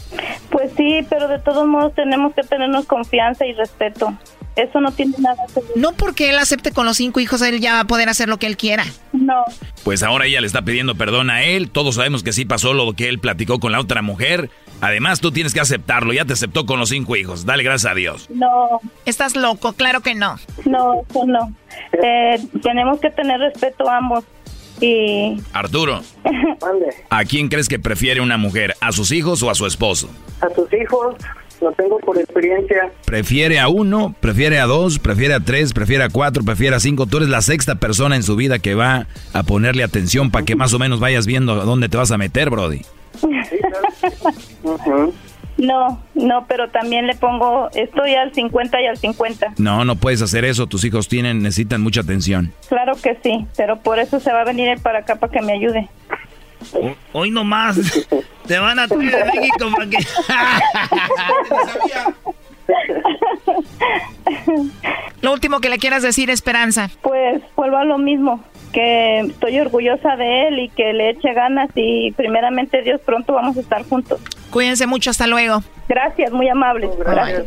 Pues 0.50 0.72
sí, 0.76 1.00
pero 1.10 1.28
de 1.28 1.38
todos 1.38 1.66
modos 1.66 1.94
tenemos 1.94 2.34
que 2.34 2.42
tenernos 2.42 2.86
confianza 2.86 3.46
y 3.46 3.52
respeto. 3.52 4.16
Eso 4.56 4.80
no 4.80 4.92
tiene 4.92 5.14
nada 5.18 5.42
que 5.52 5.60
ver. 5.60 5.70
No 5.76 5.92
porque 5.92 6.30
él 6.30 6.38
acepte 6.38 6.72
con 6.72 6.86
los 6.86 6.96
cinco 6.96 7.20
hijos, 7.20 7.42
él 7.42 7.60
ya 7.60 7.74
va 7.74 7.80
a 7.80 7.84
poder 7.86 8.08
hacer 8.08 8.28
lo 8.28 8.38
que 8.38 8.46
él 8.46 8.56
quiera. 8.56 8.84
No. 9.12 9.44
Pues 9.82 10.02
ahora 10.02 10.26
ella 10.26 10.40
le 10.40 10.46
está 10.46 10.62
pidiendo 10.62 10.94
perdón 10.94 11.30
a 11.30 11.42
él. 11.42 11.70
Todos 11.70 11.96
sabemos 11.96 12.22
que 12.22 12.32
sí 12.32 12.44
pasó 12.44 12.72
lo 12.72 12.92
que 12.92 13.08
él 13.08 13.18
platicó 13.18 13.58
con 13.58 13.72
la 13.72 13.80
otra 13.80 14.02
mujer. 14.02 14.50
Además, 14.80 15.20
tú 15.20 15.32
tienes 15.32 15.54
que 15.54 15.60
aceptarlo. 15.60 16.12
Ya 16.12 16.24
te 16.24 16.34
aceptó 16.34 16.66
con 16.66 16.78
los 16.78 16.90
cinco 16.90 17.16
hijos. 17.16 17.46
Dale 17.46 17.62
gracias 17.62 17.90
a 17.90 17.94
Dios. 17.94 18.28
No. 18.30 18.80
Estás 19.06 19.34
loco, 19.34 19.72
claro 19.72 20.00
que 20.00 20.14
no. 20.14 20.36
No, 20.64 21.02
eso 21.08 21.26
no. 21.26 21.52
Eh, 22.02 22.38
tenemos 22.62 23.00
que 23.00 23.10
tener 23.10 23.40
respeto 23.40 23.88
a 23.88 23.98
ambos. 23.98 24.24
Y... 24.80 25.40
Arturo, 25.52 26.02
¿a 27.10 27.24
quién 27.24 27.48
crees 27.48 27.68
que 27.68 27.78
prefiere 27.78 28.20
una 28.20 28.36
mujer? 28.36 28.74
¿A 28.80 28.92
sus 28.92 29.12
hijos 29.12 29.42
o 29.42 29.50
a 29.50 29.54
su 29.54 29.66
esposo? 29.66 30.10
A 30.40 30.52
sus 30.54 30.72
hijos, 30.72 31.14
lo 31.64 31.72
tengo 31.72 31.98
por 31.98 32.18
experiencia. 32.18 32.92
¿Prefiere 33.04 33.58
a 33.58 33.68
uno? 33.68 34.14
¿Prefiere 34.20 34.60
a 34.60 34.66
dos? 34.66 34.98
¿Prefiere 34.98 35.34
a 35.34 35.40
tres? 35.40 35.72
¿Prefiere 35.72 36.04
a 36.04 36.10
cuatro? 36.10 36.44
¿Prefiere 36.44 36.76
a 36.76 36.80
cinco? 36.80 37.06
Tú 37.06 37.16
eres 37.16 37.30
la 37.30 37.40
sexta 37.40 37.76
persona 37.76 38.16
en 38.16 38.22
su 38.22 38.36
vida 38.36 38.58
que 38.58 38.74
va 38.74 39.06
a 39.32 39.42
ponerle 39.42 39.82
atención 39.82 40.30
para 40.30 40.44
que 40.44 40.54
más 40.54 40.74
o 40.74 40.78
menos 40.78 41.00
vayas 41.00 41.26
viendo 41.26 41.54
dónde 41.64 41.88
te 41.88 41.96
vas 41.96 42.12
a 42.12 42.18
meter, 42.18 42.50
Brody. 42.50 42.82
No, 45.56 46.02
no, 46.14 46.46
pero 46.48 46.68
también 46.70 47.06
le 47.06 47.14
pongo, 47.14 47.70
estoy 47.74 48.14
al 48.14 48.34
50 48.34 48.80
y 48.80 48.86
al 48.86 48.96
50. 48.96 49.54
No, 49.58 49.84
no 49.84 49.94
puedes 49.94 50.20
hacer 50.20 50.44
eso, 50.44 50.66
tus 50.66 50.84
hijos 50.84 51.06
tienen, 51.06 51.42
necesitan 51.42 51.80
mucha 51.80 52.00
atención. 52.00 52.52
Claro 52.68 52.94
que 53.00 53.16
sí, 53.22 53.46
pero 53.56 53.78
por 53.78 54.00
eso 54.00 54.18
se 54.18 54.32
va 54.32 54.40
a 54.40 54.44
venir 54.44 54.80
para 54.82 54.98
acá 54.98 55.14
para 55.14 55.32
que 55.32 55.40
me 55.42 55.52
ayude. 55.52 55.88
Hoy 57.12 57.30
nomás, 57.30 57.78
te 58.46 58.58
van 58.58 58.78
a 58.78 58.88
traer 58.88 59.10
de 59.10 59.40
México 59.40 59.70
para 59.74 59.90
que... 59.90 59.98
Lo 65.22 65.32
último 65.32 65.60
que 65.60 65.68
le 65.68 65.78
quieras 65.78 66.02
decir, 66.02 66.30
Esperanza. 66.30 66.90
Pues 67.02 67.42
vuelvo 67.56 67.76
a 67.76 67.84
lo 67.84 67.98
mismo, 67.98 68.42
que 68.72 69.20
estoy 69.20 69.58
orgullosa 69.58 70.16
de 70.16 70.48
él 70.48 70.58
y 70.58 70.68
que 70.68 70.92
le 70.92 71.10
eche 71.10 71.32
ganas 71.32 71.70
y 71.74 72.12
primeramente 72.12 72.82
Dios 72.82 73.00
pronto 73.00 73.34
vamos 73.34 73.56
a 73.56 73.60
estar 73.60 73.84
juntos. 73.84 74.20
Cuídense 74.50 74.86
mucho, 74.86 75.10
hasta 75.10 75.26
luego. 75.26 75.62
Gracias, 75.88 76.32
muy 76.32 76.48
amable. 76.48 76.88
Gracias. 76.98 77.46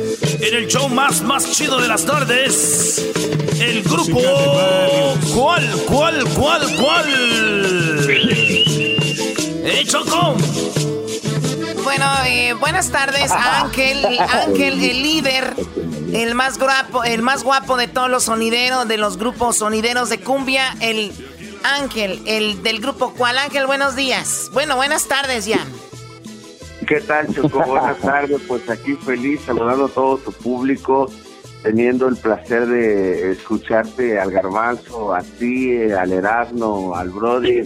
en 0.21 0.55
el 0.55 0.67
show 0.67 0.89
más, 0.89 1.21
más 1.21 1.49
chido 1.51 1.79
de 1.79 1.87
las 1.87 2.05
tardes. 2.05 3.11
El 3.59 3.83
grupo. 3.83 4.19
¿Cuál, 5.35 5.69
cuál, 5.87 6.23
cuál, 6.35 6.75
cuál? 6.75 8.07
¡Eh, 9.63 9.83
Choco! 9.87 10.35
Bueno, 11.83 12.05
eh, 12.25 12.53
buenas 12.53 12.89
tardes, 12.89 13.31
Ángel. 13.31 14.05
Ángel, 14.19 14.83
el 14.83 15.01
líder, 15.01 15.55
el 16.13 16.35
más 16.35 16.57
guapo, 16.57 17.03
el 17.03 17.21
más 17.21 17.43
guapo 17.43 17.77
de 17.77 17.87
todos 17.87 18.09
los 18.09 18.23
sonideros, 18.23 18.87
de 18.87 18.97
los 18.97 19.17
grupos 19.17 19.57
sonideros 19.57 20.09
de 20.09 20.19
cumbia, 20.19 20.75
el 20.79 21.11
Ángel, 21.63 22.21
el 22.25 22.63
del 22.63 22.79
grupo 22.79 23.13
¿Cuál? 23.13 23.37
Ángel, 23.37 23.67
buenos 23.67 23.95
días. 23.95 24.49
Bueno, 24.53 24.75
buenas 24.75 25.07
tardes 25.07 25.45
ya. 25.45 25.65
¿Qué 26.91 26.99
tal, 26.99 27.33
Choco? 27.33 27.63
Buenas 27.63 27.97
tardes. 28.01 28.41
Pues 28.49 28.69
aquí 28.69 28.95
feliz, 28.95 29.39
saludando 29.45 29.85
a 29.85 29.87
todo 29.87 30.17
tu 30.17 30.33
público, 30.33 31.09
teniendo 31.63 32.09
el 32.09 32.17
placer 32.17 32.65
de 32.65 33.31
escucharte 33.31 34.19
al 34.19 34.29
Garbanzo, 34.29 35.15
a 35.15 35.21
ti, 35.21 35.89
al 35.89 36.11
Erasmo, 36.11 36.93
al 36.93 37.09
Brody, 37.11 37.61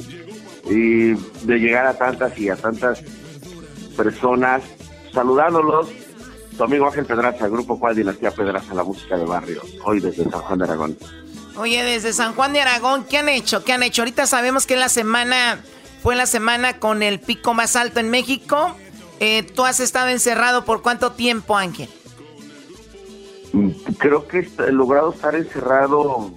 y 0.70 1.14
de 1.14 1.58
llegar 1.58 1.88
a 1.88 1.98
tantas 1.98 2.38
y 2.38 2.50
a 2.50 2.56
tantas 2.56 3.02
personas, 3.98 4.62
saludándolos. 5.12 5.90
Tu 6.56 6.64
amigo 6.64 6.86
Ángel 6.86 7.08
Pedraza, 7.08 7.48
Grupo 7.48 7.80
Cual 7.80 7.96
Dinastía 7.96 8.30
Pedraza, 8.30 8.76
la 8.76 8.84
música 8.84 9.18
de 9.18 9.26
barrio, 9.26 9.64
hoy 9.86 10.02
desde 10.02 10.30
San 10.30 10.42
Juan 10.42 10.60
de 10.60 10.66
Aragón. 10.66 10.98
Oye, 11.58 11.84
desde 11.84 12.14
San 12.14 12.36
Juan 12.36 12.54
de 12.54 12.62
Aragón, 12.62 13.06
¿qué 13.06 13.18
han 13.18 13.30
hecho? 13.30 13.64
¿Qué 13.64 13.74
han 13.74 13.82
hecho? 13.82 14.04
Ahorita 14.04 14.28
sabemos 14.28 14.68
que 14.68 14.76
la 14.76 14.88
semana 14.88 15.64
fue 16.04 16.16
la 16.16 16.28
semana 16.28 16.78
con 16.78 17.02
el 17.02 17.20
pico 17.20 17.56
más 17.56 17.76
alto 17.76 18.00
en 18.00 18.12
México 18.12 18.78
eh, 19.26 19.44
¿Tú 19.44 19.66
has 19.66 19.80
estado 19.80 20.10
encerrado 20.10 20.66
por 20.66 20.82
cuánto 20.82 21.12
tiempo, 21.12 21.58
Ángel? 21.58 21.90
Mm, 23.54 23.70
creo 23.98 24.28
que 24.28 24.48
he 24.60 24.72
logrado 24.72 25.12
estar 25.14 25.36
encerrado 25.36 26.32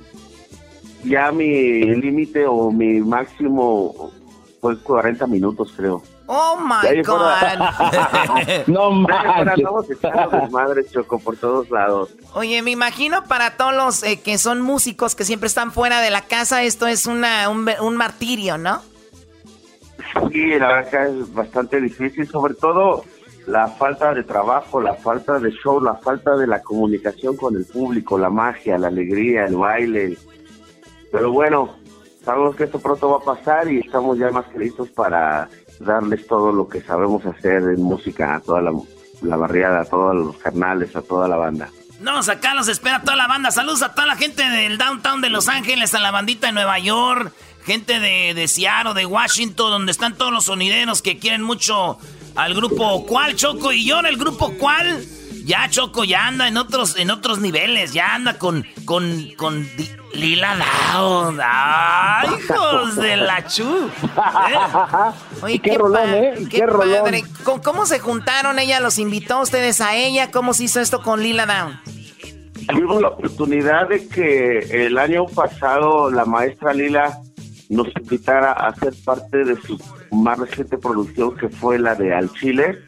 ya 1.05 1.31
mi 1.33 1.85
límite 1.85 2.47
o 2.47 2.71
mi 2.71 3.01
máximo 3.01 4.13
fue 4.61 4.79
40 4.79 5.27
minutos, 5.27 5.73
creo. 5.77 6.03
Oh 6.27 6.59
my 6.61 7.03
God. 7.03 8.67
no 8.67 8.91
mames. 8.91 10.51
madre 10.51 10.85
Choco 10.91 11.19
por 11.19 11.37
todos 11.37 11.71
lados. 11.71 12.11
Oye, 12.35 12.61
me 12.63 12.71
imagino 12.71 13.25
para 13.25 13.57
todos 13.57 13.75
los 13.75 14.03
eh, 14.03 14.21
que 14.21 14.37
son 14.37 14.61
músicos 14.61 15.15
que 15.15 15.25
siempre 15.25 15.47
están 15.47 15.73
fuera 15.73 16.01
de 16.01 16.11
la 16.11 16.23
casa, 16.23 16.63
esto 16.65 16.87
es 16.87 17.07
una, 17.07 17.49
un 17.49 17.97
martirio, 17.97 18.59
¿no? 18.59 18.83
Sí, 20.33 20.47
la 20.59 20.69
verdad 20.69 21.07
es 21.09 21.33
bastante 21.33 21.81
difícil, 21.81 22.27
sobre 22.29 22.55
todo 22.55 23.05
la 23.47 23.69
falta 23.69 24.13
de 24.13 24.25
trabajo, 24.25 24.81
la 24.81 24.95
falta 24.95 25.39
de 25.39 25.51
show, 25.51 25.81
la 25.81 25.95
falta 25.95 26.37
de 26.37 26.47
la 26.47 26.63
comunicación 26.63 27.37
con 27.37 27.57
el 27.57 27.65
público, 27.65 28.19
la 28.19 28.31
magia, 28.31 28.79
la 28.79 28.89
alegría, 28.89 29.47
el 29.47 29.57
baile. 29.57 30.17
Pero 31.11 31.33
bueno, 31.33 31.77
sabemos 32.23 32.57
que 32.57 32.65
esto 32.65 32.79
pronto 32.79 33.11
va 33.11 33.17
a 33.17 33.37
pasar 33.37 33.71
y 33.73 33.79
estamos 33.79 34.19
ya 34.19 34.31
más 34.31 34.47
que 34.47 34.59
listos 34.59 34.91
para 34.91 35.49
darles 35.81 36.27
todo 36.27 36.53
lo 36.53 36.69
que 36.69 36.83
sabemos 36.83 37.25
hacer 37.25 37.63
en 37.63 37.83
música 37.83 38.35
a 38.35 38.41
toda 38.41 38.61
la, 38.61 38.73
la 39.23 39.37
barriada, 39.37 39.81
a 39.81 39.85
todos 39.85 40.15
los 40.15 40.37
carnales, 40.37 40.95
a 40.95 41.03
toda 41.03 41.27
la 41.27 41.37
banda. 41.37 41.71
No, 42.01 42.19
acá 42.19 42.55
los 42.55 42.69
espera 42.69 43.03
toda 43.03 43.17
la 43.17 43.27
banda. 43.27 43.51
Saludos 43.51 43.83
a 43.83 43.95
toda 43.95 44.07
la 44.07 44.17
gente 44.17 44.43
del 44.43 44.79
downtown 44.79 45.21
de 45.21 45.31
Los 45.31 45.49
Ángeles, 45.49 45.95
a 45.95 46.01
la 46.01 46.11
bandita 46.11 46.47
de 46.49 46.53
Nueva 46.53 46.79
York, 46.79 47.33
gente 47.69 48.01
de, 48.01 48.33
de 48.33 48.49
Seattle, 48.49 48.95
de 48.95 49.05
Washington, 49.05 49.71
donde 49.71 49.93
están 49.93 50.15
todos 50.17 50.33
los 50.33 50.45
sonideros 50.47 51.03
que 51.03 51.19
quieren 51.19 51.43
mucho 51.43 51.99
al 52.35 52.55
grupo 52.55 53.05
Cual, 53.05 53.37
Choco. 53.37 53.73
Y 53.73 53.85
yo 53.85 54.01
en 54.01 54.07
el 54.07 54.17
grupo 54.17 54.55
Cual, 54.55 55.05
ya 55.45 55.69
Choco 55.69 56.03
ya 56.03 56.27
anda 56.27 56.49
en 56.49 56.57
otros, 56.57 56.97
en 56.97 57.11
otros 57.11 57.41
niveles, 57.41 57.93
ya 57.93 58.15
anda 58.15 58.39
con, 58.39 58.65
con, 58.87 59.33
con 59.37 59.69
Lila 60.15 60.57
Down. 60.95 61.39
¡Ay, 61.45 62.31
hijos 62.39 62.97
de 62.97 63.17
la 63.19 63.47
chu! 63.47 63.91
¿Eh? 64.03 65.43
Oye, 65.43 65.59
qué, 65.59 65.77
rolón, 65.77 66.09
¿eh? 66.09 66.35
Qué, 66.51 66.67
padre. 66.67 67.23
¿Cómo, 67.45 67.85
se 67.85 67.99
juntaron? 67.99 68.59
¿Ella 68.59 68.81
los 68.81 68.99
invitó 68.99 69.35
a 69.35 69.43
ustedes 69.43 69.83
a 69.83 69.95
ella? 69.95 70.31
¿Cómo 70.31 70.55
se 70.55 70.65
hizo 70.65 70.81
esto 70.81 71.03
con 71.03 71.23
Lila 71.23 71.45
Down? 71.45 71.79
Tuvimos 72.67 73.03
la 73.03 73.09
oportunidad 73.09 73.89
de 73.89 74.09
que 74.09 74.87
el 74.87 74.97
año 74.97 75.27
pasado 75.27 76.11
la 76.11 76.25
maestra 76.25 76.73
Lila 76.73 77.21
nos 77.69 77.89
invitara 77.97 78.53
a 78.53 78.75
ser 78.75 78.95
parte 79.05 79.45
de 79.45 79.57
su 79.57 79.79
más 80.11 80.39
reciente 80.39 80.79
producción 80.79 81.37
que 81.37 81.49
fue 81.49 81.79
la 81.79 81.95
de 81.95 82.15
Al 82.15 82.33
Chile. 82.33 82.79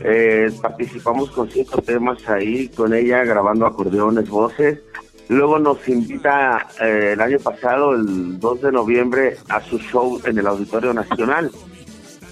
Eh, 0.00 0.50
participamos 0.60 1.30
con 1.30 1.50
cinco 1.50 1.82
temas 1.82 2.28
ahí, 2.28 2.68
con 2.68 2.94
ella 2.94 3.24
grabando 3.24 3.66
acordeones, 3.66 4.28
voces. 4.28 4.80
Luego 5.28 5.58
nos 5.58 5.88
invita 5.88 6.68
eh, 6.80 7.12
el 7.14 7.20
año 7.20 7.38
pasado, 7.38 7.94
el 7.94 8.38
2 8.38 8.62
de 8.62 8.72
noviembre, 8.72 9.36
a 9.48 9.60
su 9.60 9.78
show 9.78 10.20
en 10.24 10.38
el 10.38 10.46
Auditorio 10.46 10.92
Nacional. 10.92 11.50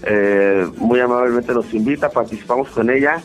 Eh, 0.03 0.67
muy 0.77 1.01
amablemente 1.01 1.53
nos 1.53 1.73
invita, 1.75 2.11
participamos 2.11 2.69
con 2.71 2.91
ella 2.91 3.23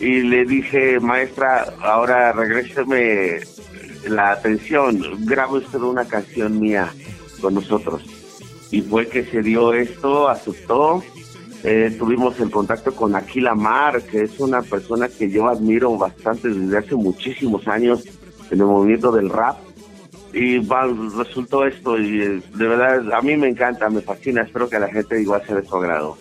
y 0.00 0.22
le 0.22 0.44
dije, 0.44 0.98
maestra, 0.98 1.66
ahora 1.82 2.32
regréseme 2.32 3.40
la 4.08 4.32
atención, 4.32 5.00
grabe 5.26 5.58
usted 5.58 5.78
una 5.80 6.06
canción 6.06 6.58
mía 6.58 6.90
con 7.40 7.54
nosotros. 7.54 8.02
Y 8.70 8.82
fue 8.82 9.08
que 9.08 9.24
se 9.24 9.42
dio 9.42 9.72
esto, 9.72 10.28
aceptó. 10.28 11.02
Eh, 11.62 11.94
tuvimos 11.98 12.38
el 12.40 12.50
contacto 12.50 12.94
con 12.94 13.14
Aquila 13.14 13.54
Mar, 13.54 14.02
que 14.02 14.22
es 14.22 14.38
una 14.40 14.62
persona 14.62 15.08
que 15.08 15.30
yo 15.30 15.48
admiro 15.48 15.96
bastante 15.98 16.48
desde 16.48 16.78
hace 16.78 16.94
muchísimos 16.94 17.66
años 17.68 18.04
en 18.50 18.60
el 18.60 18.66
movimiento 18.66 19.12
del 19.12 19.28
rap. 19.28 19.58
Y 20.32 20.58
resultó 21.16 21.66
esto 21.66 21.98
y 21.98 22.22
eh, 22.22 22.42
de 22.54 22.68
verdad 22.68 23.12
a 23.12 23.20
mí 23.20 23.36
me 23.36 23.48
encanta, 23.48 23.90
me 23.90 24.00
fascina, 24.00 24.42
espero 24.42 24.68
que 24.68 24.76
a 24.76 24.80
la 24.80 24.88
gente 24.88 25.20
igual 25.20 25.42
sea 25.44 25.56
de 25.56 25.66
su 25.66 25.76
agrado. 25.76 26.16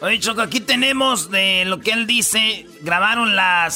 Oye, 0.00 0.18
Choco, 0.20 0.42
aquí 0.42 0.60
tenemos 0.60 1.30
de 1.30 1.64
lo 1.64 1.80
que 1.80 1.90
él 1.90 2.06
dice, 2.06 2.66
grabaron 2.82 3.34
la 3.34 3.68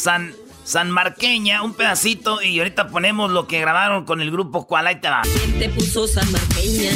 San 0.64 0.90
Marqueña, 0.90 1.62
un 1.62 1.74
pedacito, 1.74 2.42
y 2.42 2.58
ahorita 2.58 2.88
ponemos 2.88 3.30
lo 3.30 3.46
que 3.46 3.60
grabaron 3.60 4.04
con 4.04 4.20
el 4.20 4.30
grupo 4.30 4.66
Cual, 4.66 4.86
ahí 4.86 5.00
te 5.00 5.08
va. 5.10 5.22
te 5.58 5.68
puso 5.70 6.06
San 6.06 6.30
Marqueña? 6.30 6.92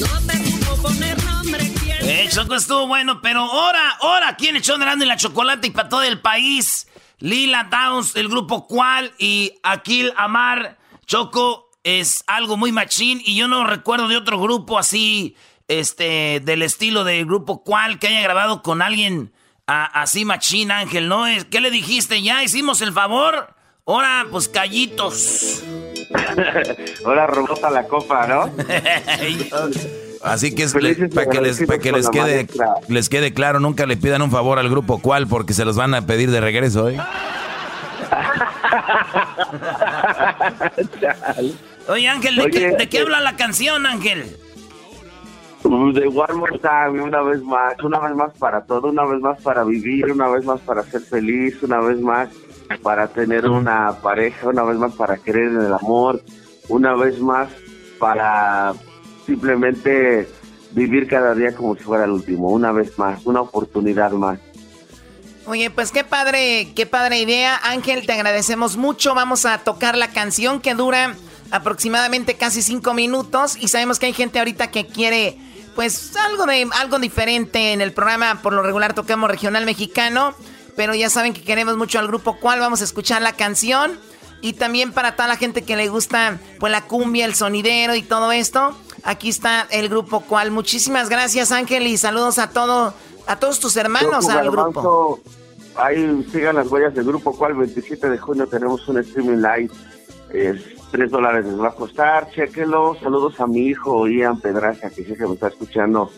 No 0.00 0.06
te 0.26 0.52
poner 0.82 1.24
nombre. 1.24 1.72
Eh, 2.04 2.28
Choco 2.30 2.56
estuvo 2.56 2.88
bueno, 2.88 3.20
pero 3.22 3.40
ahora, 3.40 3.96
ahora, 4.00 4.36
¿quién 4.36 4.56
echó 4.56 4.76
grande 4.76 5.06
la 5.06 5.16
chocolate 5.16 5.68
y 5.68 5.70
para 5.70 5.88
todo 5.88 6.02
el 6.02 6.20
país? 6.20 6.88
Lila 7.18 7.68
Downs, 7.70 8.16
el 8.16 8.28
grupo 8.28 8.66
Cual 8.66 9.12
y 9.18 9.52
Aquil 9.62 10.12
Amar. 10.16 10.78
Choco 11.06 11.70
es 11.84 12.24
algo 12.26 12.56
muy 12.56 12.72
machín 12.72 13.22
y 13.24 13.36
yo 13.36 13.46
no 13.46 13.64
recuerdo 13.64 14.08
de 14.08 14.16
otro 14.16 14.40
grupo 14.40 14.78
así, 14.78 15.36
este, 15.68 16.40
del 16.40 16.62
estilo 16.62 17.04
del 17.04 17.24
grupo 17.26 17.62
Cual 17.62 18.00
que 18.00 18.08
haya 18.08 18.20
grabado 18.20 18.62
con 18.62 18.82
alguien 18.82 19.32
así 19.66 20.24
machín, 20.24 20.70
Ángel, 20.70 21.08
¿no? 21.08 21.24
¿Qué 21.50 21.60
le 21.60 21.70
dijiste? 21.70 22.22
¿Ya 22.22 22.42
hicimos 22.42 22.80
el 22.82 22.92
favor? 22.92 23.54
Ahora, 23.86 24.26
pues 24.30 24.48
callitos. 24.48 25.62
Ahora 27.04 27.26
robota 27.26 27.70
la 27.70 27.84
copa, 27.84 28.26
¿no? 28.26 28.50
Así 30.22 30.54
que 30.54 30.62
es 30.62 30.72
para 30.72 30.94
que, 31.28 31.40
les, 31.40 31.58
que 31.58 31.90
les, 31.90 32.08
quede, 32.08 32.46
les 32.86 33.08
quede 33.08 33.34
claro, 33.34 33.58
nunca 33.58 33.86
le 33.86 33.96
pidan 33.96 34.22
un 34.22 34.30
favor 34.30 34.60
al 34.60 34.70
grupo 34.70 35.00
cual 35.00 35.26
porque 35.26 35.52
se 35.52 35.64
los 35.64 35.74
van 35.74 35.94
a 35.94 36.06
pedir 36.06 36.30
de 36.30 36.40
regreso, 36.40 36.88
¿eh? 36.88 36.96
Oye, 41.88 42.08
Ángel, 42.08 42.36
¿de, 42.36 42.50
qué, 42.50 42.70
¿de, 42.70 42.88
qué, 42.88 43.00
habla 43.00 43.18
la 43.18 43.34
canción, 43.34 43.84
Ángel? 43.84 44.36
De 45.62 46.06
One 46.06 46.34
More 46.34 46.58
Time, 46.58 47.02
una 47.02 47.22
vez 47.22 47.42
más, 47.42 47.74
una 47.82 48.00
vez 48.00 48.14
más 48.14 48.32
para 48.38 48.62
todo, 48.62 48.88
una 48.88 49.04
vez 49.04 49.20
más 49.20 49.40
para 49.42 49.62
vivir, 49.64 50.10
una 50.10 50.28
vez 50.28 50.44
más 50.44 50.60
para 50.60 50.82
ser 50.82 51.02
feliz, 51.02 51.62
una 51.62 51.80
vez 51.80 52.00
más 52.00 52.28
para 52.82 53.06
tener 53.08 53.46
una 53.46 53.92
pareja, 54.02 54.48
una 54.48 54.64
vez 54.64 54.76
más 54.76 54.92
para 54.94 55.18
creer 55.18 55.52
en 55.52 55.60
el 55.60 55.72
amor, 55.72 56.20
una 56.68 56.94
vez 56.94 57.20
más 57.20 57.48
para 57.98 58.74
simplemente 59.24 60.28
vivir 60.72 61.06
cada 61.06 61.34
día 61.34 61.54
como 61.54 61.76
si 61.76 61.84
fuera 61.84 62.04
el 62.04 62.10
último, 62.10 62.48
una 62.48 62.72
vez 62.72 62.98
más, 62.98 63.24
una 63.24 63.42
oportunidad 63.42 64.10
más. 64.12 64.40
Oye, 65.46 65.70
pues 65.70 65.90
qué 65.90 66.04
padre, 66.04 66.72
qué 66.74 66.86
padre 66.86 67.20
idea, 67.20 67.58
Ángel, 67.64 68.06
te 68.06 68.12
agradecemos 68.12 68.76
mucho. 68.76 69.14
Vamos 69.14 69.44
a 69.44 69.58
tocar 69.58 69.96
la 69.96 70.08
canción 70.08 70.60
que 70.60 70.74
dura 70.74 71.14
aproximadamente 71.50 72.34
casi 72.34 72.62
cinco 72.62 72.94
minutos 72.94 73.56
y 73.60 73.68
sabemos 73.68 73.98
que 73.98 74.06
hay 74.06 74.12
gente 74.12 74.38
ahorita 74.38 74.70
que 74.70 74.86
quiere, 74.86 75.36
pues 75.74 76.16
algo 76.16 76.46
de 76.46 76.68
algo 76.80 76.98
diferente 76.98 77.72
en 77.72 77.80
el 77.80 77.92
programa. 77.92 78.42
Por 78.42 78.52
lo 78.52 78.62
regular 78.62 78.94
tocamos 78.94 79.30
regional 79.30 79.64
mexicano, 79.64 80.34
pero 80.76 80.94
ya 80.94 81.10
saben 81.10 81.32
que 81.32 81.42
queremos 81.42 81.76
mucho 81.76 81.98
al 81.98 82.06
grupo 82.06 82.38
cual 82.38 82.60
vamos 82.60 82.80
a 82.80 82.84
escuchar 82.84 83.22
la 83.22 83.32
canción 83.32 83.98
y 84.42 84.54
también 84.54 84.92
para 84.92 85.14
toda 85.14 85.28
la 85.28 85.36
gente 85.36 85.62
que 85.62 85.76
le 85.76 85.88
gusta, 85.88 86.38
pues 86.58 86.72
la 86.72 86.82
cumbia, 86.82 87.24
el 87.24 87.34
sonidero 87.34 87.94
y 87.94 88.02
todo 88.02 88.32
esto. 88.32 88.76
Aquí 89.04 89.28
está 89.28 89.66
el 89.70 89.88
grupo 89.88 90.20
cual. 90.20 90.50
Muchísimas 90.50 91.08
gracias, 91.08 91.52
Ángel, 91.52 91.86
y 91.86 91.96
saludos 91.96 92.38
a 92.38 92.50
todo, 92.50 92.92
a 93.26 93.36
todos 93.36 93.60
tus 93.60 93.76
hermanos 93.76 94.28
al 94.28 94.50
grupo. 94.50 95.20
Ahí 95.76 96.26
sigan 96.30 96.56
las 96.56 96.68
huellas 96.68 96.94
del 96.94 97.04
grupo 97.04 97.36
cual. 97.36 97.54
27 97.54 98.10
de 98.10 98.18
junio 98.18 98.46
tenemos 98.46 98.86
un 98.88 98.98
streaming 98.98 99.38
live. 99.38 99.70
Es 100.32 100.60
3 100.92 101.10
dólares 101.10 101.46
les 101.46 101.58
va 101.58 101.68
a 101.68 101.74
costar. 101.74 102.30
Chequenlo. 102.30 102.96
Saludos 103.02 103.40
a 103.40 103.46
mi 103.46 103.66
hijo 103.66 104.06
Ian 104.06 104.38
Pedraza, 104.40 104.90
que 104.90 105.02
sé 105.04 105.16
que 105.16 105.26
me 105.26 105.34
está 105.34 105.48
escuchando. 105.48 106.10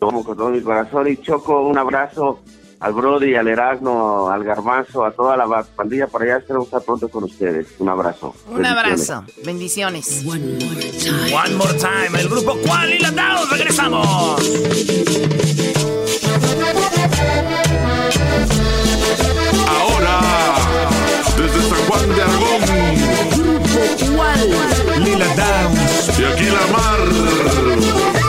Como 0.00 0.24
con 0.24 0.36
todo 0.36 0.48
mi 0.50 0.62
corazón. 0.62 1.06
Y 1.06 1.18
Choco, 1.18 1.60
un 1.62 1.78
abrazo 1.78 2.40
al 2.80 2.94
Brody, 2.94 3.36
al 3.36 3.46
Erasmo, 3.46 4.30
al 4.30 4.42
Garbanzo, 4.42 5.04
a 5.04 5.12
toda 5.12 5.36
la 5.36 5.62
pandilla 5.76 6.06
para 6.06 6.24
allá. 6.24 6.36
Esperamos 6.38 6.66
estar 6.66 6.82
pronto 6.82 7.08
con 7.08 7.24
ustedes. 7.24 7.68
Un 7.78 7.90
abrazo. 7.90 8.34
Un 8.48 8.64
abrazo. 8.64 9.22
Bendiciones. 9.44 10.24
One 10.26 10.58
more 10.64 10.90
time. 10.90 11.34
One 11.34 11.54
more 11.56 11.74
time. 11.74 12.18
El 12.18 12.28
grupo 12.28 12.56
Cual 12.66 12.94
y 12.94 12.98
la 12.98 13.10
Regresamos. 13.52 14.06
Ahora, 19.68 20.20
desde 21.36 21.62
San 21.68 21.78
Juan 21.86 22.14
de 22.14 22.22
Aragón, 22.22 23.29
Cual, 23.96 24.50
Lila 25.04 25.26
Downs 25.34 26.18
y 26.18 26.24
aquí 26.24 26.44
la 26.44 26.66
mar. 26.72 28.19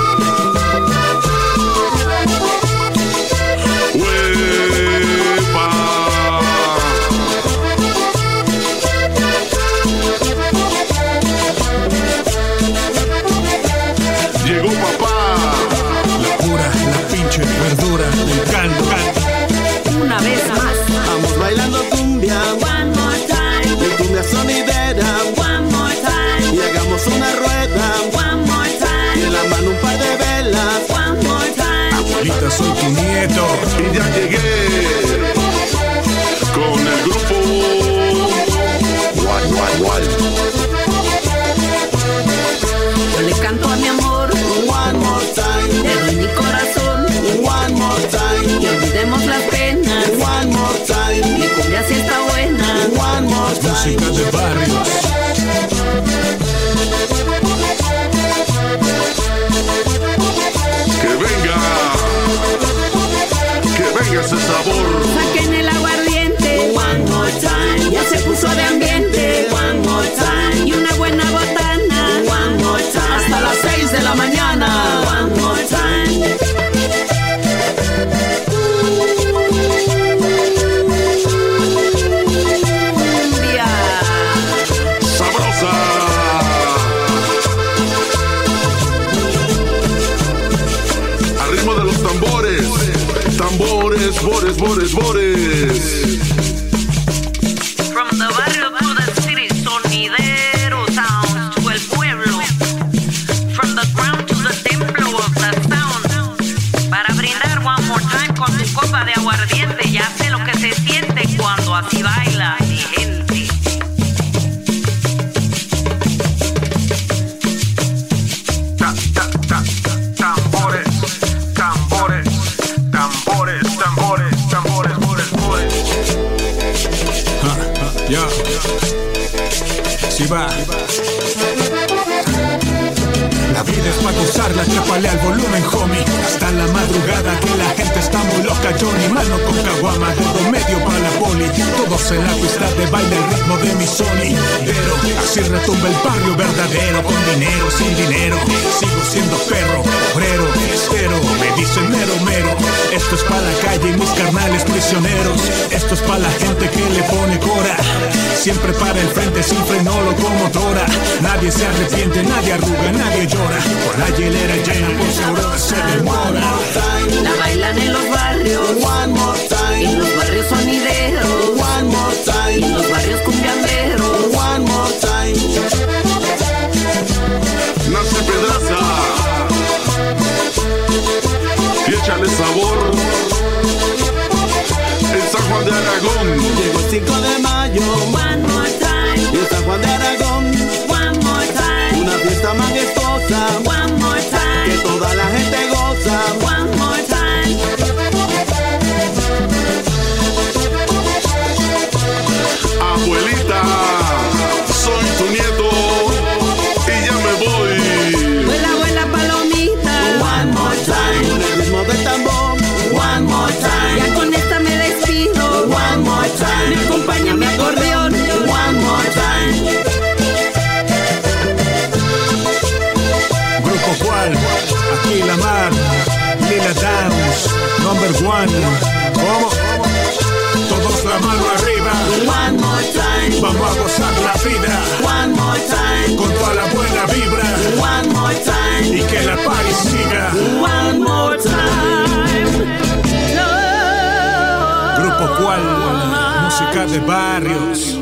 Música 246.44 246.86
de 246.86 247.00
barrios. 247.00 247.98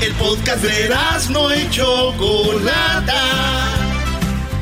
El 0.00 0.14
podcast 0.14 0.62
de 0.62 0.94
no 1.30 1.54
y 1.54 1.68
Chocolata. 1.70 3.22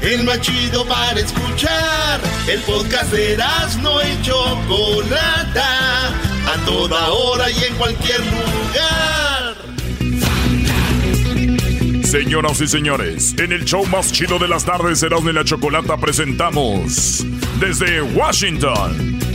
El 0.01 0.25
más 0.25 0.41
chido 0.41 0.87
para 0.87 1.19
escuchar. 1.21 2.21
El 2.49 2.61
podcast 2.61 3.13
de 3.13 3.37
no 3.83 4.01
y 4.03 4.23
Chocolata. 4.23 6.09
A 6.09 6.65
toda 6.65 7.11
hora 7.11 7.51
y 7.51 7.65
en 7.65 7.75
cualquier 7.75 8.21
lugar. 8.21 9.57
Señoras 12.05 12.61
y 12.61 12.69
señores, 12.69 13.35
en 13.37 13.53
el 13.53 13.65
show 13.65 13.85
más 13.87 14.13
chido 14.13 14.39
de 14.39 14.47
las 14.47 14.65
tardes, 14.65 15.03
Erasmo 15.03 15.29
y 15.29 15.33
la 15.33 15.45
Chocolata, 15.45 15.97
presentamos 15.97 17.27
desde 17.59 18.01
Washington 18.01 19.26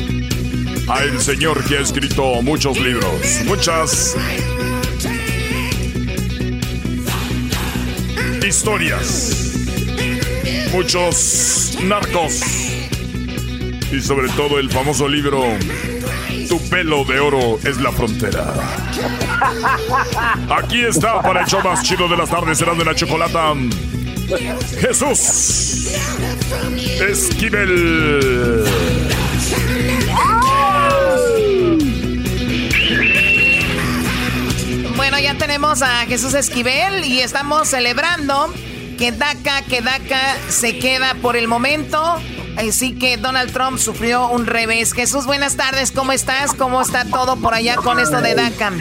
a 0.92 1.04
el 1.04 1.22
señor 1.22 1.64
que 1.66 1.78
ha 1.78 1.80
escrito 1.80 2.42
muchos 2.42 2.78
libros, 2.80 3.42
muchas 3.46 4.16
historias, 8.46 9.54
muchos 10.74 11.78
narcos 11.84 12.42
y 13.92 14.02
sobre 14.02 14.30
todo 14.30 14.60
el 14.60 14.70
famoso 14.70 15.08
libro 15.08 15.44
Tu 16.50 16.60
pelo 16.70 17.06
de 17.06 17.20
oro 17.20 17.60
es 17.64 17.78
la 17.78 17.92
frontera. 17.92 18.54
Aquí 20.50 20.82
está 20.82 21.22
para 21.22 21.42
el 21.42 21.48
show 21.48 21.62
más 21.64 21.84
chido 21.84 22.10
de 22.10 22.18
las 22.18 22.30
tardes, 22.30 22.62
Erasmo 22.62 22.82
y 22.82 22.86
la 22.86 22.96
Chocolata. 22.96 23.54
Jesús 24.82 25.88
Esquivel. 27.02 29.01
Ya 35.22 35.38
tenemos 35.38 35.82
a 35.84 36.06
Jesús 36.08 36.34
Esquivel 36.34 37.06
y 37.06 37.20
estamos 37.20 37.68
celebrando 37.68 38.52
que 38.98 39.12
DACA, 39.12 39.62
que 39.70 39.82
DACA 39.82 40.36
se 40.50 40.80
queda 40.80 41.16
por 41.22 41.36
el 41.36 41.48
momento. 41.48 42.02
Así 42.58 42.98
que 42.98 43.18
Donald 43.18 43.54
Trump 43.54 43.78
sufrió 43.78 44.30
un 44.30 44.48
revés. 44.48 44.94
Jesús, 44.94 45.26
buenas 45.26 45.56
tardes, 45.56 45.92
¿cómo 45.92 46.12
estás? 46.12 46.54
¿Cómo 46.54 46.82
está 46.82 47.06
todo 47.06 47.36
por 47.38 47.54
allá 47.54 47.76
con 47.76 48.00
esto 48.00 48.20
de 48.22 48.34
DACA? 48.34 48.72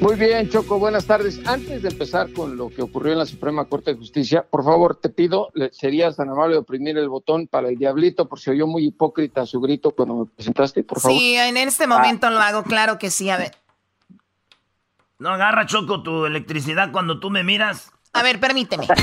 Muy 0.00 0.16
bien, 0.16 0.50
Choco, 0.50 0.78
buenas 0.78 1.06
tardes. 1.06 1.40
Antes 1.46 1.82
de 1.82 1.88
empezar 1.88 2.32
con 2.32 2.56
lo 2.56 2.68
que 2.68 2.82
ocurrió 2.82 3.12
en 3.12 3.18
la 3.18 3.26
Suprema 3.26 3.64
Corte 3.64 3.92
de 3.92 3.96
Justicia, 3.98 4.44
por 4.48 4.64
favor, 4.64 4.96
te 4.96 5.08
pido, 5.08 5.50
serías 5.70 6.16
tan 6.16 6.28
amable 6.30 6.54
de 6.54 6.60
oprimir 6.60 6.98
el 6.98 7.08
botón 7.08 7.46
para 7.46 7.68
el 7.68 7.78
diablito, 7.78 8.28
por 8.28 8.40
si 8.40 8.50
oyó 8.50 8.66
muy 8.66 8.86
hipócrita 8.86 9.46
su 9.46 9.60
grito 9.60 9.92
cuando 9.92 10.14
me 10.16 10.26
presentaste, 10.26 10.82
por 10.82 11.00
favor. 11.00 11.16
Sí, 11.16 11.36
en 11.36 11.56
este 11.56 11.86
momento 11.86 12.28
lo 12.30 12.40
hago, 12.40 12.64
claro 12.64 12.98
que 12.98 13.10
sí. 13.10 13.30
A 13.30 13.36
ver, 13.36 13.52
No 15.18 15.30
agarra, 15.30 15.64
Choco, 15.66 16.02
tu 16.02 16.26
electricidad 16.26 16.92
cuando 16.92 17.20
tú 17.20 17.30
me 17.30 17.42
miras. 17.42 17.90
a 18.12 18.22
ver, 18.22 18.38
permíteme. 18.38 18.86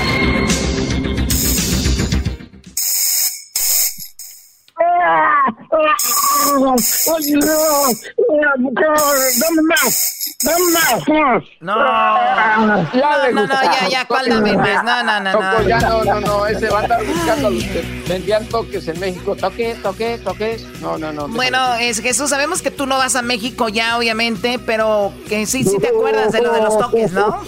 ¡Dame 9.38 9.62
más! 9.62 10.36
¡Dame 10.42 10.62
más! 10.72 11.42
No, 11.60 11.74
no, 11.74 13.30
no, 13.32 13.46
no, 13.46 13.62
ya, 13.62 13.88
ya, 13.88 14.04
¿cuál 14.06 14.28
dame 14.28 14.56
más? 14.56 14.84
No, 14.84 15.02
no, 15.02 15.20
no, 15.20 15.32
no. 15.32 15.68
ya 15.68 15.80
no, 15.80 16.04
no, 16.04 16.20
no, 16.20 16.46
ese 16.46 16.68
va 16.68 16.80
a 16.80 16.82
andar 16.82 17.04
buscando 17.06 17.48
a 17.48 17.50
los 17.50 17.64
que 17.64 18.04
vendían 18.08 18.46
toques 18.46 18.88
en 18.88 19.00
México. 19.00 19.36
Toque, 19.36 19.76
toque, 19.82 20.18
toques. 20.18 20.64
No, 20.80 20.98
no, 20.98 21.12
no. 21.12 21.28
Bueno, 21.28 21.74
es 21.74 22.00
Jesús, 22.00 22.30
sabemos 22.30 22.62
que 22.62 22.70
tú 22.70 22.86
no 22.86 22.98
vas 22.98 23.16
a 23.16 23.22
México 23.22 23.68
ya, 23.68 23.96
obviamente, 23.98 24.58
pero 24.58 25.12
que 25.28 25.46
sí, 25.46 25.64
sí 25.64 25.78
te 25.78 25.88
acuerdas 25.88 26.32
de 26.32 26.42
lo 26.42 26.52
de 26.52 26.60
los 26.60 26.78
toques, 26.78 27.12
¿no? 27.12 27.42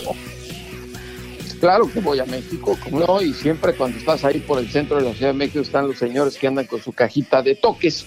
Claro 1.61 1.91
que 1.91 2.01
voy 2.01 2.21
a 2.21 2.27
México, 2.27 2.77
como 2.83 3.01
no, 3.01 3.23
y 3.23 3.33
siempre 3.33 3.75
cuando 3.75 3.99
estás 3.99 4.25
ahí 4.25 4.41
por 4.41 4.59
el 4.59 4.71
centro 4.71 4.99
de 4.99 5.05
la 5.05 5.15
Ciudad 5.15 5.33
de 5.33 5.39
México 5.39 5.61
están 5.61 5.89
los 5.89 5.99
señores 5.99 6.37
que 6.37 6.47
andan 6.47 6.67
con 6.67 6.83
su 6.83 6.93
cajita 6.93 7.43
de 7.43 7.55
toques. 7.55 8.07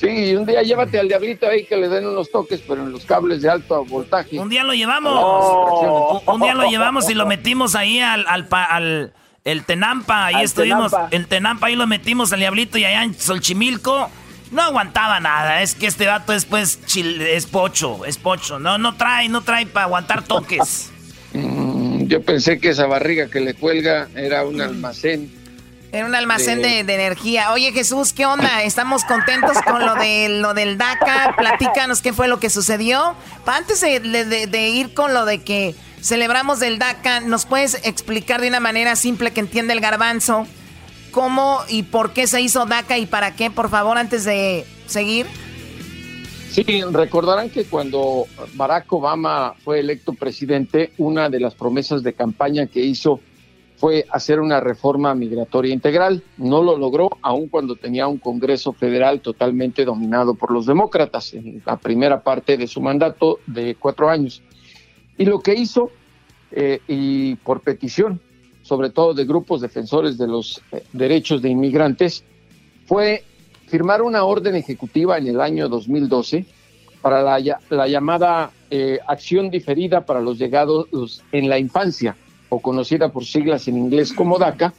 Sí, 0.00 0.36
un 0.36 0.46
día 0.46 0.62
llévate 0.62 0.98
al 0.98 1.08
diablito 1.08 1.48
ahí 1.48 1.64
que 1.64 1.76
le 1.76 1.88
den 1.88 2.06
unos 2.06 2.30
toques, 2.30 2.60
pero 2.66 2.82
en 2.84 2.92
los 2.92 3.04
cables 3.04 3.42
de 3.42 3.50
alto 3.50 3.84
voltaje. 3.84 4.38
Un 4.38 4.48
día 4.48 4.62
lo 4.64 4.72
llevamos. 4.74 5.12
Oh. 5.16 6.22
Un, 6.26 6.34
un 6.36 6.40
día 6.42 6.54
lo 6.54 6.68
llevamos 6.70 7.08
y 7.10 7.14
lo 7.14 7.26
metimos 7.26 7.74
ahí 7.74 7.98
al, 8.00 8.24
al, 8.28 8.46
al- 8.50 9.12
el 9.44 9.64
Tenampa. 9.64 10.26
Ahí 10.26 10.34
Al 10.36 10.42
estuvimos. 10.44 10.90
Tenampa. 10.92 11.16
En 11.16 11.24
Tenampa 11.24 11.66
ahí 11.68 11.74
lo 11.76 11.86
metimos 11.86 12.32
al 12.32 12.40
diablito 12.40 12.78
y 12.78 12.84
allá 12.84 13.02
en 13.02 13.14
Solchimilco. 13.14 14.08
No 14.52 14.62
aguantaba 14.62 15.20
nada. 15.20 15.62
Es 15.62 15.74
que 15.74 15.86
este 15.86 16.06
vato 16.06 16.32
después 16.32 16.78
es 16.94 17.46
pocho. 17.46 18.04
Es 18.04 18.18
pocho. 18.18 18.58
No, 18.58 18.78
no 18.78 18.94
trae, 18.96 19.28
no 19.28 19.42
trae 19.42 19.66
para 19.66 19.84
aguantar 19.86 20.22
toques. 20.24 20.92
Mm, 21.30 22.06
Yo 22.06 22.22
pensé 22.22 22.58
que 22.58 22.70
esa 22.70 22.86
barriga 22.86 23.28
que 23.28 23.40
le 23.40 23.52
cuelga 23.52 24.08
era 24.16 24.46
un 24.46 24.62
almacén. 24.62 25.30
Era 25.90 26.06
un 26.06 26.14
almacén 26.14 26.60
de, 26.60 26.84
de 26.84 26.94
energía. 26.94 27.52
Oye, 27.52 27.72
Jesús, 27.72 28.12
¿qué 28.12 28.26
onda? 28.26 28.62
Estamos 28.62 29.04
contentos 29.04 29.56
con 29.66 29.86
lo, 29.86 29.94
de, 29.94 30.28
lo 30.28 30.52
del 30.52 30.76
DACA. 30.76 31.34
Platícanos 31.36 32.02
qué 32.02 32.12
fue 32.12 32.28
lo 32.28 32.38
que 32.38 32.50
sucedió. 32.50 33.14
Antes 33.46 33.80
de, 33.80 34.70
ir 34.70 34.92
con 34.92 35.14
lo 35.14 35.24
de 35.24 35.42
que 35.42 35.74
celebramos 36.02 36.60
del 36.60 36.78
DACA, 36.78 37.20
¿nos 37.20 37.46
puedes 37.46 37.86
explicar 37.86 38.42
de 38.42 38.48
una 38.48 38.60
manera 38.60 38.96
simple 38.96 39.30
que 39.30 39.40
entiende 39.40 39.72
el 39.72 39.80
garbanzo 39.80 40.46
cómo 41.10 41.60
y 41.68 41.84
por 41.84 42.12
qué 42.12 42.26
se 42.26 42.42
hizo 42.42 42.66
DACA 42.66 42.98
y 42.98 43.06
para 43.06 43.34
qué, 43.34 43.50
por 43.50 43.70
favor, 43.70 43.96
antes 43.96 44.24
de 44.24 44.66
seguir? 44.86 45.26
Sí, 46.50 46.64
recordarán 46.90 47.48
que 47.48 47.64
cuando 47.64 48.26
Barack 48.54 48.92
Obama 48.92 49.54
fue 49.64 49.80
electo 49.80 50.12
presidente, 50.12 50.92
una 50.98 51.30
de 51.30 51.40
las 51.40 51.54
promesas 51.54 52.02
de 52.02 52.12
campaña 52.12 52.66
que 52.66 52.80
hizo 52.80 53.20
fue 53.78 54.04
hacer 54.10 54.40
una 54.40 54.58
reforma 54.58 55.14
migratoria 55.14 55.72
integral. 55.72 56.22
No 56.36 56.62
lo 56.62 56.76
logró, 56.76 57.10
aun 57.22 57.48
cuando 57.48 57.76
tenía 57.76 58.08
un 58.08 58.18
Congreso 58.18 58.72
federal 58.72 59.20
totalmente 59.20 59.84
dominado 59.84 60.34
por 60.34 60.50
los 60.50 60.66
demócratas 60.66 61.32
en 61.32 61.62
la 61.64 61.76
primera 61.76 62.22
parte 62.22 62.56
de 62.56 62.66
su 62.66 62.80
mandato 62.80 63.38
de 63.46 63.76
cuatro 63.76 64.10
años. 64.10 64.42
Y 65.16 65.24
lo 65.26 65.38
que 65.38 65.54
hizo, 65.54 65.92
eh, 66.50 66.80
y 66.88 67.36
por 67.36 67.60
petición, 67.60 68.20
sobre 68.62 68.90
todo 68.90 69.14
de 69.14 69.24
grupos 69.24 69.60
defensores 69.60 70.18
de 70.18 70.26
los 70.26 70.60
eh, 70.72 70.82
derechos 70.92 71.40
de 71.40 71.50
inmigrantes, 71.50 72.24
fue 72.84 73.22
firmar 73.68 74.02
una 74.02 74.24
orden 74.24 74.56
ejecutiva 74.56 75.18
en 75.18 75.28
el 75.28 75.40
año 75.40 75.68
2012 75.68 76.46
para 77.00 77.22
la, 77.22 77.60
la 77.70 77.86
llamada 77.86 78.50
eh, 78.70 78.98
acción 79.06 79.50
diferida 79.50 80.04
para 80.04 80.20
los 80.20 80.36
llegados 80.36 80.88
en 81.30 81.48
la 81.48 81.60
infancia, 81.60 82.16
o 82.48 82.60
conocida 82.60 83.10
por 83.10 83.24
siglas 83.24 83.68
en 83.68 83.76
inglés 83.76 84.12
como 84.12 84.38
DACA, 84.38 84.72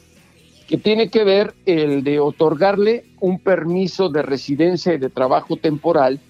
que 0.68 0.76
tiene 0.76 1.10
que 1.10 1.24
ver 1.24 1.54
el 1.66 2.04
de 2.04 2.20
otorgarle 2.20 3.04
un 3.20 3.38
permiso 3.40 4.08
de 4.08 4.22
residencia 4.22 4.94
y 4.94 4.98
de 4.98 5.10
trabajo 5.10 5.56
temporal 5.56 6.20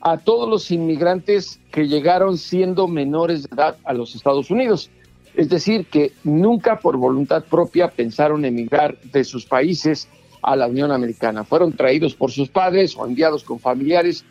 a 0.00 0.18
todos 0.18 0.48
los 0.48 0.70
inmigrantes 0.70 1.58
que 1.72 1.88
llegaron 1.88 2.38
siendo 2.38 2.86
menores 2.86 3.42
de 3.42 3.48
edad 3.54 3.76
a 3.84 3.92
los 3.92 4.14
Estados 4.14 4.50
Unidos. 4.50 4.88
Es 5.34 5.48
decir, 5.48 5.86
que 5.86 6.12
nunca 6.22 6.78
por 6.78 6.96
voluntad 6.96 7.44
propia 7.44 7.88
pensaron 7.88 8.44
emigrar 8.44 8.96
de 9.00 9.24
sus 9.24 9.44
países 9.46 10.08
a 10.42 10.54
la 10.54 10.68
Unión 10.68 10.92
Americana. 10.92 11.42
Fueron 11.42 11.72
traídos 11.72 12.14
por 12.14 12.30
sus 12.30 12.48
padres 12.48 12.96
o 12.96 13.04
enviados 13.04 13.42
con 13.42 13.58
familiares 13.58 14.24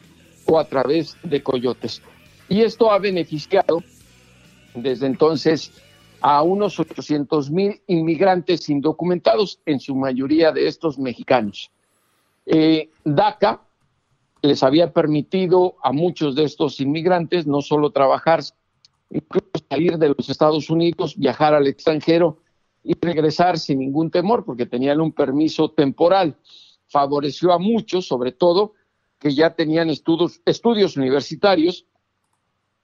o 0.45 0.57
a 0.57 0.65
través 0.65 1.17
de 1.23 1.43
coyotes. 1.43 2.01
Y 2.47 2.61
esto 2.61 2.89
ha 2.91 2.99
beneficiado 2.99 3.83
desde 4.73 5.07
entonces 5.07 5.71
a 6.27 6.41
unos 6.41 6.79
800 6.79 7.51
mil 7.51 7.83
inmigrantes 7.85 8.67
indocumentados, 8.67 9.59
en 9.67 9.79
su 9.79 9.95
mayoría 9.95 10.51
de 10.51 10.67
estos 10.67 10.97
mexicanos. 10.97 11.69
Eh, 12.47 12.89
DACA 13.03 13.61
les 14.41 14.63
había 14.63 14.91
permitido 14.91 15.75
a 15.83 15.91
muchos 15.91 16.33
de 16.33 16.45
estos 16.45 16.81
inmigrantes 16.81 17.45
no 17.45 17.61
solo 17.61 17.91
trabajar, 17.91 18.41
incluso 19.11 19.51
salir 19.69 19.99
de 19.99 20.15
los 20.17 20.27
Estados 20.27 20.71
Unidos, 20.71 21.15
viajar 21.15 21.53
al 21.53 21.67
extranjero 21.67 22.39
y 22.83 22.95
regresar 22.99 23.59
sin 23.59 23.77
ningún 23.77 24.09
temor 24.09 24.45
porque 24.45 24.65
tenían 24.65 25.01
un 25.01 25.11
permiso 25.11 25.69
temporal. 25.69 26.37
Favoreció 26.87 27.53
a 27.53 27.59
muchos, 27.59 28.07
sobre 28.07 28.31
todo, 28.31 28.73
que 29.19 29.35
ya 29.35 29.53
tenían 29.53 29.91
estudios, 29.91 30.41
estudios 30.43 30.97
universitarios, 30.97 31.85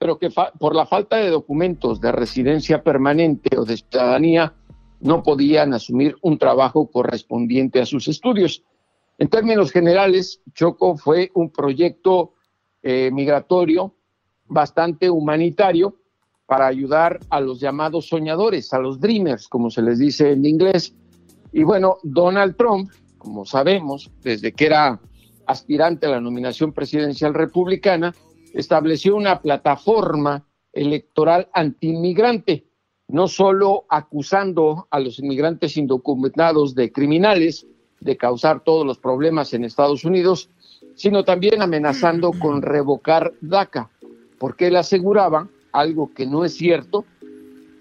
pero 0.02 0.18
que 0.18 0.30
por 0.58 0.74
la 0.74 0.84
falta 0.84 1.18
de 1.18 1.30
documentos 1.30 2.00
de 2.00 2.10
residencia 2.10 2.82
permanente 2.82 3.56
o 3.56 3.64
de 3.64 3.76
ciudadanía 3.76 4.52
no 4.98 5.22
podían 5.22 5.74
asumir 5.74 6.16
un 6.22 6.38
trabajo 6.38 6.90
correspondiente 6.90 7.80
a 7.80 7.86
sus 7.86 8.08
estudios. 8.08 8.64
En 9.18 9.28
términos 9.28 9.70
generales, 9.70 10.40
Choco 10.54 10.96
fue 10.96 11.30
un 11.34 11.50
proyecto 11.50 12.32
eh, 12.82 13.12
migratorio 13.12 13.94
bastante 14.48 15.08
humanitario, 15.08 15.94
para 16.46 16.66
ayudar 16.66 17.20
a 17.30 17.40
los 17.40 17.60
llamados 17.60 18.08
soñadores, 18.08 18.72
a 18.72 18.80
los 18.80 18.98
dreamers, 18.98 19.46
como 19.46 19.70
se 19.70 19.82
les 19.82 20.00
dice 20.00 20.32
en 20.32 20.44
inglés. 20.44 20.96
Y 21.52 21.62
bueno, 21.62 21.98
Donald 22.02 22.56
Trump, 22.56 22.90
como 23.18 23.44
sabemos, 23.44 24.10
desde 24.20 24.50
que 24.50 24.66
era 24.66 25.00
aspirante 25.46 26.06
a 26.06 26.10
la 26.10 26.20
nominación 26.20 26.72
presidencial 26.72 27.34
republicana, 27.34 28.12
estableció 28.54 29.16
una 29.16 29.40
plataforma 29.40 30.44
electoral 30.72 31.48
antiinmigrante, 31.52 32.64
no 33.08 33.28
solo 33.28 33.84
acusando 33.88 34.86
a 34.90 35.00
los 35.00 35.18
inmigrantes 35.18 35.76
indocumentados 35.76 36.74
de 36.74 36.90
criminales, 36.92 37.66
de 38.00 38.16
causar 38.16 38.64
todos 38.64 38.86
los 38.86 38.98
problemas 38.98 39.52
en 39.54 39.64
Estados 39.64 40.04
Unidos, 40.04 40.48
sino 40.94 41.24
también 41.24 41.62
amenazando 41.62 42.32
con 42.32 42.62
revocar 42.62 43.32
DACA, 43.40 43.90
porque 44.38 44.68
él 44.68 44.76
aseguraba 44.76 45.48
algo 45.72 46.12
que 46.14 46.26
no 46.26 46.44
es 46.44 46.54
cierto, 46.54 47.04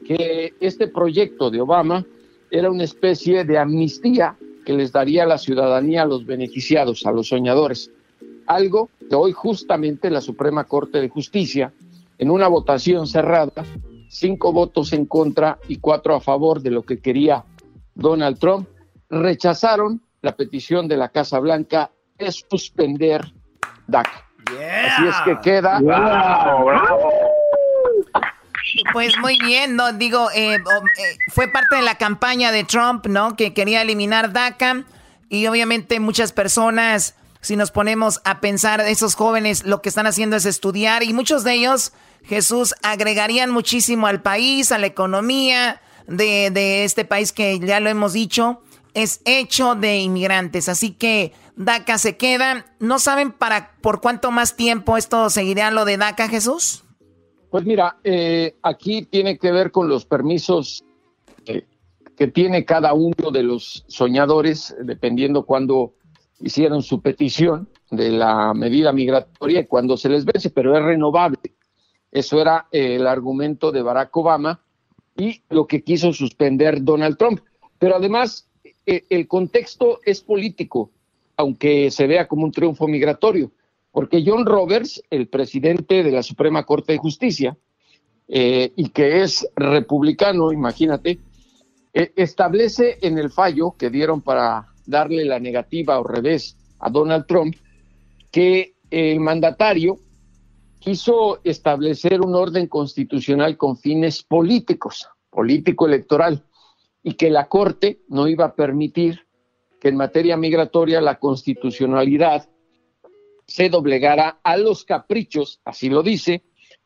que 0.05 0.53
este 0.59 0.87
proyecto 0.87 1.49
de 1.49 1.61
Obama 1.61 2.05
era 2.49 2.69
una 2.69 2.83
especie 2.83 3.43
de 3.45 3.57
amnistía 3.57 4.35
que 4.65 4.73
les 4.73 4.91
daría 4.91 5.25
la 5.25 5.37
ciudadanía 5.37 6.03
a 6.03 6.05
los 6.05 6.25
beneficiados, 6.25 7.05
a 7.05 7.11
los 7.11 7.29
soñadores. 7.29 7.91
Algo 8.51 8.89
que 9.09 9.15
hoy 9.15 9.31
justamente 9.31 10.09
la 10.09 10.19
Suprema 10.19 10.65
Corte 10.65 10.99
de 10.99 11.07
Justicia, 11.07 11.71
en 12.17 12.29
una 12.29 12.49
votación 12.49 13.07
cerrada, 13.07 13.63
cinco 14.09 14.51
votos 14.51 14.91
en 14.91 15.05
contra 15.05 15.57
y 15.69 15.77
cuatro 15.77 16.13
a 16.15 16.19
favor 16.19 16.61
de 16.61 16.69
lo 16.69 16.83
que 16.83 16.99
quería 16.99 17.45
Donald 17.95 18.39
Trump, 18.39 18.67
rechazaron 19.09 20.01
la 20.21 20.35
petición 20.35 20.89
de 20.89 20.97
la 20.97 21.07
Casa 21.07 21.39
Blanca 21.39 21.91
de 22.19 22.29
suspender 22.29 23.31
DACA. 23.87 24.27
Así 24.47 25.07
es 25.07 25.15
que 25.23 25.39
queda. 25.39 25.79
Pues 28.91 29.17
muy 29.19 29.39
bien, 29.39 29.77
no 29.77 29.93
digo, 29.93 30.29
eh, 30.35 30.55
eh, 30.55 30.59
fue 31.29 31.47
parte 31.47 31.77
de 31.77 31.83
la 31.83 31.95
campaña 31.95 32.51
de 32.51 32.65
Trump, 32.65 33.07
¿no? 33.07 33.37
Que 33.37 33.53
quería 33.53 33.81
eliminar 33.81 34.33
DACA 34.33 34.83
y 35.29 35.47
obviamente 35.47 36.01
muchas 36.01 36.33
personas, 36.33 37.15
si 37.41 37.55
nos 37.55 37.71
ponemos 37.71 38.21
a 38.23 38.39
pensar, 38.39 38.81
esos 38.81 39.15
jóvenes 39.15 39.65
lo 39.65 39.81
que 39.81 39.89
están 39.89 40.07
haciendo 40.07 40.35
es 40.35 40.45
estudiar 40.45 41.03
y 41.03 41.13
muchos 41.13 41.43
de 41.43 41.53
ellos, 41.53 41.91
Jesús, 42.23 42.73
agregarían 42.83 43.51
muchísimo 43.51 44.07
al 44.07 44.21
país, 44.21 44.71
a 44.71 44.77
la 44.77 44.87
economía 44.87 45.81
de, 46.07 46.51
de 46.51 46.83
este 46.83 47.05
país 47.05 47.31
que 47.31 47.59
ya 47.59 47.79
lo 47.79 47.89
hemos 47.89 48.13
dicho, 48.13 48.61
es 48.93 49.21
hecho 49.25 49.75
de 49.75 49.99
inmigrantes, 49.99 50.69
así 50.69 50.91
que 50.91 51.33
DACA 51.55 51.97
se 51.97 52.17
queda. 52.17 52.65
¿No 52.79 52.99
saben 52.99 53.31
para 53.31 53.75
por 53.81 54.01
cuánto 54.01 54.31
más 54.31 54.55
tiempo 54.55 54.97
esto 54.97 55.29
seguirá 55.29 55.71
lo 55.71 55.85
de 55.85 55.97
DACA, 55.97 56.27
Jesús? 56.27 56.83
Pues 57.49 57.65
mira, 57.65 57.97
eh, 58.03 58.55
aquí 58.61 59.03
tiene 59.03 59.37
que 59.37 59.51
ver 59.51 59.71
con 59.71 59.89
los 59.89 60.05
permisos 60.05 60.83
que, 61.45 61.65
tiene 62.35 62.65
cada 62.65 62.93
uno 62.93 63.31
de 63.33 63.41
los 63.41 63.83
soñadores, 63.87 64.75
dependiendo 64.83 65.43
cuándo 65.43 65.95
hicieron 66.43 66.81
su 66.81 67.01
petición 67.01 67.69
de 67.89 68.09
la 68.09 68.53
medida 68.53 68.91
migratoria 68.91 69.67
cuando 69.67 69.97
se 69.97 70.09
les 70.09 70.25
vence, 70.25 70.49
pero 70.49 70.75
es 70.75 70.83
renovable. 70.83 71.55
Eso 72.11 72.41
era 72.41 72.67
eh, 72.71 72.95
el 72.95 73.07
argumento 73.07 73.71
de 73.71 73.81
Barack 73.81 74.15
Obama 74.17 74.61
y 75.17 75.41
lo 75.49 75.67
que 75.67 75.83
quiso 75.83 76.13
suspender 76.13 76.83
Donald 76.83 77.17
Trump. 77.17 77.41
Pero 77.77 77.95
además, 77.95 78.49
eh, 78.85 79.03
el 79.09 79.27
contexto 79.27 79.99
es 80.05 80.21
político, 80.21 80.91
aunque 81.37 81.91
se 81.91 82.07
vea 82.07 82.27
como 82.27 82.45
un 82.45 82.51
triunfo 82.51 82.87
migratorio 82.87 83.51
porque 83.91 84.23
John 84.25 84.45
Roberts, 84.45 85.03
el 85.09 85.27
presidente 85.27 86.01
de 86.01 86.11
la 86.11 86.23
Suprema 86.23 86.63
Corte 86.63 86.93
de 86.93 86.97
Justicia, 86.97 87.57
eh, 88.29 88.71
y 88.77 88.87
que 88.89 89.21
es 89.21 89.45
republicano, 89.53 90.53
imagínate, 90.53 91.19
establece 91.91 92.99
en 93.01 93.17
el 93.17 93.31
fallo 93.31 93.75
que 93.77 93.89
dieron 93.89 94.21
para 94.21 94.70
darle 94.91 95.25
la 95.25 95.39
negativa 95.39 95.99
o 95.99 96.03
revés 96.03 96.55
a 96.79 96.91
Donald 96.91 97.25
Trump 97.25 97.55
que 98.29 98.75
el 98.91 99.19
mandatario 99.19 99.97
quiso 100.79 101.39
establecer 101.43 102.21
un 102.21 102.35
orden 102.35 102.67
constitucional 102.67 103.57
con 103.57 103.77
fines 103.77 104.23
políticos, 104.23 105.07
político-electoral, 105.29 106.43
y 107.03 107.13
que 107.13 107.29
la 107.29 107.47
Corte 107.47 108.01
no 108.09 108.27
iba 108.27 108.45
a 108.45 108.55
permitir 108.55 109.25
que 109.79 109.89
en 109.89 109.95
materia 109.95 110.37
migratoria 110.37 111.01
la 111.01 111.17
constitucionalidad 111.17 112.47
se 113.47 113.69
doblegara 113.69 114.39
a 114.43 114.57
los 114.57 114.85
caprichos, 114.85 115.59
así 115.65 115.89
lo 115.89 116.03
dice 116.03 116.43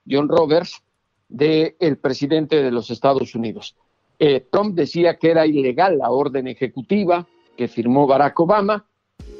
John 0.09 0.29
Roberts, 0.29 0.81
del 1.27 1.75
el 1.79 1.97
presidente 1.97 2.61
de 2.63 2.71
los 2.71 2.89
Estados 2.91 3.35
Unidos. 3.35 3.75
Eh, 4.19 4.45
Trump 4.51 4.75
decía 4.75 5.17
que 5.17 5.31
era 5.31 5.45
ilegal 5.45 5.97
la 5.97 6.09
orden 6.09 6.47
ejecutiva 6.47 7.27
que 7.55 7.67
firmó 7.67 8.07
Barack 8.07 8.39
Obama 8.39 8.85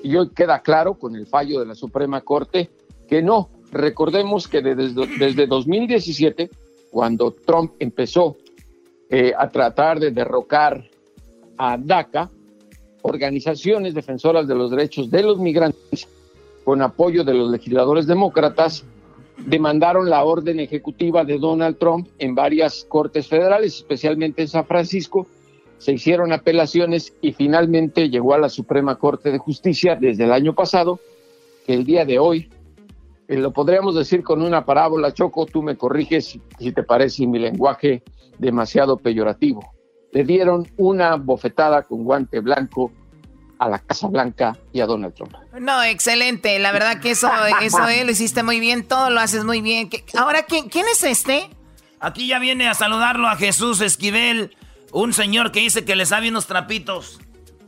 y 0.03 0.15
hoy 0.15 0.29
queda 0.29 0.61
claro 0.61 0.95
con 0.95 1.15
el 1.15 1.25
fallo 1.25 1.59
de 1.59 1.65
la 1.65 1.75
Suprema 1.75 2.21
Corte 2.21 2.69
que 3.07 3.21
no. 3.21 3.49
Recordemos 3.71 4.47
que 4.47 4.61
desde, 4.61 5.07
desde 5.17 5.47
2017, 5.47 6.49
cuando 6.91 7.31
Trump 7.31 7.73
empezó 7.79 8.37
eh, 9.09 9.33
a 9.37 9.49
tratar 9.49 9.99
de 9.99 10.11
derrocar 10.11 10.83
a 11.57 11.77
DACA, 11.77 12.29
organizaciones 13.01 13.93
defensoras 13.93 14.47
de 14.47 14.55
los 14.55 14.71
derechos 14.71 15.11
de 15.11 15.21
los 15.21 15.37
migrantes 15.37 16.07
con 16.63 16.81
apoyo 16.81 17.23
de 17.23 17.33
los 17.35 17.51
legisladores 17.51 18.07
demócratas, 18.07 18.83
demandaron 19.37 20.09
la 20.09 20.23
orden 20.23 20.59
ejecutiva 20.59 21.23
de 21.23 21.37
Donald 21.37 21.77
Trump 21.77 22.07
en 22.17 22.33
varias 22.33 22.85
cortes 22.89 23.27
federales, 23.27 23.75
especialmente 23.75 24.41
en 24.41 24.47
San 24.47 24.65
Francisco. 24.65 25.27
Se 25.85 25.91
hicieron 25.91 26.33
apelaciones 26.33 27.13
y 27.21 27.33
finalmente 27.33 28.09
llegó 28.09 28.33
a 28.33 28.39
la 28.39 28.49
Suprema 28.49 28.95
Corte 28.95 29.31
de 29.31 29.37
Justicia 29.37 29.95
desde 29.95 30.23
el 30.23 30.31
año 30.31 30.55
pasado, 30.55 30.99
que 31.63 31.75
el 31.75 31.85
día 31.85 32.05
de 32.05 32.17
hoy 32.17 32.49
eh, 33.27 33.37
lo 33.37 33.53
podríamos 33.53 33.93
decir 33.93 34.23
con 34.23 34.41
una 34.41 34.65
parábola, 34.65 35.13
Choco, 35.13 35.45
tú 35.45 35.61
me 35.61 35.77
corriges 35.77 36.39
si 36.57 36.71
te 36.71 36.81
parece 36.81 37.27
mi 37.27 37.37
lenguaje 37.37 38.01
demasiado 38.39 38.97
peyorativo. 38.97 39.61
Le 40.11 40.23
dieron 40.23 40.67
una 40.77 41.17
bofetada 41.17 41.83
con 41.83 42.03
guante 42.03 42.39
blanco 42.39 42.91
a 43.59 43.69
la 43.69 43.77
Casa 43.77 44.07
Blanca 44.07 44.57
y 44.73 44.79
a 44.79 44.87
Donald 44.87 45.13
Trump. 45.13 45.35
No, 45.59 45.83
excelente. 45.83 46.57
La 46.57 46.71
verdad 46.71 46.99
que 46.99 47.11
eso, 47.11 47.29
eso 47.61 47.87
eh, 47.89 48.03
lo 48.05 48.09
hiciste 48.09 48.41
muy 48.41 48.59
bien, 48.59 48.87
todo 48.87 49.11
lo 49.11 49.19
haces 49.19 49.45
muy 49.45 49.61
bien. 49.61 49.87
Ahora, 50.17 50.47
¿quién, 50.47 50.67
¿quién 50.67 50.87
es 50.91 51.03
este? 51.03 51.47
Aquí 51.99 52.27
ya 52.27 52.39
viene 52.39 52.67
a 52.67 52.73
saludarlo 52.73 53.27
a 53.27 53.35
Jesús 53.35 53.81
Esquivel, 53.81 54.55
un 54.95 55.11
señor 55.11 55.51
que 55.51 55.59
dice 55.59 55.83
que 55.83 55.95
le 55.95 56.05
sabe 56.05 56.29
unos 56.29 56.47
trapitos. 56.47 57.19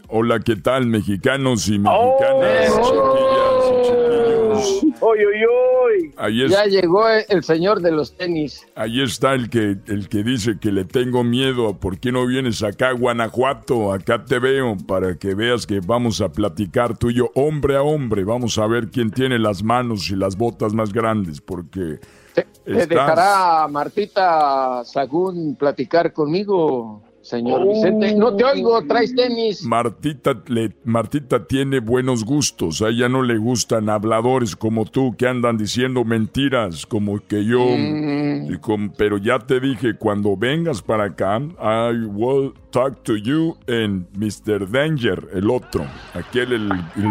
Hola, 0.07 0.39
¿qué 0.39 0.55
tal, 0.55 0.87
mexicanos 0.87 1.67
y 1.67 1.77
mexicanas? 1.77 2.71
Oh, 2.79 4.53
Oy, 4.99 5.19
oy, 5.19 6.13
oy. 6.23 6.49
ya 6.49 6.65
llegó 6.65 7.07
el 7.07 7.43
señor 7.43 7.81
de 7.81 7.91
los 7.91 8.13
tenis. 8.15 8.65
Ahí 8.75 9.01
está 9.01 9.33
el 9.33 9.49
que, 9.49 9.77
el 9.87 10.07
que 10.09 10.23
dice 10.23 10.57
que 10.59 10.71
le 10.71 10.85
tengo 10.85 11.23
miedo. 11.23 11.77
¿Por 11.77 11.99
qué 11.99 12.11
no 12.11 12.25
vienes 12.25 12.63
acá 12.63 12.89
a 12.89 12.93
Guanajuato? 12.93 13.91
Acá 13.91 14.23
te 14.23 14.39
veo 14.39 14.77
para 14.87 15.15
que 15.15 15.35
veas 15.35 15.67
que 15.67 15.81
vamos 15.81 16.21
a 16.21 16.29
platicar 16.29 16.97
tú 16.97 17.09
y 17.09 17.15
yo, 17.15 17.29
hombre 17.35 17.75
a 17.75 17.83
hombre. 17.83 18.23
Vamos 18.23 18.57
a 18.57 18.65
ver 18.65 18.89
quién 18.89 19.11
tiene 19.11 19.37
las 19.37 19.61
manos 19.61 20.09
y 20.09 20.15
las 20.15 20.37
botas 20.37 20.73
más 20.73 20.93
grandes, 20.93 21.41
porque... 21.41 21.99
¿Te, 22.33 22.47
dejará 22.65 23.67
Martita 23.67 24.83
Sagún 24.85 25.55
platicar 25.55 26.13
conmigo? 26.13 27.03
Señor 27.27 27.67
Vicente. 27.67 28.15
No 28.15 28.35
te 28.35 28.43
oigo, 28.43 28.81
traes 28.87 29.13
tenis. 29.13 29.63
Martita, 29.63 30.41
le, 30.47 30.73
Martita 30.83 31.45
tiene 31.45 31.79
buenos 31.79 32.23
gustos. 32.23 32.81
A 32.81 32.89
ella 32.89 33.09
no 33.09 33.21
le 33.21 33.37
gustan 33.37 33.89
habladores 33.89 34.55
como 34.55 34.85
tú 34.85 35.15
que 35.17 35.27
andan 35.27 35.57
diciendo 35.57 36.05
mentiras 36.05 36.85
como 36.85 37.19
que 37.27 37.43
yo. 37.43 37.59
Mm. 37.59 38.91
pero 38.97 39.17
ya 39.17 39.39
te 39.39 39.59
dije, 39.59 39.95
cuando 39.95 40.37
vengas 40.37 40.81
para 40.81 41.05
acá, 41.05 41.39
I 41.59 42.05
will 42.05 42.53
talk 42.71 43.03
to 43.03 43.17
you 43.17 43.57
and 43.67 44.05
Mr. 44.17 44.69
Danger, 44.69 45.27
el 45.33 45.49
otro. 45.49 45.85
Aquel, 46.13 46.53
el 46.53 46.69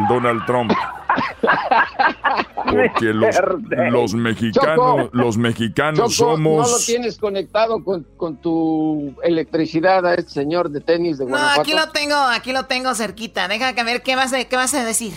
Donald 0.09 0.45
Trump. 0.47 0.73
Porque 2.65 3.13
los, 3.13 4.15
mexicanos, 4.15 5.11
los 5.13 5.37
mexicanos 5.37 6.15
somos. 6.15 6.69
No 6.69 6.77
lo 6.77 6.83
tienes 6.85 7.19
conectado 7.19 7.83
con, 7.85 8.37
tu 8.39 9.15
electricidad 9.23 10.06
a 10.07 10.15
este 10.15 10.31
señor 10.31 10.71
de 10.71 10.81
tenis 10.81 11.19
de 11.19 11.25
Guanajuato. 11.25 11.57
No, 11.57 11.63
aquí 11.63 11.75
lo 11.75 11.89
tengo, 11.93 12.17
aquí 12.17 12.53
lo 12.53 12.65
tengo 12.67 12.95
cerquita. 12.95 13.49
Deja 13.49 13.75
que 13.75 13.83
ver 13.85 14.03
qué 14.03 14.17
vas 14.17 14.33
qué 14.33 14.57
vas 14.57 14.75
a 14.75 14.85
decir. 14.85 15.13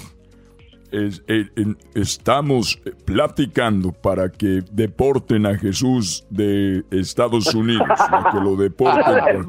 Eh, 0.91 1.45
estamos 1.93 2.79
platicando 3.05 3.91
para 3.91 4.29
que 4.29 4.63
deporten 4.71 5.45
a 5.45 5.57
Jesús 5.57 6.25
de 6.29 6.83
Estados 6.91 7.53
Unidos, 7.55 7.87
para 8.09 8.31
que 8.31 8.39
lo 8.39 8.55
deporten. 8.55 9.45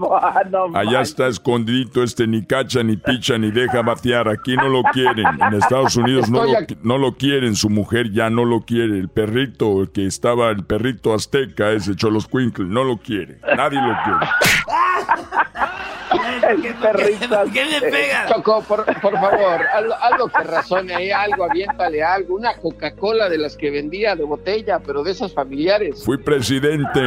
allá 0.75 1.01
está 1.01 1.29
escondidito 1.29 2.03
este 2.03 2.27
ni 2.27 2.45
cacha, 2.45 2.83
ni 2.83 2.97
picha, 2.97 3.39
ni 3.39 3.51
deja 3.51 3.83
batear. 3.83 4.29
Aquí 4.29 4.57
no 4.57 4.69
lo 4.69 4.83
quieren. 4.93 5.27
En 5.27 5.55
Estados 5.55 5.97
Unidos 5.97 6.31
no 6.31 6.45
lo, 6.45 6.53
no 6.83 6.99
lo, 6.99 7.17
quieren. 7.17 7.55
Su 7.57 7.71
mujer 7.71 8.11
ya 8.11 8.31
no 8.31 8.45
lo 8.45 8.62
quiere. 8.62 8.99
El 8.99 9.09
perrito 9.09 9.91
que 9.93 10.07
estaba, 10.07 10.51
el 10.51 10.65
perrito 10.65 11.15
azteca, 11.15 11.73
ese 11.73 11.97
Cholos 11.97 12.27
Quinkle, 12.27 12.67
no 12.67 12.85
lo 12.85 12.99
quiere. 12.99 13.39
Nadie 13.57 13.81
lo 13.81 13.97
quiere. 14.05 14.27
¿Qué, 16.41 16.75
¿Qué 17.53 17.65
me 17.67 17.91
pegas? 17.91 18.29
Choco, 18.29 18.62
por, 18.62 18.85
favor, 18.85 19.61
algo, 20.03 20.29
que 20.29 20.43
razone 20.45 20.95
ahí, 20.95 21.11
algo, 21.32 21.44
aviéntale 21.44 22.02
algo. 22.02 22.36
Una 22.36 22.55
Coca-Cola 22.55 23.28
de 23.28 23.39
las 23.39 23.57
que 23.57 23.70
vendía 23.70 24.16
de 24.16 24.24
botella, 24.24 24.81
pero 24.85 25.02
de 25.02 25.12
esas 25.12 25.32
familiares. 25.32 26.05
Fui 26.05 26.19
presidente, 26.19 27.01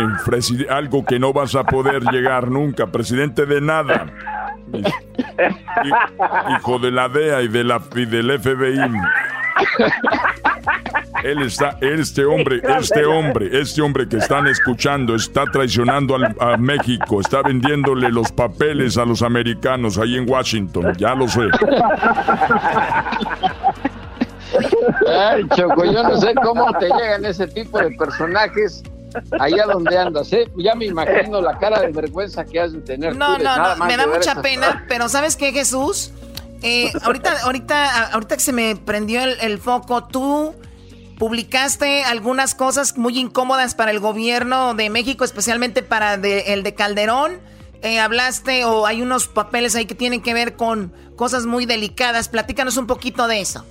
algo 0.70 1.06
que 1.06 1.20
no 1.20 1.34
vas 1.34 1.56
a 1.56 1.64
poder 1.64 2.04
llegar 2.12 2.50
nunca, 2.50 2.88
presidente 2.88 3.45
de 3.45 3.62
nada. 3.62 4.08
Hijo 6.58 6.80
de 6.80 6.91
la 6.91 7.10
DEA 7.10 7.41
y, 7.44 7.48
de 7.48 7.64
la, 7.64 7.82
y 7.95 8.06
del 8.06 8.40
FBI. 8.40 8.91
Él 11.24 11.41
está, 11.44 11.78
este 11.80 12.26
hombre, 12.26 12.62
este 12.78 13.06
hombre, 13.06 13.50
este 13.60 13.82
hombre 13.82 14.08
que 14.10 14.18
están 14.18 14.48
escuchando 14.48 15.16
está 15.16 15.45
traicionando 15.45 16.18
a 16.40 16.58
México, 16.58 17.22
está 17.22 17.41
vendiéndole 17.41 18.10
los 18.10 18.32
papeles 18.32 18.98
a 18.98 19.06
los 19.06 19.22
americanos 19.22 19.98
ahí 19.98 20.18
en 20.18 20.30
Washington, 20.30 20.94
ya 20.98 21.16
lo 21.16 21.28
sé. 21.28 21.48
Ay, 25.08 25.48
Choco, 25.56 25.86
yo 25.86 26.04
no 26.04 26.18
sé 26.20 26.34
cómo 26.36 26.72
te 26.80 26.88
llegan 26.88 27.26
ese 27.26 27.48
tipo 27.48 27.80
de 27.80 27.92
personajes 27.92 28.84
allá 29.40 29.66
donde 29.66 29.98
andas, 29.98 30.32
¿eh? 30.34 30.50
Ya 30.58 30.76
me 30.76 30.86
imagino 30.86 31.42
la 31.42 31.58
cara 31.58 31.82
de 31.82 31.92
vergüenza 31.92 32.46
que 32.46 32.60
has 32.60 32.74
de 32.74 32.82
tener. 32.82 33.16
No, 33.16 33.38
no, 33.38 33.58
no, 33.58 33.86
me 33.86 33.98
da 33.98 34.08
mucha 34.08 34.42
pena, 34.42 34.86
pero 34.88 35.10
¿sabes 35.10 35.36
qué, 35.36 35.52
Jesús? 35.52 36.12
Eh, 36.62 36.92
ahorita, 37.04 37.42
ahorita, 37.44 38.08
ahorita 38.14 38.36
que 38.36 38.42
se 38.42 38.54
me 38.54 38.76
prendió 38.76 39.22
el, 39.22 39.58
foco, 39.60 40.06
tú 40.06 40.56
publicaste 41.20 42.04
algunas 42.04 42.56
cosas 42.56 42.98
muy 42.98 43.20
incómodas 43.20 43.76
para 43.76 43.92
el 43.92 44.00
gobierno 44.00 44.74
de 44.74 44.90
México, 44.90 45.26
especialmente 45.26 45.84
para 45.84 46.16
el 46.16 46.64
de 46.64 46.74
Calderón. 46.74 47.40
Eh, 47.82 48.00
hablaste 48.00 48.64
o 48.64 48.86
hay 48.86 49.02
unos 49.02 49.28
papeles 49.28 49.76
ahí 49.76 49.86
que 49.86 49.94
tienen 49.94 50.22
que 50.22 50.34
ver 50.34 50.56
con 50.56 50.94
cosas 51.18 51.46
muy 51.46 51.66
delicadas. 51.66 52.30
Platícanos 52.30 52.78
un 52.78 52.88
poquito 52.88 53.28
de 53.28 53.42
eso. 53.42 53.66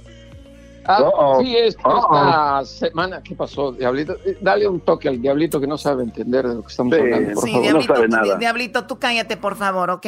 Ah, 0.84 1.38
sí, 1.40 1.56
esta 1.56 2.64
semana, 2.64 3.22
¿qué 3.22 3.34
pasó, 3.34 3.72
Diablito? 3.72 4.16
Eh, 4.24 4.38
dale 4.40 4.66
un 4.66 4.80
toque 4.80 5.08
al 5.08 5.20
Diablito 5.20 5.60
que 5.60 5.66
no 5.66 5.78
sabe 5.78 6.02
entender 6.02 6.46
de 6.46 6.54
lo 6.56 6.62
que 6.62 6.68
estamos 6.68 6.92
hablando, 6.94 7.34
por 7.34 7.48
favor. 7.48 7.62
Diablito, 7.62 7.88
no 7.88 7.94
sabe 7.94 8.08
nada. 8.08 8.36
Diablito, 8.36 8.86
tú 8.86 8.98
cállate, 8.98 9.36
por 9.36 9.56
favor, 9.56 9.90
¿ok? 9.90 10.06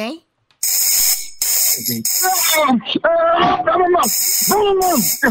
¿Es 1.77 2.11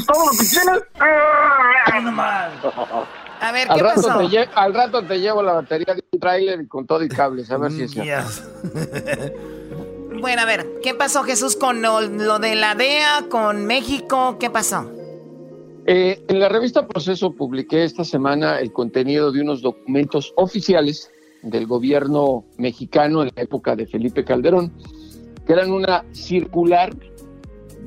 todo 0.06 0.24
lo 0.24 0.30
que 0.32 0.44
tienes? 0.44 0.82
A 3.40 3.52
ver, 3.52 3.68
¿qué 3.68 3.74
al 3.74 3.80
pasó? 3.80 4.20
al 4.54 4.74
rato 4.74 5.02
te 5.04 5.20
llevo 5.20 5.42
la 5.42 5.54
batería 5.54 5.94
de 5.94 6.04
un 6.12 6.20
tráiler 6.20 6.68
con 6.68 6.86
todo 6.86 7.02
y 7.02 7.08
cables, 7.08 7.50
a 7.50 7.58
ver 7.58 7.72
si 7.72 7.82
es 7.82 7.90
cierto. 7.90 8.30
Bueno, 10.20 10.42
a 10.42 10.44
ver, 10.46 10.66
¿qué 10.82 10.94
pasó 10.94 11.24
Jesús 11.24 11.56
con 11.56 11.82
lo, 11.82 12.00
de 12.38 12.54
la 12.54 12.74
DEA, 12.74 13.26
con 13.28 13.66
México? 13.66 14.38
¿Qué 14.38 14.48
pasó? 14.48 14.90
Eh, 15.86 16.24
en 16.28 16.40
la 16.40 16.48
revista 16.48 16.88
Proceso 16.88 17.32
publiqué 17.32 17.84
esta 17.84 18.04
semana 18.04 18.58
el 18.58 18.72
contenido 18.72 19.30
de 19.30 19.42
unos 19.42 19.60
documentos 19.60 20.32
oficiales 20.36 21.10
del 21.42 21.66
gobierno 21.66 22.46
mexicano 22.56 23.22
en 23.22 23.30
la 23.36 23.42
época 23.42 23.76
de 23.76 23.86
Felipe 23.86 24.24
Calderón, 24.24 24.72
que 25.46 25.52
eran 25.52 25.70
una 25.70 26.06
circular 26.12 26.96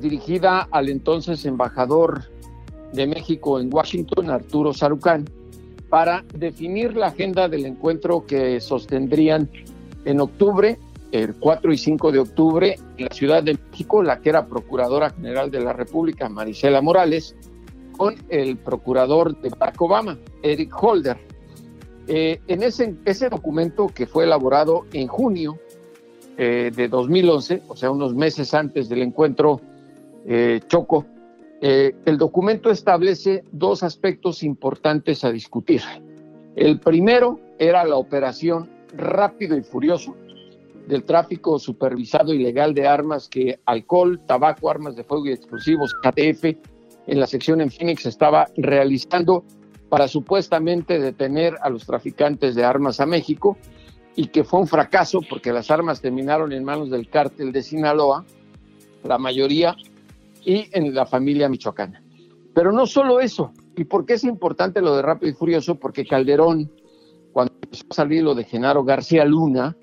dirigida 0.00 0.68
al 0.70 0.88
entonces 0.88 1.44
embajador 1.44 2.22
de 2.92 3.08
México 3.08 3.58
en 3.58 3.74
Washington, 3.74 4.30
Arturo 4.30 4.72
Sarucán, 4.72 5.24
para 5.88 6.24
definir 6.34 6.96
la 6.96 7.08
agenda 7.08 7.48
del 7.48 7.66
encuentro 7.66 8.24
que 8.24 8.60
sostendrían 8.60 9.50
en 10.04 10.20
octubre, 10.20 10.78
el 11.10 11.34
4 11.34 11.72
y 11.72 11.78
5 11.78 12.12
de 12.12 12.18
octubre, 12.20 12.78
en 12.96 13.06
la 13.06 13.14
Ciudad 13.14 13.42
de 13.42 13.58
México, 13.72 14.04
la 14.04 14.20
que 14.20 14.28
era 14.28 14.46
Procuradora 14.46 15.10
General 15.10 15.50
de 15.50 15.60
la 15.60 15.72
República, 15.72 16.28
Marisela 16.28 16.80
Morales, 16.80 17.34
con 17.98 18.14
el 18.30 18.56
procurador 18.56 19.38
de 19.42 19.50
Barack 19.50 19.82
Obama, 19.82 20.18
Eric 20.42 20.72
Holder. 20.82 21.18
Eh, 22.06 22.40
en 22.48 22.62
ese, 22.62 22.94
ese 23.04 23.28
documento 23.28 23.88
que 23.88 24.06
fue 24.06 24.24
elaborado 24.24 24.86
en 24.94 25.08
junio 25.08 25.58
eh, 26.38 26.70
de 26.74 26.88
2011, 26.88 27.64
o 27.68 27.76
sea, 27.76 27.90
unos 27.90 28.14
meses 28.14 28.54
antes 28.54 28.88
del 28.88 29.02
encuentro 29.02 29.60
eh, 30.24 30.60
Choco, 30.68 31.04
eh, 31.60 31.96
el 32.04 32.16
documento 32.16 32.70
establece 32.70 33.42
dos 33.50 33.82
aspectos 33.82 34.44
importantes 34.44 35.24
a 35.24 35.32
discutir. 35.32 35.82
El 36.54 36.78
primero 36.78 37.40
era 37.58 37.84
la 37.84 37.96
operación 37.96 38.70
rápido 38.96 39.56
y 39.56 39.62
furioso 39.62 40.14
del 40.86 41.02
tráfico 41.02 41.58
supervisado 41.58 42.32
ilegal 42.32 42.72
de 42.72 42.86
armas 42.86 43.28
que 43.28 43.58
alcohol, 43.66 44.20
tabaco, 44.24 44.70
armas 44.70 44.94
de 44.94 45.02
fuego 45.02 45.26
y 45.26 45.32
explosivos, 45.32 45.92
KTF, 46.02 46.56
en 47.08 47.18
la 47.18 47.26
sección 47.26 47.60
en 47.60 47.70
Phoenix 47.70 48.06
estaba 48.06 48.48
realizando 48.56 49.42
para 49.88 50.06
supuestamente 50.06 50.98
detener 50.98 51.56
a 51.62 51.70
los 51.70 51.86
traficantes 51.86 52.54
de 52.54 52.64
armas 52.64 53.00
a 53.00 53.06
México 53.06 53.56
y 54.14 54.26
que 54.26 54.44
fue 54.44 54.60
un 54.60 54.66
fracaso 54.66 55.20
porque 55.28 55.52
las 55.52 55.70
armas 55.70 56.02
terminaron 56.02 56.52
en 56.52 56.64
manos 56.64 56.90
del 56.90 57.08
cártel 57.08 57.50
de 57.50 57.62
Sinaloa, 57.62 58.26
la 59.04 59.16
mayoría, 59.16 59.74
y 60.44 60.68
en 60.72 60.94
la 60.94 61.06
familia 61.06 61.48
michoacana. 61.48 62.02
Pero 62.54 62.72
no 62.72 62.86
solo 62.86 63.20
eso, 63.20 63.52
¿y 63.76 63.84
por 63.84 64.04
qué 64.04 64.14
es 64.14 64.24
importante 64.24 64.82
lo 64.82 64.94
de 64.94 65.02
Rápido 65.02 65.32
y 65.32 65.34
Furioso? 65.34 65.76
Porque 65.76 66.06
Calderón, 66.06 66.70
cuando 67.32 67.54
empezó 67.62 67.86
a 67.90 67.94
salir 67.94 68.22
lo 68.22 68.34
de 68.34 68.44
Genaro 68.44 68.84
García 68.84 69.24
Luna, 69.24 69.76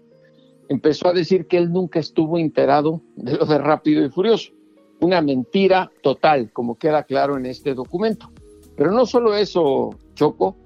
empezó 0.70 1.08
a 1.08 1.14
decir 1.14 1.48
que 1.48 1.58
él 1.58 1.72
nunca 1.72 2.00
estuvo 2.00 2.38
enterado 2.38 3.02
de 3.16 3.38
lo 3.38 3.46
de 3.46 3.58
Rápido 3.58 4.06
y 4.06 4.10
Furioso. 4.10 4.52
Una 5.02 5.22
mentira 5.22 5.92
total, 6.02 6.52
como 6.52 6.78
queda 6.78 7.04
claro 7.04 7.38
en 7.38 7.46
este 7.46 7.74
documento. 7.74 8.32
Pero 8.76 8.92
no 8.92 9.06
solo 9.06 9.36
eso, 9.36 9.92
Choco, 10.16 10.58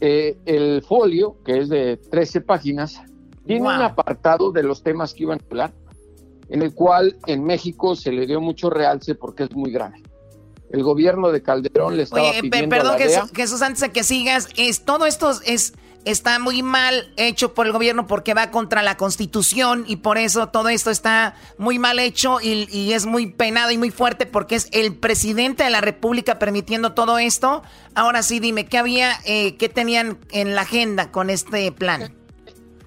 eh, 0.00 0.38
el 0.46 0.82
folio, 0.82 1.36
que 1.44 1.58
es 1.58 1.68
de 1.68 1.96
13 1.96 2.40
páginas, 2.42 3.02
tiene 3.46 3.66
un 3.66 3.82
apartado 3.82 4.52
de 4.52 4.62
los 4.62 4.82
temas 4.82 5.12
que 5.12 5.24
iban 5.24 5.40
a 5.40 5.44
hablar, 5.50 5.72
en 6.48 6.62
el 6.62 6.74
cual 6.74 7.16
en 7.26 7.44
México 7.44 7.96
se 7.96 8.12
le 8.12 8.26
dio 8.26 8.40
mucho 8.40 8.70
realce 8.70 9.14
porque 9.14 9.44
es 9.44 9.52
muy 9.52 9.72
grave. 9.72 10.02
El 10.70 10.84
gobierno 10.84 11.32
de 11.32 11.42
Calderón 11.42 11.96
le 11.96 12.04
estaba 12.04 12.30
Oye, 12.30 12.42
pidiendo 12.42 12.68
perdón, 12.68 12.94
a 12.94 12.98
la 12.98 13.04
Jesús, 13.04 13.30
Jesús, 13.34 13.62
antes 13.62 13.80
de 13.80 13.90
que 13.90 14.04
sigas, 14.04 14.48
es, 14.56 14.84
todo 14.84 15.04
esto 15.06 15.32
es 15.44 15.74
está 16.04 16.38
muy 16.38 16.62
mal 16.62 17.12
hecho 17.16 17.54
por 17.54 17.66
el 17.66 17.72
gobierno 17.72 18.06
porque 18.06 18.34
va 18.34 18.50
contra 18.50 18.82
la 18.82 18.96
constitución 18.96 19.84
y 19.86 19.96
por 19.96 20.18
eso 20.18 20.48
todo 20.48 20.68
esto 20.68 20.90
está 20.90 21.34
muy 21.58 21.78
mal 21.78 21.98
hecho 21.98 22.38
y, 22.40 22.92
es 22.92 23.06
muy 23.06 23.26
penado 23.26 23.70
y 23.70 23.78
muy 23.78 23.90
fuerte 23.90 24.26
porque 24.26 24.56
es 24.56 24.68
el 24.72 24.94
presidente 24.96 25.64
de 25.64 25.70
la 25.70 25.80
república 25.80 26.38
permitiendo 26.38 26.92
todo 26.92 27.18
esto. 27.18 27.62
Ahora 27.94 28.22
sí, 28.22 28.40
dime, 28.40 28.66
¿qué 28.66 28.78
había, 28.78 29.12
eh, 29.26 29.56
qué 29.56 29.68
tenían 29.68 30.18
en 30.30 30.54
la 30.54 30.62
agenda 30.62 31.10
con 31.10 31.30
este 31.30 31.70
plan? 31.72 32.12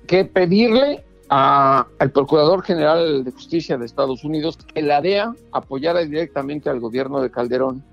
Que 0.08 0.26
pedirle 0.26 1.04
al 1.30 2.12
Procurador 2.12 2.64
General 2.64 3.24
de 3.24 3.32
Justicia 3.32 3.78
de 3.78 3.86
Estados 3.86 4.24
Unidos 4.24 4.58
que 4.58 4.82
la 4.82 5.02
DEA 5.02 5.34
apoyara 5.52 6.02
directamente 6.02 6.70
al 6.70 6.80
gobierno 6.80 7.22
de 7.22 7.32
Calderón 7.32 7.84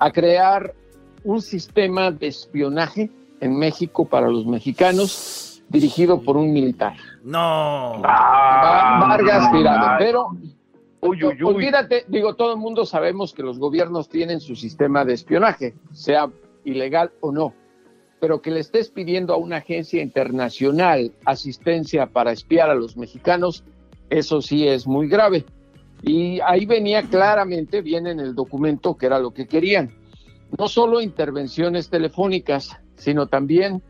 a 0.00 0.10
crear 0.10 0.74
un 1.22 1.40
sistema 1.40 2.10
de 2.10 2.26
espionaje 2.26 3.10
en 3.40 3.56
México 3.56 4.06
para 4.06 4.28
los 4.28 4.46
mexicanos, 4.46 5.62
dirigido 5.68 6.22
por 6.22 6.36
un 6.36 6.52
militar. 6.52 6.94
No. 7.22 8.00
Vargas 8.00 9.50
Tirado. 9.52 9.96
Pero, 9.98 10.28
uy, 11.00 11.24
uy, 11.24 11.34
uy. 11.34 11.42
olvídate, 11.42 12.04
digo, 12.08 12.34
todo 12.34 12.52
el 12.52 12.58
mundo 12.58 12.86
sabemos 12.86 13.32
que 13.32 13.42
los 13.42 13.58
gobiernos 13.58 14.08
tienen 14.08 14.40
su 14.40 14.56
sistema 14.56 15.04
de 15.04 15.14
espionaje, 15.14 15.74
sea 15.92 16.30
ilegal 16.64 17.12
o 17.20 17.32
no. 17.32 17.54
Pero 18.20 18.40
que 18.40 18.50
le 18.50 18.60
estés 18.60 18.90
pidiendo 18.90 19.34
a 19.34 19.36
una 19.36 19.56
agencia 19.56 20.02
internacional 20.02 21.12
asistencia 21.24 22.06
para 22.06 22.32
espiar 22.32 22.70
a 22.70 22.74
los 22.74 22.96
mexicanos, 22.96 23.64
eso 24.10 24.40
sí 24.40 24.66
es 24.66 24.86
muy 24.86 25.08
grave. 25.08 25.44
Y 26.02 26.40
ahí 26.40 26.66
venía 26.66 27.02
claramente, 27.02 27.80
viene 27.80 28.10
en 28.10 28.20
el 28.20 28.34
documento 28.34 28.96
que 28.96 29.06
era 29.06 29.18
lo 29.18 29.32
que 29.32 29.46
querían. 29.46 29.94
No 30.58 30.68
solo 30.68 31.00
intervenciones 31.00 31.88
telefónicas, 31.88 32.78
sino 32.96 33.26
también 33.26 33.82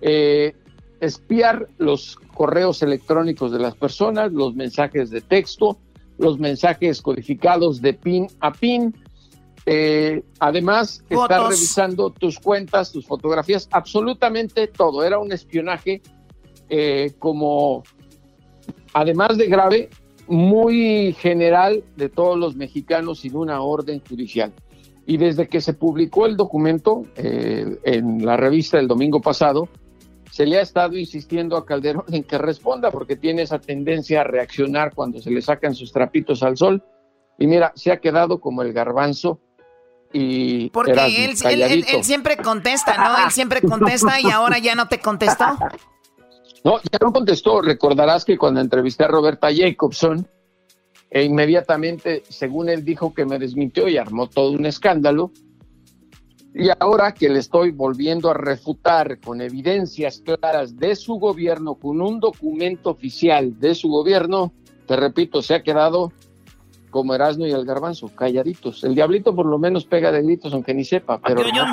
eh, 0.00 0.54
espiar 1.00 1.68
los 1.78 2.16
correos 2.34 2.82
electrónicos 2.82 3.52
de 3.52 3.58
las 3.58 3.74
personas, 3.74 4.32
los 4.32 4.54
mensajes 4.54 5.10
de 5.10 5.20
texto, 5.20 5.78
los 6.18 6.38
mensajes 6.38 7.02
codificados 7.02 7.80
de 7.80 7.94
pin 7.94 8.26
a 8.40 8.52
pin. 8.52 8.94
Eh, 9.66 10.22
además, 10.40 11.04
estar 11.08 11.48
revisando 11.48 12.10
tus 12.10 12.38
cuentas, 12.38 12.92
tus 12.92 13.06
fotografías, 13.06 13.68
absolutamente 13.70 14.66
todo. 14.66 15.04
Era 15.04 15.18
un 15.18 15.32
espionaje 15.32 16.02
eh, 16.68 17.12
como, 17.18 17.82
además 18.92 19.36
de 19.38 19.46
grave, 19.46 19.90
muy 20.26 21.14
general 21.18 21.84
de 21.96 22.08
todos 22.08 22.38
los 22.38 22.56
mexicanos 22.56 23.20
sin 23.20 23.36
una 23.36 23.60
orden 23.60 24.00
judicial. 24.08 24.52
Y 25.06 25.16
desde 25.16 25.48
que 25.48 25.60
se 25.60 25.74
publicó 25.74 26.26
el 26.26 26.36
documento 26.36 27.04
eh, 27.16 27.78
en 27.84 28.24
la 28.24 28.36
revista 28.36 28.78
el 28.78 28.86
domingo 28.86 29.20
pasado, 29.20 29.68
se 30.30 30.46
le 30.46 30.58
ha 30.58 30.62
estado 30.62 30.96
insistiendo 30.96 31.56
a 31.56 31.66
Calderón 31.66 32.04
en 32.10 32.24
que 32.24 32.38
responda, 32.38 32.90
porque 32.90 33.16
tiene 33.16 33.42
esa 33.42 33.58
tendencia 33.58 34.22
a 34.22 34.24
reaccionar 34.24 34.94
cuando 34.94 35.20
se 35.20 35.30
le 35.30 35.42
sacan 35.42 35.74
sus 35.74 35.92
trapitos 35.92 36.42
al 36.42 36.56
sol. 36.56 36.82
Y 37.38 37.46
mira, 37.46 37.72
se 37.74 37.92
ha 37.92 37.98
quedado 37.98 38.40
como 38.40 38.62
el 38.62 38.72
garbanzo 38.72 39.40
y... 40.12 40.70
Porque 40.70 40.92
él, 40.92 41.36
siempre 42.04 42.36
contesta, 42.36 42.96
¿no? 42.96 43.24
Él 43.24 43.30
siempre 43.30 43.60
contesta 43.60 44.20
y 44.20 44.30
ahora 44.30 44.58
ya 44.58 44.74
no 44.74 44.88
te 44.88 44.98
contestó. 44.98 45.44
No, 46.64 46.78
ya 46.78 46.98
no 47.00 47.12
contestó. 47.12 47.60
Recordarás 47.60 48.24
que 48.24 48.38
cuando 48.38 48.60
entrevisté 48.60 49.02
a 49.02 49.08
Roberta 49.08 49.48
Jacobson, 49.52 50.28
e 51.14 51.24
inmediatamente, 51.24 52.22
según 52.30 52.70
él 52.70 52.86
dijo 52.86 53.12
que 53.12 53.26
me 53.26 53.38
desmintió 53.38 53.86
y 53.86 53.98
armó 53.98 54.28
todo 54.28 54.52
un 54.52 54.64
escándalo. 54.64 55.30
Y 56.54 56.68
ahora 56.80 57.12
que 57.12 57.28
le 57.28 57.38
estoy 57.38 57.70
volviendo 57.70 58.30
a 58.30 58.34
refutar 58.34 59.20
con 59.20 59.42
evidencias 59.42 60.22
claras 60.24 60.78
de 60.78 60.96
su 60.96 61.16
gobierno, 61.16 61.74
con 61.74 62.00
un 62.00 62.18
documento 62.18 62.90
oficial 62.90 63.58
de 63.60 63.74
su 63.74 63.88
gobierno, 63.88 64.54
te 64.86 64.96
repito, 64.96 65.42
se 65.42 65.54
ha 65.54 65.62
quedado 65.62 66.12
como 66.88 67.14
Erasmo 67.14 67.46
y 67.46 67.52
el 67.52 67.66
Garbanzo, 67.66 68.08
calladitos. 68.14 68.82
El 68.82 68.94
diablito 68.94 69.34
por 69.34 69.44
lo 69.44 69.58
menos 69.58 69.84
pega 69.84 70.12
de 70.12 70.22
gritos, 70.22 70.54
aunque 70.54 70.72
ni 70.72 70.84
sepa, 70.84 71.20
pero 71.20 71.42
yo, 71.42 71.64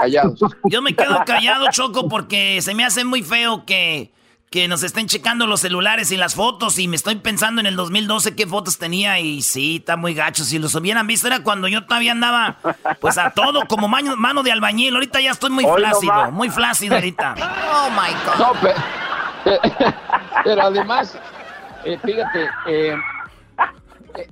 callados. 0.00 0.40
Yo 0.64 0.82
me 0.82 0.94
quedo 0.94 1.16
callado, 1.26 1.66
Choco, 1.72 2.08
porque 2.08 2.62
se 2.62 2.74
me 2.74 2.84
hace 2.84 3.04
muy 3.04 3.22
feo 3.22 3.64
que 3.66 4.12
que 4.54 4.68
nos 4.68 4.84
estén 4.84 5.08
checando 5.08 5.48
los 5.48 5.62
celulares 5.62 6.12
y 6.12 6.16
las 6.16 6.36
fotos 6.36 6.78
y 6.78 6.86
me 6.86 6.94
estoy 6.94 7.16
pensando 7.16 7.60
en 7.60 7.66
el 7.66 7.74
2012 7.74 8.36
qué 8.36 8.46
fotos 8.46 8.78
tenía 8.78 9.18
y 9.18 9.42
sí, 9.42 9.78
está 9.78 9.96
muy 9.96 10.14
gacho. 10.14 10.44
Si 10.44 10.60
los 10.60 10.76
hubieran 10.76 11.08
visto 11.08 11.26
era 11.26 11.42
cuando 11.42 11.66
yo 11.66 11.84
todavía 11.84 12.12
andaba 12.12 12.58
pues 13.00 13.18
a 13.18 13.30
todo 13.30 13.66
como 13.66 13.88
mano, 13.88 14.16
mano 14.16 14.44
de 14.44 14.52
albañil. 14.52 14.94
Ahorita 14.94 15.20
ya 15.20 15.32
estoy 15.32 15.50
muy 15.50 15.66
flácido, 15.66 16.30
muy 16.30 16.50
flácido 16.50 16.94
ahorita. 16.94 17.34
Oh 17.74 17.90
my 17.90 18.12
God. 18.24 18.38
No, 18.38 18.52
pero, 20.44 20.62
además, 20.62 21.18
eh, 21.84 21.98
fíjate, 22.04 22.48
eh, 22.68 22.96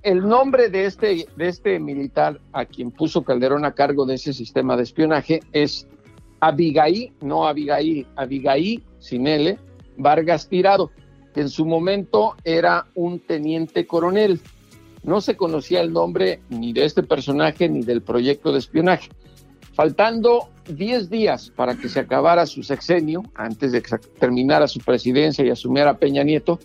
el 0.04 0.28
nombre 0.28 0.68
de 0.68 0.84
este, 0.84 1.26
de 1.34 1.48
este 1.48 1.80
militar 1.80 2.38
a 2.52 2.64
quien 2.64 2.92
puso 2.92 3.24
Calderón 3.24 3.64
a 3.64 3.72
cargo 3.72 4.06
de 4.06 4.14
ese 4.14 4.32
sistema 4.32 4.76
de 4.76 4.84
espionaje 4.84 5.40
es 5.50 5.88
Abigail, 6.38 7.12
no 7.20 7.48
Abigail, 7.48 8.06
Abigail 8.14 8.84
sin 9.00 9.26
L 9.26 9.58
Vargas 9.96 10.48
Tirado, 10.48 10.90
que 11.34 11.40
en 11.40 11.48
su 11.48 11.64
momento 11.64 12.36
era 12.44 12.86
un 12.94 13.20
teniente 13.20 13.86
coronel. 13.86 14.40
No 15.02 15.20
se 15.20 15.36
conocía 15.36 15.80
el 15.80 15.92
nombre 15.92 16.40
ni 16.48 16.72
de 16.72 16.84
este 16.84 17.02
personaje 17.02 17.68
ni 17.68 17.82
del 17.82 18.02
proyecto 18.02 18.52
de 18.52 18.58
espionaje. 18.58 19.10
Faltando 19.74 20.50
10 20.68 21.08
días 21.08 21.50
para 21.56 21.74
que 21.74 21.88
se 21.88 22.00
acabara 22.00 22.46
su 22.46 22.62
sexenio, 22.62 23.22
antes 23.34 23.72
de 23.72 23.82
que 23.82 23.96
terminara 24.18 24.68
su 24.68 24.80
presidencia 24.80 25.44
y 25.44 25.50
asumiera 25.50 25.96
Peña 25.98 26.22
Nieto, 26.22 26.58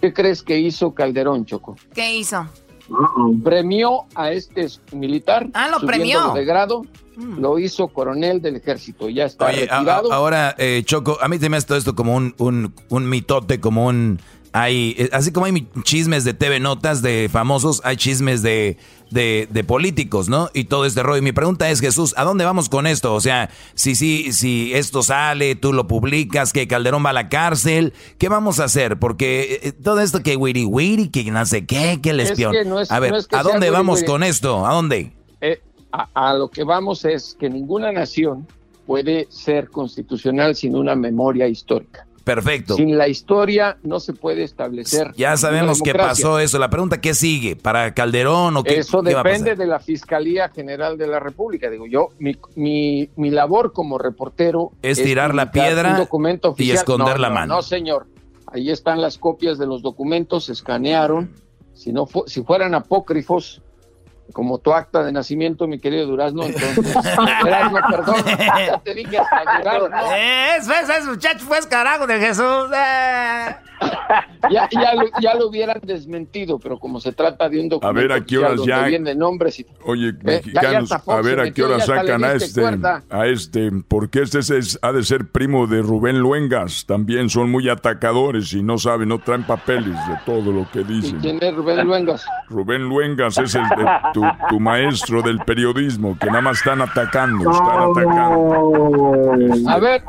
¿qué 0.00 0.12
crees 0.12 0.42
que 0.42 0.58
hizo 0.58 0.94
Calderón, 0.94 1.44
Choco? 1.44 1.76
¿Qué 1.94 2.16
hizo? 2.16 2.48
Premió 3.44 4.06
a 4.14 4.32
este 4.32 4.66
militar. 4.92 5.48
Ah, 5.52 5.68
lo 5.68 5.86
premió. 5.86 6.32
De 6.32 6.44
grado. 6.44 6.82
Lo 7.16 7.58
hizo 7.58 7.88
coronel 7.88 8.42
del 8.42 8.56
ejército, 8.56 9.08
ya 9.08 9.24
está 9.24 9.50
retirado. 9.50 10.12
ahora, 10.12 10.54
eh, 10.58 10.82
Choco, 10.84 11.18
a 11.20 11.28
mí 11.28 11.38
se 11.38 11.48
me 11.48 11.56
hace 11.56 11.66
todo 11.66 11.78
esto 11.78 11.94
como 11.94 12.14
un, 12.14 12.34
un, 12.38 12.74
un 12.88 13.08
mitote, 13.08 13.60
como 13.60 13.86
un... 13.86 14.20
Hay, 14.52 14.94
eh, 14.98 15.10
así 15.12 15.32
como 15.32 15.46
hay 15.46 15.68
chismes 15.82 16.24
de 16.24 16.32
TV 16.32 16.60
Notas 16.60 17.02
de 17.02 17.28
famosos, 17.30 17.82
hay 17.84 17.96
chismes 17.96 18.42
de, 18.42 18.78
de, 19.10 19.64
políticos, 19.64 20.28
¿no? 20.28 20.50
Y 20.54 20.64
todo 20.64 20.84
este 20.86 21.02
rollo. 21.02 21.22
Mi 21.22 21.32
pregunta 21.32 21.70
es, 21.70 21.80
Jesús, 21.80 22.14
¿a 22.16 22.24
dónde 22.24 22.44
vamos 22.44 22.68
con 22.68 22.86
esto? 22.86 23.14
O 23.14 23.20
sea, 23.20 23.50
si, 23.74 23.94
si, 23.94 24.32
si 24.32 24.72
esto 24.74 25.02
sale, 25.02 25.56
tú 25.56 25.72
lo 25.72 25.86
publicas, 25.86 26.52
que 26.52 26.66
Calderón 26.66 27.04
va 27.04 27.10
a 27.10 27.14
la 27.14 27.28
cárcel, 27.28 27.92
¿qué 28.18 28.28
vamos 28.28 28.58
a 28.58 28.64
hacer? 28.64 28.98
Porque 28.98 29.60
eh, 29.62 29.72
todo 29.72 30.00
esto 30.00 30.22
que 30.22 30.36
wiri 30.36 30.64
wiri, 30.64 31.08
que 31.08 31.30
no 31.30 31.44
sé 31.44 31.66
qué, 31.66 32.00
que 32.02 32.10
el 32.10 32.20
espión. 32.20 32.54
a 32.88 33.00
ver, 33.00 33.14
¿a 33.32 33.42
dónde 33.42 33.70
vamos 33.70 34.02
con 34.04 34.22
esto? 34.22 34.66
¿A 34.66 34.72
dónde? 34.72 35.12
A, 36.14 36.34
lo 36.34 36.48
que 36.48 36.64
vamos 36.64 37.04
es 37.04 37.36
que 37.38 37.48
ninguna 37.48 37.92
nación 37.92 38.46
puede 38.86 39.26
ser 39.30 39.70
constitucional 39.70 40.54
sin 40.54 40.76
una 40.76 40.94
memoria 40.94 41.48
histórica. 41.48 42.06
Perfecto. 42.24 42.74
Sin 42.74 42.98
la 42.98 43.06
historia 43.06 43.78
no 43.84 44.00
se 44.00 44.12
puede 44.12 44.42
establecer. 44.42 45.12
Ya 45.16 45.36
sabemos 45.36 45.80
qué 45.80 45.94
pasó 45.94 46.40
eso. 46.40 46.58
La 46.58 46.68
pregunta, 46.68 47.00
¿qué 47.00 47.14
sigue? 47.14 47.54
¿Para 47.54 47.94
Calderón 47.94 48.56
o 48.56 48.64
qué? 48.64 48.78
Eso 48.78 49.00
depende 49.00 49.54
de 49.54 49.66
la 49.66 49.78
Fiscalía 49.78 50.48
General 50.48 50.98
de 50.98 51.06
la 51.06 51.20
República. 51.20 51.70
Digo, 51.70 51.86
yo, 51.86 52.08
mi, 52.18 52.36
mi, 52.56 53.08
mi 53.14 53.30
labor 53.30 53.72
como 53.72 53.96
reportero 53.96 54.72
es, 54.82 55.00
tirar 55.00 55.36
la 55.36 55.52
piedra 55.52 56.08
y 56.56 56.70
esconder 56.72 57.20
la 57.20 57.30
mano. 57.30 57.54
No, 57.54 57.62
señor. 57.62 58.08
Ahí 58.48 58.70
están 58.70 59.00
las 59.00 59.18
copias 59.18 59.56
de 59.56 59.66
los 59.66 59.82
documentos, 59.82 60.46
se 60.46 60.52
escanearon. 60.52 61.32
Si, 61.74 61.92
no 61.92 62.08
si 62.26 62.42
fueran 62.42 62.74
apócrifos, 62.74 63.62
como 64.32 64.58
tu 64.58 64.72
acta 64.72 65.04
de 65.04 65.12
nacimiento, 65.12 65.66
mi 65.66 65.78
querido 65.78 66.06
Durazno. 66.06 66.44
Entonces, 66.44 66.94
Durazno, 67.42 67.78
perdón, 67.90 68.24
ya 68.66 68.78
te 68.78 68.94
dije 68.94 69.18
hasta 69.18 69.58
Durazno. 69.58 70.12
Es, 70.14 70.68
es, 70.68 70.88
es, 70.88 71.06
muchacho, 71.06 71.44
pues 71.48 71.66
carajo 71.66 72.06
de 72.06 72.18
Jesús. 72.18 72.70
Eh. 72.74 73.56
ya, 74.50 74.68
ya, 74.70 74.94
lo, 74.94 75.02
ya, 75.20 75.34
lo, 75.34 75.48
hubieran 75.48 75.80
desmentido, 75.82 76.58
pero 76.58 76.78
como 76.78 77.00
se 77.00 77.12
trata 77.12 77.48
de 77.48 77.60
un 77.60 77.68
documento. 77.68 77.98
A 77.98 78.02
ver 78.02 78.12
a 78.12 78.24
qué 78.24 78.38
horas 78.38 78.60
ya. 78.64 78.86
Viene 78.86 79.14
nombres 79.14 79.60
y, 79.60 79.66
Oye, 79.84 80.12
mexicanos, 80.22 80.90
a 80.92 81.20
ver 81.20 81.40
a 81.40 81.50
qué 81.50 81.62
horas 81.62 81.86
sacan 81.86 82.24
a 82.24 82.32
este, 82.32 82.62
a 83.10 83.26
este, 83.26 83.70
porque 83.88 84.22
este 84.22 84.38
es, 84.38 84.78
ha 84.82 84.92
de 84.92 85.02
ser 85.02 85.28
primo 85.30 85.66
de 85.66 85.82
Rubén 85.82 86.18
Luengas. 86.18 86.86
También 86.86 87.28
son 87.28 87.50
muy 87.50 87.68
atacadores 87.68 88.52
y 88.52 88.62
no 88.62 88.78
saben, 88.78 89.08
no 89.08 89.18
traen 89.18 89.44
papeles 89.44 89.94
de 89.94 90.18
todo 90.24 90.52
lo 90.52 90.70
que 90.70 90.82
dicen. 90.84 91.18
¿Quién 91.20 91.38
es 91.42 91.54
Rubén 91.54 91.86
Luengas? 91.86 92.24
Rubén 92.48 92.82
Luengas 92.82 93.38
es 93.38 93.54
el 93.54 93.62
tu, 94.48 94.60
maestro 94.60 95.22
del 95.22 95.38
periodismo, 95.40 96.18
que 96.18 96.26
nada 96.26 96.40
más 96.40 96.58
están 96.58 96.80
atacando, 96.80 97.50
están 97.50 97.90
atacando. 97.90 99.70
A 99.70 99.78
ver, 99.78 100.02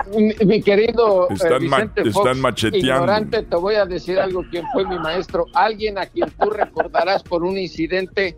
mi, 0.46 0.62
querido 0.62 1.30
eh, 1.30 1.34
están, 1.34 1.60
Vicente 1.60 2.06
Fox, 2.12 2.18
están 2.18 2.42
macheteando. 2.42 2.88
ignorante, 2.88 3.44
te 3.44 3.56
voy 3.56 3.76
a 3.76 3.86
decir 3.86 4.20
algo, 4.20 4.44
quién 4.50 4.66
fue 4.74 4.86
mi 4.86 4.98
maestro, 5.00 5.46
alguien 5.54 5.98
a 5.98 6.06
quien 6.06 6.30
tú 6.40 6.50
recordarás 6.50 7.24
por 7.24 7.44
un 7.44 7.58
incidente 7.58 8.38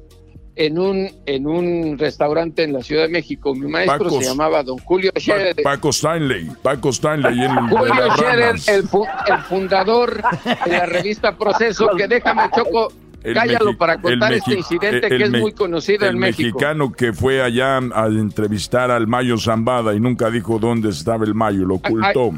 en 0.56 0.78
un, 0.78 1.10
en 1.26 1.48
un 1.48 1.98
restaurante 1.98 2.64
en 2.64 2.74
la 2.74 2.84
Ciudad 2.84 3.04
de 3.04 3.10
México. 3.10 3.56
Mi 3.56 3.68
maestro 3.72 4.10
se 4.10 4.24
llamaba 4.24 4.62
don 4.64 4.78
Julio 4.80 5.12
Scherer. 5.18 5.56
Paco 5.64 5.90
Stanley, 5.90 6.50
Paco 6.62 6.90
Stanley. 6.90 7.46
En, 7.46 7.70
Julio 7.70 8.12
Scherer, 8.16 8.56
el, 8.68 8.84
el, 8.84 9.40
fundador 9.48 10.22
de 10.66 10.72
la 10.72 10.86
revista 10.86 11.38
Proceso, 11.38 11.90
que 11.96 12.08
déjame, 12.08 12.50
Choco, 12.54 12.91
cállalo 13.22 13.78
para 13.78 14.00
contar 14.00 14.34
este 14.34 14.56
incidente 14.56 15.08
que 15.08 15.24
es 15.24 15.32
muy 15.32 15.54
conocido 15.54 16.08
en 16.08 16.18
México. 16.18 16.41
El 16.41 16.54
mexicano 16.54 16.91
que 16.91 17.14
fue 17.14 17.41
allá 17.41 17.78
a 17.78 18.08
entrevistar 18.08 18.91
al 18.91 19.08
Mayo 19.08 19.38
Zambada 19.38 19.94
y 19.94 20.00
nunca 20.00 20.30
dijo 20.30 20.60
dónde 20.60 20.90
estaba 20.90 21.26
el 21.26 21.36
Mayo, 21.36 21.66
lo 21.66 21.76
ocultó. 21.76 22.32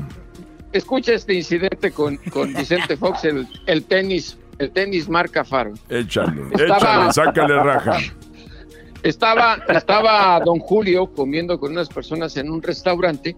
escucha 0.72 1.14
este 1.14 1.34
incidente 1.34 1.92
con, 1.92 2.18
con 2.18 2.54
Vicente 2.56 2.98
Fox, 2.98 3.26
el, 3.26 3.48
el 3.68 3.84
tenis 3.84 4.38
el 4.62 4.70
tenis 4.72 5.10
marca 5.10 5.44
Faro. 5.44 5.74
Échale, 5.90 6.44
échale, 6.54 7.12
sácale 7.12 7.56
raja. 7.56 7.98
Estaba, 9.04 9.56
estaba 9.68 10.40
don 10.46 10.60
Julio 10.60 11.12
comiendo 11.12 11.60
con 11.60 11.72
unas 11.72 11.90
personas 11.90 12.38
en 12.38 12.52
un 12.52 12.62
restaurante 12.62 13.36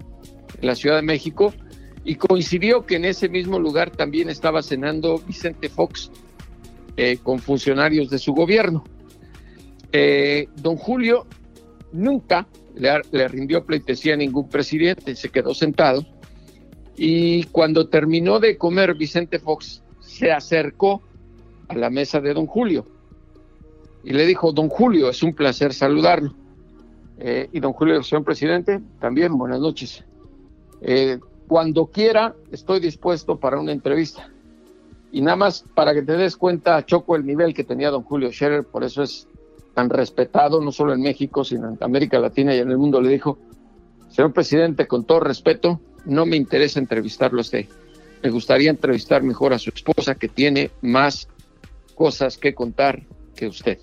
en 0.60 0.68
la 0.68 0.76
Ciudad 0.76 0.98
de 0.98 1.04
México 1.04 1.54
y 2.04 2.16
coincidió 2.16 2.86
que 2.86 2.98
en 2.98 3.06
ese 3.06 3.30
mismo 3.30 3.60
lugar 3.60 3.90
también 3.90 4.30
estaba 4.30 4.62
cenando 4.62 5.20
Vicente 5.26 5.70
Fox 5.70 6.12
eh, 6.96 7.18
con 7.22 7.40
funcionarios 7.40 8.10
de 8.10 8.20
su 8.20 8.34
gobierno. 8.34 8.84
Eh, 9.92 10.48
don 10.56 10.76
Julio 10.76 11.26
nunca 11.92 12.48
le, 12.76 13.28
rindió 13.28 13.66
pleitesía 13.66 14.14
a 14.14 14.18
ningún 14.18 14.48
presidente, 14.48 15.16
se 15.16 15.30
quedó 15.30 15.54
sentado 15.54 16.06
y 16.96 17.46
cuando 17.46 17.90
terminó 17.90 18.40
de 18.40 18.58
comer 18.58 18.96
Vicente 18.96 19.40
Fox 19.40 19.84
se 20.00 20.32
acercó 20.32 21.02
a 21.68 21.76
la 21.76 21.90
mesa 21.90 22.20
de 22.20 22.34
don 22.34 22.46
Julio 22.46 22.88
y 24.04 24.14
le 24.14 24.26
dijo, 24.26 24.52
don 24.52 24.70
Julio, 24.70 25.10
es 25.10 25.24
un 25.24 25.34
placer 25.34 25.74
saludarlo. 25.74 26.36
Eh, 27.20 27.48
y 27.54 27.60
don 27.60 27.74
Julio, 27.74 28.04
señor 28.04 28.26
presidente, 28.26 28.82
también 29.00 29.38
buenas 29.38 29.60
noches. 29.60 30.04
Cuando 31.48 31.88
quiera, 31.88 32.36
estoy 32.52 32.80
dispuesto 32.80 33.40
para 33.40 33.60
una 33.60 33.72
entrevista. 33.72 34.33
Y 35.14 35.22
nada 35.22 35.38
más 35.38 35.64
para 35.76 35.94
que 35.94 36.02
te 36.02 36.14
des 36.14 36.36
cuenta, 36.36 36.84
Choco, 36.88 37.16
el 37.16 37.24
nivel 37.24 37.54
que 37.54 37.64
tenía 37.64 37.92
don 37.92 38.02
Julio 38.02 38.32
Scherer, 38.32 38.64
por 38.64 38.84
eso 38.84 39.04
es 39.04 39.28
tan 39.76 39.92
respetado, 39.92 40.60
no 40.60 40.72
solo 40.72 40.92
en 40.92 41.02
México, 41.02 41.44
sino 41.44 41.70
en 41.70 41.78
América 41.82 42.18
Latina 42.18 42.56
y 42.56 42.58
en 42.58 42.72
el 42.72 42.80
mundo, 42.80 43.00
le 43.00 43.10
dijo, 43.10 43.38
señor 44.10 44.34
presidente, 44.34 44.88
con 44.88 45.06
todo 45.06 45.20
respeto, 45.20 45.80
no 46.06 46.26
me 46.26 46.36
interesa 46.36 46.80
entrevistarlo 46.80 47.38
a 47.38 47.42
usted. 47.42 47.68
Me 48.24 48.32
gustaría 48.32 48.72
entrevistar 48.72 49.22
mejor 49.22 49.54
a 49.54 49.60
su 49.60 49.70
esposa, 49.70 50.16
que 50.16 50.30
tiene 50.30 50.72
más 50.82 51.28
cosas 51.94 52.40
que 52.40 52.56
contar 52.56 53.04
que 53.36 53.46
usted. 53.46 53.78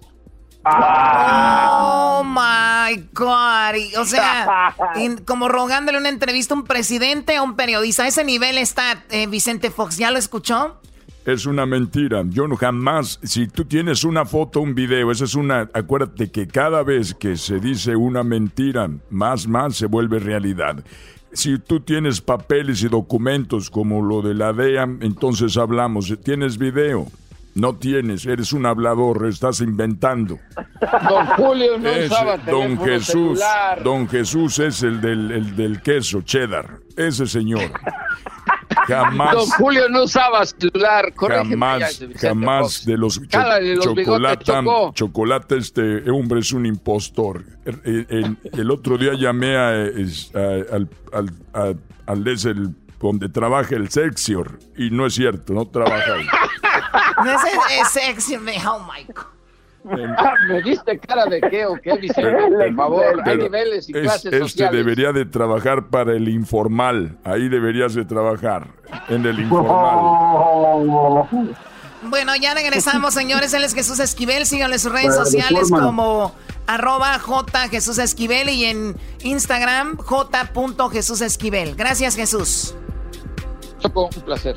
Oh 0.65 2.25
my 2.25 3.09
God. 3.13 4.01
O 4.01 4.05
sea, 4.05 4.75
como 5.27 5.49
rogándole 5.49 5.97
una 5.97 6.09
entrevista 6.09 6.55
a 6.55 6.57
un 6.57 6.65
presidente 6.65 7.39
o 7.39 7.45
un 7.45 7.55
periodista. 7.55 8.03
A 8.03 8.09
ese 8.09 8.25
nivel 8.25 8.59
está 8.59 9.05
eh, 9.11 9.29
Vicente 9.29 9.71
Fox. 9.71 9.97
¿Ya 9.97 10.11
lo 10.11 10.19
escuchó? 10.19 10.81
Es 11.25 11.45
una 11.47 11.67
mentira. 11.67 12.25
Yo 12.29 12.49
no 12.49 12.57
jamás, 12.57 13.21
si 13.23 13.47
tú 13.47 13.65
tienes 13.65 14.05
una 14.05 14.25
foto, 14.25 14.61
un 14.61 14.75
video, 14.75 15.11
eso 15.11 15.25
es 15.25 15.35
una. 15.35 15.69
Acuérdate 15.73 16.31
que 16.31 16.47
cada 16.47 16.83
vez 16.83 17.15
que 17.15 17.37
se 17.37 17.61
dice 17.61 17.95
una 17.95 18.23
mentira, 18.23 18.89
más, 19.11 19.47
más 19.47 19.77
se 19.77 19.87
vuelve 19.87 20.19
realidad. 20.19 20.83
Si 21.33 21.59
tú 21.59 21.81
tienes 21.81 22.21
papeles 22.21 22.83
y 22.83 22.89
documentos 22.89 23.71
como 23.71 24.03
lo 24.03 24.23
de 24.23 24.35
la 24.35 24.53
DEA, 24.53 24.85
entonces 25.01 25.57
hablamos. 25.57 26.13
Tienes 26.25 26.59
video. 26.59 27.07
No 27.55 27.75
tienes, 27.75 28.27
eres 28.27 28.53
un 28.53 28.65
hablador, 28.65 29.27
estás 29.27 29.61
inventando. 29.61 30.39
Don 31.09 31.27
Julio 31.27 31.79
no 31.79 31.91
usaba 32.07 32.39
Don 32.39 32.79
Jesús, 32.79 33.41
Don 33.83 34.09
Jesús 34.09 34.61
es 34.61 34.83
el 34.85 35.01
del, 35.01 35.33
el 35.33 35.57
del 35.57 35.83
queso, 35.83 36.23
cheddar. 36.23 36.79
Ese 36.97 37.27
señor. 37.27 37.73
Jamás. 38.91 39.35
Don 39.35 39.47
Julio 39.47 39.89
no 39.89 40.05
usaba 40.05 40.45
celular, 40.45 41.13
Jamás, 41.17 42.01
jamás 42.21 42.85
de 42.85 42.97
los, 42.97 43.21
chocolate, 43.29 44.53
chocolate, 44.95 45.57
este 45.57 46.11
hombre 46.11 46.41
es 46.41 46.53
un 46.53 46.67
impostor. 46.67 47.45
El, 47.65 48.37
el, 48.53 48.71
otro 48.71 48.99
día 48.99 49.15
llamé 49.15 49.57
a, 49.57 49.69
al, 49.71 50.89
al, 51.13 51.31
al, 51.53 51.79
al, 52.07 52.29
el 52.29 52.75
donde 53.01 53.29
trabaja 53.29 53.77
el 53.77 53.89
Sexior. 53.89 54.59
Y 54.77 54.91
no 54.91 55.07
es 55.07 55.15
cierto, 55.15 55.53
no 55.53 55.67
trabaja 55.67 56.15
ahí. 56.15 56.27
No 57.25 57.31
es 57.33 57.41
el 57.79 57.87
Sexior, 57.87 58.41
oh 58.67 58.81
my 58.81 59.05
God. 59.13 59.40
¿Me 59.85 60.63
diste 60.63 60.99
cara 60.99 61.25
de 61.27 61.41
qué 61.41 61.65
o 61.67 61.75
qué, 61.81 61.91
Por 61.93 62.75
favor, 62.77 63.05
hay 63.25 63.39
niveles 63.39 63.89
y 63.89 63.93
clases 63.93 64.27
Este 64.27 64.39
sociales. 64.41 64.77
debería 64.77 65.13
de 65.13 65.25
trabajar 65.25 65.89
para 65.89 66.13
el 66.15 66.29
informal. 66.29 67.17
Ahí 67.25 67.49
deberías 67.49 67.95
de 67.95 68.05
trabajar, 68.05 68.69
en 69.09 69.25
el 69.25 69.41
informal. 69.41 71.29
Bueno, 72.03 72.35
ya 72.37 72.55
regresamos, 72.55 73.15
señores. 73.15 73.55
Él 73.55 73.65
es 73.65 73.75
Jesús 73.75 74.01
Esquivel. 74.01 74.47
Síganle 74.47 74.79
sus 74.79 74.93
redes 74.93 75.15
sociales 75.15 75.71
como 75.71 76.35
arroba 76.67 77.19
J 77.19 77.69
Jesús 77.69 77.99
Esquivel 77.99 78.49
y 78.49 78.65
en 78.67 78.97
Instagram 79.23 79.97
J. 79.97 80.51
Jesús 80.93 81.21
Esquivel. 81.21 81.75
Gracias, 81.75 82.17
Jesús. 82.17 82.75
Choco, 83.81 84.11
un 84.15 84.23
placer. 84.23 84.57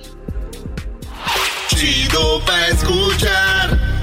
Chido 1.69 2.41
pa' 2.45 2.67
escuchar. 2.67 4.02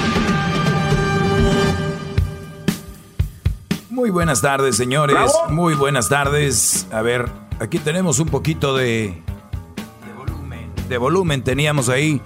Muy 4.01 4.09
buenas 4.09 4.41
tardes, 4.41 4.77
señores. 4.77 5.15
Muy 5.51 5.75
buenas 5.75 6.09
tardes. 6.09 6.87
A 6.91 7.03
ver, 7.03 7.29
aquí 7.59 7.77
tenemos 7.77 8.17
un 8.17 8.29
poquito 8.29 8.75
de, 8.75 9.13
de 10.07 10.13
volumen. 10.17 10.71
De 10.89 10.97
volumen 10.97 11.43
teníamos 11.43 11.87
ahí. 11.87 12.19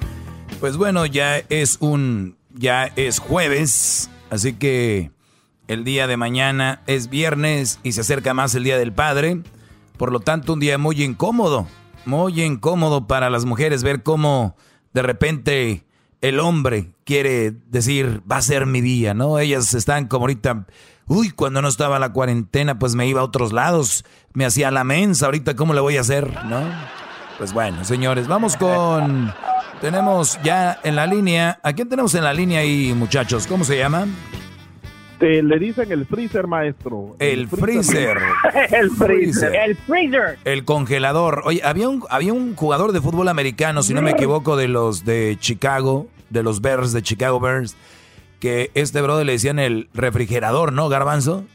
Pues 0.61 0.77
bueno, 0.77 1.05
ya 1.05 1.39
es 1.49 1.75
un 1.81 2.37
ya 2.53 2.85
es 2.95 3.19
jueves, 3.19 4.09
así 4.29 4.53
que 4.53 5.11
el 5.67 5.83
día 5.83 6.07
de 6.07 6.15
mañana 6.15 6.81
es 6.87 7.09
viernes 7.09 7.81
y 7.83 7.91
se 7.91 7.99
acerca 7.99 8.33
más 8.33 8.55
el 8.55 8.63
Día 8.63 8.77
del 8.77 8.93
Padre. 8.93 9.41
Por 9.97 10.13
lo 10.13 10.21
tanto, 10.21 10.53
un 10.53 10.61
día 10.61 10.77
muy 10.77 11.03
incómodo, 11.03 11.67
muy 12.05 12.41
incómodo 12.41 13.05
para 13.05 13.29
las 13.29 13.43
mujeres 13.43 13.83
ver 13.83 14.01
cómo 14.01 14.55
de 14.93 15.01
repente 15.01 15.83
el 16.21 16.39
hombre 16.39 16.93
quiere 17.03 17.51
decir, 17.67 18.21
va 18.31 18.37
a 18.37 18.41
ser 18.41 18.65
mi 18.65 18.79
día, 18.79 19.13
¿no? 19.13 19.39
Ellas 19.39 19.73
están 19.73 20.07
como 20.07 20.23
ahorita, 20.23 20.67
uy, 21.07 21.31
cuando 21.31 21.61
no 21.61 21.67
estaba 21.67 21.99
la 21.99 22.11
cuarentena, 22.11 22.79
pues 22.79 22.95
me 22.95 23.07
iba 23.07 23.21
a 23.21 23.23
otros 23.23 23.53
lados, 23.53 24.05
me 24.33 24.45
hacía 24.45 24.71
la 24.71 24.83
mensa, 24.83 25.25
ahorita 25.25 25.55
cómo 25.55 25.73
le 25.73 25.81
voy 25.81 25.97
a 25.97 26.01
hacer, 26.01 26.31
¿no? 26.45 26.61
Pues 27.37 27.53
bueno, 27.53 27.83
señores, 27.83 28.27
vamos 28.27 28.55
con... 28.55 29.33
Tenemos 29.81 30.39
ya 30.41 30.79
en 30.83 30.95
la 30.95 31.05
línea, 31.05 31.59
¿a 31.61 31.73
quién 31.73 31.89
tenemos 31.89 32.15
en 32.15 32.23
la 32.23 32.33
línea 32.33 32.61
ahí, 32.61 32.93
muchachos? 32.95 33.45
¿Cómo 33.45 33.65
se 33.65 33.77
llama? 33.77 34.07
le 35.19 35.59
dicen 35.59 35.91
el 35.91 36.05
freezer, 36.05 36.47
maestro. 36.47 37.15
El, 37.19 37.47
freezer. 37.47 38.17
el 38.71 38.91
freezer. 38.91 39.55
El 39.55 39.75
freezer. 39.75 40.37
El 40.43 40.65
congelador. 40.65 41.41
Oye, 41.45 41.61
había 41.63 41.89
un, 41.89 42.03
había 42.09 42.33
un 42.33 42.55
jugador 42.55 42.91
de 42.91 43.01
fútbol 43.01 43.27
americano, 43.27 43.83
si 43.83 43.93
no 43.93 44.01
me 44.01 44.11
equivoco, 44.11 44.55
de 44.55 44.67
los 44.67 45.05
de 45.05 45.37
Chicago, 45.39 46.07
de 46.29 46.43
los 46.43 46.61
Bears, 46.61 46.93
de 46.93 47.01
Chicago 47.01 47.39
Bears, 47.39 47.75
que 48.45 48.69
este 48.75 49.01
brother 49.01 49.25
le 49.25 49.31
decían 49.31 49.57
el 49.57 49.89
refrigerador, 49.95 50.71
¿no, 50.71 50.87
Garbanzo? 50.87 51.45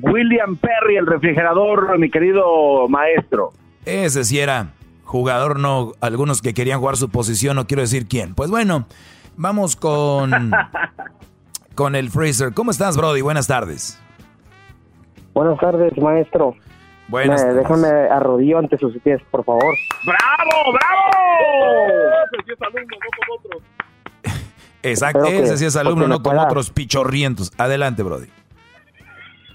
William 0.00 0.56
Perry, 0.56 0.96
el 0.96 1.06
refrigerador, 1.06 1.98
mi 1.98 2.10
querido 2.10 2.88
maestro. 2.88 3.52
Ese 3.84 4.24
sí 4.24 4.38
era 4.38 4.68
jugador, 5.04 5.58
no 5.58 5.92
algunos 6.00 6.40
que 6.40 6.54
querían 6.54 6.80
jugar 6.80 6.96
su 6.96 7.10
posición, 7.10 7.54
no 7.56 7.66
quiero 7.66 7.82
decir 7.82 8.08
quién. 8.08 8.34
Pues 8.34 8.48
bueno, 8.48 8.86
vamos 9.36 9.76
con 9.76 10.30
con 11.74 11.96
el 11.96 12.08
freezer. 12.08 12.54
¿Cómo 12.54 12.70
estás, 12.70 12.96
Brody? 12.96 13.20
Buenas 13.20 13.46
tardes. 13.46 14.02
Buenas 15.34 15.60
tardes, 15.60 15.92
maestro. 15.98 16.54
Buenas 17.08 17.42
tardes. 17.42 17.56
Déjame 17.56 17.88
arrodillo 17.88 18.58
ante 18.58 18.78
sus 18.78 18.96
pies, 19.02 19.20
por 19.30 19.44
favor. 19.44 19.74
¡Bravo, 20.06 20.72
bravo! 20.72 21.18
Exacto, 24.82 25.26
ese 25.26 25.56
sí 25.56 25.64
es 25.64 25.76
alumno, 25.76 26.06
no 26.08 26.22
como 26.22 26.42
otros 26.42 26.70
pichorrientos. 26.70 27.52
Adelante, 27.58 28.02
Brody. 28.02 28.28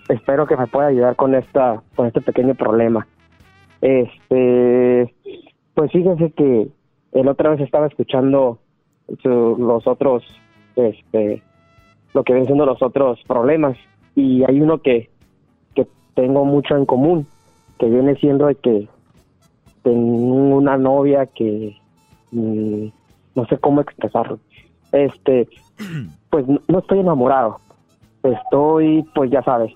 Espero 0.10 0.46
que 0.46 0.58
me 0.58 0.68
pueda 0.68 0.88
ayudar 0.88 1.16
con 1.16 1.34
esta, 1.34 1.82
con 1.96 2.08
este 2.08 2.22
pequeño 2.22 2.56
problema. 2.56 3.08
Este, 3.82 5.14
pues 5.74 5.92
fíjense 5.92 6.32
que 6.32 6.68
el 7.14 7.28
otra 7.28 7.52
vez 7.52 7.62
estaba 7.62 7.88
escuchando 7.88 8.60
los 9.24 9.88
otros, 9.88 10.24
este, 10.76 11.42
lo 12.14 12.24
que 12.24 12.34
ven 12.34 12.46
siendo 12.46 12.66
los 12.66 12.82
otros 12.82 13.20
problemas 13.28 13.78
y 14.16 14.44
hay 14.44 14.62
uno 14.62 14.80
que, 14.80 15.10
que 15.76 15.88
tengo 16.16 16.46
mucho 16.46 16.76
en 16.76 16.86
común, 16.86 17.28
que 17.80 17.88
viene 17.88 18.16
siendo 18.16 18.48
de 18.48 18.56
que 18.56 18.88
tengo 19.84 20.56
una 20.56 20.78
novia 20.78 21.26
que 21.28 21.76
mm, 22.32 22.88
no 23.36 23.46
sé 23.48 23.58
cómo 23.58 23.82
expresarlo. 23.82 24.40
Este, 24.94 25.50
pues 26.30 26.46
no 26.68 26.80
estoy 26.80 27.00
enamorado, 27.00 27.60
estoy, 28.24 29.04
pues 29.14 29.32
ya 29.32 29.44
sabes, 29.44 29.74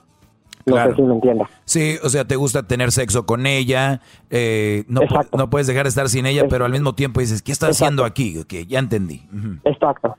no 0.65 0.75
sé 0.75 0.95
si 0.95 1.01
me 1.01 1.15
entiendas. 1.15 1.49
Sí, 1.65 1.95
o 2.03 2.09
sea, 2.09 2.25
te 2.25 2.35
gusta 2.35 2.63
tener 2.63 2.91
sexo 2.91 3.25
con 3.25 3.45
ella, 3.45 4.01
eh, 4.29 4.85
no, 4.87 5.01
no 5.35 5.49
puedes 5.49 5.67
dejar 5.67 5.83
de 5.83 5.89
estar 5.89 6.07
sin 6.07 6.25
ella, 6.25 6.47
pero 6.47 6.65
al 6.65 6.71
mismo 6.71 6.93
tiempo 6.93 7.19
dices, 7.19 7.41
¿qué 7.41 7.51
estás 7.51 7.71
haciendo 7.71 8.05
aquí? 8.05 8.37
Ok, 8.37 8.53
ya 8.67 8.79
entendí. 8.79 9.23
Exacto. 9.63 10.15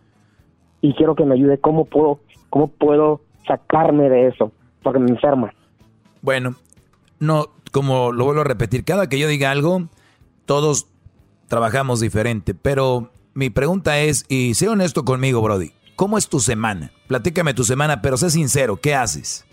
Y 0.80 0.94
quiero 0.94 1.14
que 1.14 1.24
me 1.24 1.34
ayude, 1.34 1.58
¿cómo 1.58 1.84
puedo, 1.84 2.20
cómo 2.50 2.68
puedo 2.68 3.20
sacarme 3.46 4.08
de 4.08 4.28
eso? 4.28 4.52
Porque 4.82 4.98
me 4.98 5.10
enferma. 5.10 5.52
Bueno, 6.22 6.56
no, 7.20 7.46
como 7.70 8.10
lo 8.12 8.24
vuelvo 8.24 8.40
a 8.40 8.44
repetir, 8.44 8.84
cada 8.84 9.08
que 9.08 9.18
yo 9.18 9.28
diga 9.28 9.50
algo, 9.50 9.88
todos 10.44 10.88
trabajamos 11.46 12.00
diferente, 12.00 12.54
pero 12.54 13.10
mi 13.38 13.50
pregunta 13.50 14.00
es, 14.00 14.26
y 14.28 14.54
sé 14.54 14.68
honesto 14.68 15.04
conmigo, 15.04 15.40
Brody, 15.40 15.70
¿cómo 15.94 16.18
es 16.18 16.28
tu 16.28 16.40
semana? 16.40 16.90
Platícame 17.06 17.54
tu 17.54 17.62
semana, 17.62 18.02
pero 18.02 18.16
sé 18.16 18.30
sincero, 18.30 18.78
¿qué 18.78 18.96
haces? 18.96 19.46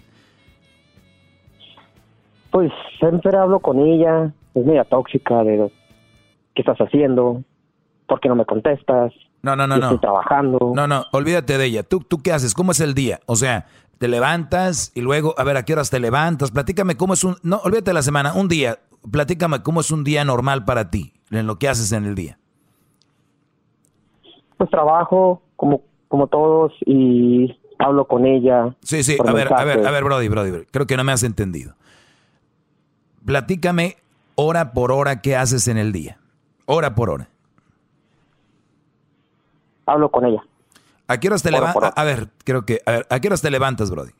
Pues 2.49 2.71
siempre 2.97 3.37
hablo 3.37 3.59
con 3.59 3.79
ella, 3.79 4.33
es 4.55 4.65
media 4.65 4.85
tóxica 4.85 5.43
de 5.43 5.71
qué 6.55 6.63
estás 6.63 6.79
haciendo, 6.79 7.43
por 8.07 8.19
qué 8.19 8.27
no 8.27 8.33
me 8.33 8.45
contestas. 8.45 9.13
No, 9.43 9.55
no, 9.55 9.67
no, 9.67 9.77
no. 9.77 9.85
Estoy 9.85 9.99
trabajando. 9.99 10.71
No, 10.73 10.87
no, 10.87 11.05
olvídate 11.11 11.59
de 11.59 11.65
ella. 11.65 11.83
¿Tú, 11.83 11.99
¿Tú 11.99 12.23
qué 12.23 12.33
haces? 12.33 12.55
¿Cómo 12.55 12.71
es 12.71 12.79
el 12.79 12.95
día? 12.95 13.19
O 13.27 13.35
sea, 13.35 13.67
te 13.99 14.07
levantas 14.07 14.93
y 14.95 15.01
luego, 15.01 15.35
a 15.37 15.43
ver, 15.43 15.57
¿a 15.57 15.63
qué 15.63 15.73
horas 15.73 15.91
te 15.91 15.99
levantas? 15.99 16.49
Platícame 16.49 16.97
cómo 16.97 17.13
es 17.13 17.23
un... 17.23 17.35
No, 17.43 17.57
olvídate 17.57 17.91
de 17.91 17.93
la 17.93 18.01
semana, 18.01 18.33
un 18.33 18.47
día. 18.47 18.79
Platícame 19.11 19.61
cómo 19.61 19.81
es 19.81 19.91
un 19.91 20.03
día 20.03 20.25
normal 20.25 20.65
para 20.65 20.89
ti, 20.89 21.13
en 21.29 21.45
lo 21.45 21.59
que 21.59 21.69
haces 21.69 21.91
en 21.91 22.05
el 22.05 22.15
día. 22.15 22.39
Pues 24.57 24.69
trabajo 24.69 25.41
como, 25.55 25.81
como 26.07 26.27
todos 26.27 26.73
y 26.85 27.59
hablo 27.79 28.05
con 28.05 28.25
ella. 28.25 28.75
Sí, 28.81 29.03
sí, 29.03 29.17
a 29.25 29.31
ver, 29.31 29.53
a 29.53 29.63
ver, 29.63 29.85
a 29.85 29.91
ver, 29.91 30.03
Brody, 30.03 30.27
Brody, 30.27 30.65
creo 30.71 30.87
que 30.87 30.97
no 30.97 31.03
me 31.03 31.11
has 31.11 31.23
entendido 31.23 31.75
platícame 33.25 33.97
hora 34.35 34.71
por 34.71 34.91
hora 34.91 35.21
qué 35.21 35.35
haces 35.35 35.67
en 35.67 35.77
el 35.77 35.91
día. 35.91 36.19
Hora 36.65 36.95
por 36.95 37.09
hora. 37.09 37.27
Hablo 39.85 40.09
con 40.09 40.25
ella. 40.25 40.41
¿A 41.07 41.19
qué 41.19 41.27
horas 41.27 41.43
te 41.43 41.51
levantas? 41.51 41.93
A 41.95 42.03
ver, 42.03 42.29
creo 42.43 42.65
que. 42.65 42.81
A 42.85 42.91
ver, 42.91 43.07
¿a 43.09 43.19
qué 43.19 43.27
horas 43.27 43.41
te 43.41 43.51
levantas, 43.51 43.91
Brody? 43.91 44.11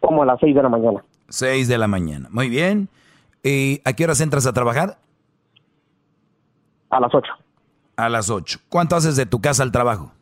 Como 0.00 0.22
a 0.22 0.26
las 0.26 0.40
6 0.40 0.54
de 0.54 0.62
la 0.62 0.68
mañana. 0.68 1.04
6 1.28 1.68
de 1.68 1.76
la 1.76 1.88
mañana. 1.88 2.28
Muy 2.30 2.48
bien. 2.48 2.88
¿Y 3.42 3.82
a 3.84 3.92
qué 3.92 4.04
horas 4.04 4.20
entras 4.20 4.46
a 4.46 4.52
trabajar? 4.52 4.98
A 6.90 7.00
las 7.00 7.14
8. 7.14 7.30
A 7.98 8.08
las 8.08 8.30
8. 8.30 8.60
¿Cuánto 8.68 8.94
haces 8.94 9.16
de 9.16 9.26
tu 9.26 9.40
casa 9.40 9.64
al 9.64 9.72
trabajo? 9.72 10.12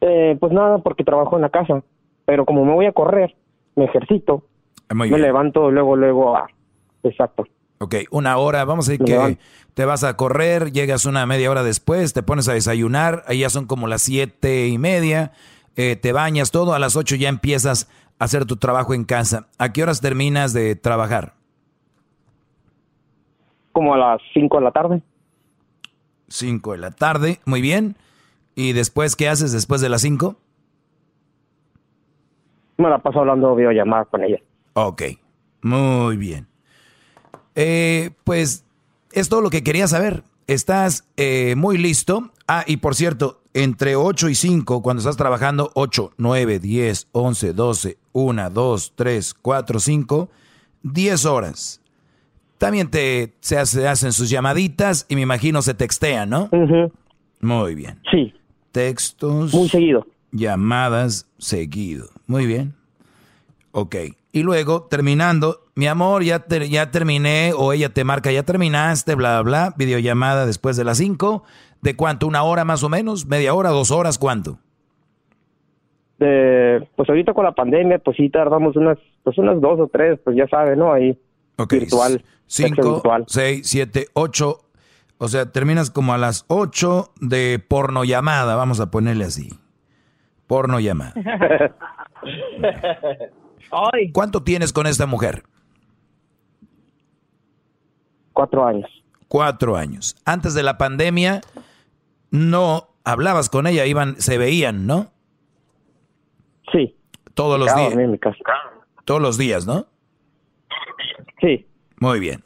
Eh, 0.00 0.36
pues 0.38 0.52
nada, 0.52 0.78
porque 0.78 1.02
trabajo 1.02 1.34
en 1.34 1.42
la 1.42 1.50
casa. 1.50 1.82
Pero 2.24 2.46
como 2.46 2.64
me 2.64 2.74
voy 2.74 2.86
a 2.86 2.92
correr, 2.92 3.34
me 3.74 3.86
ejercito, 3.86 4.44
me 4.94 5.18
levanto 5.18 5.68
luego, 5.72 5.96
luego 5.96 6.36
a... 6.36 6.46
Exacto. 7.02 7.44
Ok, 7.78 7.96
una 8.12 8.36
hora, 8.36 8.64
vamos 8.64 8.88
a 8.88 8.92
decir 8.92 9.04
que 9.04 9.38
te 9.74 9.84
vas 9.84 10.04
a 10.04 10.16
correr, 10.16 10.70
llegas 10.70 11.06
una 11.06 11.26
media 11.26 11.50
hora 11.50 11.64
después, 11.64 12.12
te 12.12 12.22
pones 12.22 12.48
a 12.48 12.52
desayunar, 12.52 13.24
ahí 13.26 13.40
ya 13.40 13.50
son 13.50 13.66
como 13.66 13.88
las 13.88 14.02
siete 14.02 14.68
y 14.68 14.78
media, 14.78 15.32
eh, 15.76 15.96
te 15.96 16.12
bañas 16.12 16.52
todo, 16.52 16.72
a 16.72 16.78
las 16.78 16.94
ocho 16.94 17.16
ya 17.16 17.28
empiezas 17.28 17.90
a 18.20 18.24
hacer 18.24 18.44
tu 18.46 18.58
trabajo 18.58 18.94
en 18.94 19.04
casa. 19.04 19.48
¿A 19.58 19.72
qué 19.72 19.82
horas 19.82 20.00
terminas 20.00 20.52
de 20.52 20.76
trabajar? 20.76 21.34
Como 23.72 23.94
a 23.94 23.98
las 23.98 24.20
cinco 24.32 24.58
de 24.58 24.64
la 24.64 24.70
tarde. 24.70 25.02
Cinco 26.28 26.72
de 26.72 26.78
la 26.78 26.90
tarde, 26.90 27.40
muy 27.44 27.60
bien. 27.60 27.96
¿Y 28.54 28.72
después 28.72 29.16
qué 29.16 29.28
haces 29.28 29.52
después 29.52 29.80
de 29.80 29.88
las 29.88 30.02
cinco? 30.02 30.36
Me 32.76 32.88
la 32.88 32.98
paso 32.98 33.20
hablando 33.20 33.54
videollamada 33.54 34.04
con 34.04 34.22
ella. 34.22 34.38
Ok, 34.74 35.02
muy 35.62 36.16
bien. 36.16 36.46
Eh, 37.54 38.10
pues 38.24 38.64
es 39.12 39.28
todo 39.28 39.40
lo 39.40 39.50
que 39.50 39.64
quería 39.64 39.88
saber. 39.88 40.22
Estás 40.46 41.08
eh, 41.16 41.54
muy 41.56 41.76
listo. 41.76 42.30
Ah, 42.46 42.64
y 42.66 42.78
por 42.78 42.94
cierto, 42.94 43.42
entre 43.52 43.96
8 43.96 44.28
y 44.28 44.34
5, 44.34 44.82
cuando 44.82 45.00
estás 45.00 45.16
trabajando, 45.16 45.70
8, 45.74 46.12
9, 46.16 46.58
10, 46.60 47.08
11, 47.12 47.52
12, 47.52 47.98
1, 48.12 48.50
2, 48.50 48.92
3, 48.94 49.34
4, 49.34 49.80
5, 49.80 50.28
10 50.82 51.24
horas. 51.26 51.80
También 52.58 52.90
te, 52.90 53.34
se, 53.40 53.56
hacen 53.58 54.12
sus 54.12 54.28
llamaditas 54.28 55.06
y 55.08 55.14
me 55.14 55.22
imagino 55.22 55.62
se 55.62 55.74
textean, 55.74 56.28
¿no? 56.28 56.50
Muy 57.40 57.74
bien. 57.74 58.00
Sí. 58.10 58.34
Textos. 58.72 59.54
Muy 59.54 59.68
seguido. 59.68 60.06
Llamadas 60.32 61.30
seguido. 61.38 62.08
Muy 62.26 62.46
bien. 62.46 62.74
Ok. 63.70 63.96
Y 64.32 64.42
luego, 64.42 64.82
terminando, 64.82 65.60
mi 65.74 65.86
amor, 65.86 66.22
ya, 66.22 66.44
ya 66.68 66.90
terminé, 66.90 67.52
o 67.56 67.72
ella 67.72 67.88
te 67.90 68.04
marca, 68.04 68.30
ya 68.30 68.42
terminaste, 68.42 69.14
bla, 69.14 69.40
bla, 69.40 69.68
bla, 69.68 69.74
videollamada 69.78 70.44
después 70.44 70.76
de 70.76 70.84
las 70.84 70.98
5. 70.98 71.44
¿De 71.80 71.96
cuánto? 71.96 72.26
¿Una 72.26 72.42
hora 72.42 72.64
más 72.64 72.82
o 72.82 72.88
menos? 72.88 73.26
¿Media 73.26 73.54
hora? 73.54 73.70
¿Dos 73.70 73.90
horas? 73.90 74.18
¿Cuánto? 74.18 74.58
pues 76.18 77.08
ahorita 77.08 77.32
con 77.32 77.44
la 77.44 77.52
pandemia, 77.52 78.00
pues 78.00 78.16
sí 78.16 78.28
tardamos 78.28 78.74
unas, 78.74 78.98
pues 79.22 79.38
unas 79.38 79.60
dos 79.60 79.78
o 79.78 79.86
tres, 79.86 80.18
pues 80.24 80.36
ya 80.36 80.48
sabes, 80.48 80.76
¿no? 80.76 80.92
Ahí. 80.92 81.16
Virtual. 81.66 82.24
Cinco, 82.46 83.02
seis, 83.26 83.68
siete, 83.68 84.08
ocho. 84.14 84.64
O 85.18 85.28
sea, 85.28 85.50
terminas 85.50 85.90
como 85.90 86.14
a 86.14 86.18
las 86.18 86.44
ocho 86.48 87.12
de 87.20 87.58
porno 87.58 88.04
llamada, 88.04 88.54
vamos 88.56 88.80
a 88.80 88.90
ponerle 88.90 89.24
así. 89.24 89.50
Porno 90.46 90.80
llamada. 90.80 91.14
¿Cuánto 94.12 94.42
tienes 94.42 94.72
con 94.72 94.86
esta 94.86 95.06
mujer? 95.06 95.42
Cuatro 98.32 98.66
años. 98.66 98.88
Cuatro 99.26 99.76
años. 99.76 100.16
Antes 100.24 100.54
de 100.54 100.62
la 100.62 100.78
pandemia, 100.78 101.40
no 102.30 102.88
hablabas 103.04 103.50
con 103.50 103.66
ella, 103.66 103.84
iban, 103.84 104.20
se 104.20 104.38
veían, 104.38 104.86
¿no? 104.86 105.10
Sí. 106.72 106.96
Todos 107.34 107.58
los 107.58 107.74
días. 107.74 107.94
Todos 109.04 109.20
los 109.20 109.36
días, 109.36 109.66
¿no? 109.66 109.86
Sí. 111.40 111.66
Muy 112.00 112.20
bien. 112.20 112.44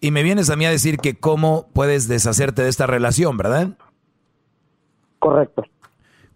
Y 0.00 0.10
me 0.10 0.22
vienes 0.22 0.50
a 0.50 0.56
mí 0.56 0.66
a 0.66 0.70
decir 0.70 0.98
que 0.98 1.18
cómo 1.18 1.68
puedes 1.72 2.08
deshacerte 2.08 2.62
de 2.62 2.68
esta 2.68 2.86
relación, 2.86 3.36
¿verdad? 3.36 3.78
Correcto. 5.18 5.62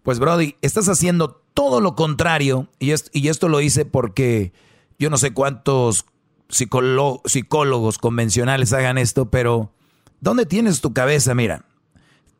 Pues 0.03 0.19
Brody, 0.19 0.55
estás 0.61 0.87
haciendo 0.87 1.41
todo 1.53 1.81
lo 1.81 1.95
contrario, 1.95 2.69
y, 2.79 2.93
y 3.11 3.27
esto 3.27 3.49
lo 3.49 3.59
hice 3.59 3.83
porque 3.83 4.53
yo 4.97 5.09
no 5.09 5.17
sé 5.17 5.33
cuántos 5.33 6.05
psicólogos 6.49 7.97
convencionales 7.97 8.71
hagan 8.73 8.97
esto, 8.97 9.29
pero 9.29 9.73
¿dónde 10.21 10.45
tienes 10.45 10.79
tu 10.81 10.93
cabeza? 10.93 11.35
Mira, 11.35 11.65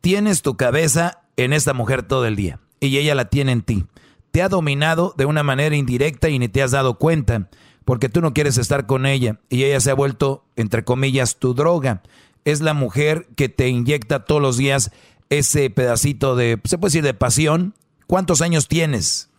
tienes 0.00 0.42
tu 0.42 0.56
cabeza 0.56 1.22
en 1.36 1.52
esta 1.52 1.74
mujer 1.74 2.02
todo 2.04 2.24
el 2.26 2.36
día 2.36 2.60
y 2.80 2.96
ella 2.96 3.14
la 3.14 3.26
tiene 3.26 3.52
en 3.52 3.62
ti. 3.62 3.84
Te 4.30 4.42
ha 4.42 4.48
dominado 4.48 5.14
de 5.16 5.26
una 5.26 5.42
manera 5.42 5.76
indirecta 5.76 6.28
y 6.28 6.38
ni 6.38 6.48
te 6.48 6.62
has 6.62 6.70
dado 6.70 6.98
cuenta 6.98 7.48
porque 7.88 8.10
tú 8.10 8.20
no 8.20 8.34
quieres 8.34 8.58
estar 8.58 8.84
con 8.84 9.06
ella 9.06 9.40
y 9.48 9.64
ella 9.64 9.80
se 9.80 9.90
ha 9.90 9.94
vuelto, 9.94 10.44
entre 10.56 10.84
comillas, 10.84 11.38
tu 11.38 11.54
droga. 11.54 12.02
Es 12.44 12.60
la 12.60 12.74
mujer 12.74 13.28
que 13.34 13.48
te 13.48 13.70
inyecta 13.70 14.26
todos 14.26 14.42
los 14.42 14.58
días 14.58 14.90
ese 15.30 15.70
pedacito 15.70 16.36
de, 16.36 16.60
se 16.64 16.76
puede 16.76 16.90
decir, 16.90 17.02
de 17.02 17.14
pasión, 17.14 17.72
¿Cuántos 18.06 18.42
años 18.42 18.68
tienes? 18.68 19.30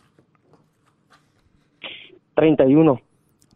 31. 2.34 3.00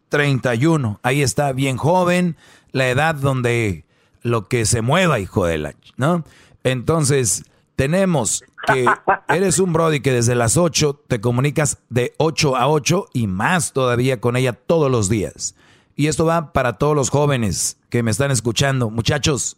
31. 0.07 0.99
Ahí 1.03 1.21
está, 1.21 1.51
bien 1.51 1.75
joven, 1.75 2.37
la 2.71 2.87
edad 2.87 3.15
donde 3.15 3.83
lo 4.21 4.47
que 4.47 4.65
se 4.65 4.81
mueva, 4.81 5.19
hijo 5.19 5.45
de 5.45 5.57
la, 5.57 5.75
¿no? 5.97 6.23
Entonces, 6.63 7.43
tenemos 7.75 8.45
que 8.65 8.85
eres 9.27 9.59
un 9.59 9.73
Brody 9.73 9.99
que 9.99 10.11
desde 10.11 10.35
las 10.35 10.57
8 10.57 11.01
te 11.07 11.21
comunicas 11.21 11.79
de 11.89 12.13
8 12.17 12.55
a 12.55 12.67
8 12.67 13.07
y 13.13 13.27
más 13.27 13.73
todavía 13.73 14.19
con 14.19 14.35
ella 14.35 14.53
todos 14.53 14.91
los 14.91 15.09
días. 15.09 15.55
Y 15.95 16.07
esto 16.07 16.25
va 16.25 16.51
para 16.51 16.73
todos 16.73 16.95
los 16.95 17.09
jóvenes 17.09 17.77
que 17.89 18.03
me 18.03 18.11
están 18.11 18.31
escuchando. 18.31 18.89
Muchachos, 18.89 19.57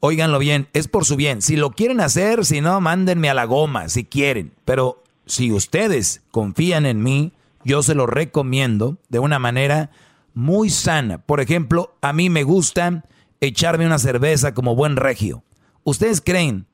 óiganlo 0.00 0.38
bien, 0.38 0.68
es 0.72 0.88
por 0.88 1.04
su 1.04 1.16
bien. 1.16 1.42
Si 1.42 1.56
lo 1.56 1.72
quieren 1.72 2.00
hacer, 2.00 2.44
si 2.46 2.60
no, 2.60 2.80
mándenme 2.80 3.28
a 3.28 3.34
la 3.34 3.44
goma, 3.44 3.88
si 3.88 4.04
quieren. 4.04 4.52
Pero 4.64 5.02
si 5.26 5.52
ustedes 5.52 6.22
confían 6.30 6.86
en 6.86 7.02
mí, 7.02 7.32
yo 7.64 7.82
se 7.82 7.94
lo 7.94 8.06
recomiendo 8.06 8.96
de 9.08 9.18
una 9.18 9.38
manera 9.38 9.90
muy 10.34 10.70
sana. 10.70 11.18
Por 11.18 11.40
ejemplo, 11.40 11.96
a 12.00 12.12
mí 12.12 12.30
me 12.30 12.44
gusta 12.44 13.04
echarme 13.40 13.86
una 13.86 13.98
cerveza 13.98 14.54
como 14.54 14.76
buen 14.76 14.96
regio. 14.96 15.42
¿Ustedes 15.82 16.20
creen? 16.20 16.66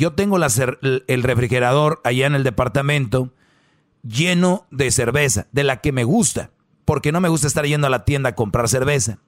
Yo 0.00 0.14
tengo 0.14 0.38
el 0.38 1.22
refrigerador 1.22 2.00
allá 2.04 2.26
en 2.26 2.34
el 2.34 2.42
departamento 2.42 3.34
lleno 4.02 4.66
de 4.70 4.90
cerveza, 4.90 5.46
de 5.52 5.62
la 5.62 5.82
que 5.82 5.92
me 5.92 6.04
gusta 6.04 6.50
porque 6.90 7.12
no 7.12 7.20
me 7.20 7.28
gusta 7.28 7.46
estar 7.46 7.64
yendo 7.66 7.86
a 7.86 7.90
la 7.90 8.04
tienda 8.04 8.30
a 8.30 8.34
comprar 8.34 8.68
cerveza. 8.68 9.18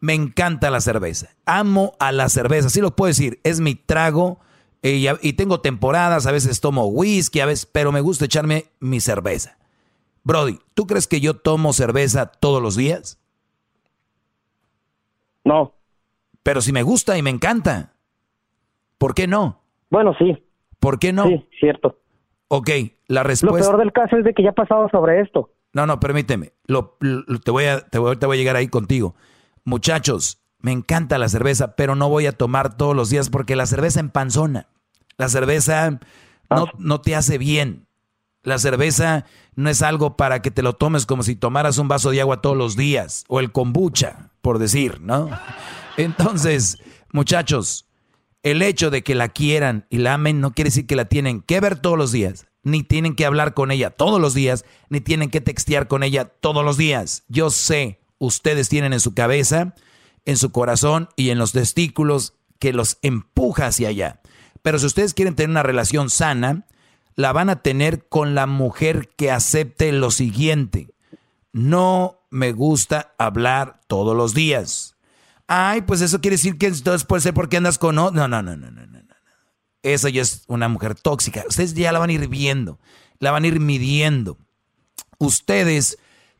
Me 0.00 0.14
encanta 0.14 0.70
la 0.70 0.80
cerveza. 0.80 1.36
Amo 1.44 1.92
a 1.98 2.10
la 2.10 2.30
cerveza. 2.30 2.70
Sí 2.70 2.80
lo 2.80 2.96
puedo 2.96 3.08
decir. 3.08 3.38
Es 3.44 3.60
mi 3.60 3.74
trago. 3.74 4.40
Eh, 4.82 5.14
y, 5.20 5.32
tengo 5.34 5.60
temporadas. 5.60 6.24
A 6.24 6.32
veces 6.32 6.58
tomo 6.62 6.86
whisky, 6.86 7.40
a 7.40 7.44
veces, 7.44 7.66
pero 7.66 7.92
me 7.92 8.00
gusta 8.00 8.24
echarme 8.24 8.70
mi 8.80 9.00
cerveza. 9.00 9.58
Brody, 10.24 10.58
¿tú 10.72 10.86
crees 10.86 11.06
que 11.06 11.20
yo 11.20 11.36
tomo 11.36 11.74
cerveza 11.74 12.24
todos 12.24 12.62
los 12.62 12.76
días? 12.76 13.18
No. 15.44 15.74
Pero 16.42 16.62
si 16.62 16.72
me 16.72 16.82
gusta 16.82 17.18
y 17.18 17.22
me 17.22 17.28
encanta. 17.28 17.92
¿Por 18.96 19.14
qué 19.14 19.26
no? 19.26 19.65
Bueno, 19.90 20.14
sí. 20.18 20.36
¿Por 20.78 20.98
qué 20.98 21.12
no? 21.12 21.26
Sí, 21.26 21.46
cierto. 21.60 21.98
Ok, 22.48 22.70
la 23.08 23.22
respuesta. 23.22 23.70
Lo 23.70 23.76
peor 23.76 23.84
del 23.84 23.92
caso 23.92 24.16
es 24.16 24.24
de 24.24 24.34
que 24.34 24.42
ya 24.42 24.50
ha 24.50 24.54
pasado 24.54 24.88
sobre 24.90 25.20
esto. 25.20 25.50
No, 25.72 25.86
no, 25.86 26.00
permíteme. 26.00 26.52
Lo, 26.66 26.96
te, 27.44 27.50
voy 27.50 27.64
a, 27.64 27.80
te, 27.80 27.98
voy, 27.98 28.16
a 28.16 28.36
llegar 28.36 28.56
ahí 28.56 28.68
contigo. 28.68 29.14
Muchachos, 29.64 30.42
me 30.60 30.72
encanta 30.72 31.18
la 31.18 31.28
cerveza, 31.28 31.76
pero 31.76 31.94
no 31.96 32.08
voy 32.08 32.26
a 32.26 32.32
tomar 32.32 32.76
todos 32.76 32.94
los 32.94 33.10
días 33.10 33.30
porque 33.30 33.56
la 33.56 33.66
cerveza 33.66 34.00
empanzona. 34.00 34.68
La 35.18 35.28
cerveza 35.28 35.90
no, 35.90 35.98
ah. 36.48 36.72
no 36.78 37.00
te 37.00 37.14
hace 37.14 37.38
bien. 37.38 37.86
La 38.42 38.58
cerveza 38.58 39.24
no 39.56 39.68
es 39.70 39.82
algo 39.82 40.16
para 40.16 40.40
que 40.40 40.52
te 40.52 40.62
lo 40.62 40.74
tomes 40.74 41.04
como 41.04 41.24
si 41.24 41.34
tomaras 41.34 41.78
un 41.78 41.88
vaso 41.88 42.10
de 42.10 42.20
agua 42.20 42.40
todos 42.40 42.56
los 42.56 42.76
días, 42.76 43.24
o 43.28 43.40
el 43.40 43.50
kombucha, 43.50 44.30
por 44.40 44.60
decir, 44.60 45.00
¿no? 45.00 45.30
Entonces, 45.96 46.78
muchachos, 47.12 47.85
el 48.50 48.62
hecho 48.62 48.90
de 48.90 49.02
que 49.02 49.14
la 49.14 49.28
quieran 49.28 49.86
y 49.90 49.98
la 49.98 50.14
amen 50.14 50.40
no 50.40 50.52
quiere 50.52 50.68
decir 50.68 50.86
que 50.86 50.96
la 50.96 51.06
tienen 51.06 51.42
que 51.42 51.60
ver 51.60 51.78
todos 51.78 51.98
los 51.98 52.12
días 52.12 52.46
ni 52.66 52.82
tienen 52.82 53.14
que 53.14 53.24
hablar 53.24 53.54
con 53.54 53.70
ella 53.70 53.90
todos 53.90 54.20
los 54.20 54.34
días, 54.34 54.64
ni 54.88 55.00
tienen 55.00 55.30
que 55.30 55.40
textear 55.40 55.86
con 55.86 56.02
ella 56.02 56.24
todos 56.24 56.64
los 56.64 56.76
días. 56.76 57.22
Yo 57.28 57.50
sé, 57.50 58.00
ustedes 58.18 58.68
tienen 58.68 58.92
en 58.92 58.98
su 58.98 59.14
cabeza, 59.14 59.76
en 60.24 60.36
su 60.36 60.50
corazón 60.50 61.08
y 61.14 61.30
en 61.30 61.38
los 61.38 61.52
testículos 61.52 62.34
que 62.58 62.72
los 62.72 62.98
empuja 63.02 63.68
hacia 63.68 63.90
allá. 63.90 64.20
Pero 64.62 64.80
si 64.80 64.86
ustedes 64.86 65.14
quieren 65.14 65.36
tener 65.36 65.50
una 65.50 65.62
relación 65.62 66.10
sana, 66.10 66.66
la 67.14 67.32
van 67.32 67.50
a 67.50 67.62
tener 67.62 68.08
con 68.08 68.34
la 68.34 68.48
mujer 68.48 69.10
que 69.16 69.30
acepte 69.30 69.92
lo 69.92 70.10
siguiente. 70.10 70.92
No 71.52 72.26
me 72.30 72.50
gusta 72.50 73.14
hablar 73.16 73.78
todos 73.86 74.16
los 74.16 74.34
días. 74.34 74.95
Ay, 75.48 75.82
pues 75.82 76.00
eso 76.00 76.20
quiere 76.20 76.36
decir 76.36 76.58
que 76.58 76.66
entonces 76.66 77.04
puede 77.04 77.22
ser 77.22 77.34
porque 77.34 77.56
andas 77.56 77.78
con... 77.78 77.94
No, 77.94 78.10
no, 78.10 78.26
no, 78.26 78.42
no, 78.42 78.56
no, 78.56 78.70
no 78.70 78.96
esa 79.92 80.08
ya 80.08 80.22
es 80.22 80.44
una 80.48 80.68
mujer 80.68 80.94
tóxica. 80.94 81.44
Ustedes 81.48 81.74
ya 81.74 81.92
la 81.92 81.98
van 81.98 82.10
a 82.10 82.14
ir 82.14 82.28
viendo, 82.28 82.80
la 83.20 83.30
van 83.30 83.44
a 83.44 83.46
ir 83.46 83.60
midiendo. 83.60 84.36
Ustedes 85.18 85.98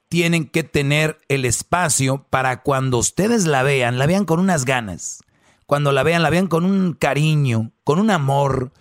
tienen 0.08 0.46
que 0.46 0.64
tener 0.64 1.18
el 1.28 1.44
espacio 1.44 2.26
para 2.28 2.62
cuando 2.62 2.98
ustedes 2.98 3.46
la 3.46 3.62
vean, 3.62 3.98
la 3.98 4.06
vean 4.06 4.24
con 4.24 4.40
unas 4.40 4.64
ganas. 4.64 5.22
Cuando 5.66 5.92
la 5.92 6.02
vean, 6.02 6.22
la 6.22 6.30
vean 6.30 6.48
con 6.48 6.64
un 6.64 6.92
cariño, 6.92 7.72
con 7.84 7.98
un 7.98 8.10
amor, 8.10 8.72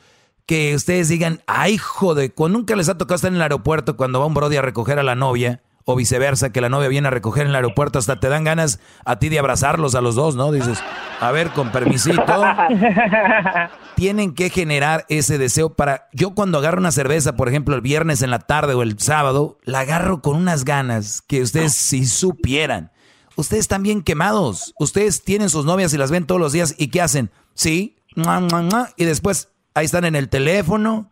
que 0.46 0.76
ustedes 0.76 1.10
digan, 1.10 1.42
ay, 1.48 1.78
joder, 1.78 2.34
cuando 2.34 2.60
nunca 2.60 2.76
les 2.76 2.90
ha 2.90 2.98
tocado 2.98 3.16
estar 3.16 3.30
en 3.30 3.36
el 3.36 3.42
aeropuerto 3.42 3.98
cuando 3.98 4.20
va 4.20 4.28
un 4.28 4.36
brody 4.36 4.58
a 4.58 4.62
recoger 4.62 5.00
a 5.00 5.04
la 5.04 5.16
novia 5.16 5.64
o 5.86 5.96
viceversa, 5.96 6.52
que 6.52 6.62
la 6.62 6.70
novia 6.70 6.88
viene 6.88 7.08
a 7.08 7.12
recoger 7.12 7.44
en 7.44 7.50
el 7.50 7.56
aeropuerto, 7.56 8.00
hasta 8.00 8.20
te 8.20 8.28
dan 8.28 8.44
ganas 8.44 8.80
a 9.06 9.20
ti 9.20 9.30
de 9.30 9.40
abrazarlos 9.40 9.94
a 9.96 10.02
los 10.02 10.16
dos, 10.16 10.36
¿no? 10.36 10.52
Dices, 10.52 10.80
a 11.22 11.32
ver, 11.32 11.52
con 11.52 11.72
permisito. 11.72 12.26
Tienen 13.96 14.34
que 14.34 14.50
generar 14.50 15.06
ese 15.10 15.38
deseo 15.38 15.74
para... 15.74 16.10
Yo 16.12 16.32
cuando 16.34 16.58
agarro 16.58 16.80
una 16.80 16.92
cerveza, 16.92 17.36
por 17.36 17.50
ejemplo, 17.50 17.76
el 17.76 17.82
viernes 17.82 18.24
en 18.24 18.32
la 18.32 18.40
tarde 18.40 18.74
o 18.74 18.82
el 18.82 19.00
sábado, 19.00 19.60
la 19.64 19.82
agarro 19.82 20.22
con 20.22 20.36
unas 20.36 20.66
ganas 20.66 21.22
que 21.22 21.42
ustedes 21.42 21.74
si 21.74 22.06
supieran. 22.06 22.92
Ustedes 23.36 23.62
están 23.62 23.84
bien 23.84 24.02
quemados. 24.02 24.74
Ustedes 24.80 25.24
tienen 25.24 25.50
sus 25.50 25.66
novias 25.66 25.94
y 25.94 25.98
las 25.98 26.10
ven 26.10 26.26
todos 26.26 26.42
los 26.42 26.52
días 26.52 26.74
y 26.78 26.88
¿qué 26.88 27.02
hacen? 27.02 27.30
Sí, 27.54 27.96
y 28.98 29.06
después 29.06 29.50
ahí 29.74 29.86
están 29.86 30.06
en 30.06 30.16
el 30.16 30.30
teléfono, 30.30 31.12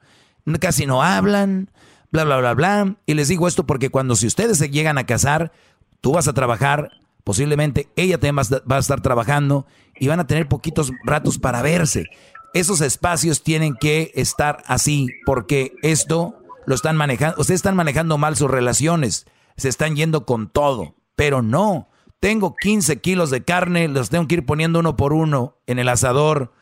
casi 0.60 0.86
no 0.86 1.04
hablan 1.04 1.70
bla, 2.14 2.23
bla, 2.23 2.38
bla, 2.38 2.53
bla. 2.53 2.95
Y 3.06 3.15
les 3.15 3.27
digo 3.27 3.48
esto 3.48 3.65
porque 3.65 3.90
cuando 3.90 4.15
si 4.15 4.27
ustedes 4.27 4.60
se 4.60 4.69
llegan 4.69 4.98
a 4.98 5.06
casar, 5.06 5.52
tú 5.99 6.14
vas 6.14 6.27
a 6.27 6.34
trabajar, 6.34 6.91
posiblemente 7.23 7.90
ella 7.95 8.19
también 8.19 8.38
va 8.72 8.76
a 8.76 8.80
estar 8.80 9.02
trabajando 9.02 9.65
y 9.99 10.07
van 10.07 10.19
a 10.19 10.27
tener 10.27 10.48
poquitos 10.48 10.91
ratos 11.03 11.40
para 11.40 11.64
verse. 11.64 12.06
Esos 12.53 12.81
espacios 12.81 13.41
tienen 13.41 13.76
que 13.76 14.11
estar 14.14 14.64
así 14.68 15.07
porque 15.26 15.73
esto 15.81 16.38
lo 16.68 16.76
están 16.76 16.95
manejando, 16.95 17.41
ustedes 17.41 17.57
están 17.57 17.76
manejando 17.76 18.19
mal 18.19 18.38
sus 18.38 18.49
relaciones, 18.49 19.26
se 19.57 19.69
están 19.69 19.95
yendo 19.95 20.26
con 20.26 20.49
todo, 20.49 20.95
pero 21.15 21.41
no. 21.41 21.90
Tengo 22.19 22.56
15 22.56 23.02
kilos 23.02 23.31
de 23.31 23.44
carne, 23.44 23.88
los 23.88 24.10
tengo 24.10 24.27
que 24.27 24.35
ir 24.35 24.45
poniendo 24.45 24.80
uno 24.80 24.95
por 24.95 25.14
uno 25.14 25.57
en 25.65 25.80
el 25.80 25.90
asador 25.90 26.53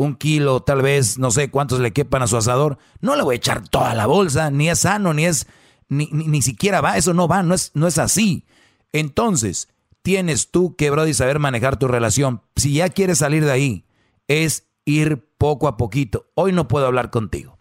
un 0.00 0.14
kilo, 0.14 0.62
tal 0.62 0.80
vez, 0.80 1.18
no 1.18 1.30
sé 1.30 1.50
cuántos 1.50 1.78
le 1.78 1.92
quepan 1.92 2.22
a 2.22 2.26
su 2.26 2.38
asador, 2.38 2.78
no 3.02 3.16
le 3.16 3.22
voy 3.22 3.34
a 3.34 3.36
echar 3.36 3.68
toda 3.68 3.94
la 3.94 4.06
bolsa, 4.06 4.50
ni 4.50 4.70
es 4.70 4.80
sano, 4.80 5.12
ni 5.12 5.26
es, 5.26 5.46
ni, 5.90 6.40
siquiera 6.40 6.80
va, 6.80 6.96
eso 6.96 7.12
no 7.12 7.28
va, 7.28 7.42
no 7.42 7.54
es, 7.54 7.70
no 7.74 7.86
es 7.86 7.98
así. 7.98 8.46
Entonces, 8.92 9.68
tienes 10.00 10.50
tú 10.50 10.74
que, 10.74 10.88
Brody, 10.88 11.12
saber 11.12 11.38
manejar 11.38 11.76
tu 11.78 11.86
relación. 11.86 12.40
Si 12.56 12.72
ya 12.72 12.88
quieres 12.88 13.18
salir 13.18 13.44
de 13.44 13.52
ahí, 13.52 13.84
es 14.26 14.70
ir 14.86 15.28
poco 15.36 15.68
a 15.68 15.76
poquito. 15.76 16.30
Hoy 16.34 16.52
no 16.52 16.66
puedo 16.66 16.86
hablar 16.86 17.10
contigo. 17.10 17.58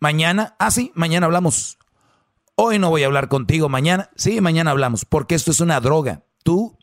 Mañana, 0.00 0.56
ah, 0.58 0.72
sí, 0.72 0.90
mañana 0.96 1.26
hablamos. 1.26 1.78
Hoy 2.56 2.80
no 2.80 2.90
voy 2.90 3.04
a 3.04 3.06
hablar 3.06 3.28
contigo, 3.28 3.68
mañana, 3.68 4.10
sí, 4.16 4.40
mañana 4.40 4.72
hablamos, 4.72 5.04
porque 5.04 5.36
esto 5.36 5.52
es 5.52 5.60
una 5.60 5.78
droga. 5.78 6.24
Tú, 6.42 6.76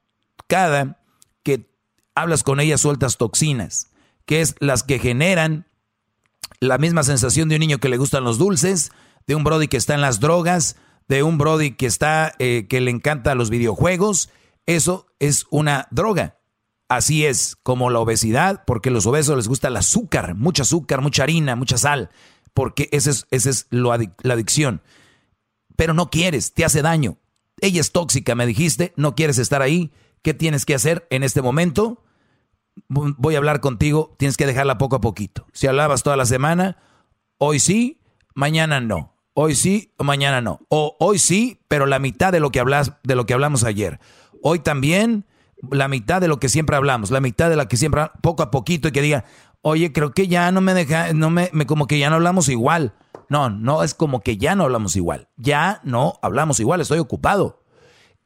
cada 0.47 1.03
que 1.43 1.69
hablas 2.15 2.43
con 2.43 2.61
ella, 2.61 2.77
sueltas 2.77 3.17
toxinas 3.17 3.89
que 4.25 4.41
es 4.41 4.55
las 4.59 4.83
que 4.83 4.99
generan 4.99 5.67
la 6.59 6.77
misma 6.77 7.03
sensación 7.03 7.49
de 7.49 7.55
un 7.55 7.59
niño 7.61 7.79
que 7.79 7.89
le 7.89 7.97
gustan 7.97 8.23
los 8.23 8.37
dulces, 8.37 8.91
de 9.27 9.35
un 9.35 9.43
Brody 9.43 9.67
que 9.67 9.77
está 9.77 9.93
en 9.93 10.01
las 10.01 10.19
drogas, 10.19 10.77
de 11.07 11.23
un 11.23 11.37
Brody 11.37 11.71
que 11.71 11.85
está 11.85 12.33
eh, 12.39 12.67
que 12.69 12.81
le 12.81 12.91
encanta 12.91 13.35
los 13.35 13.49
videojuegos. 13.49 14.29
Eso 14.65 15.07
es 15.19 15.45
una 15.49 15.87
droga. 15.91 16.37
Así 16.87 17.25
es 17.25 17.55
como 17.63 17.89
la 17.89 17.99
obesidad, 17.99 18.63
porque 18.65 18.89
a 18.89 18.91
los 18.91 19.07
obesos 19.07 19.35
les 19.35 19.47
gusta 19.47 19.69
el 19.69 19.77
azúcar, 19.77 20.35
mucha 20.35 20.63
azúcar, 20.63 21.01
mucha 21.01 21.23
harina, 21.23 21.55
mucha 21.55 21.77
sal, 21.77 22.11
porque 22.53 22.89
esa 22.91 23.09
es, 23.09 23.25
ese 23.31 23.49
es 23.49 23.67
la 23.71 24.33
adicción. 24.33 24.81
Pero 25.75 25.93
no 25.93 26.09
quieres, 26.11 26.53
te 26.53 26.63
hace 26.63 26.83
daño. 26.83 27.17
Ella 27.59 27.81
es 27.81 27.91
tóxica, 27.91 28.35
me 28.35 28.45
dijiste, 28.45 28.93
no 28.97 29.15
quieres 29.15 29.39
estar 29.39 29.61
ahí. 29.61 29.91
¿Qué 30.21 30.33
tienes 30.33 30.65
que 30.65 30.75
hacer 30.75 31.07
en 31.09 31.23
este 31.23 31.41
momento? 31.41 32.03
Voy 32.87 33.35
a 33.35 33.37
hablar 33.37 33.59
contigo, 33.59 34.15
tienes 34.17 34.37
que 34.37 34.45
dejarla 34.45 34.77
poco 34.77 34.97
a 34.97 35.01
poquito. 35.01 35.47
Si 35.53 35.67
hablabas 35.67 36.03
toda 36.03 36.17
la 36.17 36.25
semana, 36.25 36.77
hoy 37.37 37.59
sí, 37.59 38.01
mañana 38.33 38.79
no. 38.79 39.15
Hoy 39.37 39.55
sí, 39.55 39.93
mañana 39.99 40.39
no. 40.39 40.61
O 40.69 40.95
hoy 40.99 41.19
sí, 41.19 41.59
pero 41.67 41.85
la 41.85 41.99
mitad 41.99 42.31
de 42.31 42.39
lo 42.39 42.51
que 42.51 42.61
hablas, 42.61 42.93
de 43.03 43.15
lo 43.15 43.25
que 43.25 43.33
hablamos 43.33 43.65
ayer. 43.65 43.99
Hoy 44.41 44.59
también 44.59 45.25
la 45.71 45.87
mitad 45.87 46.21
de 46.21 46.29
lo 46.29 46.39
que 46.39 46.47
siempre 46.47 46.75
hablamos, 46.75 47.11
la 47.11 47.19
mitad 47.19 47.49
de 47.49 47.57
la 47.57 47.67
que 47.67 47.75
siempre 47.75 48.09
poco 48.21 48.43
a 48.43 48.51
poquito 48.51 48.87
y 48.87 48.91
que 48.93 49.01
diga, 49.01 49.25
"Oye, 49.61 49.91
creo 49.91 50.13
que 50.13 50.27
ya 50.27 50.51
no 50.53 50.61
me 50.61 50.73
deja 50.73 51.11
no 51.13 51.29
me, 51.29 51.49
como 51.65 51.87
que 51.87 51.99
ya 51.99 52.09
no 52.09 52.15
hablamos 52.15 52.47
igual." 52.47 52.93
No, 53.27 53.49
no 53.49 53.83
es 53.83 53.93
como 53.93 54.21
que 54.21 54.37
ya 54.37 54.55
no 54.55 54.63
hablamos 54.63 54.95
igual. 54.95 55.27
Ya 55.35 55.81
no 55.83 56.19
hablamos 56.21 56.59
igual, 56.59 56.79
estoy 56.79 56.99
ocupado. 56.99 57.63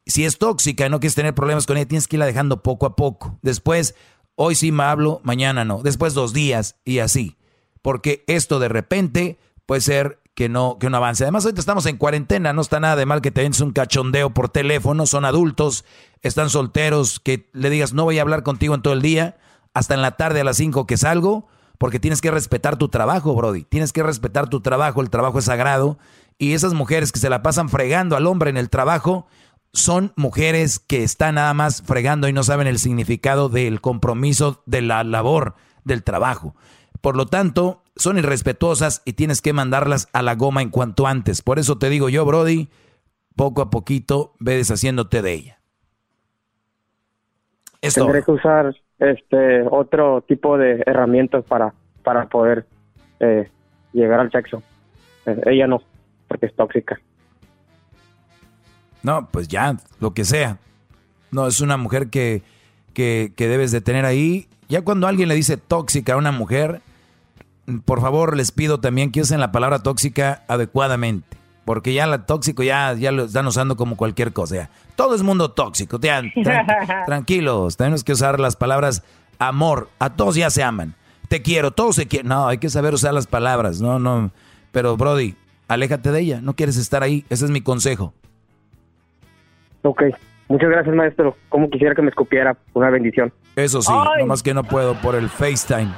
Si 0.06 0.26
es 0.26 0.38
tóxica 0.38 0.86
y 0.86 0.90
no 0.90 1.00
quieres 1.00 1.16
tener 1.16 1.34
problemas 1.34 1.66
con 1.66 1.78
ella, 1.78 1.88
tienes 1.88 2.08
que 2.08 2.18
irla 2.18 2.26
dejando 2.26 2.62
poco 2.62 2.86
a 2.86 2.96
poco. 2.96 3.40
Después, 3.42 3.96
Hoy 4.42 4.56
sí 4.56 4.72
me 4.72 4.84
hablo, 4.84 5.20
mañana 5.26 5.66
no. 5.66 5.82
Después 5.84 6.14
dos 6.14 6.32
días 6.32 6.78
y 6.86 7.00
así. 7.00 7.36
Porque 7.82 8.24
esto 8.26 8.60
de 8.60 8.70
repente 8.70 9.38
puede 9.66 9.82
ser 9.82 10.22
que 10.34 10.48
no, 10.48 10.78
que 10.80 10.90
no 10.90 10.96
avance. 10.96 11.26
Además, 11.26 11.44
ahorita 11.44 11.60
estamos 11.60 11.86
en 11.88 11.98
cuarentena, 11.98 12.54
no 12.54 12.62
está 12.62 12.80
nada 12.80 12.96
de 12.96 13.06
mal 13.06 13.20
que 13.20 13.32
te 13.32 13.42
den 13.42 13.52
un 13.62 13.74
cachondeo 13.74 14.30
por 14.30 14.48
teléfono, 14.48 15.06
son 15.08 15.26
adultos, 15.26 15.84
están 16.22 16.50
solteros, 16.50 17.20
que 17.20 17.50
le 17.52 17.70
digas 17.70 17.92
no 17.92 18.06
voy 18.06 18.18
a 18.18 18.22
hablar 18.22 18.44
contigo 18.44 18.74
en 18.76 18.82
todo 18.82 18.94
el 18.94 19.02
día, 19.02 19.36
hasta 19.74 19.94
en 19.94 20.02
la 20.02 20.12
tarde 20.12 20.40
a 20.40 20.46
las 20.46 20.56
5 20.56 20.88
que 20.88 20.96
salgo, 20.96 21.50
porque 21.78 22.00
tienes 22.00 22.22
que 22.22 22.32
respetar 22.32 22.78
tu 22.78 22.88
trabajo, 22.88 23.36
Brody. 23.36 23.66
Tienes 23.66 23.92
que 23.92 24.04
respetar 24.04 24.48
tu 24.48 24.62
trabajo, 24.62 25.02
el 25.02 25.10
trabajo 25.10 25.40
es 25.40 25.46
sagrado. 25.46 25.98
Y 26.38 26.54
esas 26.54 26.74
mujeres 26.74 27.12
que 27.12 27.20
se 27.20 27.30
la 27.30 27.42
pasan 27.42 27.68
fregando 27.68 28.16
al 28.16 28.26
hombre 28.26 28.50
en 28.50 28.56
el 28.56 28.70
trabajo 28.70 29.28
son 29.74 30.14
mujeres 30.16 30.80
que 30.80 31.04
están 31.04 31.36
nada 31.36 31.54
más 31.54 31.82
fregando 31.84 32.28
y 32.28 32.34
no 32.34 32.44
saben 32.44 32.68
el 32.68 32.80
significado 32.80 33.50
del 33.50 33.82
compromiso 33.82 34.64
de 34.66 34.82
la 34.82 35.04
labor 35.04 35.56
del 35.84 36.04
trabajo. 36.04 36.56
Por 37.02 37.16
lo 37.16 37.28
tanto, 37.28 37.84
son 37.96 38.18
irrespetuosas 38.18 39.02
y 39.06 39.14
tienes 39.14 39.42
que 39.42 39.54
mandarlas 39.54 40.10
a 40.14 40.22
la 40.22 40.36
goma 40.36 40.62
en 40.62 40.70
cuanto 40.70 41.08
antes. 41.08 41.42
Por 41.42 41.60
eso 41.60 41.78
te 41.78 41.90
digo 41.90 42.10
yo, 42.10 42.26
Brody, 42.26 42.70
poco 43.36 43.62
a 43.62 43.70
poquito 43.70 44.34
ve 44.40 44.56
deshaciéndote 44.56 45.22
de 45.22 45.34
ella. 45.34 45.60
Tendré 47.82 48.24
que 48.24 48.32
usar 48.32 48.76
este 49.00 49.62
otro 49.70 50.22
tipo 50.28 50.58
de 50.58 50.84
herramientas 50.86 51.46
para, 51.46 51.74
para 52.04 52.28
poder 52.28 52.66
eh, 53.22 53.50
llegar 53.94 54.20
al 54.20 54.32
sexo. 54.32 54.62
Eh, 55.26 55.42
ella 55.46 55.68
no, 55.68 55.82
porque 56.28 56.48
es 56.48 56.56
tóxica. 56.56 57.00
No, 59.04 59.28
pues 59.32 59.48
ya, 59.48 59.78
lo 60.00 60.14
que 60.14 60.26
sea. 60.26 60.58
No, 61.32 61.48
es 61.48 61.62
una 61.62 61.78
mujer 61.78 62.10
que, 62.10 62.44
que, 62.94 63.34
que 63.36 63.48
debes 63.48 63.72
de 63.72 63.82
tener 63.82 64.06
ahí. 64.06 64.48
Ya 64.68 64.82
cuando 64.82 65.08
alguien 65.08 65.30
le 65.30 65.36
dice 65.36 65.58
tóxica 65.58 66.14
a 66.14 66.18
una 66.18 66.32
mujer, 66.32 66.82
por 67.86 68.02
favor 68.02 68.36
les 68.36 68.52
pido 68.52 68.80
también 68.80 69.12
que 69.12 69.22
usen 69.22 69.40
la 69.40 69.52
palabra 69.52 69.80
tóxica 69.80 70.44
adecuadamente. 70.48 71.38
Porque 71.66 71.94
ya 71.94 72.08
la 72.08 72.26
tóxico 72.26 72.64
ya, 72.64 72.94
ya 72.94 73.12
lo 73.12 73.26
están 73.26 73.46
usando 73.46 73.76
como 73.76 73.96
cualquier 73.96 74.34
cosa. 74.34 74.72
todo 74.96 75.14
es 75.14 75.22
mundo 75.22 75.52
tóxico. 75.52 76.00
tranquilos, 77.06 77.78
tenemos 77.78 78.04
que 78.04 78.14
usar 78.14 78.40
las 78.40 78.56
palabras 78.56 79.04
amor. 79.38 79.90
A 80.00 80.10
todos 80.12 80.36
ya 80.36 80.50
se 80.50 80.64
aman. 80.64 80.96
Te 81.28 81.44
quiero, 81.44 81.70
todos 81.72 81.96
se 81.96 82.08
quieren. 82.08 82.30
No, 82.30 82.48
hay 82.48 82.58
que 82.58 82.70
saber 82.70 82.96
usar 82.96 83.14
las 83.14 83.28
palabras. 83.28 83.82
No, 83.82 84.00
no. 84.00 84.32
Pero 84.72 84.98
Brody, 84.98 85.36
aléjate 85.68 86.12
de 86.12 86.20
ella. 86.20 86.42
No 86.42 86.56
quieres 86.56 86.76
estar 86.76 87.04
ahí. 87.04 87.24
Ese 87.30 87.46
es 87.46 87.52
mi 87.52 87.62
consejo. 87.62 88.14
Ok. 89.84 90.04
Muchas 90.48 90.70
gracias, 90.70 90.96
maestro. 90.96 91.36
Como 91.50 91.70
quisiera 91.70 91.94
que 91.94 92.02
me 92.02 92.10
escupiera. 92.10 92.58
Una 92.74 92.90
bendición. 92.90 93.32
Eso 93.56 93.82
sí, 93.82 93.92
nomás 94.20 94.42
que 94.42 94.54
no 94.54 94.64
puedo 94.64 94.96
por 94.96 95.16
el 95.16 95.30
FaceTime. 95.30 95.92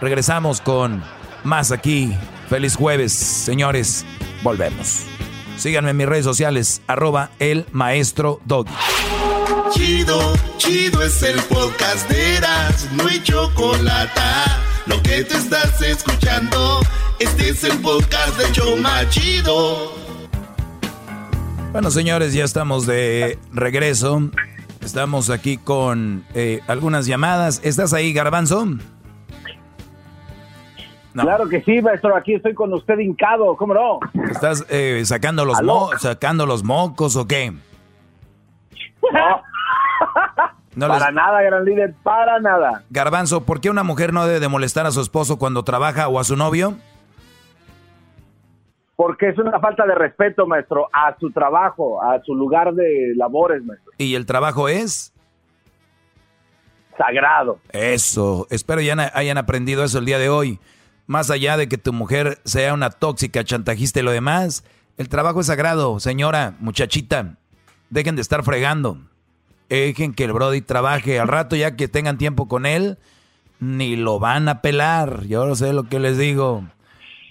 regresamos 0.00 0.60
con 0.60 1.02
más 1.44 1.72
aquí. 1.72 2.12
Feliz 2.48 2.74
jueves, 2.74 3.12
señores. 3.12 4.04
Volvemos. 4.42 5.06
Síganme 5.56 5.90
en 5.90 5.96
mis 5.98 6.06
redes 6.06 6.24
sociales, 6.24 6.80
arroba 6.86 7.30
el 7.38 7.66
maestro 7.70 8.40
Doggy. 8.46 8.72
Chido, 9.70 10.18
chido 10.56 11.02
es 11.02 11.22
el 11.22 11.38
podcast 11.42 12.08
de 12.08 12.36
Eras, 12.36 12.88
no 12.92 13.06
hay 13.06 13.22
chocolate. 13.22 14.20
Lo 14.86 15.00
que 15.02 15.22
te 15.22 15.34
estás 15.36 15.80
escuchando, 15.82 16.80
este 17.18 17.50
es 17.50 17.62
el 17.64 17.78
podcast 17.80 18.38
de 18.38 18.50
Choma 18.52 19.06
Chido. 19.10 19.99
Bueno, 21.72 21.92
señores, 21.92 22.34
ya 22.34 22.42
estamos 22.42 22.84
de 22.84 23.38
regreso. 23.52 24.22
Estamos 24.82 25.30
aquí 25.30 25.56
con 25.56 26.24
eh, 26.34 26.60
algunas 26.66 27.06
llamadas. 27.06 27.60
¿Estás 27.62 27.92
ahí, 27.92 28.12
Garbanzo? 28.12 28.66
Claro 31.12 31.48
que 31.48 31.62
sí, 31.62 31.80
maestro. 31.80 32.16
Aquí 32.16 32.34
estoy 32.34 32.54
con 32.54 32.72
usted 32.72 32.98
hincado. 32.98 33.56
¿Cómo 33.56 33.74
no? 33.74 34.00
¿Estás 34.30 34.66
eh, 34.68 35.02
sacando, 35.04 35.44
los 35.44 35.58
sacando 36.00 36.44
los 36.44 36.64
mocos 36.64 37.14
o 37.14 37.28
qué? 37.28 37.52
No. 40.76 40.88
para 40.88 41.12
nada, 41.12 41.42
gran 41.42 41.64
líder, 41.64 41.94
para 42.02 42.40
nada. 42.40 42.82
Garbanzo, 42.90 43.44
¿por 43.44 43.60
qué 43.60 43.70
una 43.70 43.84
mujer 43.84 44.12
no 44.12 44.26
debe 44.26 44.40
de 44.40 44.48
molestar 44.48 44.86
a 44.86 44.90
su 44.90 45.00
esposo 45.00 45.38
cuando 45.38 45.62
trabaja 45.62 46.08
o 46.08 46.18
a 46.18 46.24
su 46.24 46.36
novio? 46.36 46.76
Porque 49.00 49.30
es 49.30 49.38
una 49.38 49.58
falta 49.60 49.86
de 49.86 49.94
respeto, 49.94 50.46
maestro, 50.46 50.88
a 50.92 51.16
su 51.18 51.30
trabajo, 51.30 52.02
a 52.02 52.20
su 52.22 52.34
lugar 52.34 52.74
de 52.74 53.14
labores, 53.16 53.64
maestro. 53.64 53.92
¿Y 53.96 54.14
el 54.14 54.26
trabajo 54.26 54.68
es? 54.68 55.14
Sagrado. 56.98 57.58
Eso. 57.72 58.46
Espero 58.50 58.82
ya 58.82 59.10
hayan 59.14 59.38
aprendido 59.38 59.84
eso 59.84 60.00
el 60.00 60.04
día 60.04 60.18
de 60.18 60.28
hoy 60.28 60.60
más 61.10 61.28
allá 61.28 61.56
de 61.56 61.66
que 61.66 61.76
tu 61.76 61.92
mujer 61.92 62.38
sea 62.44 62.72
una 62.72 62.88
tóxica, 62.88 63.42
chantajista 63.42 63.98
y 63.98 64.02
lo 64.04 64.12
demás, 64.12 64.64
el 64.96 65.08
trabajo 65.08 65.40
es 65.40 65.48
sagrado, 65.48 65.98
señora, 65.98 66.54
muchachita. 66.60 67.34
Dejen 67.88 68.14
de 68.14 68.22
estar 68.22 68.44
fregando. 68.44 68.96
Dejen 69.68 70.14
que 70.14 70.22
el 70.22 70.32
Brody 70.32 70.60
trabaje. 70.60 71.18
Al 71.18 71.26
rato 71.26 71.56
ya 71.56 71.74
que 71.74 71.88
tengan 71.88 72.16
tiempo 72.16 72.46
con 72.46 72.64
él, 72.64 72.96
ni 73.58 73.96
lo 73.96 74.20
van 74.20 74.48
a 74.48 74.62
pelar. 74.62 75.24
Yo 75.24 75.46
no 75.46 75.56
sé 75.56 75.72
lo 75.72 75.88
que 75.88 75.98
les 75.98 76.16
digo. 76.16 76.62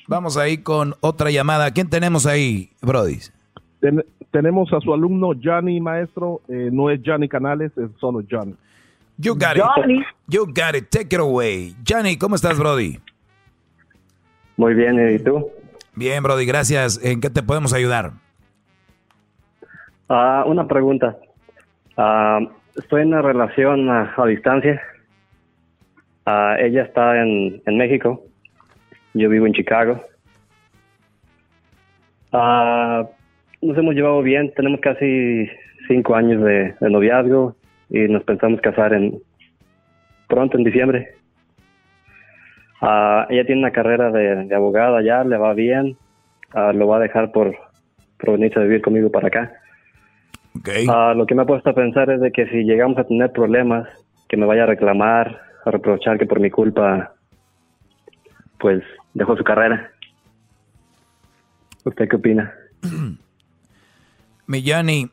Vamos 0.10 0.38
ahí 0.38 0.58
con 0.58 0.96
otra 1.02 1.30
llamada. 1.30 1.70
¿Quién 1.72 1.88
tenemos 1.88 2.26
ahí, 2.26 2.72
Brody? 2.82 3.20
tenemos 4.32 4.74
a 4.74 4.80
su 4.82 4.92
alumno 4.92 5.34
Johnny, 5.42 5.80
maestro. 5.80 6.42
Eh, 6.48 6.70
no 6.72 6.90
es 6.90 7.00
Johnny 7.06 7.30
Canales, 7.30 7.72
es 7.78 7.92
solo 8.00 8.24
Johnny. 8.30 8.56
You 9.18 9.36
got 9.36 9.56
it. 9.56 9.64
You 10.28 10.46
got 10.48 10.76
it. 10.76 10.90
Take 10.90 11.16
it 11.16 11.20
away. 11.20 11.76
Johnny, 11.88 12.18
¿cómo 12.18 12.36
estás, 12.36 12.58
Brody? 12.58 13.00
Muy 14.58 14.74
bien, 14.74 15.16
¿y 15.16 15.20
tú? 15.20 15.48
Bien, 15.94 16.24
Brody, 16.24 16.46
gracias. 16.48 17.00
¿En 17.04 17.22
qué 17.22 17.30
te 17.30 17.44
podemos 17.44 17.72
ayudar? 17.74 18.14
Ah, 20.10 20.44
una 20.48 20.68
pregunta. 20.68 21.18
Ah, 21.98 22.40
estoy 22.76 23.04
en 23.04 23.10
una 23.10 23.22
relación 23.22 23.90
a, 23.90 24.16
distancia. 24.26 24.82
Ah, 26.26 26.56
ella 26.60 26.82
está 26.82 27.22
en, 27.22 27.62
México. 27.78 28.24
Yo 29.14 29.30
vivo 29.30 29.46
en 29.46 29.54
Chicago. 29.54 30.02
nos 32.32 33.78
hemos 33.78 33.96
llevado 33.96 34.22
bien. 34.22 34.54
Tenemos 34.56 34.80
casi 34.82 35.50
cinco 35.88 36.16
años 36.16 36.44
de, 36.44 36.76
de 36.80 36.90
noviazgo 36.90 37.56
y 37.90 38.08
nos 38.08 38.24
pensamos 38.24 38.62
casar 38.62 38.94
en 38.94 39.20
pronto 40.28 40.58
en 40.58 40.64
diciembre. 40.64 41.16
Uh, 42.82 43.28
ella 43.30 43.46
tiene 43.46 43.62
una 43.62 43.72
carrera 43.72 44.10
de, 44.12 44.56
abogada 44.56 45.02
ya, 45.02 45.24
le 45.24 45.38
va 45.38 45.54
bien. 45.54 45.98
Uh, 46.54 46.72
lo 46.74 46.88
va 46.88 46.98
a 46.98 47.02
dejar 47.02 47.32
por, 47.32 47.54
por 48.18 48.32
venirse 48.32 48.60
a 48.60 48.64
vivir 48.64 48.82
conmigo 48.82 49.12
para 49.12 49.28
acá. 49.28 49.52
Okay. 50.60 50.88
Uh, 50.88 51.14
lo 51.16 51.26
que 51.26 51.36
me 51.36 51.42
ha 51.42 51.46
puesto 51.46 51.70
a 51.70 51.74
pensar 51.74 52.10
es 52.10 52.22
de 52.22 52.32
que 52.32 52.48
si 52.48 52.64
llegamos 52.64 52.98
a 52.98 53.04
tener 53.04 53.32
problemas, 53.32 53.88
que 54.30 54.38
me 54.38 54.46
vaya 54.46 54.64
a 54.64 54.68
reclamar, 54.68 55.42
a 55.66 55.72
reprochar 55.72 56.18
que 56.18 56.26
por 56.26 56.40
mi 56.40 56.50
culpa, 56.50 57.14
pues 58.60 58.84
dejó 59.14 59.36
su 59.36 59.44
carrera. 59.44 59.92
¿Usted 61.84 62.08
qué 62.10 62.16
opina? 62.16 62.54
Millani, 64.48 65.12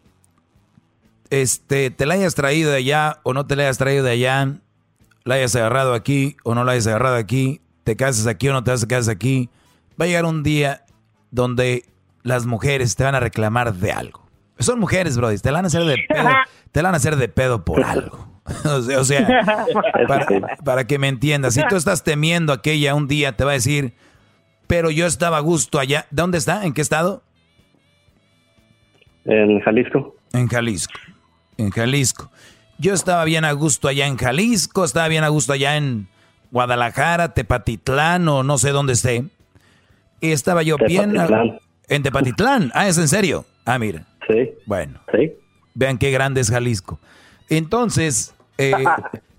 este, 1.31 1.91
te 1.91 2.07
la 2.07 2.15
hayas 2.15 2.35
traído 2.35 2.71
de 2.71 2.79
allá 2.79 3.21
o 3.23 3.35
no 3.35 3.47
te 3.47 3.57
la 3.57 3.65
hayas 3.65 3.79
traído 3.79 4.05
de 4.05 4.13
allá, 4.13 4.55
la 5.25 5.35
hayas 5.35 5.55
agarrado 5.57 5.95
aquí 5.95 6.37
o 6.45 6.55
no 6.55 6.65
la 6.65 6.73
hayas 6.73 6.87
agarrado 6.87 7.17
aquí, 7.17 7.61
te 7.85 7.97
casas 7.97 8.27
aquí 8.27 8.49
o 8.49 8.53
no 8.53 8.65
te 8.65 8.73
casas 8.87 9.09
aquí, 9.09 9.51
va 10.01 10.05
a 10.05 10.09
llegar 10.09 10.25
un 10.25 10.43
día 10.43 10.85
donde 11.31 11.85
las 12.23 12.47
mujeres 12.47 12.97
te 12.97 13.05
van 13.05 13.15
a 13.15 13.21
reclamar 13.21 13.75
de 13.75 13.93
algo. 13.93 14.27
Son 14.59 14.81
mujeres, 14.81 15.17
bro, 15.17 15.29
te 15.39 15.51
la 15.51 15.59
van 15.59 15.67
a 15.67 15.69
hacer 15.69 15.85
de 15.85 15.97
pedo, 16.09 16.29
te 16.73 16.83
van 16.83 16.95
a 16.95 16.97
hacer 16.97 17.17
de 17.17 17.29
pedo 17.29 17.65
por 17.65 17.85
algo. 17.85 18.36
o 18.65 19.05
sea, 19.05 19.45
para, 20.65 20.87
que 20.87 20.99
me 20.99 21.09
entiendas, 21.09 21.55
si 21.55 21.63
tú 21.69 21.77
estás 21.77 22.05
temiendo 22.05 22.53
aquella 22.53 22.95
un 22.95 23.09
día, 23.09 23.37
te 23.37 23.45
va 23.45 23.51
a 23.53 23.55
decir, 23.55 23.95
pero 24.67 24.91
yo 24.91 25.07
estaba 25.07 25.39
a 25.39 25.41
gusto 25.41 25.79
allá. 25.79 26.07
¿De 26.11 26.23
dónde 26.23 26.39
está? 26.39 26.65
¿En 26.65 26.73
qué 26.73 26.81
estado? 26.81 27.23
En 29.25 29.61
Jalisco. 29.61 30.17
En 30.33 30.49
Jalisco. 30.49 30.99
En 31.59 31.71
Jalisco. 31.71 32.31
Yo 32.79 32.95
estaba 32.95 33.25
bien 33.25 33.45
a 33.45 33.53
gusto 33.53 33.89
allá 33.89 34.07
en 34.07 34.17
Jalisco, 34.17 34.85
estaba 34.85 35.09
bien 35.09 35.25
a 35.25 35.29
gusto 35.29 35.53
allá 35.53 35.77
en 35.77 36.09
Guadalajara, 36.51 37.33
Tepatitlán 37.33 38.29
o 38.29 38.43
no 38.43 38.59
sé 38.59 38.71
dónde 38.71 38.93
esté. 38.93 39.25
Y 40.21 40.33
estaba 40.33 40.63
yo 40.63 40.77
bien 40.77 41.15
en 41.89 42.03
Tepatitlán. 42.03 42.71
Ah, 42.75 42.87
es 42.87 42.99
en 42.99 43.09
serio. 43.09 43.45
Ah, 43.65 43.79
mira. 43.79 44.07
Sí. 44.29 44.51
Bueno. 44.67 45.01
Sí. 45.13 45.33
Vean 45.75 45.99
qué 45.99 46.11
grande 46.11 46.41
es 46.41 46.51
Jalisco. 46.51 46.99
Entonces, 47.49 48.36
eh, 48.59 48.73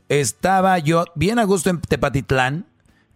estaba 0.10 0.80
yo 0.80 1.06
bien 1.16 1.40
a 1.40 1.44
gusto 1.44 1.70
en 1.70 1.82
Tepatitlán. 1.82 2.66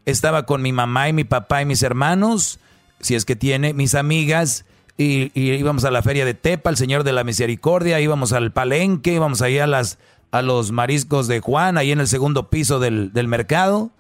Estaba 0.06 0.45
con 0.45 0.61
mi 0.61 0.73
mamá 0.73 1.10
y 1.10 1.14
mi 1.14 1.23
papá 1.23 1.61
y 1.61 1.65
mis 1.65 1.84
hermanos, 1.84 2.60
si 2.99 3.15
es 3.15 3.26
que 3.26 3.36
tiene, 3.36 3.73
mis 3.73 3.95
amigas. 3.95 4.65
Y, 4.98 5.32
y, 5.40 5.53
íbamos 5.53 5.86
a 5.86 5.91
la 5.91 6.02
feria 6.02 6.26
de 6.26 6.34
Tepa, 6.34 6.69
el 6.69 6.78
Señor 6.78 7.03
de 7.03 7.14
la 7.14 7.23
Misericordia, 7.23 7.99
íbamos 7.99 8.34
al 8.34 8.52
Palenque, 8.52 9.14
íbamos 9.14 9.41
ahí 9.41 9.57
a 9.57 9.68
las 9.68 9.98
a 10.32 10.41
los 10.41 10.72
mariscos 10.72 11.28
de 11.28 11.41
Juan, 11.41 11.78
ahí 11.78 11.91
en 11.91 11.99
el 11.99 12.07
segundo 12.07 12.49
piso 12.49 12.80
del, 12.80 13.11
mercado, 13.28 13.91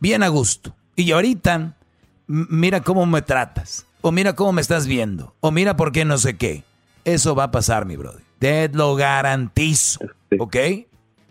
bien 0.00 0.22
a 0.22 0.28
gusto. 0.28 0.74
Y 0.96 1.10
ahorita, 1.10 1.74
mira 2.26 2.80
cómo 2.82 3.04
me 3.06 3.22
tratas, 3.22 3.84
o 4.00 4.12
mira 4.12 4.34
cómo 4.34 4.52
me 4.52 4.60
estás 4.60 4.86
viendo, 4.86 5.34
o 5.40 5.50
mira 5.50 5.76
por 5.76 5.92
qué 5.92 6.04
no 6.04 6.16
sé 6.16 6.36
qué. 6.36 6.64
Eso 7.04 7.34
va 7.34 7.44
a 7.44 7.50
pasar, 7.50 7.84
mi 7.84 7.96
brother. 7.96 8.22
Te 8.38 8.68
lo 8.68 8.94
garantizo, 8.94 10.00
¿ok? 10.38 10.56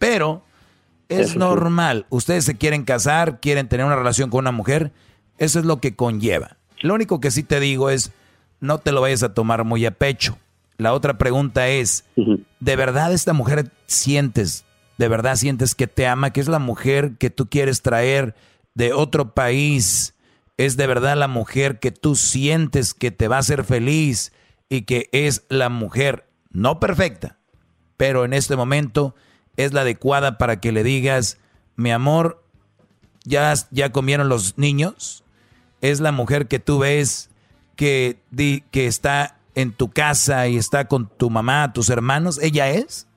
Pero 0.04 0.44
Es 1.08 1.38
normal. 1.38 2.06
Ustedes 2.10 2.44
se 2.44 2.58
quieren 2.58 2.84
casar, 2.84 3.40
quieren 3.40 3.70
tener 3.70 3.86
una 3.86 3.96
relación 3.96 4.30
con 4.30 4.40
una 4.40 4.52
mujer. 4.52 4.92
Eso 5.38 5.60
es 5.60 5.66
lo 5.66 5.80
que 5.80 5.96
conlleva. 5.96 6.58
Lo 6.82 6.94
único 6.94 7.22
que 7.22 7.32
sí 7.32 7.44
te 7.44 7.62
digo 7.62 7.90
es, 7.90 8.12
no 8.60 8.80
te 8.80 8.92
lo 8.92 9.00
vayas 9.00 9.24
a 9.24 9.34
tomar 9.34 9.64
muy 9.64 9.86
a 9.86 9.92
pecho. 9.92 10.38
La 10.78 10.92
otra 10.92 11.18
pregunta 11.18 11.70
es, 11.70 12.04
¿de 12.60 12.76
verdad 12.76 13.14
esta 13.14 13.32
mujer 13.32 13.72
sientes, 13.86 14.66
de 14.98 15.08
verdad 15.08 15.38
sientes 15.38 15.74
que 15.74 15.88
te 15.88 16.06
ama, 16.06 16.32
que 16.34 16.42
es 16.42 16.50
la 16.50 16.60
mujer 16.60 17.14
que 17.18 17.30
tú 17.30 17.48
quieres 17.48 17.82
traer 17.82 18.36
de 18.74 18.92
otro 18.92 19.34
país? 19.34 20.16
¿Es 20.58 20.76
de 20.76 20.88
verdad 20.88 21.16
la 21.16 21.30
mujer 21.30 21.80
que 21.80 21.92
tú 21.92 22.16
sientes 22.16 22.94
que 22.94 23.12
te 23.12 23.30
va 23.30 23.38
a 23.38 23.40
hacer 23.40 23.64
feliz 23.64 24.34
y 24.68 24.82
que 24.82 25.08
es 25.14 25.46
la 25.48 25.70
mujer 25.70 26.28
no 26.50 26.82
perfecta, 26.82 27.38
pero 27.96 28.26
en 28.26 28.34
este 28.34 28.58
momento 28.58 29.16
es 29.58 29.74
la 29.74 29.82
adecuada 29.82 30.38
para 30.38 30.60
que 30.60 30.72
le 30.72 30.84
digas, 30.84 31.40
mi 31.76 31.92
amor, 31.92 32.44
ya, 33.24 33.54
ya 33.72 33.92
comieron 33.92 34.30
los 34.30 34.58
niños? 34.58 35.24
¿Es 35.82 36.00
la 36.00 36.12
mujer 36.12 36.48
que 36.48 36.60
tú 36.60 36.80
ves 36.80 37.30
que, 37.76 38.18
que 38.72 38.88
está 38.88 39.38
en 39.56 39.72
tu 39.72 39.92
casa 39.92 40.48
y 40.48 40.58
está 40.58 40.88
con 40.88 41.08
tu 41.08 41.30
mamá, 41.30 41.74
tus 41.74 41.90
hermanos? 41.90 42.42
¿Ella 42.42 42.70
es? 42.70 43.08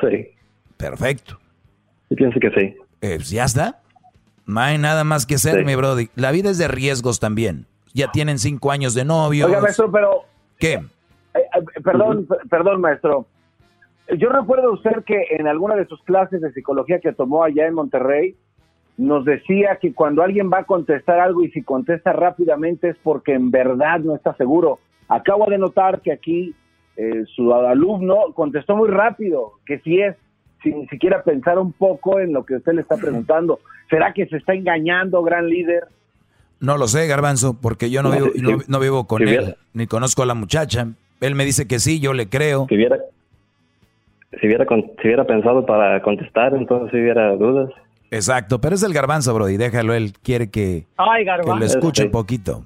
Sí. 0.00 0.28
Perfecto. 0.76 1.38
Yo 2.10 2.16
pienso 2.16 2.40
que 2.40 2.50
sí. 2.50 2.76
Eh, 3.00 3.16
pues 3.16 3.30
ya 3.30 3.44
está. 3.44 3.80
No 4.46 4.60
hay 4.60 4.78
nada 4.78 5.04
más 5.04 5.26
que 5.26 5.36
hacer, 5.36 5.64
mi 5.64 5.74
brody. 5.74 6.10
La 6.16 6.30
vida 6.30 6.50
es 6.50 6.58
de 6.58 6.68
riesgos 6.68 7.20
también. 7.20 7.66
Ya 7.94 8.10
tienen 8.10 8.38
cinco 8.38 8.72
años 8.72 8.94
de 8.94 9.04
novio. 9.04 9.46
Oiga, 9.46 9.60
maestro, 9.60 9.90
pero... 9.90 10.24
¿Qué? 10.58 10.74
Eh, 10.74 10.84
eh, 11.34 11.80
perdón, 11.82 12.28
perdón, 12.50 12.80
maestro. 12.80 13.26
Yo 14.18 14.28
recuerdo 14.28 14.72
usted 14.72 15.04
que 15.04 15.26
en 15.30 15.46
alguna 15.48 15.76
de 15.76 15.86
sus 15.86 16.02
clases 16.02 16.40
de 16.40 16.52
psicología 16.52 17.00
que 17.00 17.12
tomó 17.12 17.42
allá 17.42 17.66
en 17.66 17.74
Monterrey, 17.74 18.36
nos 18.96 19.24
decía 19.24 19.78
que 19.80 19.92
cuando 19.92 20.22
alguien 20.22 20.50
va 20.52 20.60
a 20.60 20.64
contestar 20.64 21.18
algo 21.18 21.42
y 21.42 21.50
si 21.50 21.62
contesta 21.62 22.12
rápidamente 22.12 22.90
es 22.90 22.96
porque 23.02 23.32
en 23.32 23.50
verdad 23.50 24.00
no 24.00 24.14
está 24.14 24.36
seguro. 24.36 24.78
Acabo 25.08 25.46
de 25.46 25.58
notar 25.58 26.00
que 26.00 26.12
aquí 26.12 26.54
eh, 26.96 27.24
su 27.34 27.52
alumno 27.52 28.32
contestó 28.34 28.76
muy 28.76 28.88
rápido, 28.88 29.54
que 29.66 29.80
si 29.80 30.00
es, 30.00 30.16
sin 30.62 30.88
siquiera 30.88 31.22
pensar 31.22 31.58
un 31.58 31.72
poco 31.72 32.20
en 32.20 32.32
lo 32.32 32.44
que 32.44 32.56
usted 32.56 32.72
le 32.72 32.82
está 32.82 32.96
preguntando. 32.96 33.58
¿Será 33.90 34.12
que 34.12 34.26
se 34.26 34.36
está 34.36 34.54
engañando, 34.54 35.22
gran 35.22 35.48
líder? 35.48 35.88
No 36.60 36.78
lo 36.78 36.86
sé, 36.86 37.06
Garbanzo, 37.06 37.58
porque 37.60 37.90
yo 37.90 38.02
no, 38.02 38.10
vivo, 38.10 38.30
no, 38.68 38.80
vivo 38.80 39.06
con 39.06 39.26
él, 39.26 39.56
ni 39.72 39.86
conozco 39.86 40.22
a 40.22 40.26
la 40.26 40.34
muchacha. 40.34 40.88
Él 41.20 41.34
me 41.34 41.44
dice 41.44 41.66
que 41.66 41.78
sí, 41.78 42.00
yo 42.00 42.12
le 42.12 42.28
creo. 42.28 42.66
Si 42.68 42.76
hubiera, 42.76 42.96
si 44.40 44.46
hubiera, 44.46 44.66
si 44.66 45.06
hubiera 45.06 45.24
pensado 45.24 45.64
para 45.66 46.00
contestar, 46.02 46.54
entonces 46.54 46.90
si 46.90 46.98
hubiera 46.98 47.34
dudas. 47.36 47.70
Exacto, 48.10 48.60
pero 48.60 48.74
es 48.74 48.82
el 48.82 48.92
garbanzo, 48.92 49.34
bro, 49.34 49.48
y 49.48 49.56
déjalo, 49.56 49.94
él 49.94 50.12
quiere 50.22 50.50
que, 50.50 50.86
lo 50.98 51.64
escuche 51.64 52.04
un 52.04 52.10
poquito. 52.10 52.64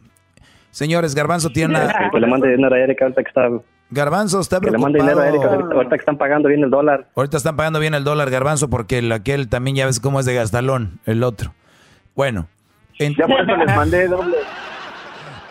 Señores, 0.70 1.14
Garbanzo 1.14 1.50
tiene 1.50 1.74
una... 1.74 2.10
Que 2.10 2.20
le 2.20 2.26
mande 2.26 2.50
dinero 2.50 2.74
a 2.74 2.78
Erika 2.78 3.06
ahorita 3.06 3.22
que 3.22 3.28
está... 3.28 3.48
Garbanzo 3.90 4.40
está 4.40 4.60
preocupado. 4.60 4.92
Que 4.92 4.98
le 4.98 4.98
mande 4.98 5.12
dinero 5.12 5.20
a 5.20 5.28
Erika 5.28 5.74
ahorita 5.74 5.96
que 5.96 6.00
están 6.00 6.18
pagando 6.18 6.48
bien 6.48 6.62
el 6.62 6.70
dólar. 6.70 7.08
Ahorita 7.16 7.38
están 7.38 7.56
pagando 7.56 7.80
bien 7.80 7.94
el 7.94 8.04
dólar, 8.04 8.30
Garbanzo, 8.30 8.68
porque 8.68 8.98
el, 8.98 9.10
aquel 9.10 9.48
también 9.48 9.76
ya 9.76 9.86
ves 9.86 9.98
cómo 9.98 10.20
es 10.20 10.26
de 10.26 10.34
gastalón, 10.34 11.00
el 11.06 11.22
otro. 11.22 11.54
Bueno. 12.14 12.48
Ya 12.98 13.26
por 13.26 13.40
eso 13.40 13.56
les 13.56 13.76
mandé 13.76 14.08
doble. 14.08 14.36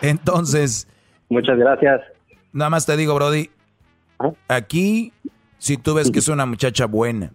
Entonces... 0.02 0.86
Muchas 1.28 1.58
gracias. 1.58 2.00
Nada 2.52 2.70
más 2.70 2.86
te 2.86 2.96
digo, 2.96 3.14
Brody, 3.14 3.50
¿Ah? 4.18 4.30
aquí, 4.48 5.12
si 5.58 5.76
tú 5.76 5.94
ves 5.94 6.10
que 6.10 6.20
es 6.20 6.28
una 6.28 6.46
muchacha 6.46 6.86
buena, 6.86 7.32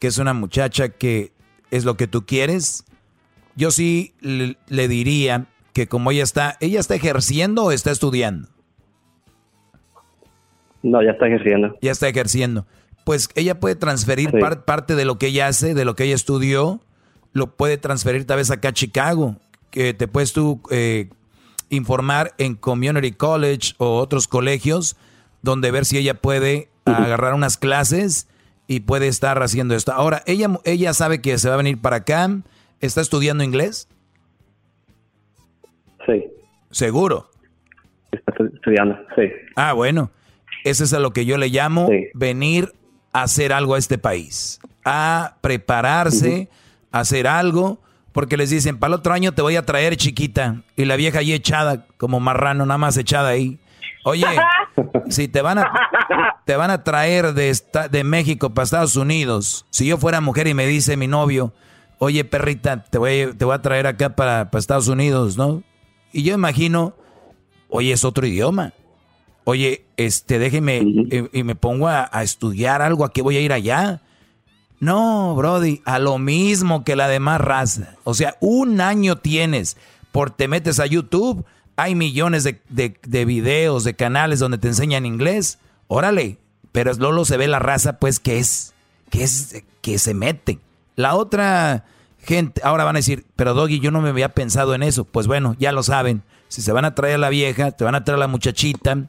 que 0.00 0.06
es 0.08 0.18
una 0.18 0.34
muchacha 0.34 0.88
que 0.88 1.32
es 1.70 1.84
lo 1.84 1.96
que 1.96 2.06
tú 2.06 2.26
quieres, 2.26 2.84
yo 3.54 3.70
sí 3.70 4.14
le, 4.20 4.88
diría 4.88 5.46
que 5.72 5.86
como 5.86 6.10
ella 6.10 6.22
está, 6.22 6.56
¿ella 6.60 6.80
está 6.80 6.94
ejerciendo 6.94 7.64
o 7.64 7.72
está 7.72 7.90
estudiando? 7.90 8.48
No, 10.82 11.02
ya 11.02 11.12
está 11.12 11.26
ejerciendo. 11.26 11.76
Ya 11.80 11.90
está 11.90 12.08
ejerciendo. 12.08 12.66
Pues 13.04 13.28
ella 13.34 13.60
puede 13.60 13.76
transferir 13.76 14.30
parte 14.64 14.94
de 14.94 15.04
lo 15.04 15.18
que 15.18 15.28
ella 15.28 15.48
hace, 15.48 15.74
de 15.74 15.84
lo 15.84 15.94
que 15.94 16.04
ella 16.04 16.14
estudió, 16.14 16.80
lo 17.32 17.54
puede 17.56 17.76
transferir 17.76 18.26
tal 18.26 18.38
vez 18.38 18.50
acá 18.50 18.68
a 18.68 18.72
Chicago, 18.72 19.36
que 19.70 19.94
te 19.94 20.08
puedes 20.08 20.32
tú 20.32 20.60
eh, 20.70 21.10
informar 21.68 22.34
en 22.38 22.54
Community 22.54 23.12
College 23.12 23.74
o 23.78 23.98
otros 23.98 24.28
colegios, 24.28 24.96
donde 25.42 25.70
ver 25.70 25.84
si 25.84 25.98
ella 25.98 26.14
puede 26.14 26.68
agarrar 26.86 27.34
unas 27.34 27.56
clases 27.56 28.28
y 28.66 28.80
puede 28.80 29.08
estar 29.08 29.42
haciendo 29.42 29.74
esto. 29.74 29.92
Ahora, 29.92 30.22
ella, 30.26 30.48
ella 30.64 30.92
sabe 30.94 31.20
que 31.20 31.38
se 31.38 31.48
va 31.48 31.54
a 31.54 31.58
venir 31.58 31.80
para 31.80 31.96
acá. 31.96 32.28
¿Está 32.80 33.00
estudiando 33.00 33.44
inglés? 33.44 33.88
Sí. 36.06 36.24
¿Seguro? 36.70 37.30
Está 38.12 38.32
estudiando, 38.54 38.96
sí. 39.16 39.22
Ah, 39.54 39.72
bueno. 39.72 40.10
Eso 40.64 40.84
es 40.84 40.92
a 40.92 40.98
lo 40.98 41.12
que 41.12 41.24
yo 41.24 41.38
le 41.38 41.48
llamo 41.48 41.88
venir 42.14 42.72
a 43.12 43.22
hacer 43.22 43.52
algo 43.52 43.74
a 43.74 43.78
este 43.78 43.98
país. 43.98 44.60
A 44.84 45.36
prepararse, 45.40 46.48
a 46.90 47.00
hacer 47.00 47.28
algo. 47.28 47.78
Porque 48.12 48.36
les 48.36 48.50
dicen, 48.50 48.78
para 48.78 48.94
el 48.94 49.00
otro 49.00 49.12
año 49.12 49.32
te 49.32 49.42
voy 49.42 49.56
a 49.56 49.62
traer 49.62 49.96
chiquita. 49.96 50.62
Y 50.74 50.86
la 50.86 50.96
vieja 50.96 51.20
ahí 51.20 51.32
echada, 51.32 51.86
como 51.98 52.18
marrano, 52.18 52.66
nada 52.66 52.78
más 52.78 52.96
echada 52.96 53.28
ahí. 53.28 53.58
Oye, 54.04 54.24
si 55.08 55.28
te 55.28 55.42
van 55.42 55.58
a, 55.58 55.72
te 56.44 56.56
van 56.56 56.70
a 56.70 56.84
traer 56.84 57.34
de, 57.34 57.56
de 57.90 58.04
México 58.04 58.50
para 58.50 58.64
Estados 58.64 58.96
Unidos, 58.96 59.66
si 59.70 59.86
yo 59.86 59.98
fuera 59.98 60.20
mujer 60.20 60.46
y 60.46 60.54
me 60.54 60.66
dice 60.66 60.96
mi 60.96 61.06
novio, 61.06 61.52
oye 61.98 62.24
perrita, 62.24 62.84
te 62.84 62.98
voy, 62.98 63.34
te 63.36 63.44
voy 63.44 63.54
a 63.54 63.62
traer 63.62 63.86
acá 63.86 64.14
para, 64.16 64.48
Estados 64.52 64.88
Unidos, 64.88 65.36
¿no? 65.36 65.62
Y 66.12 66.22
yo 66.22 66.34
imagino, 66.34 66.94
oye, 67.68 67.92
es 67.92 68.04
otro 68.04 68.26
idioma. 68.26 68.72
Oye, 69.44 69.84
este, 69.96 70.38
déjeme 70.38 70.78
y, 70.78 71.42
me 71.44 71.54
pongo 71.54 71.86
a, 71.86 72.08
a, 72.10 72.24
estudiar 72.24 72.82
algo, 72.82 73.04
¿a 73.04 73.12
qué 73.12 73.22
voy 73.22 73.36
a 73.36 73.40
ir 73.40 73.52
allá? 73.52 74.02
No, 74.80 75.34
Brody, 75.36 75.82
a 75.84 75.98
lo 75.98 76.18
mismo 76.18 76.82
que 76.82 76.96
la 76.96 77.06
demás 77.06 77.40
raza. 77.40 77.94
O 78.02 78.12
sea, 78.14 78.36
un 78.40 78.80
año 78.80 79.16
tienes 79.16 79.76
por 80.10 80.30
te 80.30 80.48
metes 80.48 80.80
a 80.80 80.86
YouTube 80.86 81.44
hay 81.76 81.94
millones 81.94 82.42
de, 82.44 82.60
de, 82.68 83.24
videos, 83.24 83.84
de 83.84 83.94
canales 83.94 84.38
donde 84.38 84.58
te 84.58 84.68
enseñan 84.68 85.06
inglés. 85.06 85.58
Órale, 85.88 86.38
pero 86.72 86.92
Lolo 86.94 87.24
se 87.24 87.36
ve 87.36 87.46
la 87.46 87.58
raza, 87.58 87.98
pues, 87.98 88.18
que 88.18 88.38
es, 88.38 88.74
que 89.10 89.22
es, 89.22 89.62
que 89.82 89.98
se 89.98 90.14
mete. 90.14 90.58
La 90.96 91.14
otra 91.14 91.84
gente, 92.18 92.62
ahora 92.64 92.84
van 92.84 92.96
a 92.96 93.00
decir, 93.00 93.26
pero 93.36 93.54
Doggy, 93.54 93.80
yo 93.80 93.90
no 93.90 94.00
me 94.00 94.08
había 94.08 94.30
pensado 94.30 94.74
en 94.74 94.82
eso. 94.82 95.04
Pues 95.04 95.26
bueno, 95.26 95.54
ya 95.58 95.72
lo 95.72 95.82
saben. 95.82 96.22
Si 96.48 96.62
se 96.62 96.72
van 96.72 96.84
a 96.84 96.94
traer 96.94 97.16
a 97.16 97.18
la 97.18 97.28
vieja, 97.28 97.72
te 97.72 97.84
van 97.84 97.94
a 97.94 98.04
traer 98.04 98.16
a 98.16 98.20
la 98.20 98.28
muchachita 98.28 99.06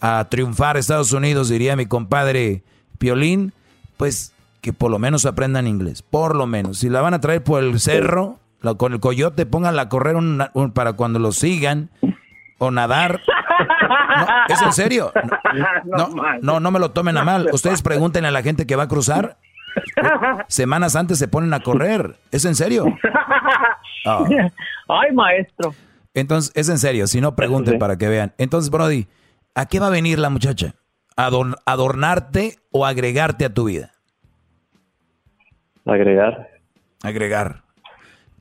a 0.00 0.28
triunfar 0.30 0.76
a 0.76 0.78
Estados 0.78 1.12
Unidos, 1.12 1.48
diría 1.48 1.76
mi 1.76 1.86
compadre 1.86 2.62
Piolín, 2.98 3.52
pues 3.96 4.32
que 4.60 4.72
por 4.72 4.90
lo 4.90 4.98
menos 4.98 5.26
aprendan 5.26 5.66
inglés. 5.66 6.02
Por 6.02 6.34
lo 6.34 6.46
menos. 6.46 6.78
Si 6.78 6.88
la 6.88 7.00
van 7.00 7.14
a 7.14 7.20
traer 7.20 7.42
por 7.42 7.62
el 7.62 7.78
cerro, 7.80 8.38
con 8.76 8.92
el 8.92 9.00
coyote, 9.00 9.46
pónganla 9.46 9.82
a 9.82 9.88
correr 9.88 10.16
para 10.74 10.94
cuando 10.94 11.18
lo 11.18 11.32
sigan 11.32 11.90
o 12.58 12.70
nadar. 12.70 13.20
¿Es 14.48 14.62
en 14.62 14.72
serio? 14.72 15.12
No, 15.84 16.08
no, 16.42 16.60
no 16.60 16.70
me 16.70 16.78
lo 16.78 16.90
tomen 16.90 17.16
a 17.16 17.24
mal. 17.24 17.48
Ustedes 17.52 17.80
pregunten 17.80 18.26
a 18.26 18.30
la 18.30 18.42
gente 18.42 18.66
que 18.66 18.76
va 18.76 18.82
a 18.84 18.88
cruzar. 18.88 19.38
Semanas 20.48 20.94
antes 20.94 21.18
se 21.18 21.26
ponen 21.26 21.54
a 21.54 21.60
correr. 21.60 22.16
¿Es 22.30 22.44
en 22.44 22.54
serio? 22.54 22.84
Ay, 24.04 25.12
maestro. 25.14 25.74
Entonces, 26.12 26.52
es 26.54 26.68
en 26.68 26.78
serio. 26.78 27.06
Si 27.06 27.20
no, 27.20 27.34
pregunten 27.34 27.78
para 27.78 27.96
que 27.96 28.08
vean. 28.08 28.34
Entonces, 28.36 28.70
Brody, 28.70 29.08
¿a 29.54 29.66
qué 29.66 29.80
va 29.80 29.86
a 29.86 29.90
venir 29.90 30.18
la 30.18 30.28
muchacha? 30.28 30.74
¿Adornarte 31.16 32.56
o 32.70 32.84
agregarte 32.84 33.46
a 33.46 33.54
tu 33.54 33.64
vida? 33.64 33.92
Agregar. 35.86 36.50
Agregar 37.02 37.67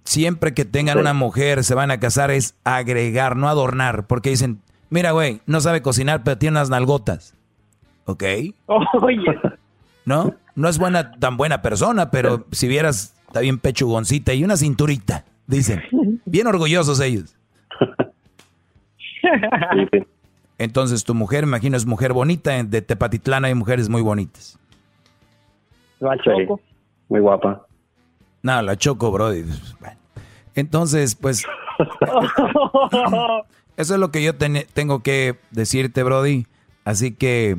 siempre 0.08 0.54
que 0.54 0.64
tengan 0.64 0.98
una 0.98 1.14
mujer, 1.14 1.64
se 1.66 1.76
van 1.76 1.92
a 1.92 2.00
casar, 2.00 2.32
es 2.32 2.56
agregar, 2.64 3.36
no 3.36 3.50
adornar. 3.50 4.08
Porque 4.08 4.30
dicen, 4.30 4.62
mira, 4.90 5.12
güey, 5.12 5.42
no 5.46 5.60
sabe 5.60 5.82
cocinar, 5.82 6.24
pero 6.24 6.38
tiene 6.38 6.58
unas 6.58 6.70
nalgotas. 6.70 7.36
¿Ok? 8.06 8.24
Oye. 9.02 9.40
¿No? 10.06 10.34
No 10.56 10.70
es 10.70 10.80
buena, 10.80 11.12
tan 11.12 11.36
buena 11.36 11.62
persona, 11.62 12.10
pero 12.10 12.46
si 12.52 12.68
vieras, 12.68 13.14
está 13.28 13.42
bien 13.42 13.60
pechugoncita 13.60 14.34
y 14.34 14.44
una 14.44 14.56
cinturita, 14.56 15.26
dicen. 15.46 15.84
Bien 16.26 16.48
orgullosos 16.48 17.00
ellos. 17.02 17.36
Entonces, 20.58 21.04
tu 21.04 21.14
mujer, 21.14 21.44
imagino, 21.44 21.76
es 21.76 21.86
mujer 21.86 22.14
bonita. 22.14 22.64
De 22.64 22.82
Tepatitlán 22.82 23.46
hay 23.46 23.54
mujeres 23.54 23.90
muy 23.90 24.02
bonitas. 24.02 24.58
Muy 27.10 27.20
guapa. 27.20 27.68
No, 28.48 28.62
la 28.62 28.78
choco, 28.78 29.12
Brody. 29.12 29.44
Entonces, 30.56 31.16
pues. 31.16 31.44
eso 33.76 33.94
es 33.94 34.00
lo 34.00 34.10
que 34.10 34.24
yo 34.24 34.36
tengo 34.38 35.04
que 35.04 35.38
decirte, 35.52 36.02
Brody. 36.02 36.48
Así 36.86 37.12
que, 37.12 37.58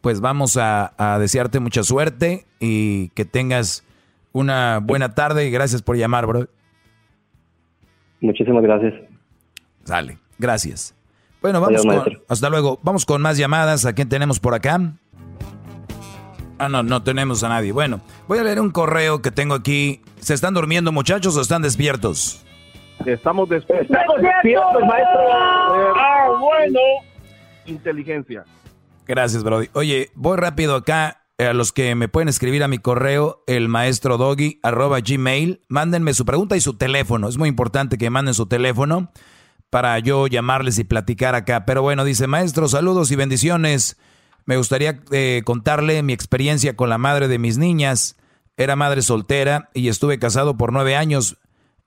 pues 0.00 0.22
vamos 0.22 0.56
a, 0.56 1.18
desearte 1.20 1.60
mucha 1.60 1.82
suerte 1.82 2.46
y 2.58 3.10
que 3.10 3.26
tengas 3.26 3.84
una 4.32 4.80
buena 4.82 5.14
tarde 5.14 5.46
y 5.46 5.50
gracias 5.50 5.82
por 5.82 5.98
llamar, 5.98 6.24
bro. 6.24 6.48
Muchísimas 8.22 8.62
gracias. 8.62 8.94
Sale, 9.84 10.16
gracias. 10.38 10.94
Bueno, 11.42 11.60
vamos 11.60 11.82
con, 11.82 12.22
hasta 12.30 12.48
luego. 12.48 12.80
Vamos 12.82 13.04
con 13.04 13.20
más 13.20 13.36
llamadas. 13.36 13.84
¿A 13.84 13.92
quién 13.92 14.08
tenemos 14.08 14.40
por 14.40 14.54
acá? 14.54 14.80
Ah, 16.58 16.68
no, 16.68 16.82
no 16.82 17.02
tenemos 17.02 17.42
a 17.42 17.48
nadie. 17.48 17.72
Bueno, 17.72 18.00
voy 18.28 18.38
a 18.38 18.44
leer 18.44 18.60
un 18.60 18.70
correo 18.70 19.22
que 19.22 19.30
tengo 19.30 19.54
aquí. 19.54 20.02
¿Se 20.20 20.34
están 20.34 20.54
durmiendo 20.54 20.92
muchachos 20.92 21.36
o 21.36 21.40
están 21.40 21.62
despiertos? 21.62 22.44
Estamos 23.04 23.48
despiertos. 23.48 23.90
Estamos 23.90 24.22
despiertos, 24.22 24.82
maestro. 24.86 25.20
Ah, 25.96 26.28
bueno. 26.38 26.80
Inteligencia. 27.66 28.44
Gracias, 29.06 29.42
Brody. 29.42 29.68
Oye, 29.74 30.10
voy 30.14 30.36
rápido 30.36 30.76
acá. 30.76 31.20
A 31.36 31.52
los 31.52 31.72
que 31.72 31.96
me 31.96 32.06
pueden 32.06 32.28
escribir 32.28 32.62
a 32.62 32.68
mi 32.68 32.78
correo, 32.78 33.42
el 33.48 33.68
maestro 33.68 34.18
doggy, 34.18 34.60
arroba 34.62 35.00
gmail, 35.00 35.62
mándenme 35.66 36.14
su 36.14 36.24
pregunta 36.24 36.56
y 36.56 36.60
su 36.60 36.74
teléfono. 36.74 37.26
Es 37.28 37.38
muy 37.38 37.48
importante 37.48 37.98
que 37.98 38.08
manden 38.08 38.34
su 38.34 38.46
teléfono 38.46 39.10
para 39.68 39.98
yo 39.98 40.28
llamarles 40.28 40.78
y 40.78 40.84
platicar 40.84 41.34
acá. 41.34 41.64
Pero 41.66 41.82
bueno, 41.82 42.04
dice, 42.04 42.28
maestro, 42.28 42.68
saludos 42.68 43.10
y 43.10 43.16
bendiciones. 43.16 43.98
Me 44.46 44.56
gustaría 44.56 45.00
eh, 45.10 45.42
contarle 45.44 46.02
mi 46.02 46.12
experiencia 46.12 46.76
con 46.76 46.88
la 46.88 46.98
madre 46.98 47.28
de 47.28 47.38
mis 47.38 47.58
niñas. 47.58 48.16
Era 48.56 48.76
madre 48.76 49.02
soltera 49.02 49.70
y 49.74 49.88
estuve 49.88 50.18
casado 50.18 50.56
por 50.56 50.72
nueve 50.72 50.96
años. 50.96 51.38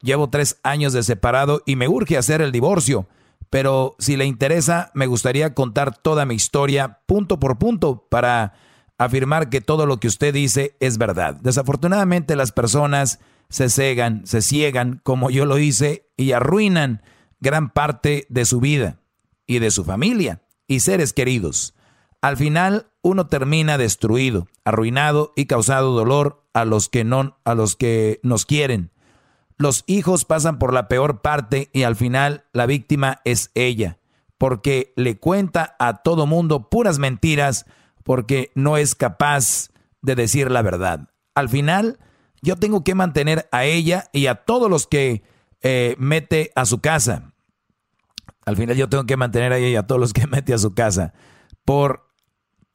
Llevo 0.01 0.29
tres 0.29 0.59
años 0.63 0.93
de 0.93 1.03
separado 1.03 1.61
y 1.65 1.75
me 1.75 1.87
urge 1.87 2.17
hacer 2.17 2.41
el 2.41 2.51
divorcio. 2.51 3.07
Pero 3.49 3.95
si 3.99 4.17
le 4.17 4.25
interesa, 4.25 4.91
me 4.93 5.07
gustaría 5.07 5.53
contar 5.53 5.97
toda 5.97 6.25
mi 6.25 6.35
historia 6.35 6.99
punto 7.05 7.39
por 7.39 7.57
punto 7.57 8.05
para 8.09 8.53
afirmar 8.97 9.49
que 9.49 9.61
todo 9.61 9.85
lo 9.85 9.99
que 9.99 10.07
usted 10.07 10.33
dice 10.33 10.75
es 10.79 10.97
verdad. 10.97 11.35
Desafortunadamente 11.41 12.35
las 12.35 12.51
personas 12.51 13.19
se 13.49 13.69
cegan, 13.69 14.25
se 14.25 14.41
ciegan, 14.41 14.99
como 15.03 15.29
yo 15.29 15.45
lo 15.45 15.57
hice, 15.57 16.09
y 16.17 16.33
arruinan 16.33 17.01
gran 17.39 17.69
parte 17.69 18.25
de 18.29 18.45
su 18.45 18.59
vida 18.59 18.99
y 19.45 19.59
de 19.59 19.71
su 19.71 19.85
familia 19.85 20.41
y 20.67 20.81
seres 20.81 21.13
queridos. 21.13 21.76
Al 22.21 22.37
final 22.37 22.87
uno 23.01 23.27
termina 23.27 23.77
destruido, 23.77 24.47
arruinado 24.65 25.33
y 25.35 25.45
causado 25.45 25.93
dolor 25.93 26.43
a 26.53 26.65
los 26.65 26.89
que 26.89 27.03
no 27.03 27.37
a 27.43 27.55
los 27.55 27.75
que 27.75 28.19
nos 28.23 28.45
quieren. 28.45 28.91
Los 29.57 29.83
hijos 29.87 30.25
pasan 30.25 30.59
por 30.59 30.73
la 30.73 30.87
peor 30.87 31.21
parte 31.21 31.69
y 31.73 31.83
al 31.83 31.95
final 31.95 32.45
la 32.53 32.65
víctima 32.65 33.21
es 33.25 33.51
ella, 33.55 33.97
porque 34.37 34.93
le 34.95 35.17
cuenta 35.17 35.75
a 35.79 36.03
todo 36.03 36.27
mundo 36.27 36.69
puras 36.69 36.99
mentiras 36.99 37.65
porque 38.03 38.51
no 38.55 38.77
es 38.77 38.95
capaz 38.95 39.69
de 40.01 40.15
decir 40.15 40.51
la 40.51 40.61
verdad. 40.61 41.09
Al 41.35 41.49
final 41.49 41.99
yo 42.41 42.55
tengo 42.55 42.83
que 42.83 42.95
mantener 42.95 43.47
a 43.51 43.65
ella 43.65 44.09
y 44.13 44.27
a 44.27 44.35
todos 44.35 44.69
los 44.69 44.87
que 44.87 45.23
eh, 45.61 45.95
mete 45.97 46.51
a 46.55 46.65
su 46.65 46.79
casa. 46.79 47.33
Al 48.45 48.55
final 48.55 48.77
yo 48.77 48.89
tengo 48.89 49.05
que 49.05 49.17
mantener 49.17 49.53
a 49.53 49.57
ella 49.57 49.69
y 49.69 49.75
a 49.75 49.87
todos 49.87 49.99
los 49.99 50.13
que 50.13 50.27
mete 50.27 50.53
a 50.53 50.57
su 50.57 50.73
casa. 50.73 51.13
Por, 51.65 52.06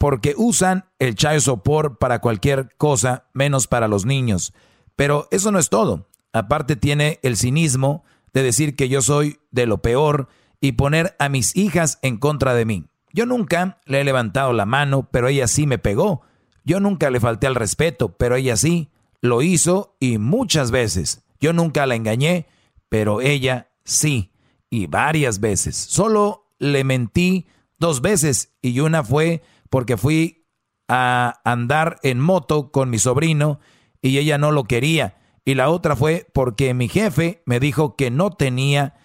porque 0.02 0.34
usan 0.36 0.86
el 0.98 1.14
child 1.14 1.42
support 1.42 1.96
para 2.00 2.18
cualquier 2.20 2.74
cosa, 2.76 3.26
menos 3.34 3.68
para 3.68 3.86
los 3.86 4.04
niños. 4.04 4.52
Pero 4.96 5.28
eso 5.30 5.52
no 5.52 5.60
es 5.60 5.68
todo. 5.68 6.08
Aparte 6.32 6.74
tiene 6.74 7.20
el 7.22 7.36
cinismo 7.36 8.02
de 8.32 8.42
decir 8.42 8.74
que 8.74 8.88
yo 8.88 9.00
soy 9.00 9.38
de 9.52 9.64
lo 9.66 9.78
peor 9.78 10.26
y 10.60 10.72
poner 10.72 11.14
a 11.20 11.28
mis 11.28 11.54
hijas 11.54 12.00
en 12.02 12.16
contra 12.16 12.52
de 12.54 12.64
mí. 12.64 12.86
Yo 13.12 13.26
nunca 13.26 13.78
le 13.84 14.00
he 14.00 14.04
levantado 14.04 14.52
la 14.52 14.66
mano, 14.66 15.08
pero 15.08 15.28
ella 15.28 15.46
sí 15.46 15.68
me 15.68 15.78
pegó. 15.78 16.22
Yo 16.64 16.80
nunca 16.80 17.08
le 17.08 17.20
falté 17.20 17.46
al 17.46 17.54
respeto, 17.54 18.16
pero 18.16 18.34
ella 18.34 18.56
sí. 18.56 18.90
Lo 19.20 19.40
hizo 19.40 19.94
y 20.00 20.18
muchas 20.18 20.72
veces. 20.72 21.22
Yo 21.38 21.52
nunca 21.52 21.86
la 21.86 21.94
engañé, 21.94 22.48
pero 22.88 23.20
ella 23.20 23.70
sí. 23.84 24.32
Y 24.68 24.88
varias 24.88 25.38
veces. 25.38 25.76
Solo 25.76 26.48
le 26.58 26.82
mentí 26.82 27.46
dos 27.78 28.00
veces 28.00 28.52
y 28.62 28.80
una 28.80 29.04
fue 29.04 29.42
porque 29.72 29.96
fui 29.96 30.44
a 30.86 31.40
andar 31.44 31.98
en 32.02 32.20
moto 32.20 32.70
con 32.72 32.90
mi 32.90 32.98
sobrino 32.98 33.58
y 34.02 34.18
ella 34.18 34.36
no 34.36 34.52
lo 34.52 34.64
quería. 34.64 35.16
Y 35.46 35.54
la 35.54 35.70
otra 35.70 35.96
fue 35.96 36.26
porque 36.34 36.74
mi 36.74 36.88
jefe 36.88 37.42
me 37.46 37.58
dijo 37.58 37.96
que 37.96 38.10
no 38.10 38.28
tenía 38.28 38.96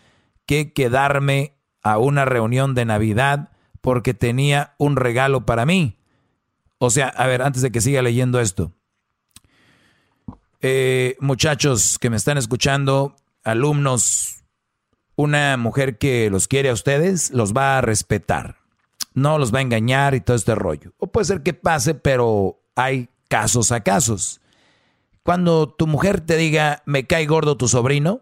que 0.46 0.74
quedarme 0.74 1.54
a 1.84 2.00
una 2.00 2.26
reunión 2.26 2.76
de 2.76 2.84
Navidad 2.84 3.54
porque 3.80 4.14
tenía 4.14 4.76
un 4.78 4.98
regalo 4.98 5.46
para 5.46 5.66
mí. 5.66 6.00
O 6.80 6.90
sea, 6.90 7.08
a 7.08 7.28
ver, 7.28 7.44
antes 7.44 7.62
de 7.62 7.72
que 7.72 7.80
siga 7.80 8.02
leyendo 8.02 8.42
esto. 8.42 8.74
Eh, 10.60 11.16
muchachos 11.22 11.98
que 11.98 12.10
me 12.10 12.18
están 12.18 12.38
escuchando, 12.38 13.16
alumnos, 13.46 14.44
una 15.16 15.56
mujer 15.56 15.98
que 15.98 16.30
los 16.30 16.50
quiere 16.50 16.68
a 16.68 16.74
ustedes 16.74 17.32
los 17.32 17.54
va 17.54 17.78
a 17.78 17.82
respetar. 17.82 18.67
No 19.18 19.40
los 19.40 19.52
va 19.52 19.58
a 19.58 19.64
engañar 19.64 20.14
y 20.14 20.22
todo 20.22 20.38
este 20.38 20.54
rollo. 20.54 20.94
O 21.00 21.08
puede 21.08 21.26
ser 21.26 21.42
que 21.42 21.56
pase, 21.56 21.96
pero 21.96 22.62
hay 22.76 23.10
casos 23.28 23.72
a 23.72 23.80
casos. 23.80 24.42
Cuando 25.24 25.74
tu 25.74 25.88
mujer 25.88 26.22
te 26.22 26.38
diga, 26.38 26.84
me 26.86 27.08
cae 27.08 27.26
gordo 27.26 27.58
tu 27.58 27.68
sobrino, 27.68 28.22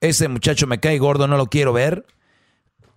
ese 0.00 0.26
muchacho 0.26 0.66
me 0.66 0.80
cae 0.80 0.98
gordo, 0.98 1.28
no 1.28 1.36
lo 1.36 1.46
quiero 1.46 1.72
ver. 1.72 2.04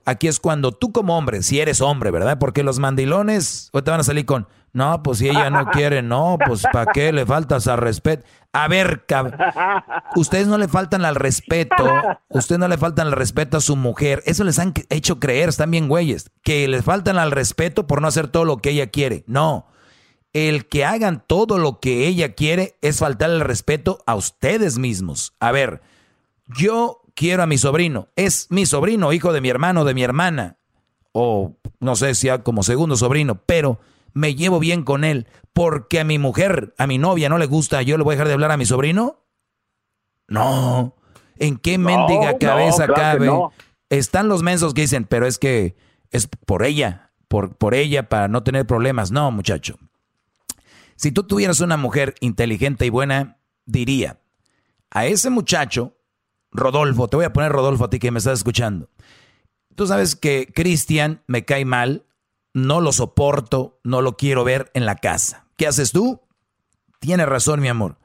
Aquí 0.05 0.27
es 0.27 0.39
cuando 0.39 0.71
tú 0.71 0.91
como 0.91 1.17
hombre, 1.17 1.41
si 1.41 1.59
eres 1.59 1.81
hombre, 1.81 2.11
¿verdad? 2.11 2.37
Porque 2.37 2.61
los 2.61 2.77
mandilones 2.77 3.71
te 3.73 3.91
van 3.91 3.99
a 3.99 4.03
salir 4.03 4.25
con, 4.25 4.47
no, 4.71 5.01
pues 5.01 5.17
si 5.17 5.29
ella 5.29 5.49
no 5.49 5.65
quiere, 5.71 6.03
no, 6.03 6.37
pues 6.45 6.63
¿para 6.71 6.91
qué 6.91 7.11
le 7.11 7.25
faltas 7.25 7.67
al 7.67 7.79
respeto? 7.79 8.23
A 8.53 8.67
ver, 8.67 9.03
ustedes 10.15 10.47
no 10.47 10.57
le 10.57 10.67
faltan 10.67 11.05
al 11.05 11.15
respeto, 11.15 11.75
ustedes 12.29 12.59
no 12.59 12.67
le 12.67 12.77
faltan 12.77 13.07
al 13.07 13.13
respeto 13.13 13.57
a 13.57 13.61
su 13.61 13.75
mujer. 13.75 14.21
Eso 14.25 14.43
les 14.43 14.59
han 14.59 14.73
hecho 14.89 15.19
creer, 15.19 15.49
están 15.49 15.71
bien 15.71 15.89
güeyes, 15.89 16.29
que 16.43 16.67
les 16.67 16.85
faltan 16.85 17.17
al 17.17 17.31
respeto 17.31 17.87
por 17.87 18.01
no 18.01 18.07
hacer 18.07 18.27
todo 18.27 18.45
lo 18.45 18.57
que 18.57 18.69
ella 18.69 18.87
quiere. 18.87 19.23
No, 19.27 19.65
el 20.33 20.67
que 20.67 20.85
hagan 20.85 21.23
todo 21.25 21.57
lo 21.57 21.79
que 21.79 22.07
ella 22.07 22.33
quiere 22.33 22.77
es 22.81 22.99
faltar 22.99 23.29
el 23.29 23.39
respeto 23.39 24.03
a 24.05 24.15
ustedes 24.15 24.77
mismos. 24.77 25.33
A 25.39 25.51
ver, 25.51 25.81
yo 26.47 27.01
quiero 27.15 27.43
a 27.43 27.47
mi 27.47 27.57
sobrino, 27.57 28.09
es 28.15 28.47
mi 28.51 28.65
sobrino, 28.65 29.13
hijo 29.13 29.33
de 29.33 29.41
mi 29.41 29.49
hermano, 29.49 29.85
de 29.85 29.93
mi 29.93 30.03
hermana, 30.03 30.57
o 31.11 31.57
no 31.79 31.95
sé 31.95 32.13
si 32.13 32.27
como 32.43 32.61
segundo 32.61 32.97
sobrino, 32.97 33.41
pero 33.45 33.79
me 34.13 34.35
llevo 34.35 34.59
bien 34.59 34.83
con 34.83 35.03
él, 35.03 35.27
porque 35.53 35.99
a 36.01 36.03
mi 36.03 36.19
mujer, 36.19 36.75
a 36.77 36.87
mi 36.87 36.97
novia 36.97 37.29
no 37.29 37.37
le 37.37 37.45
gusta, 37.47 37.81
yo 37.81 37.97
le 37.97 38.03
voy 38.03 38.13
a 38.13 38.15
dejar 38.15 38.27
de 38.27 38.33
hablar 38.33 38.51
a 38.51 38.57
mi 38.57 38.65
sobrino. 38.65 39.23
No, 40.27 40.95
¿en 41.37 41.57
qué 41.57 41.77
mendiga 41.77 42.37
cabeza 42.37 42.87
cabe? 42.87 43.29
Están 43.89 44.27
los 44.27 44.43
mensos 44.43 44.73
que 44.73 44.81
dicen, 44.81 45.05
pero 45.05 45.25
es 45.25 45.37
que 45.37 45.75
es 46.11 46.27
por 46.27 46.63
ella, 46.63 47.11
por, 47.27 47.55
por 47.55 47.75
ella, 47.75 48.09
para 48.09 48.27
no 48.27 48.43
tener 48.43 48.65
problemas. 48.65 49.11
No, 49.11 49.31
muchacho. 49.31 49.77
Si 50.95 51.11
tú 51.11 51.23
tuvieras 51.23 51.59
una 51.59 51.77
mujer 51.77 52.15
inteligente 52.19 52.85
y 52.85 52.89
buena, 52.89 53.37
diría, 53.65 54.21
a 54.89 55.05
ese 55.05 55.29
muchacho, 55.29 55.97
Rodolfo, 56.57 57.07
te 57.07 57.15
voy 57.15 57.25
a 57.25 57.33
poner 57.33 57.51
Rodolfo 57.51 57.85
a 57.85 57.89
ti 57.89 57.99
que 57.99 58.11
me 58.11 58.19
estás 58.19 58.39
escuchando. 58.39 58.89
Tú 59.75 59.87
sabes 59.87 60.15
que 60.15 60.51
Cristian 60.53 61.23
me 61.27 61.45
cae 61.45 61.65
mal, 61.65 62.05
no 62.53 62.79
lo 62.81 62.91
soporto, 62.91 63.79
no 63.83 64.01
lo 64.01 64.15
quiero 64.15 64.43
ver 64.43 64.71
en 64.73 64.85
la 64.85 64.95
casa. 64.95 65.47
¿Qué 65.57 65.67
haces 65.67 65.91
tú? 65.91 66.21
Tienes 66.99 67.27
razón, 67.27 67.59
mi 67.59 67.67
amor. 67.67 67.97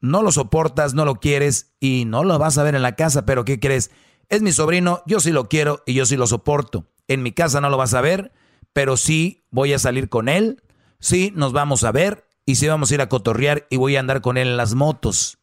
No 0.00 0.22
lo 0.22 0.32
soportas, 0.32 0.94
no 0.94 1.04
lo 1.04 1.16
quieres 1.16 1.74
y 1.78 2.04
no 2.06 2.24
lo 2.24 2.38
vas 2.38 2.56
a 2.56 2.62
ver 2.62 2.74
en 2.74 2.82
la 2.82 2.96
casa, 2.96 3.26
pero 3.26 3.44
¿qué 3.44 3.60
crees? 3.60 3.90
Es 4.30 4.40
mi 4.40 4.52
sobrino, 4.52 5.02
yo 5.06 5.20
sí 5.20 5.30
lo 5.30 5.48
quiero 5.48 5.82
y 5.86 5.94
yo 5.94 6.06
sí 6.06 6.16
lo 6.16 6.26
soporto. 6.26 6.86
En 7.08 7.22
mi 7.22 7.32
casa 7.32 7.60
no 7.60 7.68
lo 7.68 7.76
vas 7.76 7.92
a 7.92 8.00
ver, 8.00 8.32
pero 8.72 8.96
sí 8.96 9.44
voy 9.50 9.74
a 9.74 9.78
salir 9.78 10.08
con 10.08 10.28
él, 10.28 10.62
sí 11.00 11.32
nos 11.34 11.52
vamos 11.52 11.84
a 11.84 11.92
ver 11.92 12.26
y 12.46 12.54
si 12.54 12.68
vamos 12.68 12.90
a 12.90 12.94
ir 12.94 13.00
a 13.00 13.08
cotorrear 13.08 13.66
y 13.68 13.76
voy 13.76 13.96
a 13.96 14.00
andar 14.00 14.22
con 14.22 14.38
él 14.38 14.48
en 14.48 14.56
las 14.56 14.74
motos. 14.74 15.38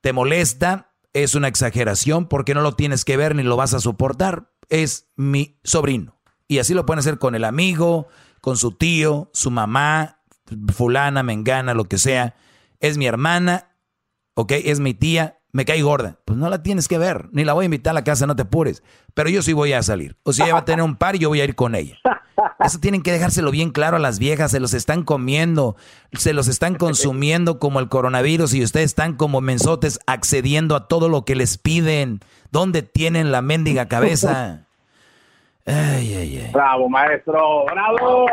¿Te 0.00 0.12
molesta? 0.12 0.89
Es 1.12 1.34
una 1.34 1.48
exageración 1.48 2.26
porque 2.26 2.54
no 2.54 2.62
lo 2.62 2.72
tienes 2.72 3.04
que 3.04 3.16
ver 3.16 3.34
ni 3.34 3.42
lo 3.42 3.56
vas 3.56 3.74
a 3.74 3.80
soportar. 3.80 4.52
Es 4.68 5.10
mi 5.16 5.58
sobrino. 5.64 6.20
Y 6.46 6.58
así 6.58 6.74
lo 6.74 6.86
pueden 6.86 7.00
hacer 7.00 7.18
con 7.18 7.34
el 7.34 7.44
amigo, 7.44 8.08
con 8.40 8.56
su 8.56 8.72
tío, 8.72 9.30
su 9.32 9.50
mamá, 9.50 10.22
fulana, 10.72 11.22
mengana, 11.22 11.74
lo 11.74 11.84
que 11.84 11.98
sea. 11.98 12.34
Es 12.80 12.98
mi 12.98 13.06
hermana, 13.06 13.76
¿ok? 14.34 14.52
Es 14.52 14.80
mi 14.80 14.94
tía, 14.94 15.40
me 15.52 15.64
cae 15.64 15.82
gorda. 15.82 16.18
Pues 16.24 16.38
no 16.38 16.48
la 16.48 16.62
tienes 16.62 16.88
que 16.88 16.98
ver, 16.98 17.28
ni 17.32 17.44
la 17.44 17.52
voy 17.52 17.64
a 17.64 17.66
invitar 17.66 17.92
a 17.92 17.94
la 17.94 18.04
casa, 18.04 18.26
no 18.26 18.36
te 18.36 18.42
apures. 18.42 18.82
Pero 19.14 19.28
yo 19.28 19.42
sí 19.42 19.52
voy 19.52 19.72
a 19.72 19.82
salir. 19.82 20.16
O 20.22 20.32
si 20.32 20.42
ella 20.42 20.54
va 20.54 20.60
a 20.60 20.64
tener 20.64 20.84
un 20.84 20.96
par, 20.96 21.16
yo 21.16 21.28
voy 21.28 21.40
a 21.40 21.44
ir 21.44 21.54
con 21.54 21.74
ella. 21.74 21.98
Eso 22.64 22.78
tienen 22.78 23.02
que 23.02 23.12
dejárselo 23.12 23.50
bien 23.50 23.70
claro 23.70 23.96
a 23.96 24.00
las 24.00 24.18
viejas, 24.18 24.50
se 24.50 24.60
los 24.60 24.74
están 24.74 25.02
comiendo, 25.02 25.76
se 26.12 26.32
los 26.32 26.48
están 26.48 26.74
consumiendo 26.74 27.58
como 27.58 27.80
el 27.80 27.88
coronavirus 27.88 28.54
y 28.54 28.62
ustedes 28.62 28.86
están 28.86 29.14
como 29.16 29.40
mensotes 29.40 29.98
accediendo 30.06 30.76
a 30.76 30.88
todo 30.88 31.08
lo 31.08 31.24
que 31.24 31.34
les 31.34 31.58
piden. 31.58 32.20
¿Dónde 32.50 32.82
tienen 32.82 33.32
la 33.32 33.42
mendiga 33.42 33.88
cabeza? 33.88 34.66
Ay, 35.66 36.14
ay, 36.14 36.42
ay. 36.44 36.50
Bravo, 36.52 36.88
maestro, 36.88 37.64
bravo. 37.66 38.26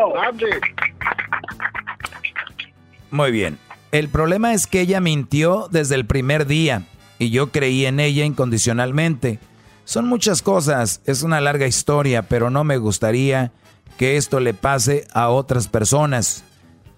Muy 3.11 3.31
bien. 3.31 3.57
El 3.91 4.09
problema 4.09 4.53
es 4.53 4.67
que 4.67 4.81
ella 4.81 4.99
mintió 4.99 5.67
desde 5.71 5.95
el 5.95 6.05
primer 6.05 6.45
día 6.45 6.84
y 7.19 7.29
yo 7.29 7.51
creí 7.51 7.85
en 7.85 7.99
ella 7.99 8.25
incondicionalmente. 8.25 9.39
Son 9.85 10.07
muchas 10.07 10.41
cosas, 10.41 11.01
es 11.05 11.23
una 11.23 11.39
larga 11.39 11.65
historia, 11.65 12.23
pero 12.23 12.49
no 12.49 12.65
me 12.65 12.77
gustaría 12.77 13.51
que 13.98 14.18
esto 14.18 14.40
le 14.40 14.53
pase 14.53 15.07
a 15.14 15.30
otras 15.30 15.68
personas. 15.68 16.44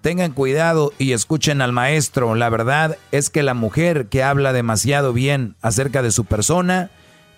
Tengan 0.00 0.32
cuidado 0.32 0.92
y 0.98 1.12
escuchen 1.12 1.60
al 1.60 1.72
maestro. 1.72 2.34
La 2.34 2.48
verdad 2.48 2.96
es 3.12 3.28
que 3.28 3.42
la 3.42 3.54
mujer 3.54 4.06
que 4.06 4.22
habla 4.22 4.52
demasiado 4.52 5.12
bien 5.12 5.56
acerca 5.60 6.02
de 6.02 6.10
su 6.10 6.24
persona 6.24 6.90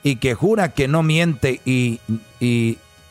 y 0.02 0.16
que 0.16 0.34
jura 0.34 0.70
que 0.70 0.89
no 0.89 1.02
miente 1.02 1.60
y, 1.64 2.01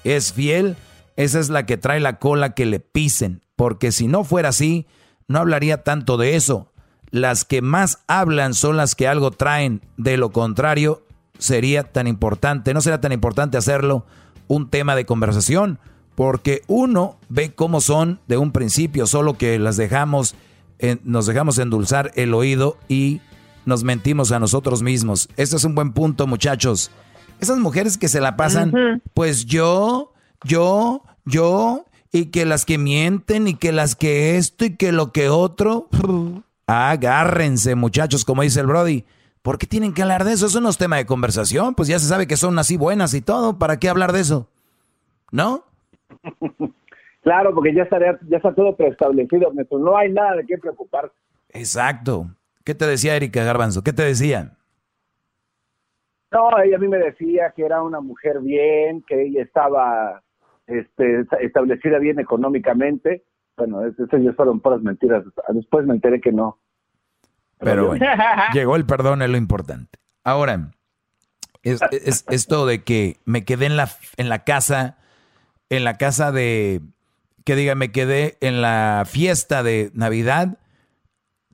es 0.04 0.34
fiel, 0.34 0.78
esa 1.16 1.40
es 1.40 1.50
la 1.50 1.66
que 1.66 1.78
trae 1.78 2.00
la 2.00 2.18
cola 2.18 2.54
que 2.54 2.66
le 2.66 2.80
pisen. 2.80 3.42
Porque 3.56 3.92
si 3.92 4.08
no 4.08 4.24
fuera 4.24 4.50
así, 4.50 4.88
no 5.28 5.40
hablaría 5.40 5.84
tanto 5.84 6.18
de 6.18 6.36
eso. 6.36 6.72
Las 7.10 7.44
que 7.44 7.62
más 7.62 8.00
hablan 8.08 8.54
son 8.54 8.78
las 8.78 8.96
que 8.96 9.08
algo 9.08 9.32
traen. 9.32 9.82
De 9.98 10.16
lo 10.18 10.32
contrario, 10.32 11.04
sería 11.38 11.84
tan 11.84 12.08
importante, 12.08 12.74
no 12.74 12.82
será 12.82 13.02
tan 13.02 13.12
importante 13.12 13.58
hacerlo 13.58 14.06
un 14.48 14.70
tema 14.70 14.96
de 14.96 15.06
conversación, 15.06 15.80
porque 16.16 16.62
uno 16.68 17.18
ve 17.30 17.54
cómo 17.54 17.82
son 17.82 18.20
de 18.28 18.38
un 18.38 18.52
principio, 18.52 19.08
solo 19.08 19.38
que 19.38 19.58
las 19.60 19.78
dejamos, 19.78 20.36
nos 21.04 21.26
dejamos 21.26 21.58
endulzar 21.58 22.12
el 22.16 22.34
oído 22.34 22.78
y 22.88 23.22
nos 23.66 23.84
mentimos 23.84 24.32
a 24.32 24.40
nosotros 24.40 24.82
mismos. 24.82 25.30
Este 25.38 25.56
es 25.56 25.64
un 25.64 25.76
buen 25.76 25.94
punto, 25.94 26.28
muchachos. 26.28 26.92
Esas 27.40 27.58
mujeres 27.60 27.98
que 27.98 28.08
se 28.08 28.22
la 28.22 28.36
pasan, 28.36 29.02
pues 29.14 29.46
yo, 29.46 30.14
yo, 30.44 31.04
yo, 31.26 31.86
y 32.12 32.26
que 32.26 32.46
las 32.46 32.66
que 32.66 32.78
mienten, 32.78 33.48
y 33.48 33.56
que 33.56 33.72
las 33.72 33.96
que 33.96 34.38
esto, 34.38 34.66
y 34.66 34.76
que 34.76 34.92
lo 34.92 35.12
que 35.12 35.30
otro. 35.30 35.90
Agárrense, 36.68 37.76
muchachos, 37.76 38.26
como 38.26 38.44
dice 38.44 38.60
el 38.60 38.68
Brody. 38.68 39.06
¿Por 39.42 39.58
qué 39.58 39.66
tienen 39.66 39.94
que 39.94 40.04
hablar 40.04 40.24
de 40.24 40.34
eso? 40.34 40.46
Eso 40.46 40.62
no 40.62 40.70
es 40.70 40.78
tema 40.78 40.98
de 40.98 41.08
conversación. 41.08 41.74
Pues 41.74 41.90
ya 41.90 41.98
se 41.98 42.08
sabe 42.08 42.28
que 42.28 42.38
son 42.38 42.60
así 42.60 42.78
buenas 42.78 43.16
y 43.16 43.22
todo. 43.22 43.58
¿Para 43.58 43.80
qué 43.80 43.90
hablar 43.90 44.14
de 44.14 44.20
eso? 44.20 44.48
¿No? 45.32 45.66
Claro, 47.22 47.54
porque 47.54 47.74
ya, 47.74 47.84
estaría, 47.84 48.18
ya 48.28 48.38
está 48.38 48.54
todo 48.54 48.76
preestablecido. 48.76 49.54
No 49.72 49.96
hay 49.96 50.12
nada 50.12 50.38
de 50.38 50.46
qué 50.46 50.58
preocuparse. 50.58 51.14
Exacto. 51.50 52.26
¿Qué 52.64 52.74
te 52.74 52.88
decía 52.88 53.16
Erika 53.16 53.44
Garbanzo? 53.44 53.84
¿Qué 53.84 53.94
te 53.94 54.04
decía? 54.04 54.58
No, 56.32 56.58
ella 56.64 56.78
a 56.78 56.80
mí 56.80 56.88
me 56.88 56.98
decía 56.98 57.54
que 57.56 57.64
era 57.64 57.84
una 57.84 58.00
mujer 58.00 58.40
bien, 58.40 59.04
que 59.04 59.22
ella 59.24 59.44
estaba 59.44 60.24
este, 60.66 61.26
establecida 61.42 62.00
bien 62.00 62.20
económicamente. 62.20 63.24
Bueno, 63.58 63.86
esas 63.86 64.10
ya 64.24 64.34
fueron 64.34 64.60
puras 64.60 64.82
mentiras. 64.82 65.24
Después 65.50 65.86
me 65.86 65.94
enteré 65.94 66.22
que 66.22 66.32
no. 66.32 66.58
Pero 67.60 67.88
bueno, 67.88 68.04
llegó 68.54 68.76
el 68.76 68.86
perdón, 68.86 69.22
es 69.22 69.30
lo 69.30 69.38
importante. 69.38 70.00
Ahora, 70.24 70.72
es, 71.62 71.82
esto 72.30 72.66
de 72.66 72.84
que 72.84 73.18
me 73.26 73.46
quedé 73.46 73.68
en 73.68 73.78
la, 73.78 73.90
en 74.18 74.30
la 74.30 74.44
casa, 74.44 74.98
en 75.72 75.84
la 75.84 75.98
casa 75.98 76.32
de, 76.32 76.82
que 77.44 77.56
diga, 77.56 77.74
me 77.74 77.92
quedé 77.92 78.38
en 78.42 78.62
la 78.62 79.08
fiesta 79.10 79.64
de 79.64 79.90
Navidad, 79.96 80.60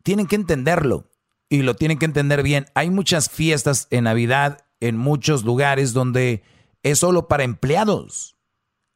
tienen 0.04 0.28
que 0.28 0.36
entenderlo 0.36 1.10
y 1.48 1.62
lo 1.62 1.78
tienen 1.78 1.98
que 1.98 2.06
entender 2.06 2.44
bien. 2.44 2.66
Hay 2.76 2.90
muchas 2.90 3.30
fiestas 3.30 3.88
en 3.92 4.04
Navidad 4.04 4.66
en 4.82 4.98
muchos 4.98 5.46
lugares 5.46 5.94
donde 5.94 6.44
es 6.84 7.00
solo 7.00 7.30
para 7.30 7.46
empleados. 7.46 8.36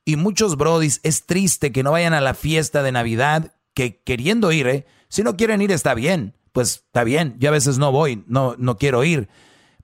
Y 0.03 0.17
muchos 0.17 0.57
brodis, 0.57 0.99
es 1.03 1.25
triste 1.25 1.71
que 1.71 1.83
no 1.83 1.91
vayan 1.91 2.13
a 2.13 2.19
la 2.19 2.33
fiesta 2.33 2.83
de 2.83 2.91
Navidad, 2.91 3.55
que 3.73 4.01
queriendo 4.01 4.51
ir, 4.51 4.67
¿eh? 4.67 4.85
si 5.07 5.23
no 5.23 5.37
quieren 5.37 5.61
ir 5.61 5.71
está 5.71 5.93
bien 5.93 6.33
pues 6.51 6.83
está 6.85 7.03
bien, 7.03 7.35
yo 7.39 7.49
a 7.49 7.53
veces 7.53 7.77
no 7.77 7.91
voy, 7.91 8.23
no, 8.27 8.55
no 8.57 8.77
quiero 8.77 9.03
ir, 9.03 9.29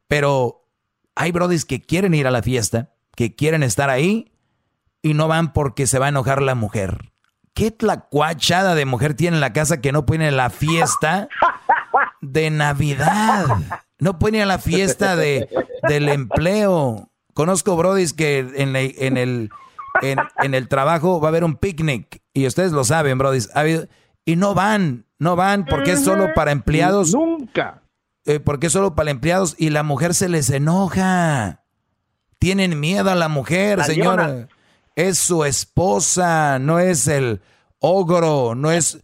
pero 0.07 0.69
hay 1.15 1.31
brodis 1.31 1.65
que 1.65 1.81
quieren 1.81 2.13
ir 2.13 2.27
a 2.27 2.31
la 2.31 2.41
fiesta, 2.41 2.93
que 3.15 3.35
quieren 3.35 3.63
estar 3.63 3.89
ahí 3.89 4.31
y 5.07 5.13
no 5.13 5.27
van 5.27 5.53
porque 5.53 5.87
se 5.87 5.99
va 5.99 6.07
a 6.07 6.09
enojar 6.09 6.41
la 6.41 6.55
mujer. 6.55 7.11
¿Qué 7.53 7.71
tlacuachada 7.71 8.75
de 8.75 8.85
mujer 8.85 9.15
tiene 9.15 9.37
en 9.37 9.41
la 9.41 9.53
casa 9.53 9.81
que 9.81 9.91
no 9.91 10.05
puede 10.05 10.25
ir 10.25 10.33
a 10.33 10.35
la 10.35 10.49
fiesta 10.49 11.27
de 12.21 12.49
Navidad? 12.51 13.45
No 13.99 14.19
puede 14.19 14.37
ir 14.37 14.43
a 14.43 14.45
la 14.47 14.59
fiesta 14.59 15.15
de, 15.15 15.49
del 15.87 16.09
empleo. 16.09 17.09
Conozco 17.33 17.75
brodis 17.75 18.13
que 18.13 18.39
en, 18.39 18.75
en 18.75 19.17
el, 19.17 19.49
en, 20.03 20.53
el 20.53 20.67
trabajo 20.67 21.19
va 21.19 21.29
a 21.29 21.29
haber 21.29 21.43
un 21.43 21.55
picnic 21.55 22.21
y 22.33 22.45
ustedes 22.45 22.73
lo 22.73 22.83
saben, 22.83 23.17
brodis. 23.17 23.49
y 24.23 24.35
no 24.35 24.53
van, 24.53 25.05
no 25.17 25.35
van 25.35 25.65
porque 25.65 25.93
es 25.93 26.03
solo 26.03 26.33
para 26.35 26.51
empleados. 26.51 27.13
Nunca. 27.13 27.81
Eh, 28.25 28.39
porque 28.39 28.67
es 28.67 28.73
solo 28.73 28.93
para 28.93 29.09
empleados 29.09 29.55
y 29.57 29.69
la 29.69 29.81
mujer 29.83 30.13
se 30.13 30.29
les 30.29 30.49
enoja. 30.49 31.63
Tienen 32.37 32.79
miedo 32.79 33.09
a 33.09 33.15
la 33.15 33.29
mujer, 33.29 33.83
señora. 33.83 34.47
Es 34.97 35.19
su 35.19 35.45
esposa, 35.45 36.57
no 36.57 36.79
es 36.79 37.07
el 37.07 37.39
ogro, 37.77 38.55
no 38.55 38.71
es... 38.71 38.99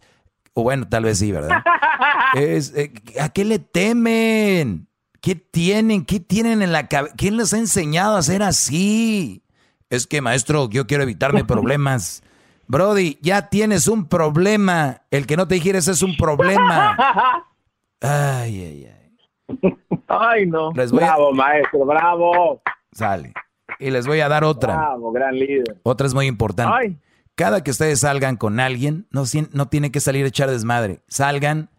O 0.52 0.64
bueno, 0.64 0.88
tal 0.88 1.04
vez 1.04 1.20
sí, 1.20 1.30
¿verdad? 1.30 1.62
Es, 2.34 2.74
eh, 2.74 2.92
¿A 3.20 3.28
qué 3.28 3.44
le 3.44 3.60
temen? 3.60 4.88
¿Qué 5.20 5.36
tienen? 5.36 6.04
¿Qué 6.04 6.18
tienen 6.18 6.62
en 6.62 6.72
la 6.72 6.88
cabeza? 6.88 7.14
¿Quién 7.16 7.36
les 7.36 7.54
ha 7.54 7.58
enseñado 7.58 8.16
a 8.16 8.22
ser 8.22 8.42
así? 8.42 9.44
Es 9.88 10.08
que, 10.08 10.20
maestro, 10.20 10.68
yo 10.68 10.88
quiero 10.88 11.04
evitarme 11.04 11.44
problemas. 11.46 12.24
Brody, 12.66 13.16
ya 13.22 13.48
tienes 13.48 13.86
un 13.86 14.08
problema. 14.08 15.02
El 15.12 15.28
que 15.28 15.36
no 15.36 15.46
te 15.46 15.54
digieres 15.54 15.86
es 15.86 16.02
un 16.02 16.16
problema. 16.16 16.96
Ay, 18.00 18.60
ay, 18.60 18.86
ay. 18.86 19.76
Ay, 20.08 20.46
no. 20.46 20.72
bravo, 20.72 21.32
maestro, 21.32 21.86
bravo. 21.86 22.60
Sale. 22.92 23.32
Y 23.78 23.90
les 23.90 24.06
voy 24.06 24.20
a 24.20 24.28
dar 24.28 24.44
otra. 24.44 24.76
Bravo, 24.76 25.12
gran 25.12 25.38
líder. 25.38 25.80
Otra 25.82 26.06
es 26.06 26.14
muy 26.14 26.26
importante. 26.26 26.98
Cada 27.34 27.62
que 27.64 27.70
ustedes 27.70 28.00
salgan 28.00 28.36
con 28.36 28.60
alguien, 28.60 29.08
no, 29.10 29.24
no 29.52 29.68
tiene 29.68 29.90
que 29.90 30.00
salir 30.00 30.24
a 30.24 30.28
echar 30.28 30.50
desmadre. 30.50 31.02
Salgan 31.08 31.70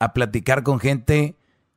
a 0.00 0.12
platicar 0.12 0.62
con 0.62 0.80
gente 0.80 1.36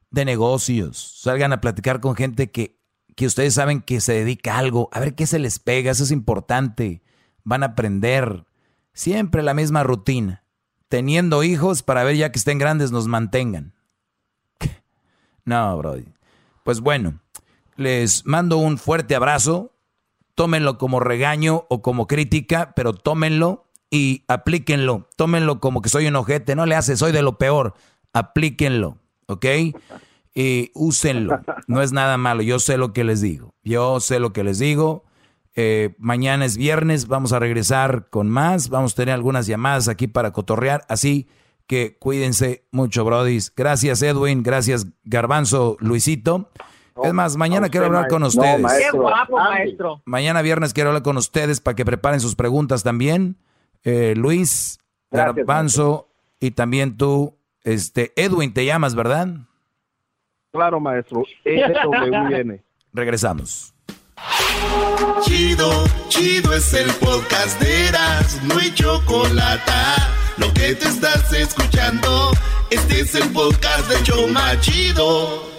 de 0.10 0.26
negocios. 0.26 1.20
Salgan 1.22 1.54
a 1.54 1.62
platicar 1.62 2.00
con 2.00 2.16
gente 2.16 2.50
que, 2.50 2.80
que 3.16 3.28
ustedes 3.28 3.54
saben 3.54 3.82
que 3.82 4.02
se 4.02 4.14
dedica 4.14 4.56
a 4.56 4.60
algo. 4.60 4.90
A 4.92 5.00
ver 5.00 5.14
qué 5.14 5.28
se 5.28 5.38
les 5.38 5.60
pega. 5.60 5.92
Eso 5.92 6.04
es 6.04 6.12
importante 6.12 7.04
van 7.44 7.64
a 7.64 7.68
aprender. 7.68 8.46
Siempre 8.94 9.44
la 9.44 9.54
misma 9.54 9.84
rutina. 9.84 10.44
Teniendo 10.90 11.44
hijos 11.44 11.84
para 11.84 12.04
ver 12.04 12.18
ya 12.18 12.32
que 12.32 12.40
estén 12.40 12.58
grandes 12.58 12.92
nos 12.92 13.08
mantengan. 13.08 13.74
No, 15.44 15.76
bro. 15.76 15.96
Pues 16.64 16.82
bueno, 16.82 17.20
les 17.82 18.26
mando 18.26 18.58
un 18.58 18.78
fuerte 18.78 19.16
abrazo. 19.16 19.74
Tómenlo 20.36 20.78
como 20.78 21.00
regaño 21.00 21.66
o 21.70 21.82
como 21.82 22.08
crítica, 22.08 22.74
pero 22.76 22.94
tómenlo 22.94 23.66
y 23.90 24.24
aplíquenlo. 24.28 25.08
Tómenlo 25.18 25.60
como 25.60 25.82
que 25.82 25.90
soy 25.90 26.08
un 26.08 26.16
ojete. 26.16 26.56
No 26.56 26.66
le 26.66 26.76
hace, 26.76 26.96
soy 26.96 27.12
de 27.12 27.22
lo 27.22 27.38
peor. 27.38 27.74
Aplíquenlo, 28.14 28.98
¿ok? 29.28 29.46
Y 30.34 30.72
úsenlo. 30.74 31.42
No 31.68 31.82
es 31.82 31.92
nada 31.92 32.18
malo. 32.18 32.42
Yo 32.42 32.60
sé 32.60 32.78
lo 32.78 32.94
que 32.94 33.04
les 33.04 33.22
digo. 33.22 33.54
Yo 33.64 34.00
sé 34.00 34.20
lo 34.20 34.32
que 34.32 34.44
les 34.44 34.58
digo. 34.60 35.04
Eh, 35.54 35.96
mañana 35.98 36.46
es 36.46 36.56
viernes, 36.56 37.08
vamos 37.08 37.34
a 37.34 37.40
regresar 37.40 38.08
con 38.10 38.30
más. 38.30 38.70
Vamos 38.70 38.94
a 38.94 38.96
tener 38.96 39.14
algunas 39.14 39.48
llamadas 39.48 39.90
aquí 39.90 40.08
para 40.08 40.32
cotorrear. 40.32 40.86
Así 40.88 41.28
que 41.68 41.98
cuídense 42.00 42.66
mucho, 42.72 43.04
brodis. 43.04 43.54
Gracias, 43.56 44.02
Edwin. 44.02 44.44
Gracias, 44.44 44.88
Garbanzo, 45.04 45.78
Luisito. 45.80 46.50
Es 47.04 47.14
más, 47.14 47.38
mañana 47.38 47.70
quiero 47.70 47.88
hablar 47.88 48.08
con 48.08 48.24
ustedes. 48.24 48.66
Qué 48.80 48.98
guapo, 48.98 49.38
maestro. 49.38 50.02
Mañana 50.06 50.42
viernes 50.42 50.74
quiero 50.74 50.90
hablar 50.90 51.04
con 51.04 51.18
ustedes 51.18 51.62
para 51.62 51.76
que 51.76 51.86
preparen 51.86 52.20
sus 52.20 52.36
preguntas 52.36 52.84
también. 52.84 53.38
Eh, 53.84 54.14
Luis, 54.16 54.80
Garbanzo 55.10 56.10
y 56.40 56.52
también 56.52 56.98
tú, 56.98 57.38
este, 57.64 58.14
Edwin, 58.16 58.54
te 58.54 58.66
llamas, 58.66 58.96
¿verdad? 58.96 59.28
Claro, 60.52 60.80
maestro. 60.80 61.24
E 61.46 62.62
Regresamos. 62.94 63.74
Chido, 65.22 65.86
chido 66.10 66.54
es 66.54 66.74
el 66.74 66.92
podcast 66.96 67.60
de 67.62 67.88
Eras, 67.88 68.42
no 68.44 68.58
hay 68.58 68.72
chocolate. 68.74 69.72
Lo 70.38 70.54
que 70.54 70.76
te 70.76 70.88
estás 70.88 71.32
escuchando, 71.34 72.32
este 72.70 73.02
es 73.02 73.16
el 73.16 73.30
podcast 73.32 73.90
de 73.90 74.04
Choma 74.04 74.60
Chido. 74.60 75.51